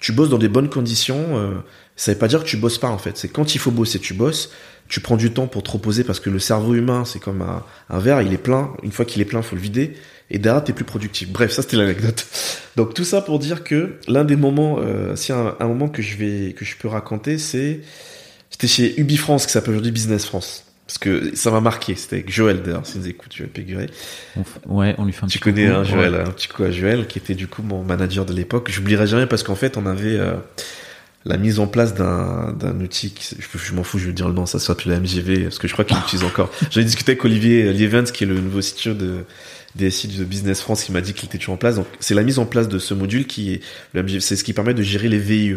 tu 0.00 0.12
bosses 0.12 0.30
dans 0.30 0.38
des 0.38 0.48
bonnes 0.48 0.68
conditions. 0.68 1.38
Euh, 1.38 1.54
ça 1.96 2.12
veut 2.12 2.18
pas 2.18 2.28
dire 2.28 2.42
que 2.42 2.48
tu 2.48 2.56
bosses 2.56 2.78
pas 2.78 2.88
en 2.88 2.98
fait. 2.98 3.16
C'est 3.16 3.28
quand 3.28 3.54
il 3.54 3.58
faut 3.58 3.70
bosser, 3.70 3.98
tu 3.98 4.14
bosses. 4.14 4.50
Tu 4.88 5.00
prends 5.00 5.16
du 5.16 5.30
temps 5.30 5.46
pour 5.46 5.62
te 5.62 5.70
reposer 5.70 6.02
parce 6.02 6.18
que 6.18 6.30
le 6.30 6.40
cerveau 6.40 6.74
humain, 6.74 7.04
c'est 7.04 7.20
comme 7.20 7.42
un, 7.42 7.98
verre, 8.00 8.22
il 8.22 8.32
est 8.32 8.38
plein. 8.38 8.72
Une 8.82 8.90
fois 8.90 9.04
qu'il 9.04 9.22
est 9.22 9.26
plein, 9.26 9.40
faut 9.40 9.54
le 9.54 9.62
vider. 9.62 9.94
Et 10.30 10.38
derrière, 10.38 10.64
t'es 10.64 10.72
plus 10.72 10.84
productif. 10.84 11.30
Bref, 11.30 11.52
ça 11.52 11.62
c'était 11.62 11.76
l'anecdote. 11.76 12.26
Donc 12.76 12.94
tout 12.94 13.04
ça 13.04 13.20
pour 13.20 13.38
dire 13.38 13.62
que 13.62 13.98
l'un 14.08 14.24
des 14.24 14.36
moments, 14.36 14.78
euh, 14.80 15.14
si 15.14 15.32
un, 15.32 15.54
un 15.60 15.66
moment 15.68 15.88
que 15.88 16.02
je 16.02 16.16
vais, 16.16 16.54
que 16.54 16.64
je 16.64 16.76
peux 16.76 16.88
raconter, 16.88 17.38
c'est, 17.38 17.80
c'était 18.48 18.66
chez 18.66 18.98
Ubi 18.98 19.16
France 19.16 19.46
qui 19.46 19.52
s'appelle 19.52 19.74
aujourd'hui 19.74 19.92
Business 19.92 20.24
France. 20.24 20.64
Parce 20.90 20.98
que 20.98 21.36
ça 21.36 21.52
m'a 21.52 21.60
marqué. 21.60 21.94
C'était 21.94 22.16
avec 22.16 22.32
Joël 22.32 22.62
d'ailleurs, 22.62 22.84
si 22.84 22.98
vous 22.98 23.06
écoutez 23.06 23.36
Joël 23.36 23.50
Péguret. 23.50 23.86
Ouais, 24.66 24.96
on 24.98 25.04
lui 25.04 25.12
fait 25.12 25.22
un 25.24 25.28
Tu 25.28 25.38
petit 25.38 25.44
connais 25.44 25.66
coucou. 25.68 25.78
hein, 25.78 25.84
Joël, 25.84 26.12
Ouais. 26.14 26.20
un 26.20 26.30
petit 26.32 26.48
coup 26.48 26.64
à 26.64 26.72
Joël, 26.72 27.06
qui 27.06 27.18
était 27.20 27.36
du 27.36 27.46
coup 27.46 27.62
mon 27.62 27.84
manager 27.84 28.24
de 28.24 28.32
l'époque. 28.32 28.68
J'oublierai 28.72 29.06
jamais 29.06 29.26
parce 29.26 29.44
qu'en 29.44 29.54
fait, 29.54 29.76
on 29.76 29.86
avait 29.86 30.16
euh, 30.18 30.32
la 31.24 31.36
mise 31.36 31.60
en 31.60 31.68
place 31.68 31.94
d'un 31.94 32.52
d'un 32.58 32.80
outil. 32.80 33.12
Qui, 33.12 33.36
je 33.38 33.56
je 33.56 33.72
m'en 33.72 33.84
fous, 33.84 34.00
je 34.00 34.06
vais 34.08 34.12
dire 34.12 34.26
le 34.26 34.34
nom, 34.34 34.46
ça 34.46 34.58
soit 34.58 34.84
le 34.84 34.98
MGV, 34.98 35.44
parce 35.44 35.60
que 35.60 35.68
je 35.68 35.72
crois 35.74 35.84
qu'il 35.84 35.96
l'utilise 36.02 36.24
encore. 36.24 36.50
J'en 36.72 36.80
ai 36.80 36.84
discuté 36.84 37.12
avec 37.12 37.24
Olivier 37.24 37.72
Lievens, 37.72 38.10
qui 38.10 38.24
est 38.24 38.26
le 38.26 38.40
nouveau 38.40 38.58
CTO 38.58 38.94
de 38.94 39.24
DSI 39.76 40.08
de 40.08 40.24
Business 40.24 40.60
France, 40.60 40.82
qui 40.82 40.90
m'a 40.90 41.00
dit 41.02 41.12
qu'il 41.14 41.26
était 41.28 41.38
toujours 41.38 41.54
en 41.54 41.58
place. 41.58 41.76
Donc, 41.76 41.86
c'est 42.00 42.14
la 42.14 42.24
mise 42.24 42.40
en 42.40 42.46
place 42.46 42.66
de 42.66 42.80
ce 42.80 42.94
module 42.94 43.28
qui 43.28 43.52
est 43.54 43.60
le 43.94 44.02
MGV, 44.02 44.18
c'est 44.18 44.34
ce 44.34 44.42
qui 44.42 44.54
permet 44.54 44.74
de 44.74 44.82
gérer 44.82 45.06
les 45.08 45.18
VIE. 45.20 45.54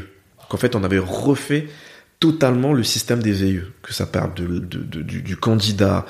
Qu'en 0.48 0.58
fait, 0.58 0.76
on 0.76 0.84
avait 0.84 1.00
refait 1.00 1.66
totalement 2.24 2.72
le 2.74 2.84
système 2.84 3.22
des 3.22 3.34
VIE, 3.34 3.60
que 3.82 3.94
ça 3.94 4.06
part 4.06 4.34
de, 4.34 4.46
de- 4.48 4.84
de- 4.94 5.02
du, 5.02 5.22
du 5.22 5.36
candidat. 5.36 6.06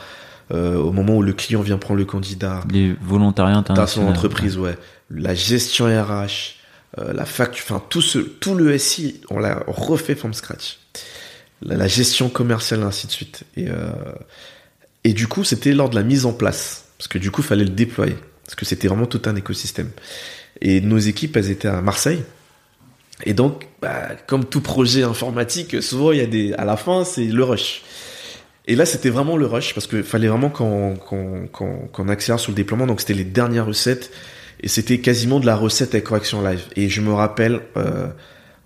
euh, 0.52 0.76
au 0.76 0.92
moment 0.92 1.16
où 1.18 1.24
le 1.24 1.34
client 1.34 1.62
vient 1.62 1.80
prendre 1.80 1.98
le 2.00 2.06
candidat, 2.06 2.62
Les 2.70 2.94
volontariats 3.02 3.56
dans 3.56 3.62
son 3.64 3.72
internationaux. 3.72 4.10
entreprise, 4.10 4.58
ouais. 4.58 4.78
La 5.10 5.34
gestion 5.34 5.86
RH, 5.86 6.58
euh, 7.00 7.14
la 7.14 7.26
facture, 7.26 7.64
enfin 7.68 7.82
tout 7.90 8.02
ce, 8.02 8.20
tout 8.20 8.54
le 8.54 8.78
SI, 8.78 9.22
on 9.32 9.40
l'a 9.40 9.64
refait 9.68 10.14
from 10.16 10.34
scratch. 10.34 10.78
La, 11.64 11.76
la 11.78 11.88
gestion 11.88 12.30
commerciale, 12.30 12.84
ainsi 12.84 13.08
de 13.08 13.12
suite. 13.14 13.46
Et, 13.58 13.70
euh, 13.70 13.90
et 15.04 15.14
du 15.14 15.28
coup, 15.28 15.44
c'était 15.44 15.74
lors 15.74 15.90
de 15.90 15.96
la 15.96 16.04
mise 16.04 16.26
en 16.28 16.34
place, 16.34 16.86
parce 17.00 17.08
que 17.08 17.18
du 17.18 17.32
coup, 17.32 17.42
fallait 17.42 17.64
le 17.64 17.72
déployer, 17.72 18.18
parce 18.46 18.56
que 18.56 18.66
c'était 18.66 18.88
vraiment 18.90 19.08
tout 19.08 19.22
un 19.26 19.36
écosystème. 19.36 19.90
Et 20.62 20.82
nos 20.82 21.00
équipes, 21.00 21.36
elles 21.38 21.50
étaient 21.50 21.70
à 21.70 21.82
Marseille. 21.82 22.22
Et 23.26 23.34
donc, 23.34 23.68
bah, 23.82 24.10
comme 24.28 24.46
tout 24.46 24.62
projet 24.62 25.04
informatique, 25.04 25.82
souvent 25.82 26.12
il 26.12 26.18
y 26.20 26.22
a 26.22 26.26
des, 26.26 26.54
à 26.54 26.66
la 26.66 26.78
fin, 26.78 27.04
c'est 27.06 27.26
le 27.26 27.44
rush. 27.44 27.84
Et 28.66 28.76
là, 28.76 28.86
c'était 28.86 29.10
vraiment 29.10 29.38
le 29.38 29.46
rush 29.46 29.74
parce 29.74 29.88
qu'il 29.88 30.04
fallait 30.04 30.28
vraiment 30.30 30.50
qu'on 30.50 30.96
qu'on 30.96 31.48
qu'on 31.48 31.88
qu'on 31.92 32.08
accélère 32.10 32.40
sur 32.40 32.52
le 32.52 32.56
déploiement. 32.56 32.88
Donc, 32.88 33.02
c'était 33.02 33.14
les 33.14 33.24
dernières 33.26 33.66
recettes 33.66 34.12
et 34.62 34.68
c'était 34.68 35.00
quasiment 35.00 35.40
de 35.40 35.46
la 35.46 35.56
recette 35.56 35.94
avec 35.94 36.06
correction 36.06 36.42
live. 36.42 36.62
Et 36.76 36.90
je 36.90 37.02
me 37.02 37.14
rappelle, 37.14 37.62
euh, 37.78 38.08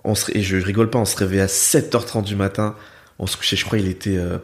on 0.04 0.14
se, 0.16 0.36
et 0.38 0.42
je 0.44 0.58
rigole 0.58 0.90
pas, 0.90 1.00
on 1.00 1.06
se 1.06 1.18
réveillait 1.18 1.42
à 1.44 1.48
7h30 1.48 2.24
du 2.24 2.36
matin. 2.36 2.76
On 3.20 3.26
se 3.28 3.36
couchait, 3.38 3.56
je 3.56 3.66
crois, 3.66 3.80
il 3.80 3.88
était 3.88 4.18
euh, 4.18 4.38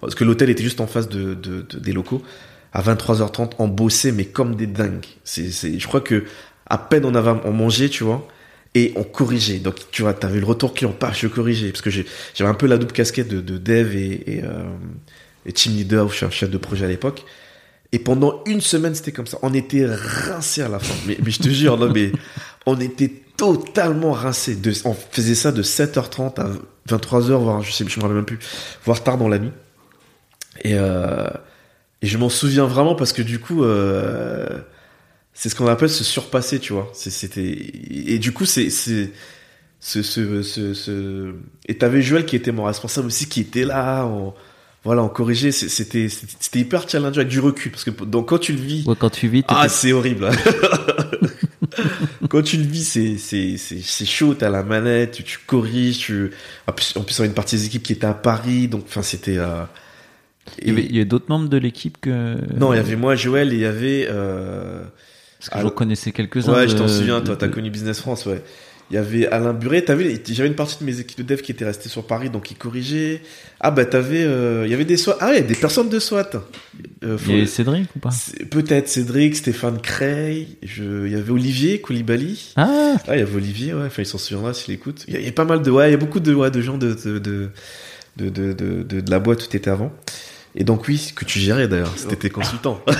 parce 0.00 0.14
que 0.14 0.22
l'hôtel 0.24 0.50
était 0.50 0.62
juste 0.62 0.80
en 0.80 0.86
face 0.86 1.08
de, 1.08 1.34
de, 1.34 1.62
de- 1.62 1.78
des 1.78 1.92
locaux. 1.92 2.22
À 2.72 2.82
23h30, 2.82 3.52
on 3.58 3.68
bossait 3.68 4.12
mais 4.12 4.24
comme 4.26 4.54
des 4.56 4.66
dingues. 4.66 5.06
C'est, 5.24 5.50
c'est, 5.50 5.78
je 5.78 5.86
crois 5.88 6.00
que 6.00 6.24
à 6.66 6.78
peine 6.78 7.04
on 7.04 7.14
avait 7.14 7.32
on 7.44 7.52
mangeait, 7.52 7.88
tu 7.88 8.04
vois, 8.04 8.26
et 8.74 8.92
on 8.96 9.04
corrigeait. 9.04 9.58
Donc 9.58 9.76
tu 9.90 10.02
vois, 10.02 10.14
t'avais 10.14 10.40
le 10.40 10.46
retour 10.46 10.74
client, 10.74 10.92
pas 10.92 11.12
je 11.12 11.26
corrigeais 11.26 11.70
parce 11.70 11.82
que 11.82 11.90
j'avais 11.90 12.50
un 12.50 12.54
peu 12.54 12.66
la 12.66 12.76
double 12.76 12.92
casquette 12.92 13.28
de, 13.28 13.40
de 13.40 13.58
dev 13.58 13.94
et, 13.94 14.38
et, 14.38 14.44
euh, 14.44 14.64
et 15.46 15.52
team 15.52 15.74
leader, 15.74 16.06
où 16.06 16.10
je 16.10 16.16
suis 16.16 16.26
un 16.26 16.30
chef 16.30 16.50
de 16.50 16.58
projet 16.58 16.84
à 16.84 16.88
l'époque. 16.88 17.24
Et 17.92 18.00
pendant 18.00 18.42
une 18.46 18.60
semaine, 18.60 18.94
c'était 18.94 19.12
comme 19.12 19.28
ça. 19.28 19.38
On 19.42 19.54
était 19.54 19.86
rincés 19.86 20.62
à 20.62 20.68
la 20.68 20.80
fin. 20.80 20.94
Mais, 21.06 21.16
mais 21.24 21.30
je 21.30 21.38
te 21.38 21.48
jure, 21.48 21.78
non, 21.78 21.92
mais 21.92 22.10
on 22.66 22.80
était 22.80 23.12
totalement 23.36 24.12
rincés. 24.12 24.56
De, 24.56 24.72
on 24.84 24.94
faisait 24.94 25.36
ça 25.36 25.52
de 25.52 25.62
7h30 25.62 26.40
à 26.40 26.50
23h, 26.88 27.32
voire, 27.34 27.62
je 27.62 27.70
sais, 27.70 27.84
je 27.86 27.96
me 27.98 28.02
rappelle 28.02 28.16
même 28.16 28.24
plus, 28.24 28.40
voire 28.84 29.02
tard 29.04 29.16
dans 29.16 29.28
la 29.28 29.38
nuit. 29.38 29.52
Et, 30.62 30.74
euh, 30.74 31.28
et 32.02 32.06
je 32.06 32.18
m'en 32.18 32.28
souviens 32.28 32.66
vraiment 32.66 32.96
parce 32.96 33.12
que 33.12 33.22
du 33.22 33.38
coup, 33.38 33.62
euh, 33.62 34.60
c'est 35.34 35.48
ce 35.48 35.56
qu'on 35.56 35.66
appelle 35.66 35.90
se 35.90 36.04
surpasser, 36.04 36.60
tu 36.60 36.72
vois. 36.72 36.90
C'était 36.94 37.56
et 37.90 38.18
du 38.18 38.32
coup, 38.32 38.44
c'est 38.46 38.70
c'est 38.70 39.10
ce 39.80 40.02
ce 40.02 40.42
ce, 40.42 40.72
ce... 40.72 41.34
et 41.66 41.76
t'avais 41.76 42.00
Joël 42.00 42.24
qui 42.24 42.36
était 42.36 42.52
mon 42.52 42.64
responsable 42.64 43.08
aussi, 43.08 43.28
qui 43.28 43.40
était 43.40 43.64
là. 43.64 44.06
On, 44.06 44.32
voilà, 44.84 45.02
on 45.02 45.08
corrigeait. 45.08 45.50
C'était 45.50 46.08
c'était 46.08 46.60
hyper 46.60 46.88
challengeant 46.88 47.16
avec 47.16 47.28
du 47.28 47.40
recul 47.40 47.72
parce 47.72 47.84
que 47.84 47.90
donc 47.90 48.28
quand 48.28 48.38
tu 48.38 48.52
le 48.52 48.60
vis, 48.60 48.86
Ouais, 48.86 48.94
quand 48.98 49.10
tu 49.10 49.26
vis, 49.26 49.42
ah 49.48 49.68
c'est 49.68 49.92
horrible. 49.92 50.30
quand 52.28 52.42
tu 52.42 52.56
le 52.56 52.64
vis, 52.64 52.84
c'est 52.84 53.18
c'est 53.18 53.56
c'est 53.56 54.04
chaud. 54.06 54.34
T'as 54.34 54.50
la 54.50 54.62
manette, 54.62 55.12
tu, 55.12 55.24
tu 55.24 55.38
corriges. 55.44 55.98
Tu... 55.98 56.30
En 56.68 56.72
plus, 56.72 56.96
en 56.96 57.02
plus, 57.02 57.18
on 57.18 57.24
a 57.24 57.26
une 57.26 57.34
partie 57.34 57.56
des 57.56 57.66
équipes 57.66 57.82
qui 57.82 57.92
était 57.92 58.06
à 58.06 58.14
Paris, 58.14 58.68
donc 58.68 58.84
enfin 58.86 59.02
c'était. 59.02 59.38
Euh... 59.38 59.64
Il 60.60 60.68
y 60.68 60.70
avait, 60.70 60.84
il 60.84 60.92
y 60.92 60.98
avait 60.98 61.06
d'autres 61.06 61.28
membres 61.28 61.48
de 61.48 61.56
l'équipe 61.56 61.98
que. 62.00 62.36
Non, 62.56 62.72
il 62.72 62.76
y 62.76 62.80
avait 62.80 62.96
moi, 62.96 63.16
Joël, 63.16 63.52
et 63.52 63.56
il 63.56 63.62
y 63.62 63.66
avait. 63.66 64.06
Euh... 64.08 64.84
Parce 65.50 65.62
que 65.62 65.68
j'en 65.68 65.74
connaissais 65.74 66.12
quelques-uns. 66.12 66.52
Ouais, 66.52 66.68
je 66.68 66.76
t'en 66.76 66.88
souviens. 66.88 67.20
Toi, 67.20 67.36
t'as 67.36 67.48
connu 67.48 67.70
Business 67.70 68.00
France, 68.00 68.26
ouais. 68.26 68.42
Il 68.90 68.94
y 68.94 68.98
avait 68.98 69.26
Alain 69.28 69.54
Buret. 69.54 69.80
T'avais, 69.82 70.20
j'avais 70.28 70.48
une 70.48 70.54
partie 70.54 70.76
de 70.78 70.84
mes 70.84 71.00
équipes 71.00 71.18
de 71.18 71.22
dev 71.22 71.40
qui 71.40 71.52
étaient 71.52 71.64
restées 71.64 71.88
sur 71.88 72.06
Paris, 72.06 72.28
donc 72.28 72.50
ils 72.50 72.56
corrigeaient. 72.56 73.22
Ah 73.58 73.70
bah 73.70 73.86
t'avais, 73.86 74.22
euh... 74.24 74.64
il 74.66 74.70
y 74.70 74.74
avait 74.74 74.84
des 74.84 74.98
SWAT. 74.98 75.16
Ah 75.20 75.28
ouais, 75.30 75.40
des 75.40 75.54
personnes 75.54 75.88
de 75.88 75.98
SWAT. 75.98 76.28
Euh, 77.02 77.16
faut- 77.16 77.30
Il 77.30 77.34
y 77.34 77.38
avait 77.38 77.46
Cédric 77.46 77.86
ou 77.96 77.98
pas? 77.98 78.10
Peut-être 78.50 78.88
Cédric, 78.88 79.36
Stéphane 79.36 79.80
Cray, 79.80 80.58
je... 80.62 81.06
il 81.06 81.12
y 81.12 81.16
avait 81.16 81.30
Olivier 81.30 81.80
Koulibaly. 81.80 82.52
Ah 82.56 82.96
Ah, 83.08 83.16
il 83.16 83.20
y 83.20 83.22
avait 83.22 83.36
Olivier, 83.36 83.72
ouais, 83.72 83.86
enfin, 83.86 84.02
il 84.02 84.06
s'en 84.06 84.18
souviendra 84.18 84.52
s'il 84.52 84.74
écoute. 84.74 85.04
Il 85.08 85.14
y, 85.14 85.16
a, 85.16 85.20
il 85.20 85.24
y 85.26 85.30
a 85.30 85.32
pas 85.32 85.46
mal 85.46 85.62
de, 85.62 85.70
ouais, 85.70 85.88
il 85.88 85.92
y 85.92 85.94
a 85.94 85.98
beaucoup 85.98 86.20
de, 86.20 86.34
ouais, 86.34 86.50
de 86.50 86.60
gens 86.60 86.76
de, 86.76 86.92
de, 86.92 87.18
de, 87.18 87.50
de, 88.18 88.52
de, 88.82 89.10
la 89.10 89.18
boîte 89.18 89.42
où 89.44 89.46
t'étais 89.46 89.70
avant. 89.70 89.92
Et 90.54 90.62
donc, 90.64 90.86
oui, 90.88 91.12
que 91.16 91.24
tu 91.24 91.38
gérais 91.40 91.68
d'ailleurs, 91.68 91.94
c'était 91.96 92.16
tes 92.16 92.30
consultants. 92.38 92.80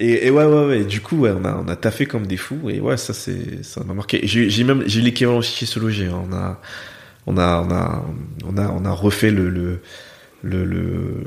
et, 0.00 0.30
ouais, 0.30 0.44
ouais, 0.44 0.66
ouais, 0.66 0.84
du 0.84 1.00
coup, 1.00 1.16
ouais, 1.18 1.30
on 1.30 1.44
a, 1.44 1.56
on 1.56 1.66
a 1.68 1.74
taffé 1.74 2.06
comme 2.06 2.26
des 2.26 2.36
fous, 2.36 2.70
et 2.70 2.80
ouais, 2.80 2.96
ça, 2.96 3.12
c'est, 3.12 3.64
ça 3.64 3.82
m'a 3.82 3.94
marqué. 3.94 4.20
J'ai, 4.22 4.62
même, 4.64 4.84
j'ai 4.86 5.00
l'équivalent 5.00 5.40
chez 5.42 5.66
hein. 6.06 6.22
on 6.28 6.32
a, 6.32 6.60
on 7.26 7.36
a, 7.36 7.60
on 7.60 7.70
a, 7.70 8.04
on 8.44 8.56
a, 8.56 8.68
on 8.70 8.84
a 8.84 8.90
refait 8.92 9.32
le, 9.32 9.50
le, 9.50 9.80
le, 10.42 11.24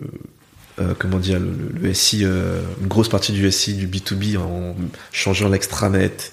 euh, 0.79 0.93
comment 0.97 1.17
dire, 1.17 1.39
le 1.39 1.93
SI, 1.93 2.21
euh, 2.23 2.61
une 2.79 2.87
grosse 2.87 3.09
partie 3.09 3.33
du 3.33 3.51
SI, 3.51 3.75
du 3.75 3.87
B2B, 3.87 4.37
en 4.37 4.75
changeant 5.11 5.49
l'extranet, 5.49 6.31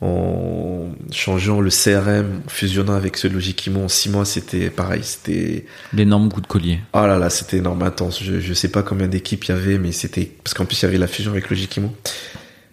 en 0.00 0.92
changeant 1.12 1.60
le 1.60 1.70
CRM, 1.70 2.42
fusionnant 2.48 2.94
avec 2.94 3.16
ce 3.16 3.26
Logikimo 3.28 3.84
en 3.84 3.88
six 3.88 4.10
mois, 4.10 4.24
c'était 4.24 4.68
pareil, 4.70 5.02
c'était, 5.02 5.64
L'énorme 5.92 6.30
coup 6.30 6.40
de 6.40 6.46
collier. 6.46 6.80
oh 6.92 7.06
là 7.06 7.18
là, 7.18 7.30
c'était 7.30 7.58
énorme, 7.58 7.82
intense. 7.82 8.22
Je, 8.22 8.40
je 8.40 8.54
sais 8.54 8.68
pas 8.68 8.82
combien 8.82 9.08
d'équipes 9.08 9.44
il 9.44 9.48
y 9.50 9.52
avait, 9.52 9.78
mais 9.78 9.92
c'était, 9.92 10.30
parce 10.42 10.52
qu'en 10.54 10.66
plus, 10.66 10.80
il 10.82 10.84
y 10.84 10.88
avait 10.88 10.98
la 10.98 11.06
fusion 11.06 11.30
avec 11.32 11.48
Logikimo. 11.48 11.94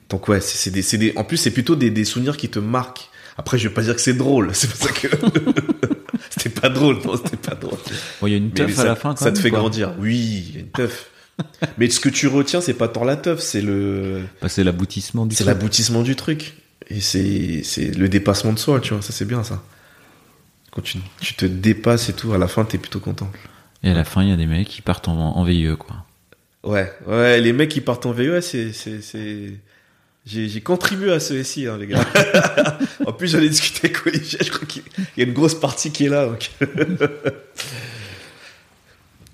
Donc 0.10 0.28
ouais, 0.28 0.42
c'est 0.42 0.58
c'est 0.58 0.72
des, 0.72 0.82
c'est 0.82 0.98
des, 0.98 1.14
en 1.16 1.24
plus, 1.24 1.38
c'est 1.38 1.52
plutôt 1.52 1.76
des, 1.76 1.90
des 1.90 2.04
souvenirs 2.06 2.36
qui 2.38 2.50
te 2.50 2.60
marquent. 2.60 3.10
Après, 3.38 3.58
je 3.58 3.68
vais 3.70 3.74
pas 3.74 3.82
dire 3.82 3.96
que 3.96 4.02
c'est 4.02 4.14
drôle, 4.14 4.50
c'est 4.54 4.70
pour 4.70 4.78
ça 4.88 4.94
que, 4.94 5.08
c'était 6.30 6.50
pas 6.50 6.70
drôle, 6.70 6.98
non, 7.06 7.16
c'était 7.16 7.38
pas 7.38 7.56
drôle. 7.56 7.80
Bon, 8.20 8.28
il 8.28 8.32
y 8.32 8.34
a 8.34 8.38
une 8.38 8.52
teuf 8.52 8.74
ça, 8.74 8.82
à 8.82 8.86
la 8.86 8.96
fin 8.96 9.12
quand 9.12 9.20
ça 9.20 9.26
même, 9.26 9.36
te 9.36 9.40
fait 9.40 9.50
quoi. 9.50 9.60
grandir. 9.60 9.94
Oui, 10.00 10.46
il 10.50 10.56
y 10.56 10.58
a 10.58 10.60
une 10.62 10.68
teuf. 10.72 11.08
Mais 11.78 11.90
ce 11.90 12.00
que 12.00 12.10
tu 12.10 12.28
retiens, 12.28 12.62
c'est 12.62 12.74
pas 12.74 12.88
tant 12.90 13.04
la 13.04 13.16
teuf, 13.16 13.40
c'est 13.40 13.62
le, 13.62 14.22
Bah, 14.42 14.50
c'est 14.50 14.64
l'aboutissement 14.64 15.26
du 15.26 15.36
c'est 15.36 15.46
l'aboutissement 15.46 16.02
du 16.04 16.16
truc. 16.16 16.56
Et 16.90 17.00
c'est, 17.00 17.62
c'est 17.64 17.96
le 17.96 18.10
dépassement 18.10 18.54
de 18.54 18.60
soi, 18.60 18.80
tu 18.80 18.94
vois. 18.94 19.02
Ça, 19.02 19.12
c'est 19.12 19.26
bien, 19.26 19.44
ça. 19.44 19.62
Quand 20.72 20.82
tu, 20.82 20.98
tu 21.20 21.36
te 21.36 21.46
dépasses 21.46 22.10
et 22.10 22.14
tout, 22.14 22.34
à 22.34 22.38
la 22.38 22.48
fin, 22.48 22.64
t'es 22.66 22.78
plutôt 22.78 23.00
content. 23.00 23.32
Et 23.84 23.92
à 23.92 23.94
la 23.94 24.04
fin, 24.04 24.24
il 24.24 24.30
y 24.30 24.34
a 24.34 24.38
des 24.38 24.46
mecs 24.46 24.68
qui 24.68 24.82
partent 24.82 25.08
en, 25.08 25.18
en 25.18 25.44
VIE, 25.44 25.76
quoi. 25.78 26.06
Ouais, 26.64 26.92
ouais, 27.08 27.42
les 27.42 27.54
mecs 27.54 27.70
qui 27.70 27.82
partent 27.82 28.06
en 28.06 28.12
VE, 28.12 28.40
c'est, 28.42 28.72
j'ai, 30.26 30.48
j'ai 30.48 30.62
contribué 30.62 31.12
à 31.12 31.20
ce 31.20 31.42
SI, 31.42 31.66
hein, 31.66 31.78
les 31.80 31.88
gars. 31.88 32.06
en 33.08 33.14
plus, 33.14 33.32
j'en 33.32 33.40
ai 33.40 33.50
discuté 33.50 33.88
avec 33.88 34.06
Olivier, 34.06 34.40
je 34.44 34.52
crois 34.52 34.68
qu'il 34.68 34.84
y 35.18 35.22
a 35.22 35.24
une 35.24 35.34
grosse 35.34 35.60
partie 35.60 35.92
qui 35.92 36.06
est 36.06 36.10
là, 36.10 36.28
donc. 36.28 36.52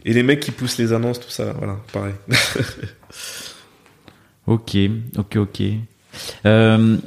Et 0.06 0.14
les 0.14 0.24
mecs 0.24 0.40
qui 0.40 0.52
poussent 0.52 0.78
les 0.78 0.94
annonces, 0.94 1.20
tout 1.20 1.30
ça, 1.30 1.52
voilà, 1.54 1.78
pareil. 1.92 2.14
Ok, 4.48 4.78
ok, 5.18 5.36
ok. 5.36 5.62
Euh, 6.46 6.98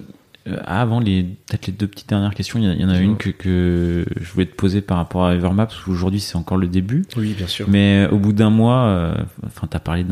avant 0.64 1.00
les 1.00 1.22
peut-être 1.22 1.66
les 1.66 1.72
deux 1.72 1.86
petites 1.86 2.08
dernières 2.08 2.34
questions, 2.34 2.58
il 2.58 2.80
y, 2.80 2.84
en 2.84 2.88
a- 2.88 2.98
une 2.98 3.16
que, 3.16 3.28
que 3.30 4.04
je 4.20 4.32
voulais 4.32 4.46
te 4.46 4.54
poser 4.54 4.80
par 4.80 4.96
rapport 4.96 5.26
à 5.26 5.34
Evermap 5.34 5.68
parce 5.68 5.80
qu'aujourd'hui 5.82 6.20
c'est 6.20 6.36
encore 6.36 6.56
le 6.58 6.66
début. 6.66 7.04
Oui, 7.16 7.34
bien 7.36 7.46
sûr. 7.46 7.66
Mais 7.68 8.06
au 8.10 8.18
bout 8.18 8.32
d'un 8.32 8.50
mois, 8.50 8.84
euh, 8.84 9.14
enfin 9.46 9.66
t'as 9.68 9.80
parlé 9.80 10.04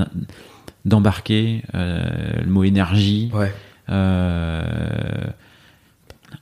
d'embarquer, 0.84 1.62
euh, 1.74 2.00
le 2.42 2.50
mot 2.50 2.64
énergie. 2.64 3.30
Ouais. 3.32 3.52
Euh, 3.90 4.62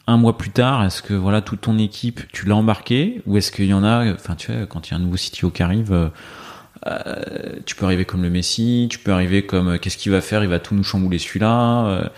un 0.09 0.17
mois 0.17 0.37
plus 0.37 0.51
tard, 0.51 0.85
est-ce 0.85 1.01
que 1.03 1.15
voilà 1.15 1.41
toute 1.41 1.61
ton 1.63 1.79
équipe 1.79 2.21
tu 2.33 2.47
l'as 2.47 2.57
embarqué 2.57 3.23
ou 3.27 3.37
est-ce 3.37 3.53
qu'il 3.53 3.67
y 3.67 3.75
en 3.75 3.85
a, 3.85 4.13
enfin 4.13 4.35
tu 4.35 4.53
vois 4.53 4.67
quand 4.67 4.89
il 4.89 4.93
y 4.93 4.95
a 4.95 4.97
un 4.97 5.01
nouveau 5.01 5.17
CTO 5.17 5.51
qui 5.51 5.63
arrive, 5.63 6.11
euh, 6.87 7.17
tu 7.65 7.75
peux 7.75 7.85
arriver 7.85 8.05
comme 8.05 8.23
le 8.23 8.31
Messi, 8.31 8.87
tu 8.91 8.99
peux 8.99 9.13
arriver 9.13 9.45
comme 9.45 9.69
euh, 9.69 9.79
qu'est-ce 9.79 9.97
qu'il 9.97 10.13
va 10.13 10.21
faire, 10.21 10.43
il 10.45 10.49
va 10.49 10.59
tout 10.59 10.75
nous 10.75 10.85
chambouler 10.85 11.19
celui-là. 11.19 11.87
euh, 11.89 12.09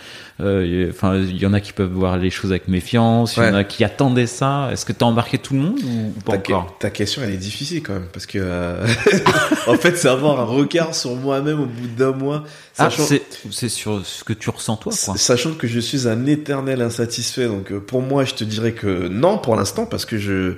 euh, 0.41 0.89
Enfin, 0.89 1.17
il 1.17 1.37
y 1.37 1.45
en 1.45 1.53
a 1.53 1.59
qui 1.59 1.73
peuvent 1.73 1.91
voir 1.91 2.17
les 2.17 2.29
choses 2.29 2.51
avec 2.51 2.67
méfiance, 2.67 3.35
il 3.37 3.43
y 3.43 3.47
en 3.47 3.53
a 3.55 3.63
qui 3.63 3.83
attendaient 3.83 4.27
ça. 4.27 4.69
Est-ce 4.71 4.85
que 4.85 4.93
t'as 4.93 5.05
embarqué 5.05 5.37
tout 5.37 5.53
le 5.53 5.59
monde 5.59 5.79
ou 5.83 6.19
pas 6.21 6.33
ta, 6.33 6.37
encore? 6.37 6.77
ta 6.79 6.89
question, 6.89 7.21
elle 7.23 7.33
est 7.33 7.37
difficile 7.37 7.81
quand 7.83 7.93
même, 7.93 8.07
parce 8.13 8.25
que 8.25 8.39
en 9.67 9.75
fait, 9.75 9.97
c'est 9.97 10.07
avoir 10.07 10.39
un 10.39 10.45
regard 10.45 10.95
sur 10.95 11.15
moi-même 11.15 11.59
au 11.59 11.65
bout 11.65 11.87
d'un 11.97 12.11
mois, 12.11 12.43
Ah, 12.77 12.89
sachant, 12.89 13.03
c'est 13.03 13.21
c'est 13.51 13.69
sur 13.69 14.05
ce 14.05 14.23
que 14.23 14.33
tu 14.33 14.49
ressens 14.49 14.77
toi, 14.77 14.93
quoi. 15.05 15.17
sachant 15.17 15.53
que 15.53 15.67
je 15.67 15.79
suis 15.79 16.07
un 16.07 16.25
éternel 16.25 16.81
insatisfait. 16.81 17.47
Donc 17.47 17.73
pour 17.79 18.01
moi, 18.01 18.23
je 18.25 18.33
te 18.35 18.43
dirais 18.43 18.71
que 18.73 19.07
non 19.07 19.37
pour 19.37 19.55
l'instant, 19.55 19.85
parce 19.85 20.05
que 20.05 20.17
je 20.17 20.53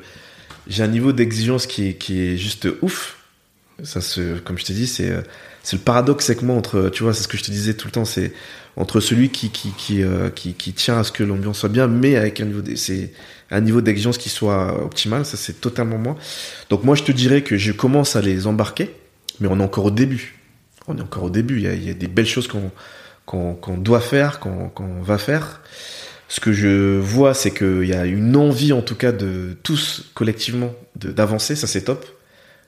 j'ai 0.68 0.84
un 0.84 0.88
niveau 0.88 1.12
d'exigence 1.12 1.66
qui 1.66 1.88
est 1.90 1.94
qui 1.96 2.22
est 2.22 2.38
juste 2.38 2.68
ouf. 2.82 3.18
Comme 4.46 4.58
je 4.58 4.66
t'ai 4.66 4.74
dit, 4.74 4.88
c'est 4.88 5.10
le 5.10 5.80
paradoxe 5.80 6.30
avec 6.30 6.44
moi 6.44 6.56
entre, 6.56 6.90
tu 6.90 7.04
vois, 7.04 7.14
c'est 7.14 7.24
ce 7.24 7.28
que 7.28 7.38
je 7.38 7.44
te 7.44 7.52
disais 7.52 7.74
tout 7.74 7.88
le 7.88 7.92
temps, 7.92 8.06
c'est 8.06 8.34
entre 8.78 9.00
celui 9.00 9.30
qui 9.30 10.04
euh, 10.04 10.30
tient 10.76 11.00
à 11.00 11.04
ce 11.04 11.12
que 11.12 11.24
l'ambiance 11.24 11.60
soit 11.60 11.70
bien, 11.70 11.88
mais 11.88 12.16
avec 12.16 12.40
un 12.40 12.46
niveau, 12.46 12.62
c'est 12.76 13.12
un 13.50 13.62
niveau 13.62 13.82
d'exigence 13.82 14.18
qui 14.18 14.30
soit 14.30 14.84
optimal. 14.84 15.26
Ça, 15.26 15.38
c'est 15.38 15.60
totalement 15.60 15.98
moi. 15.98 16.16
Donc 16.70 16.84
moi, 16.84 16.96
je 16.96 17.04
te 17.04 17.12
dirais 17.12 17.42
que 17.42 17.58
je 17.58 17.72
commence 17.72 18.16
à 18.16 18.22
les 18.22 18.48
embarquer, 18.48 18.96
mais 19.40 19.48
on 19.50 19.60
est 19.60 19.64
encore 19.64 19.86
au 19.86 19.92
début. 19.92 20.40
On 20.88 20.98
est 20.98 21.02
encore 21.02 21.24
au 21.24 21.30
début. 21.30 21.58
Il 21.58 21.84
y 21.84 21.90
a, 21.90 21.94
des 21.94 22.08
belles 22.08 22.28
choses 22.28 22.48
qu'on 22.48 22.72
qu'on 23.26 23.78
doit 23.78 24.02
faire, 24.02 24.40
qu'on 24.40 25.02
va 25.02 25.18
faire. 25.18 25.62
Ce 26.28 26.40
que 26.40 26.52
je 26.52 26.98
vois, 26.98 27.34
c'est 27.34 27.52
qu'il 27.52 27.86
y 27.86 27.94
a 27.94 28.06
une 28.06 28.36
envie, 28.36 28.74
en 28.74 28.82
tout 28.82 28.96
cas, 28.96 29.12
de 29.12 29.56
tous 29.64 30.12
collectivement 30.14 30.74
d'avancer. 30.96 31.56
Ça, 31.56 31.68
c'est 31.68 31.84
top. 31.84 32.06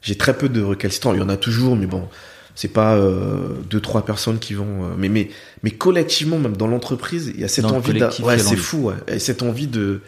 J'ai 0.03 0.15
très 0.15 0.37
peu 0.37 0.49
de 0.49 0.61
récalcitrants. 0.61 1.13
Il 1.13 1.19
y 1.19 1.23
en 1.23 1.29
a 1.29 1.37
toujours, 1.37 1.75
mais 1.75 1.85
bon, 1.87 2.07
c'est 2.55 2.67
pas 2.71 2.95
euh, 2.95 3.55
deux 3.69 3.79
trois 3.79 4.05
personnes 4.05 4.37
qui 4.37 4.53
vont. 4.53 4.83
euh, 4.83 4.95
mais 4.97 5.09
mais 5.09 5.29
mais 5.63 5.71
collectivement, 5.71 6.37
même 6.37 6.55
dans 6.55 6.67
l'entreprise, 6.67 7.31
il 7.33 7.41
y 7.41 7.43
a 7.43 7.47
cette 7.47 7.63
Dans 7.65 7.75
envie. 7.77 7.93
Ouais, 8.21 8.37
c'est 8.37 8.55
fou. 8.57 8.77
Ouais. 8.89 8.95
Et 9.07 9.19
cette 9.19 9.41
envie 9.41 9.67
de 9.67 10.01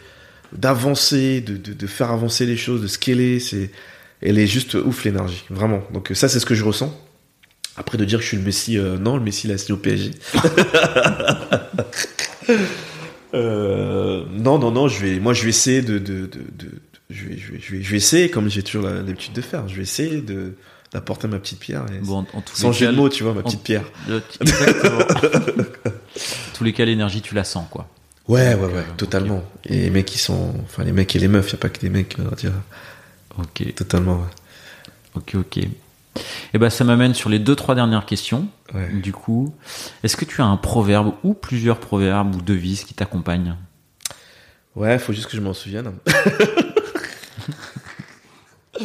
d'avancer, 0.52 1.40
de, 1.40 1.56
de 1.56 1.72
de 1.72 1.86
faire 1.86 2.10
avancer 2.12 2.46
les 2.46 2.56
choses, 2.56 2.82
de 2.82 2.86
scaler. 2.86 3.40
C'est 3.40 3.70
elle 4.22 4.38
est 4.38 4.46
juste 4.46 4.74
ouf 4.74 5.04
l'énergie, 5.04 5.44
vraiment. 5.50 5.82
Donc 5.92 6.10
ça, 6.14 6.28
c'est 6.28 6.40
ce 6.40 6.46
que 6.46 6.54
je 6.54 6.64
ressens. 6.64 6.94
Après 7.78 7.98
de 7.98 8.04
dire 8.06 8.18
que 8.18 8.22
je 8.22 8.28
suis 8.28 8.36
le 8.38 8.42
Messi, 8.42 8.78
euh, 8.78 8.96
non, 8.96 9.16
le 9.16 9.22
Messi 9.22 9.48
il 9.48 9.52
a 9.52 9.58
signé 9.58 9.74
au 9.74 9.76
PSG. 9.78 10.12
Euh, 13.34 14.24
non, 14.32 14.58
non, 14.58 14.70
non, 14.70 14.88
je 14.88 15.04
vais, 15.04 15.18
moi 15.18 15.34
je 15.34 15.42
vais 15.42 15.50
essayer 15.50 15.82
de, 15.82 15.98
de- 15.98 16.26
de- 16.26 16.70
je, 17.10 17.24
vais, 17.26 17.36
je, 17.36 17.52
vais, 17.52 17.60
je, 17.60 17.72
vais, 17.76 17.82
je 17.82 17.90
vais 17.90 17.96
essayer, 17.96 18.30
comme 18.30 18.48
j'ai 18.50 18.62
toujours 18.62 18.88
l'habitude 18.88 19.32
de 19.32 19.40
faire, 19.40 19.68
je 19.68 19.76
vais 19.76 19.82
essayer 19.82 20.20
de 20.20 20.54
d'apporter 20.92 21.26
ma 21.28 21.38
petite 21.40 21.58
pierre. 21.58 21.84
et- 21.92 21.98
Bon, 21.98 22.18
en, 22.32 22.38
en 22.38 22.40
tous 22.40 22.54
sans 22.56 22.70
jeu 22.72 22.86
de 22.86 22.92
mots, 22.92 23.08
tu 23.08 23.22
vois, 23.24 23.34
ma 23.34 23.40
en- 23.40 23.42
petite 23.44 23.62
pierre. 23.62 23.84
Exactement. 24.40 24.98
en 25.00 26.52
tous 26.54 26.64
les 26.64 26.72
cas, 26.72 26.84
l'énergie, 26.84 27.20
tu 27.22 27.34
la 27.34 27.44
sens, 27.44 27.66
quoi. 27.70 27.88
Ouais, 28.28 28.54
ouais, 28.54 28.56
Donc, 28.56 28.70
ouais, 28.70 28.76
euh, 28.78 28.96
totalement. 28.96 29.42
Et 29.64 29.78
les 29.82 29.90
mecs, 29.90 30.14
ils 30.14 30.18
sont, 30.18 30.54
enfin 30.64 30.84
les 30.84 30.92
mecs 30.92 31.14
et 31.14 31.18
les 31.18 31.28
meufs, 31.28 31.50
y 31.52 31.54
a 31.54 31.58
pas 31.58 31.68
que 31.68 31.80
des 31.80 31.90
mecs, 31.90 32.16
on 32.18 32.24
va 32.24 32.36
dire, 32.36 32.52
Ok, 33.38 33.74
totalement. 33.74 34.14
ouais. 34.16 34.30
ok, 35.16 35.34
ok. 35.36 35.58
Et 36.54 36.58
ben, 36.58 36.70
ça 36.70 36.84
m'amène 36.84 37.12
sur 37.14 37.28
les 37.28 37.38
deux, 37.38 37.54
trois 37.56 37.74
dernières 37.74 38.06
questions. 38.06 38.48
Ouais. 38.74 38.88
Du 38.92 39.12
coup, 39.12 39.54
est-ce 40.02 40.16
que 40.16 40.24
tu 40.24 40.40
as 40.40 40.46
un 40.46 40.56
proverbe 40.56 41.12
ou 41.24 41.34
plusieurs 41.34 41.78
proverbes 41.78 42.34
ou 42.34 42.40
devises 42.40 42.84
qui 42.84 42.94
t'accompagnent? 42.94 43.56
Ouais, 44.76 44.98
faut 44.98 45.12
juste 45.12 45.26
que 45.26 45.36
je 45.36 45.42
m'en 45.42 45.52
souvienne. 45.52 45.92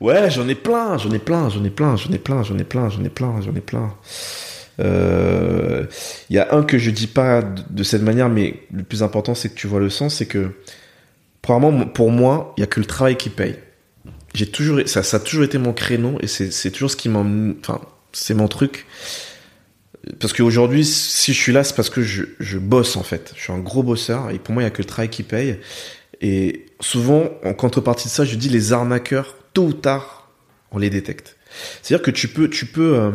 ouais, 0.00 0.30
j'en 0.30 0.48
ai 0.48 0.54
plein, 0.54 0.98
j'en 0.98 1.10
ai 1.10 1.18
plein, 1.18 1.48
j'en 1.48 1.64
ai 1.64 1.70
plein, 1.70 1.96
j'en 1.96 2.12
ai 2.12 2.18
plein, 2.18 2.42
j'en 2.42 2.58
ai 2.58 2.64
plein, 2.64 2.88
j'en 2.90 3.04
ai 3.04 3.08
plein, 3.08 3.40
j'en 3.40 3.54
ai 3.54 3.60
plein. 3.60 3.94
Euh, 4.80 5.86
Il 6.30 6.36
y 6.36 6.38
a 6.38 6.54
un 6.54 6.62
que 6.62 6.78
je 6.78 6.90
dis 6.90 7.06
pas 7.06 7.42
de 7.42 7.82
cette 7.82 8.02
manière, 8.02 8.28
mais 8.28 8.62
le 8.72 8.82
plus 8.82 9.02
important, 9.02 9.34
c'est 9.34 9.50
que 9.50 9.54
tu 9.54 9.66
vois 9.66 9.80
le 9.80 9.90
sens, 9.90 10.16
c'est 10.16 10.26
que, 10.26 10.52
probablement, 11.42 11.86
pour 11.86 12.10
moi, 12.10 12.54
il 12.56 12.60
y 12.60 12.64
a 12.64 12.66
que 12.66 12.80
le 12.80 12.86
travail 12.86 13.16
qui 13.16 13.30
paye. 13.30 13.56
J'ai 14.34 14.46
toujours, 14.46 14.80
ça, 14.86 15.00
a 15.00 15.20
toujours 15.20 15.44
été 15.44 15.58
mon 15.58 15.72
créneau 15.72 16.18
et 16.20 16.26
c'est 16.26 16.70
toujours 16.70 16.90
ce 16.90 16.96
qui 16.96 17.08
m'en, 17.08 17.24
enfin, 17.60 17.80
c'est 18.12 18.34
mon 18.34 18.46
truc. 18.46 18.86
Parce 20.20 20.32
qu'aujourd'hui, 20.32 20.84
si 20.84 21.32
je 21.32 21.38
suis 21.40 21.52
là, 21.52 21.64
c'est 21.64 21.74
parce 21.74 21.90
que 21.90 22.02
je, 22.02 22.24
je 22.38 22.58
bosse 22.58 22.96
en 22.96 23.02
fait. 23.02 23.32
Je 23.36 23.42
suis 23.42 23.52
un 23.52 23.58
gros 23.58 23.82
bosseur 23.82 24.30
et 24.30 24.38
pour 24.38 24.54
moi, 24.54 24.62
il 24.62 24.66
y 24.66 24.68
a 24.68 24.70
que 24.70 24.82
le 24.82 24.86
travail 24.86 25.08
qui 25.08 25.22
paye. 25.22 25.58
Et 26.20 26.66
souvent, 26.80 27.28
en 27.44 27.54
contrepartie 27.54 28.08
de 28.08 28.12
ça, 28.12 28.24
je 28.24 28.36
dis 28.36 28.48
les 28.48 28.72
arnaqueurs, 28.72 29.36
tôt 29.54 29.66
ou 29.66 29.72
tard, 29.72 30.30
on 30.72 30.78
les 30.78 30.90
détecte. 30.90 31.36
C'est-à-dire 31.82 32.04
que 32.04 32.10
tu 32.10 32.28
peux, 32.28 32.48
tu 32.48 32.66
peux 32.66 32.96
euh, 32.96 33.10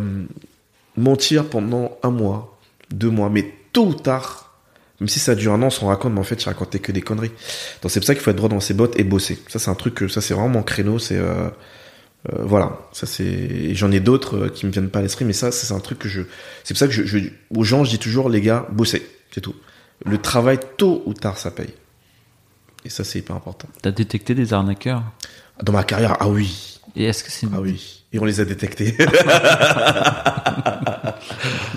mentir 0.97 1.45
pendant 1.45 1.97
un 2.03 2.11
mois, 2.11 2.59
deux 2.91 3.09
mois, 3.09 3.29
mais 3.29 3.53
tôt 3.71 3.87
ou 3.87 3.93
tard, 3.93 4.59
Même 4.99 5.09
si 5.09 5.19
ça 5.19 5.35
dure 5.35 5.53
un 5.53 5.61
an, 5.61 5.67
on 5.67 5.69
se 5.69 5.79
rend 5.81 5.87
raconte, 5.87 6.13
mais 6.13 6.19
en 6.19 6.23
fait, 6.23 6.39
je 6.39 6.45
racontais 6.45 6.79
que 6.79 6.91
des 6.91 7.01
conneries. 7.01 7.31
Donc 7.81 7.91
c'est 7.91 7.99
pour 7.99 8.07
ça 8.07 8.13
qu'il 8.13 8.23
faut 8.23 8.31
être 8.31 8.37
droit 8.37 8.49
dans 8.49 8.59
ses 8.59 8.73
bottes 8.73 8.97
et 8.99 9.03
bosser. 9.03 9.37
Ça, 9.47 9.59
c'est 9.59 9.69
un 9.69 9.75
truc 9.75 10.05
ça, 10.09 10.21
c'est 10.21 10.33
vraiment 10.33 10.49
mon 10.49 10.63
créneau, 10.63 10.99
c'est, 10.99 11.17
euh, 11.17 11.49
euh, 12.31 12.43
voilà. 12.43 12.79
Ça, 12.93 13.05
c'est, 13.05 13.75
j'en 13.75 13.91
ai 13.91 13.99
d'autres 13.99 14.45
euh, 14.45 14.49
qui 14.49 14.65
me 14.65 14.71
viennent 14.71 14.89
pas 14.89 14.99
à 14.99 15.01
l'esprit, 15.01 15.25
mais 15.25 15.33
ça, 15.33 15.51
c'est 15.51 15.73
un 15.73 15.79
truc 15.79 15.99
que 15.99 16.07
je, 16.07 16.21
c'est 16.63 16.73
pour 16.73 16.79
ça 16.79 16.87
que 16.87 16.93
je, 16.93 17.03
je, 17.03 17.19
aux 17.55 17.63
gens, 17.63 17.83
je 17.83 17.91
dis 17.91 17.99
toujours, 17.99 18.29
les 18.29 18.41
gars, 18.41 18.67
bossez. 18.71 19.05
C'est 19.31 19.41
tout. 19.41 19.55
Le 20.05 20.17
travail, 20.17 20.59
tôt 20.77 21.03
ou 21.05 21.13
tard, 21.13 21.37
ça 21.37 21.51
paye. 21.51 21.73
Et 22.85 22.89
ça, 22.89 23.03
c'est 23.03 23.19
hyper 23.19 23.35
important. 23.35 23.67
T'as 23.81 23.91
détecté 23.91 24.35
des 24.35 24.53
arnaqueurs 24.53 25.03
Dans 25.61 25.73
ma 25.73 25.83
carrière, 25.83 26.17
ah 26.19 26.27
oui. 26.27 26.79
Et 26.95 27.05
est-ce 27.05 27.23
que 27.23 27.31
c'est 27.31 27.47
Ah 27.53 27.61
oui. 27.61 28.03
Et 28.11 28.19
on 28.19 28.25
les 28.25 28.39
a 28.39 28.45
détectés. 28.45 28.95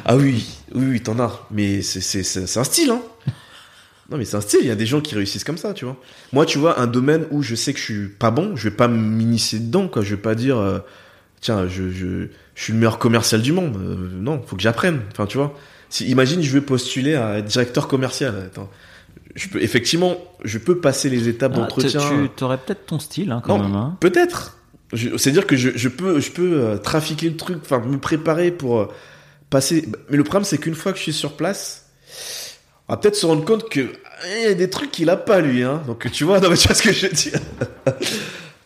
ah 0.05 0.17
oui, 0.17 0.47
oui, 0.75 0.87
oui, 0.91 1.01
t'en 1.01 1.19
as. 1.19 1.47
Mais 1.51 1.81
c'est, 1.83 2.59
un 2.59 2.65
style, 2.65 2.91
hein. 2.91 3.01
Non, 4.11 4.19
mais 4.19 4.25
c'est 4.25 4.37
un 4.37 4.41
style. 4.41 4.61
Il 4.63 4.69
y 4.69 4.71
a 4.71 4.77
des 4.77 4.87
gens 4.87 5.01
qui 5.01 5.15
réussissent 5.15 5.45
comme 5.45 5.57
ça, 5.57 5.73
tu 5.73 5.85
vois. 5.87 5.97
Moi, 6.33 6.45
tu 6.45 6.59
vois, 6.59 6.79
un 6.79 6.87
domaine 6.87 7.27
où 7.31 7.43
je 7.43 7.55
sais 7.55 7.73
que 7.73 7.79
je 7.79 7.85
suis 7.85 8.09
pas 8.09 8.31
bon, 8.31 8.55
je 8.55 8.69
vais 8.69 8.77
pas 8.77 8.89
m'initier 8.89 9.59
dedans, 9.59 9.89
quoi. 9.89 10.03
Je 10.03 10.15
vais 10.15 10.21
pas 10.21 10.35
dire, 10.35 10.59
euh, 10.59 10.81
tiens, 11.41 11.67
je, 11.69 11.91
je, 11.91 12.29
je 12.55 12.63
suis 12.63 12.73
le 12.73 12.79
meilleur 12.79 12.99
commercial 12.99 13.41
du 13.41 13.53
monde. 13.53 13.77
Euh, 13.77 14.11
non, 14.13 14.43
faut 14.47 14.57
que 14.57 14.63
j'apprenne. 14.63 15.01
Enfin, 15.13 15.27
tu 15.27 15.39
vois. 15.39 15.59
Si, 15.89 16.07
imagine, 16.09 16.43
je 16.43 16.51
veux 16.51 16.61
postuler 16.61 17.15
à 17.15 17.39
être 17.39 17.47
directeur 17.47 17.89
commercial. 17.89 18.35
Attends. 18.47 18.71
Je 19.37 19.49
peux, 19.49 19.63
effectivement, 19.63 20.17
je 20.45 20.59
peux 20.59 20.79
passer 20.81 21.11
les 21.11 21.29
étapes 21.29 21.53
Ah, 21.55 21.59
d'entretien. 21.59 22.01
Tu 22.01 22.29
t'aurais 22.31 22.57
peut-être 22.59 22.87
ton 22.87 22.99
style, 22.99 23.31
hein, 23.31 23.43
quand 23.45 23.59
Non, 23.59 23.65
même. 23.65 23.77
Hein. 23.77 23.97
Peut-être. 24.01 24.59
C'est-à-dire 24.93 25.47
que 25.47 25.57
je, 25.57 25.71
je 25.75 25.89
peux, 25.89 26.21
je 26.21 26.31
peux 26.31 26.55
euh, 26.55 26.79
trafiquer 26.79 27.29
le 27.29 27.37
truc, 27.37 27.59
enfin 27.63 27.81
me 27.81 27.99
préparer 27.99 28.51
pour 28.51 28.79
euh, 28.81 28.89
passer. 29.51 29.87
Mais 30.11 30.17
le 30.17 30.25
problème, 30.25 30.45
c'est 30.45 30.59
qu'une 30.59 30.75
fois 30.75 30.93
que 30.93 30.99
je 30.99 31.03
suis 31.03 31.13
sur 31.13 31.37
place, 31.37 31.91
on 32.89 32.95
va 32.95 32.97
peut-être 32.97 33.17
se 33.17 33.27
rendre 33.27 33.45
compte 33.45 33.69
que 33.69 33.81
eh, 33.81 34.43
il 34.43 34.45
y 34.45 34.47
a 34.47 34.55
des 34.55 34.71
trucs 34.71 34.91
qu'il 34.91 35.11
a 35.11 35.17
pas 35.17 35.41
lui, 35.41 35.63
hein. 35.63 35.83
Donc 35.87 36.11
tu 36.11 36.25
vois, 36.25 36.41
non 36.41 36.49
mais 36.49 36.57
tu 36.57 36.69
vois 36.69 36.77
ce 36.77 36.83
que 36.83 36.93
je 36.93 37.07
veux 37.07 37.13
dire. 37.13 37.41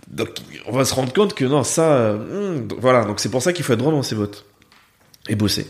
Donc 0.09 0.29
on 0.67 0.73
va 0.73 0.85
se 0.85 0.95
rendre 0.95 1.13
compte 1.13 1.35
que 1.35 1.45
non, 1.45 1.65
ça, 1.65 1.93
euh, 1.93 2.59
hmm, 2.59 2.69
voilà. 2.79 3.05
Donc 3.05 3.19
c'est 3.21 3.29
pour 3.29 3.43
ça 3.43 3.53
qu'il 3.53 3.65
faut 3.65 3.73
être 3.73 3.79
droit 3.79 3.93
dans 3.93 4.03
ses 4.03 4.15
bottes 4.17 4.45
et 5.29 5.35
bosser. 5.35 5.67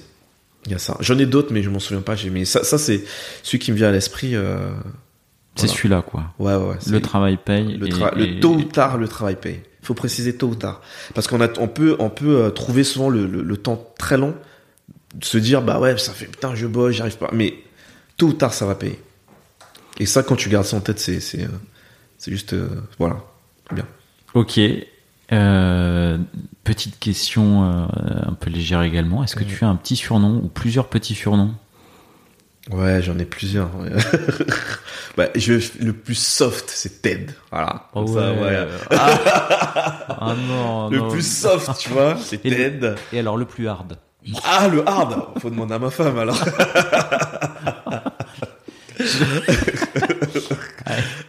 Il 0.66 0.72
y 0.72 0.74
a 0.74 0.78
ça. 0.78 0.96
J'en 1.00 1.18
ai 1.18 1.26
d'autres, 1.26 1.52
mais 1.52 1.62
je 1.62 1.70
m'en 1.70 1.78
souviens 1.78 2.02
pas. 2.02 2.14
J'ai 2.16 2.30
mis 2.30 2.44
ça, 2.46 2.62
ça 2.64 2.76
c'est 2.78 3.02
celui 3.42 3.58
qui 3.58 3.72
me 3.72 3.76
vient 3.76 3.88
à 3.88 3.92
l'esprit. 3.92 4.34
euh, 4.36 4.70
C'est 5.56 5.62
voilà. 5.66 5.72
celui-là, 5.78 6.02
quoi. 6.02 6.24
Ouais, 6.38 6.54
ouais. 6.54 6.76
Le 6.86 7.00
travail 7.00 7.38
paye. 7.42 7.76
le, 7.78 7.86
tra- 7.88 8.12
et- 8.18 8.26
le 8.34 8.40
tôt 8.40 8.54
ou 8.54 8.62
tard, 8.64 8.98
le 8.98 9.08
travail 9.08 9.36
paye. 9.36 9.60
Il 9.82 9.86
faut 9.86 9.94
préciser 9.94 10.36
tôt 10.36 10.48
ou 10.48 10.54
tard. 10.54 10.82
Parce 11.14 11.26
qu'on 11.26 11.40
a, 11.40 11.48
on 11.58 11.66
peut, 11.68 11.96
on 11.98 12.10
peut 12.10 12.36
euh, 12.44 12.50
trouver 12.50 12.84
souvent 12.84 13.08
le, 13.08 13.26
le, 13.26 13.42
le 13.42 13.56
temps 13.56 13.92
très 13.98 14.18
long 14.18 14.34
de 15.14 15.24
se 15.24 15.38
dire, 15.38 15.62
bah 15.62 15.80
ouais, 15.80 15.96
ça 15.98 16.12
fait 16.12 16.26
putain, 16.26 16.54
je 16.54 16.66
bosse, 16.66 16.94
j'y 16.94 17.00
arrive 17.00 17.16
pas. 17.16 17.30
Mais 17.32 17.54
tôt 18.18 18.26
ou 18.28 18.32
tard, 18.34 18.52
ça 18.52 18.66
va 18.66 18.74
payer. 18.74 19.00
Et 19.98 20.04
ça, 20.06 20.22
quand 20.22 20.36
tu 20.36 20.48
gardes 20.50 20.66
ça 20.66 20.76
en 20.76 20.80
tête, 20.80 20.98
c'est, 21.00 21.20
c'est, 21.20 21.44
euh, 21.44 21.48
c'est 22.18 22.30
juste, 22.30 22.52
euh, 22.52 22.68
voilà, 22.98 23.24
bien. 23.72 23.86
Ok. 24.34 24.60
Euh, 25.32 26.18
petite 26.64 26.98
question 26.98 27.64
euh, 27.64 27.86
un 28.26 28.32
peu 28.32 28.50
légère 28.50 28.82
également. 28.82 29.22
Est-ce 29.24 29.36
que 29.36 29.44
tu 29.44 29.64
as 29.64 29.68
un 29.68 29.76
petit 29.76 29.96
surnom 29.96 30.40
ou 30.42 30.48
plusieurs 30.48 30.88
petits 30.88 31.14
surnoms? 31.14 31.54
Ouais, 32.70 33.00
j'en 33.02 33.18
ai 33.18 33.24
plusieurs. 33.24 33.70
bah, 35.16 35.28
je, 35.34 35.54
le 35.82 35.92
plus 35.92 36.14
soft, 36.16 36.66
c'est 36.68 37.00
Ted. 37.02 37.32
Voilà. 37.50 37.86
Ça, 37.94 38.32
ouais. 38.32 38.66
Ah, 38.90 40.06
Ah 40.20 40.34
non, 40.48 40.90
Le 40.90 40.98
non. 40.98 41.08
plus 41.10 41.26
soft, 41.26 41.70
tu 41.78 41.88
vois, 41.90 42.16
c'est 42.22 42.44
le- 42.44 42.50
Ted. 42.50 42.94
Et 43.12 43.18
alors 43.18 43.36
le 43.36 43.44
plus 43.46 43.66
hard? 43.68 43.98
Ah, 44.44 44.68
le 44.68 44.86
hard. 44.86 45.38
Faut 45.40 45.48
demander 45.50 45.74
à 45.74 45.78
ma 45.78 45.90
femme 45.90 46.18
alors. 46.18 46.38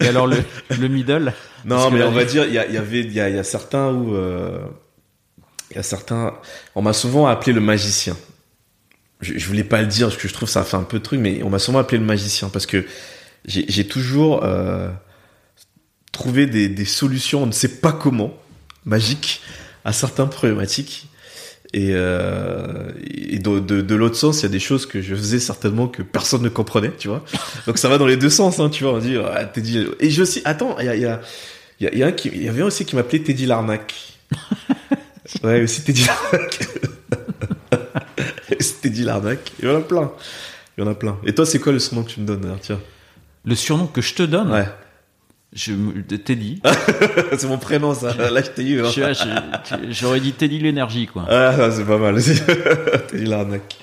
Et 0.02 0.08
alors 0.08 0.28
le, 0.28 0.38
le 0.70 0.88
middle? 0.88 1.34
Non, 1.66 1.92
mais 1.92 2.00
là, 2.00 2.08
on 2.08 2.12
va 2.12 2.26
dire, 2.26 2.46
il 2.46 2.54
y, 2.54 2.58
avait, 2.58 3.02
il 3.02 3.14
y 3.14 3.20
a, 3.20 3.30
il 3.30 3.36
y 3.36 3.40
a 3.40 3.44
certains 3.44 3.92
où, 3.92 4.16
euh, 4.16 4.60
il 5.70 5.78
y 5.78 5.80
a 5.80 5.84
certains, 5.84 6.34
on 6.76 6.82
m'a 6.82 6.94
souvent 6.94 7.28
appelé 7.28 7.54
le 7.54 7.62
magicien. 7.62 8.18
Je, 9.22 9.38
je 9.38 9.48
voulais 9.48 9.64
pas 9.64 9.82
le 9.82 9.88
dire 9.88 10.08
parce 10.08 10.20
que 10.20 10.28
je 10.28 10.34
trouve 10.34 10.50
que 10.50 10.54
ça 10.54 10.64
fait 10.64 10.78
un 10.78 10.84
peu 10.84 10.98
de 11.00 11.04
truc, 11.04 11.20
mais 11.20 11.44
on 11.44 11.50
m'a 11.50 11.60
souvent 11.60 11.80
appelé 11.80 12.00
le 12.00 12.06
magicien 12.06 12.50
parce 12.50 12.66
que 12.66 12.86
j'ai 13.46 13.88
toujours 13.88 14.44
euh, 14.44 14.90
trouvé 16.12 16.46
des, 16.48 16.68
des 16.68 16.86
solutions, 16.86 17.44
on 17.44 17.48
ne 17.48 17.52
sait 17.52 17.80
pas 17.80 17.92
comment, 17.92 18.34
magiques, 18.86 19.42
à 19.86 19.94
certaines 19.94 20.30
problématiques. 20.30 21.08
Et, 21.74 21.92
euh, 21.92 22.92
et 23.06 23.40
de, 23.40 23.60
de, 23.60 23.82
de 23.82 23.96
l'autre 23.96 24.18
sens, 24.18 24.40
il 24.40 24.44
y 24.44 24.46
a 24.46 24.50
des 24.50 24.60
choses 24.60 24.86
que 24.86 25.02
je 25.02 25.16
faisais 25.16 25.40
certainement 25.40 25.88
que 25.88 26.02
personne 26.02 26.42
ne 26.42 26.50
comprenait, 26.50 26.92
tu 26.98 27.08
vois. 27.08 27.24
Donc 27.66 27.78
ça 27.78 27.88
va 27.88 27.98
dans 27.98 28.08
les 28.08 28.18
deux 28.18 28.30
sens, 28.30 28.60
hein, 28.60 28.70
tu 28.70 28.84
vois. 28.84 28.96
On 28.96 29.00
dit, 29.00 29.16
ah, 29.18 29.46
Teddy. 29.46 29.88
Et 30.00 30.10
je 30.10 30.24
aussi, 30.24 30.42
attends, 30.44 30.78
il 30.80 30.86
y 30.86 30.90
a, 30.90 30.96
y 30.96 31.06
a, 31.06 31.22
y 31.80 31.88
a, 31.88 31.92
il 31.94 31.98
y 31.98 32.04
a 32.04 32.08
un 32.08 32.12
qui, 32.12 32.30
il 32.34 32.44
y 32.44 32.50
avait 32.50 32.62
un 32.62 32.66
aussi 32.66 32.84
qui 32.84 32.96
m'appelait 32.98 33.20
Teddy 33.20 33.46
l'arnaque. 33.46 33.94
ouais, 35.44 35.62
aussi 35.62 35.84
Teddy 35.84 36.06
l'arnaque. 36.06 36.60
C'est 38.60 38.82
Teddy 38.82 39.04
l'arnaque. 39.04 39.54
Il 39.60 39.70
y 39.70 39.72
en 39.72 39.78
a 39.78 39.82
plein. 39.82 40.12
Il 40.78 40.84
y 40.84 40.88
en 40.88 40.92
a 40.92 40.96
plein. 40.96 41.18
Et 41.26 41.34
toi, 41.34 41.46
c'est 41.46 41.60
quoi 41.60 41.72
le 41.72 41.80
surnom 41.80 42.04
que 42.04 42.12
tu 42.12 42.20
me 42.20 42.26
donnes, 42.26 42.46
alors, 42.46 42.60
tiens? 42.60 42.80
Le 43.46 43.56
surnom 43.56 43.88
que 43.88 44.02
je 44.02 44.14
te 44.14 44.24
donne? 44.24 44.52
Ouais. 44.52 44.68
Je, 45.54 45.74
Teddy. 46.18 46.62
c'est 47.38 47.48
mon 47.48 47.58
prénom, 47.58 47.94
ça. 47.94 48.14
Là, 48.16 48.42
je 48.42 48.50
t'ai 48.52 48.64
eu. 48.64 48.84
hein. 48.86 48.90
J'aurais 49.90 50.20
dit 50.20 50.34
Teddy 50.34 50.60
l'énergie 50.60 51.08
quoi. 51.08 51.26
Ah, 51.30 51.70
c'est 51.72 51.86
pas 51.86 51.98
mal. 51.98 52.22
Teddy 53.10 53.26
l'arnaque. 53.26 53.76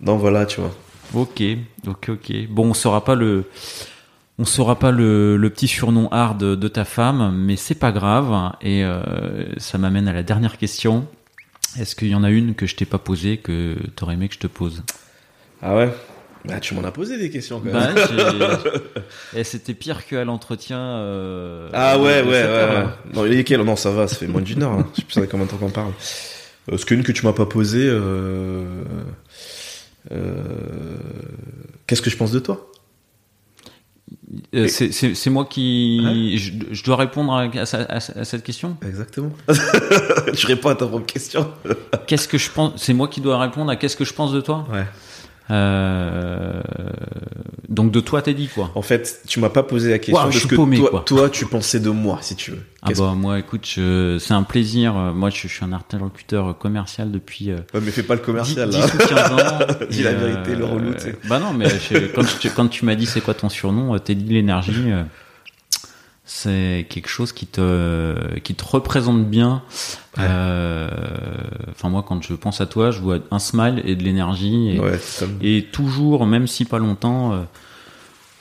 Non, 0.00 0.16
voilà, 0.16 0.46
tu 0.46 0.60
vois. 0.60 0.74
Ok, 1.14 1.42
ok, 1.86 2.08
ok. 2.10 2.32
Bon, 2.48 2.70
on 2.70 2.74
saura 2.74 3.04
pas 3.04 3.14
le, 3.14 3.44
on 4.38 4.44
saura 4.44 4.78
pas 4.78 4.90
le, 4.92 5.36
le 5.36 5.50
petit 5.50 5.68
surnom 5.68 6.08
hard 6.10 6.38
de, 6.38 6.54
de 6.54 6.68
ta 6.68 6.84
femme, 6.84 7.34
mais 7.36 7.56
c'est 7.56 7.74
pas 7.74 7.92
grave. 7.92 8.52
Et 8.62 8.84
euh, 8.84 9.02
ça 9.58 9.76
m'amène 9.78 10.08
à 10.08 10.12
la 10.12 10.22
dernière 10.22 10.56
question. 10.56 11.06
Est-ce 11.78 11.94
qu'il 11.94 12.08
y 12.08 12.14
en 12.14 12.24
a 12.24 12.30
une 12.30 12.54
que 12.54 12.66
je 12.66 12.74
t'ai 12.76 12.84
pas 12.86 12.98
posée 12.98 13.36
que 13.36 13.76
t'aurais 13.96 14.14
aimé 14.14 14.28
que 14.28 14.34
je 14.34 14.40
te 14.40 14.46
pose? 14.46 14.82
Ah 15.62 15.76
ouais? 15.76 15.92
Bah, 16.46 16.58
tu 16.60 16.74
m'en 16.74 16.82
as 16.84 16.90
posé 16.90 17.18
des 17.18 17.28
questions, 17.30 17.60
quand 17.60 17.72
même. 17.72 17.94
Bah, 18.38 18.58
Et 19.36 19.44
c'était 19.44 19.74
pire 19.74 20.06
qu'à 20.06 20.24
l'entretien. 20.24 20.78
euh, 20.78 21.68
Ah 21.72 21.98
ouais, 21.98 22.22
ouais, 22.22 22.28
ouais, 22.28 22.42
là. 22.42 22.96
Non, 23.14 23.26
il 23.26 23.34
est 23.38 23.44
quel 23.44 23.60
Non, 23.62 23.76
ça 23.76 23.90
va, 23.90 24.08
ça 24.08 24.16
fait 24.16 24.26
moins 24.26 24.40
d'une 24.40 24.62
heure. 24.62 24.76
Là. 24.78 24.86
Je 24.94 25.00
sais 25.14 25.20
plus 25.20 25.28
combien 25.28 25.46
de 25.46 25.50
temps 25.50 25.58
qu'on 25.58 25.70
parle. 25.70 25.92
Euh, 26.72 26.78
ce 26.78 26.84
qu'une 26.86 27.02
que 27.02 27.12
tu 27.12 27.24
m'as 27.26 27.32
pas 27.34 27.46
posé. 27.46 27.86
Euh... 27.86 28.64
euh, 30.12 30.96
Qu'est-ce 31.86 32.02
que 32.02 32.10
je 32.10 32.16
pense 32.16 32.32
de 32.32 32.38
toi? 32.38 32.66
Euh, 34.54 34.66
c'est- 34.68 35.30
moi 35.30 35.44
qui. 35.44 36.36
Je, 36.38 36.52
je 36.74 36.84
dois 36.84 36.96
répondre 36.96 37.32
à, 37.32 37.42
à 37.42 37.66
sa- 37.66 37.82
à- 37.82 37.96
à 37.96 38.24
cette 38.24 38.42
question? 38.42 38.76
Exactement. 38.86 39.32
tu 40.34 40.46
réponds 40.46 40.68
à 40.70 40.74
ta 40.74 40.86
propre 40.86 41.06
question. 41.06 41.50
Qu'est-ce 42.06 42.28
que 42.28 42.38
je 42.38 42.50
pense 42.50 42.80
C'est 42.82 42.92
moi 42.94 43.08
qui 43.08 43.20
dois 43.20 43.38
répondre 43.40 43.70
à 43.70 43.76
qu'est-ce 43.76 43.96
que 43.96 44.04
je 44.04 44.14
pense 44.14 44.32
de 44.32 44.40
toi? 44.40 44.66
Ouais. 44.72 44.84
Euh, 45.50 46.60
Donc 47.68 47.92
de 47.92 48.00
toi, 48.00 48.20
t'as 48.22 48.32
dit 48.32 48.48
quoi 48.48 48.70
En 48.74 48.82
fait, 48.82 49.20
tu 49.26 49.38
m'as 49.40 49.48
pas 49.48 49.62
posé 49.62 49.90
la 49.90 49.98
question 49.98 50.24
Ouah, 50.24 50.30
je 50.30 50.38
suis 50.40 50.48
que 50.48 50.54
paumé, 50.56 50.80
toi, 51.06 51.30
tu 51.30 51.46
pensais 51.46 51.78
de 51.80 51.90
moi, 51.90 52.18
si 52.20 52.34
tu 52.36 52.50
veux. 52.52 52.58
Ah 52.82 52.90
bah 52.96 53.14
moi, 53.16 53.38
écoute, 53.38 53.66
je- 53.66 54.16
c'est 54.18 54.32
un 54.34 54.42
plaisir. 54.42 54.96
Euh, 54.96 55.12
Moi, 55.12 55.28
je, 55.30 55.42
je 55.42 55.48
suis 55.48 55.64
un 55.64 55.72
interlocuteur 55.72 56.56
commercial 56.58 57.10
depuis 57.10 57.50
euh, 57.50 57.56
Ouais, 57.74 57.80
mais 57.82 57.90
fais 57.90 58.02
pas 58.02 58.14
le 58.14 58.20
10, 58.20 58.24
commercial 58.26 58.68
10 58.70 58.78
là. 58.78 58.86
ou 58.86 58.98
15 58.98 59.32
ans. 59.32 59.58
Dis 59.90 60.02
la 60.02 60.14
vérité, 60.14 60.54
le 60.56 60.64
relou, 60.64 60.94
tu 60.94 61.00
sais. 61.00 61.16
Bah 61.28 61.38
non, 61.38 61.52
mais 61.52 61.66
quand, 62.14 62.22
je- 62.22 62.48
quand 62.48 62.68
tu 62.68 62.84
m'as 62.86 62.94
dit 62.94 63.06
c'est 63.06 63.20
quoi 63.20 63.34
ton 63.34 63.48
surnom, 63.48 63.94
euh, 63.94 63.98
t'es 63.98 64.14
dit 64.14 64.32
l'énergie. 64.32 64.72
Euh, 66.36 66.80
c'est 66.80 66.86
quelque 66.88 67.08
chose 67.08 67.32
qui 67.32 67.46
te 67.46 68.38
qui 68.40 68.54
te 68.54 68.64
représente 68.64 69.24
bien. 69.26 69.62
Ouais. 70.16 70.24
Euh, 70.28 70.88
Enfin 71.72 71.88
moi, 71.88 72.04
quand 72.06 72.22
je 72.22 72.34
pense 72.34 72.60
à 72.60 72.66
toi, 72.66 72.90
je 72.90 73.00
vois 73.00 73.18
un 73.30 73.38
smile 73.38 73.80
et 73.84 73.96
de 73.96 74.02
l'énergie. 74.02 74.70
Et, 74.76 74.80
Ouais, 74.80 74.98
et 75.40 75.64
toujours, 75.72 76.26
même 76.26 76.46
si 76.46 76.64
pas 76.64 76.78
longtemps, 76.78 77.32
euh, 77.32 77.38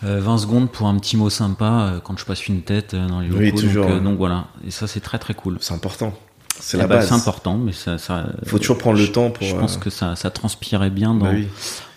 euh, 0.03 0.19
20 0.21 0.37
secondes 0.39 0.69
pour 0.71 0.87
un 0.87 0.97
petit 0.97 1.15
mot 1.17 1.29
sympa 1.29 1.65
euh, 1.65 1.99
quand 2.03 2.17
je 2.19 2.25
passe 2.25 2.47
une 2.47 2.61
tête 2.61 2.93
euh, 2.93 3.07
dans 3.07 3.19
les 3.21 3.27
locaux. 3.27 3.39
Oui, 3.41 3.53
toujours, 3.53 3.85
donc, 3.87 4.13
euh, 4.13 4.15
voilà. 4.17 4.45
Et 4.67 4.71
ça, 4.71 4.87
c'est 4.87 4.99
très 4.99 5.19
très 5.19 5.33
cool. 5.33 5.57
c'est 5.61 5.73
important. 5.73 6.13
C'est 6.59 6.77
Eh 6.77 6.81
la 6.81 6.87
ben, 6.87 6.95
base. 6.97 7.07
C'est 7.07 7.13
important, 7.15 7.57
mais 7.57 7.71
ça, 7.71 7.97
ça. 7.97 8.25
Faut 8.45 8.59
toujours 8.59 8.77
prendre 8.77 8.99
le 8.99 9.07
temps 9.09 9.29
pour, 9.31 9.45
Je 9.47 9.55
pense 9.55 9.77
euh, 9.77 9.79
que 9.79 9.89
ça, 9.89 10.15
ça 10.17 10.29
transpirait 10.29 10.89
bien 10.89 11.13
dans, 11.13 11.25
Bah 11.25 11.31
oui. 11.33 11.47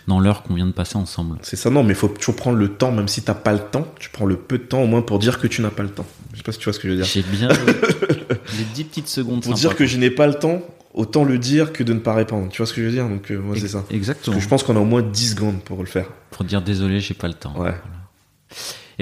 Dans 0.09 0.21
l'heure 0.21 0.43
qu'on 0.43 0.55
vient 0.55 0.67
de 0.67 0.73
passer 0.73 0.97
ensemble. 0.97 1.39
C'est 1.43 1.57
ça, 1.57 1.71
non, 1.71 1.83
mais 1.83 1.91
il 1.91 1.97
faut 1.97 2.09
toujours 2.09 2.37
prendre 2.37 2.59
le 2.59 2.69
temps, 2.69 2.93
même 2.93 3.09
si 3.09 3.23
t'as 3.23 3.35
pas 3.35 3.53
le 3.53 3.61
temps, 3.61 3.87
tu 3.99 4.11
prends 4.11 4.27
le 4.27 4.37
peu 4.37 4.59
de 4.59 4.65
temps 4.65 4.83
au 4.83 4.87
moins 4.87 5.03
pour 5.03 5.19
dire 5.19 5.39
que 5.39 5.47
tu 5.47 5.63
n'as 5.63 5.71
pas 5.71 5.83
le 5.83 5.91
temps. 5.91 6.07
Je 6.33 6.39
sais 6.39 6.43
pas 6.43 6.53
si 6.53 6.59
tu 6.59 6.65
vois 6.65 6.73
ce 6.73 6.79
que 6.81 6.89
je 6.89 6.93
veux 6.95 6.99
dire. 6.99 7.07
J'ai 7.07 7.23
bien 7.23 7.49
les 8.59 8.65
10 8.75 8.85
petites 8.85 9.09
secondes. 9.09 9.43
Pour 9.43 9.55
dire 9.55 9.77
que 9.77 9.87
je 9.87 9.97
n'ai 9.99 10.11
pas 10.11 10.27
le 10.27 10.35
temps, 10.35 10.63
autant 10.95 11.25
le 11.25 11.39
dire 11.39 11.73
que 11.73 11.83
de 11.83 11.93
ne 11.93 12.01
pas 12.01 12.15
répondre. 12.15 12.49
Tu 12.51 12.59
vois 12.59 12.67
ce 12.67 12.73
que 12.73 12.81
je 12.81 12.87
veux 12.87 12.93
dire? 12.93 13.09
Donc, 13.09 13.31
euh, 13.31 13.39
moi, 13.39 13.55
c'est 13.59 13.69
ça. 13.69 13.81
Parce 13.81 13.95
Exactement. 13.95 14.37
que 14.37 14.43
je 14.43 14.49
pense 14.49 14.63
qu'on 14.63 14.77
a 14.77 14.81
au 14.81 14.85
moins 14.85 15.03
10 15.03 15.31
secondes 15.31 15.61
pour 15.63 15.79
le 15.79 15.87
faire. 15.87 16.07
Pour 16.31 16.45
dire 16.45 16.63
désolé, 16.63 17.01
j'ai 17.01 17.15
pas 17.15 17.29
le 17.29 17.35
temps. 17.35 17.55
Ouais. 17.57 17.75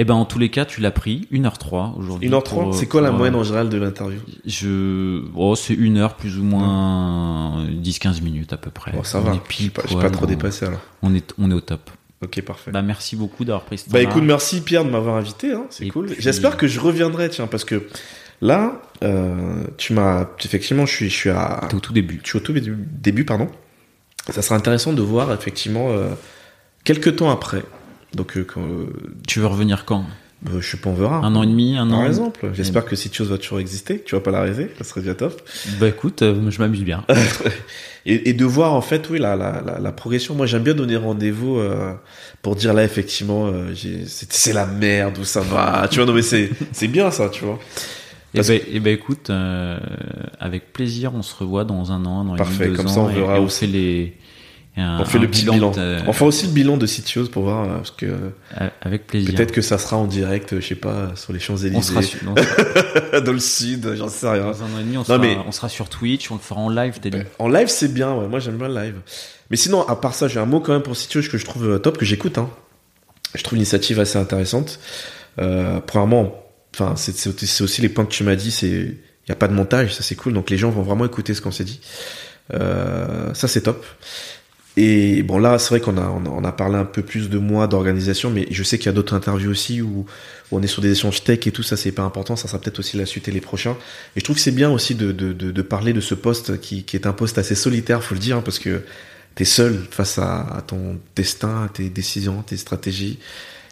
Et 0.00 0.04
ben 0.04 0.14
en 0.14 0.24
tous 0.24 0.38
les 0.38 0.48
cas, 0.48 0.64
tu 0.64 0.80
l'as 0.80 0.92
pris 0.92 1.28
1h03 1.30 1.98
aujourd'hui. 1.98 2.30
1h30, 2.30 2.42
pour, 2.42 2.74
c'est 2.74 2.86
quoi 2.86 3.02
la 3.02 3.10
moyenne 3.10 3.34
euh, 3.34 3.40
en 3.40 3.44
général 3.44 3.68
de 3.68 3.76
l'interview? 3.76 4.18
Je, 4.46 5.24
oh, 5.34 5.54
c'est 5.54 5.74
une 5.74 5.98
heure 5.98 6.14
plus 6.16 6.38
ou 6.38 6.42
moins 6.42 7.66
10-15 7.66 8.22
minutes 8.22 8.54
à 8.54 8.56
peu 8.56 8.70
près. 8.70 8.92
Bon, 8.92 9.02
ça 9.02 9.18
On 9.18 9.24
va. 9.24 9.36
pile 9.36 9.70
pas, 9.70 9.82
pas 9.82 10.08
trop 10.08 10.24
dépassé 10.24 10.64
alors. 10.64 10.80
On 11.02 11.14
est, 11.14 11.34
on 11.38 11.50
est 11.50 11.54
au 11.54 11.60
top. 11.60 11.90
Ok, 12.24 12.40
parfait. 12.40 12.70
Bah 12.70 12.80
merci 12.80 13.14
beaucoup 13.14 13.44
d'avoir 13.44 13.64
pris 13.64 13.76
ce 13.76 13.84
temps. 13.84 13.90
Bah 13.92 14.00
écoute, 14.00 14.22
merci 14.22 14.62
Pierre 14.62 14.86
de 14.86 14.90
m'avoir 14.90 15.16
invité, 15.16 15.52
hein, 15.52 15.66
c'est 15.68 15.86
cool. 15.88 16.06
puis- 16.06 16.16
J'espère 16.18 16.56
que 16.56 16.66
je 16.66 16.80
reviendrai, 16.80 17.28
tiens, 17.28 17.46
parce 17.46 17.66
que 17.66 17.86
là, 18.40 18.80
euh, 19.04 19.64
tu 19.76 19.92
m'as, 19.92 20.28
effectivement, 20.42 20.86
je 20.86 20.94
suis, 20.94 21.10
je 21.10 21.14
suis 21.14 21.28
à, 21.30 21.60
T'es 21.68 21.74
au 21.74 21.80
tout 21.80 21.92
début. 21.92 22.20
je 22.24 22.28
suis 22.30 22.38
au 22.38 22.40
tout 22.40 22.54
début, 22.54 22.74
début, 22.90 23.26
pardon. 23.26 23.48
Ça 24.30 24.40
sera 24.40 24.56
intéressant 24.56 24.94
de 24.94 25.02
voir 25.02 25.30
effectivement 25.34 25.90
euh, 25.90 26.08
quelques 26.84 27.16
temps 27.16 27.30
après. 27.30 27.62
Donc, 28.14 28.36
euh, 28.36 28.44
quand, 28.44 28.62
euh, 28.62 28.86
Tu 29.26 29.40
veux 29.40 29.46
revenir 29.46 29.84
quand? 29.84 30.04
bah, 30.42 30.52
je 30.58 30.66
sais 30.66 30.78
pas, 30.78 30.88
on 30.90 30.94
verra. 30.94 31.16
Un 31.18 31.34
an 31.36 31.42
et 31.42 31.46
demi, 31.46 31.76
un 31.76 31.90
an 31.90 31.98
Par 31.98 32.06
exemple, 32.06 32.50
j'espère 32.54 32.84
que 32.86 32.96
cette 32.96 33.14
chose 33.14 33.28
va 33.30 33.36
toujours 33.38 33.60
exister. 33.60 34.02
Tu 34.04 34.14
vas 34.14 34.22
pas 34.22 34.30
l'arrêter, 34.30 34.70
ça 34.78 34.84
serait 34.84 35.02
déjà 35.02 35.14
top. 35.14 35.40
Bah 35.78 35.88
écoute, 35.88 36.22
euh, 36.22 36.50
je 36.50 36.58
m'amuse 36.60 36.82
bien. 36.82 37.04
Et, 38.06 38.30
et 38.30 38.32
de 38.32 38.44
voir 38.46 38.72
en 38.72 38.80
fait, 38.80 39.10
oui, 39.10 39.18
la, 39.18 39.36
la, 39.36 39.60
la, 39.60 39.78
la 39.78 39.92
progression. 39.92 40.34
Moi, 40.34 40.46
j'aime 40.46 40.62
bien 40.62 40.72
donner 40.72 40.96
rendez-vous 40.96 41.58
euh, 41.58 41.92
pour 42.40 42.56
dire 42.56 42.72
là, 42.72 42.82
effectivement, 42.82 43.48
euh, 43.48 43.74
c'est 44.06 44.54
la 44.54 44.64
merde 44.64 45.18
ou 45.18 45.24
ça 45.24 45.42
va. 45.42 45.86
Tu 45.90 45.96
vois, 45.96 46.06
non 46.06 46.14
mais 46.14 46.22
c'est 46.22 46.48
bien 46.88 47.10
ça, 47.10 47.28
tu 47.28 47.44
vois. 47.44 47.58
Et 48.32 48.40
ben, 48.40 48.60
eh 48.72 48.80
ben, 48.80 48.94
écoute, 48.94 49.28
euh, 49.28 49.78
avec 50.38 50.72
plaisir, 50.72 51.12
on 51.14 51.20
se 51.20 51.34
revoit 51.34 51.64
dans 51.64 51.92
un 51.92 52.06
an, 52.06 52.20
un 52.26 52.28
an 52.30 52.36
Parfait, 52.36 52.54
et 52.64 52.66
demi, 52.68 52.70
deux 52.70 52.76
comme 52.82 52.86
ans, 52.86 52.94
ça, 52.94 53.00
on 53.02 53.10
et- 53.10 53.14
verra 53.16 53.36
et 53.36 53.40
on 53.40 53.44
aussi. 53.44 53.66
les. 53.66 54.16
Un- 54.76 55.00
On 55.00 55.04
fait 55.04 55.18
le 55.18 55.28
petit 55.28 55.44
bilan. 55.44 55.70
de 55.72 55.98
On 56.06 56.12
fera 56.12 56.26
aussi 56.26 56.46
le 56.46 56.52
bilan 56.52 56.76
de 56.76 56.86
Sitios 56.86 57.26
pour 57.28 57.42
voir 57.44 57.64
euh, 57.64 57.74
parce 57.76 57.90
que 57.90 58.06
a- 58.56 58.70
Avec 58.82 59.06
plaisir. 59.06 59.34
peut-être 59.34 59.52
que 59.52 59.62
ça 59.62 59.78
sera 59.78 59.96
en 59.96 60.06
direct, 60.06 60.58
je 60.60 60.66
sais 60.66 60.74
pas, 60.74 61.10
sur 61.16 61.32
les 61.32 61.38
Champs 61.40 61.54
on 61.54 61.82
sera 61.82 62.00
dans 62.24 63.20
dans 63.20 63.32
le 63.32 63.38
sud, 63.40 63.94
j'en 63.96 64.08
sais 64.08 64.28
rien. 64.28 64.46
un 64.46 64.50
an 64.50 64.78
et 64.78 64.82
demi, 64.84 64.96
on, 64.96 65.00
Non, 65.00 65.04
sera, 65.04 65.18
mais- 65.18 65.36
on 65.46 65.52
sera 65.52 65.68
sur 65.68 65.88
Twitch, 65.88 66.30
on 66.30 66.34
le 66.34 66.40
fera 66.40 66.60
en 66.60 66.68
live, 66.70 66.98
dit. 67.02 67.10
En 67.38 67.48
live, 67.48 67.68
c'est 67.68 67.92
bien. 67.92 68.14
Ouais. 68.14 68.28
Moi, 68.28 68.38
j'aime 68.38 68.56
bien 68.58 68.68
le 68.68 68.74
live. 68.74 68.94
Mais 69.50 69.56
sinon, 69.56 69.86
à 69.88 69.96
part 69.96 70.14
ça, 70.14 70.28
j'ai 70.28 70.38
un 70.38 70.46
mot 70.46 70.60
quand 70.60 70.72
même 70.72 70.82
pour 70.82 70.96
Sitios 70.96 71.22
que 71.30 71.36
je 71.38 71.44
trouve 71.44 71.68
euh, 71.68 71.78
top, 71.78 71.98
que 71.98 72.04
j'écoute. 72.04 72.38
Hein. 72.38 72.48
Je 73.34 73.42
trouve 73.42 73.56
l'initiative 73.56 73.98
assez 74.00 74.18
intéressante. 74.18 74.78
Euh, 75.40 75.80
premièrement, 75.84 76.34
enfin, 76.74 76.94
c'est 76.96 77.60
aussi- 77.62 77.82
les 77.82 77.88
points 77.88 78.04
que 78.04 78.12
tu 78.12 78.22
m'as 78.24 78.36
dit. 78.36 78.50
C'est 78.52 78.68
il 78.68 79.28
y 79.28 79.32
a 79.32 79.36
pas 79.36 79.48
de 79.48 79.52
montage, 79.52 79.94
ça 79.94 80.02
c'est 80.02 80.14
cool. 80.16 80.32
Donc 80.32 80.50
les 80.50 80.56
gens 80.58 80.70
vont 80.70 80.82
vraiment 80.82 81.04
écouter 81.04 81.34
ce 81.34 81.40
qu'on 81.40 81.50
s'est 81.52 81.64
dit. 81.64 81.80
Euh, 82.54 83.32
ça 83.34 83.46
c'est 83.48 83.60
top. 83.62 83.84
Et 84.76 85.22
bon 85.24 85.38
là, 85.38 85.58
c'est 85.58 85.70
vrai 85.70 85.80
qu'on 85.80 85.98
a, 85.98 86.08
on 86.08 86.44
a 86.44 86.52
parlé 86.52 86.76
un 86.76 86.84
peu 86.84 87.02
plus 87.02 87.28
de 87.28 87.38
moi 87.38 87.66
d'organisation, 87.66 88.30
mais 88.30 88.46
je 88.50 88.62
sais 88.62 88.78
qu'il 88.78 88.86
y 88.86 88.88
a 88.88 88.92
d'autres 88.92 89.14
interviews 89.14 89.50
aussi 89.50 89.82
où, 89.82 90.06
où 90.50 90.56
on 90.56 90.62
est 90.62 90.68
sur 90.68 90.80
des 90.80 90.92
échanges 90.92 91.24
tech 91.24 91.46
et 91.46 91.50
tout 91.50 91.64
ça, 91.64 91.76
c'est 91.76 91.90
pas 91.90 92.02
important. 92.02 92.36
Ça 92.36 92.46
sera 92.46 92.60
peut-être 92.60 92.78
aussi 92.78 92.96
la 92.96 93.04
suite 93.04 93.26
et 93.26 93.32
les 93.32 93.40
prochains. 93.40 93.76
Et 94.14 94.20
je 94.20 94.24
trouve 94.24 94.36
que 94.36 94.42
c'est 94.42 94.52
bien 94.52 94.70
aussi 94.70 94.94
de, 94.94 95.10
de, 95.10 95.32
de, 95.32 95.50
de 95.50 95.62
parler 95.62 95.92
de 95.92 96.00
ce 96.00 96.14
poste 96.14 96.60
qui, 96.60 96.84
qui 96.84 96.96
est 96.96 97.06
un 97.06 97.12
poste 97.12 97.36
assez 97.36 97.56
solitaire, 97.56 98.02
faut 98.02 98.14
le 98.14 98.20
dire, 98.20 98.36
hein, 98.36 98.42
parce 98.44 98.60
que 98.60 98.82
t'es 99.34 99.44
seul 99.44 99.76
face 99.90 100.18
à, 100.18 100.40
à 100.42 100.62
ton 100.62 100.98
destin, 101.16 101.64
à 101.64 101.68
tes 101.68 101.88
décisions, 101.88 102.42
tes 102.42 102.56
stratégies, 102.56 103.18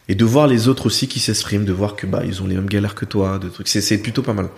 et 0.09 0.15
de 0.15 0.25
voir 0.25 0.47
les 0.47 0.69
autres 0.69 0.87
aussi 0.87 1.07
qui 1.07 1.21
s'expriment, 1.21 1.65
de 1.65 1.73
voir 1.73 1.95
que 1.95 2.07
bah 2.07 2.23
ils 2.25 2.43
ont 2.43 2.47
les 2.47 2.55
mêmes 2.55 2.69
galères 2.69 2.95
que 2.95 3.05
toi, 3.05 3.39
de 3.39 3.49
trucs. 3.49 3.69
C'est 3.69 3.99
plutôt 3.99 4.23
pas 4.23 4.33
mal. 4.33 4.49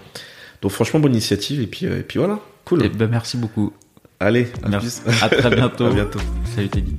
Donc 0.62 0.72
franchement 0.72 1.00
bonne 1.00 1.12
initiative 1.12 1.60
et 1.60 1.66
puis 1.66 1.86
euh, 1.86 1.98
et 1.98 2.02
puis 2.02 2.18
voilà, 2.18 2.40
cool. 2.64 2.82
Eh 2.84 2.88
ben, 2.88 3.08
merci 3.08 3.36
beaucoup. 3.36 3.72
Allez, 4.20 4.48
à 4.62 4.68
Merci. 4.68 5.00
plus. 5.00 5.22
À 5.22 5.28
très 5.30 5.50
bientôt. 5.56 5.86
à 5.86 5.90
bientôt. 5.94 6.18
Salut 6.54 6.68
Teddy. 6.68 6.96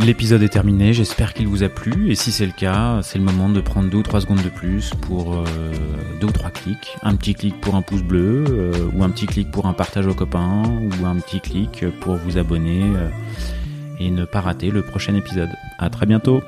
L'épisode 0.00 0.42
est 0.42 0.48
terminé, 0.48 0.94
j'espère 0.94 1.34
qu'il 1.34 1.46
vous 1.46 1.62
a 1.62 1.68
plu 1.68 2.10
et 2.10 2.14
si 2.14 2.32
c'est 2.32 2.46
le 2.46 2.52
cas, 2.52 3.00
c'est 3.02 3.18
le 3.18 3.24
moment 3.24 3.50
de 3.50 3.60
prendre 3.60 3.90
deux 3.90 3.98
ou 3.98 4.02
trois 4.02 4.22
secondes 4.22 4.42
de 4.42 4.48
plus 4.48 4.92
pour 5.02 5.34
euh, 5.34 5.44
deux 6.20 6.26
ou 6.28 6.32
trois 6.32 6.48
clics. 6.50 6.96
Un 7.02 7.14
petit 7.16 7.34
clic 7.34 7.60
pour 7.60 7.74
un 7.74 7.82
pouce 7.82 8.02
bleu 8.02 8.44
euh, 8.48 8.72
ou 8.94 9.04
un 9.04 9.10
petit 9.10 9.26
clic 9.26 9.50
pour 9.50 9.66
un 9.66 9.74
partage 9.74 10.06
aux 10.06 10.14
copains 10.14 10.62
ou 10.64 11.06
un 11.06 11.16
petit 11.16 11.40
clic 11.40 11.84
pour 12.00 12.16
vous 12.16 12.38
abonner 12.38 12.82
euh, 12.96 13.08
et 14.00 14.10
ne 14.10 14.24
pas 14.24 14.40
rater 14.40 14.70
le 14.70 14.80
prochain 14.82 15.14
épisode. 15.14 15.50
À 15.78 15.90
très 15.90 16.06
bientôt. 16.06 16.42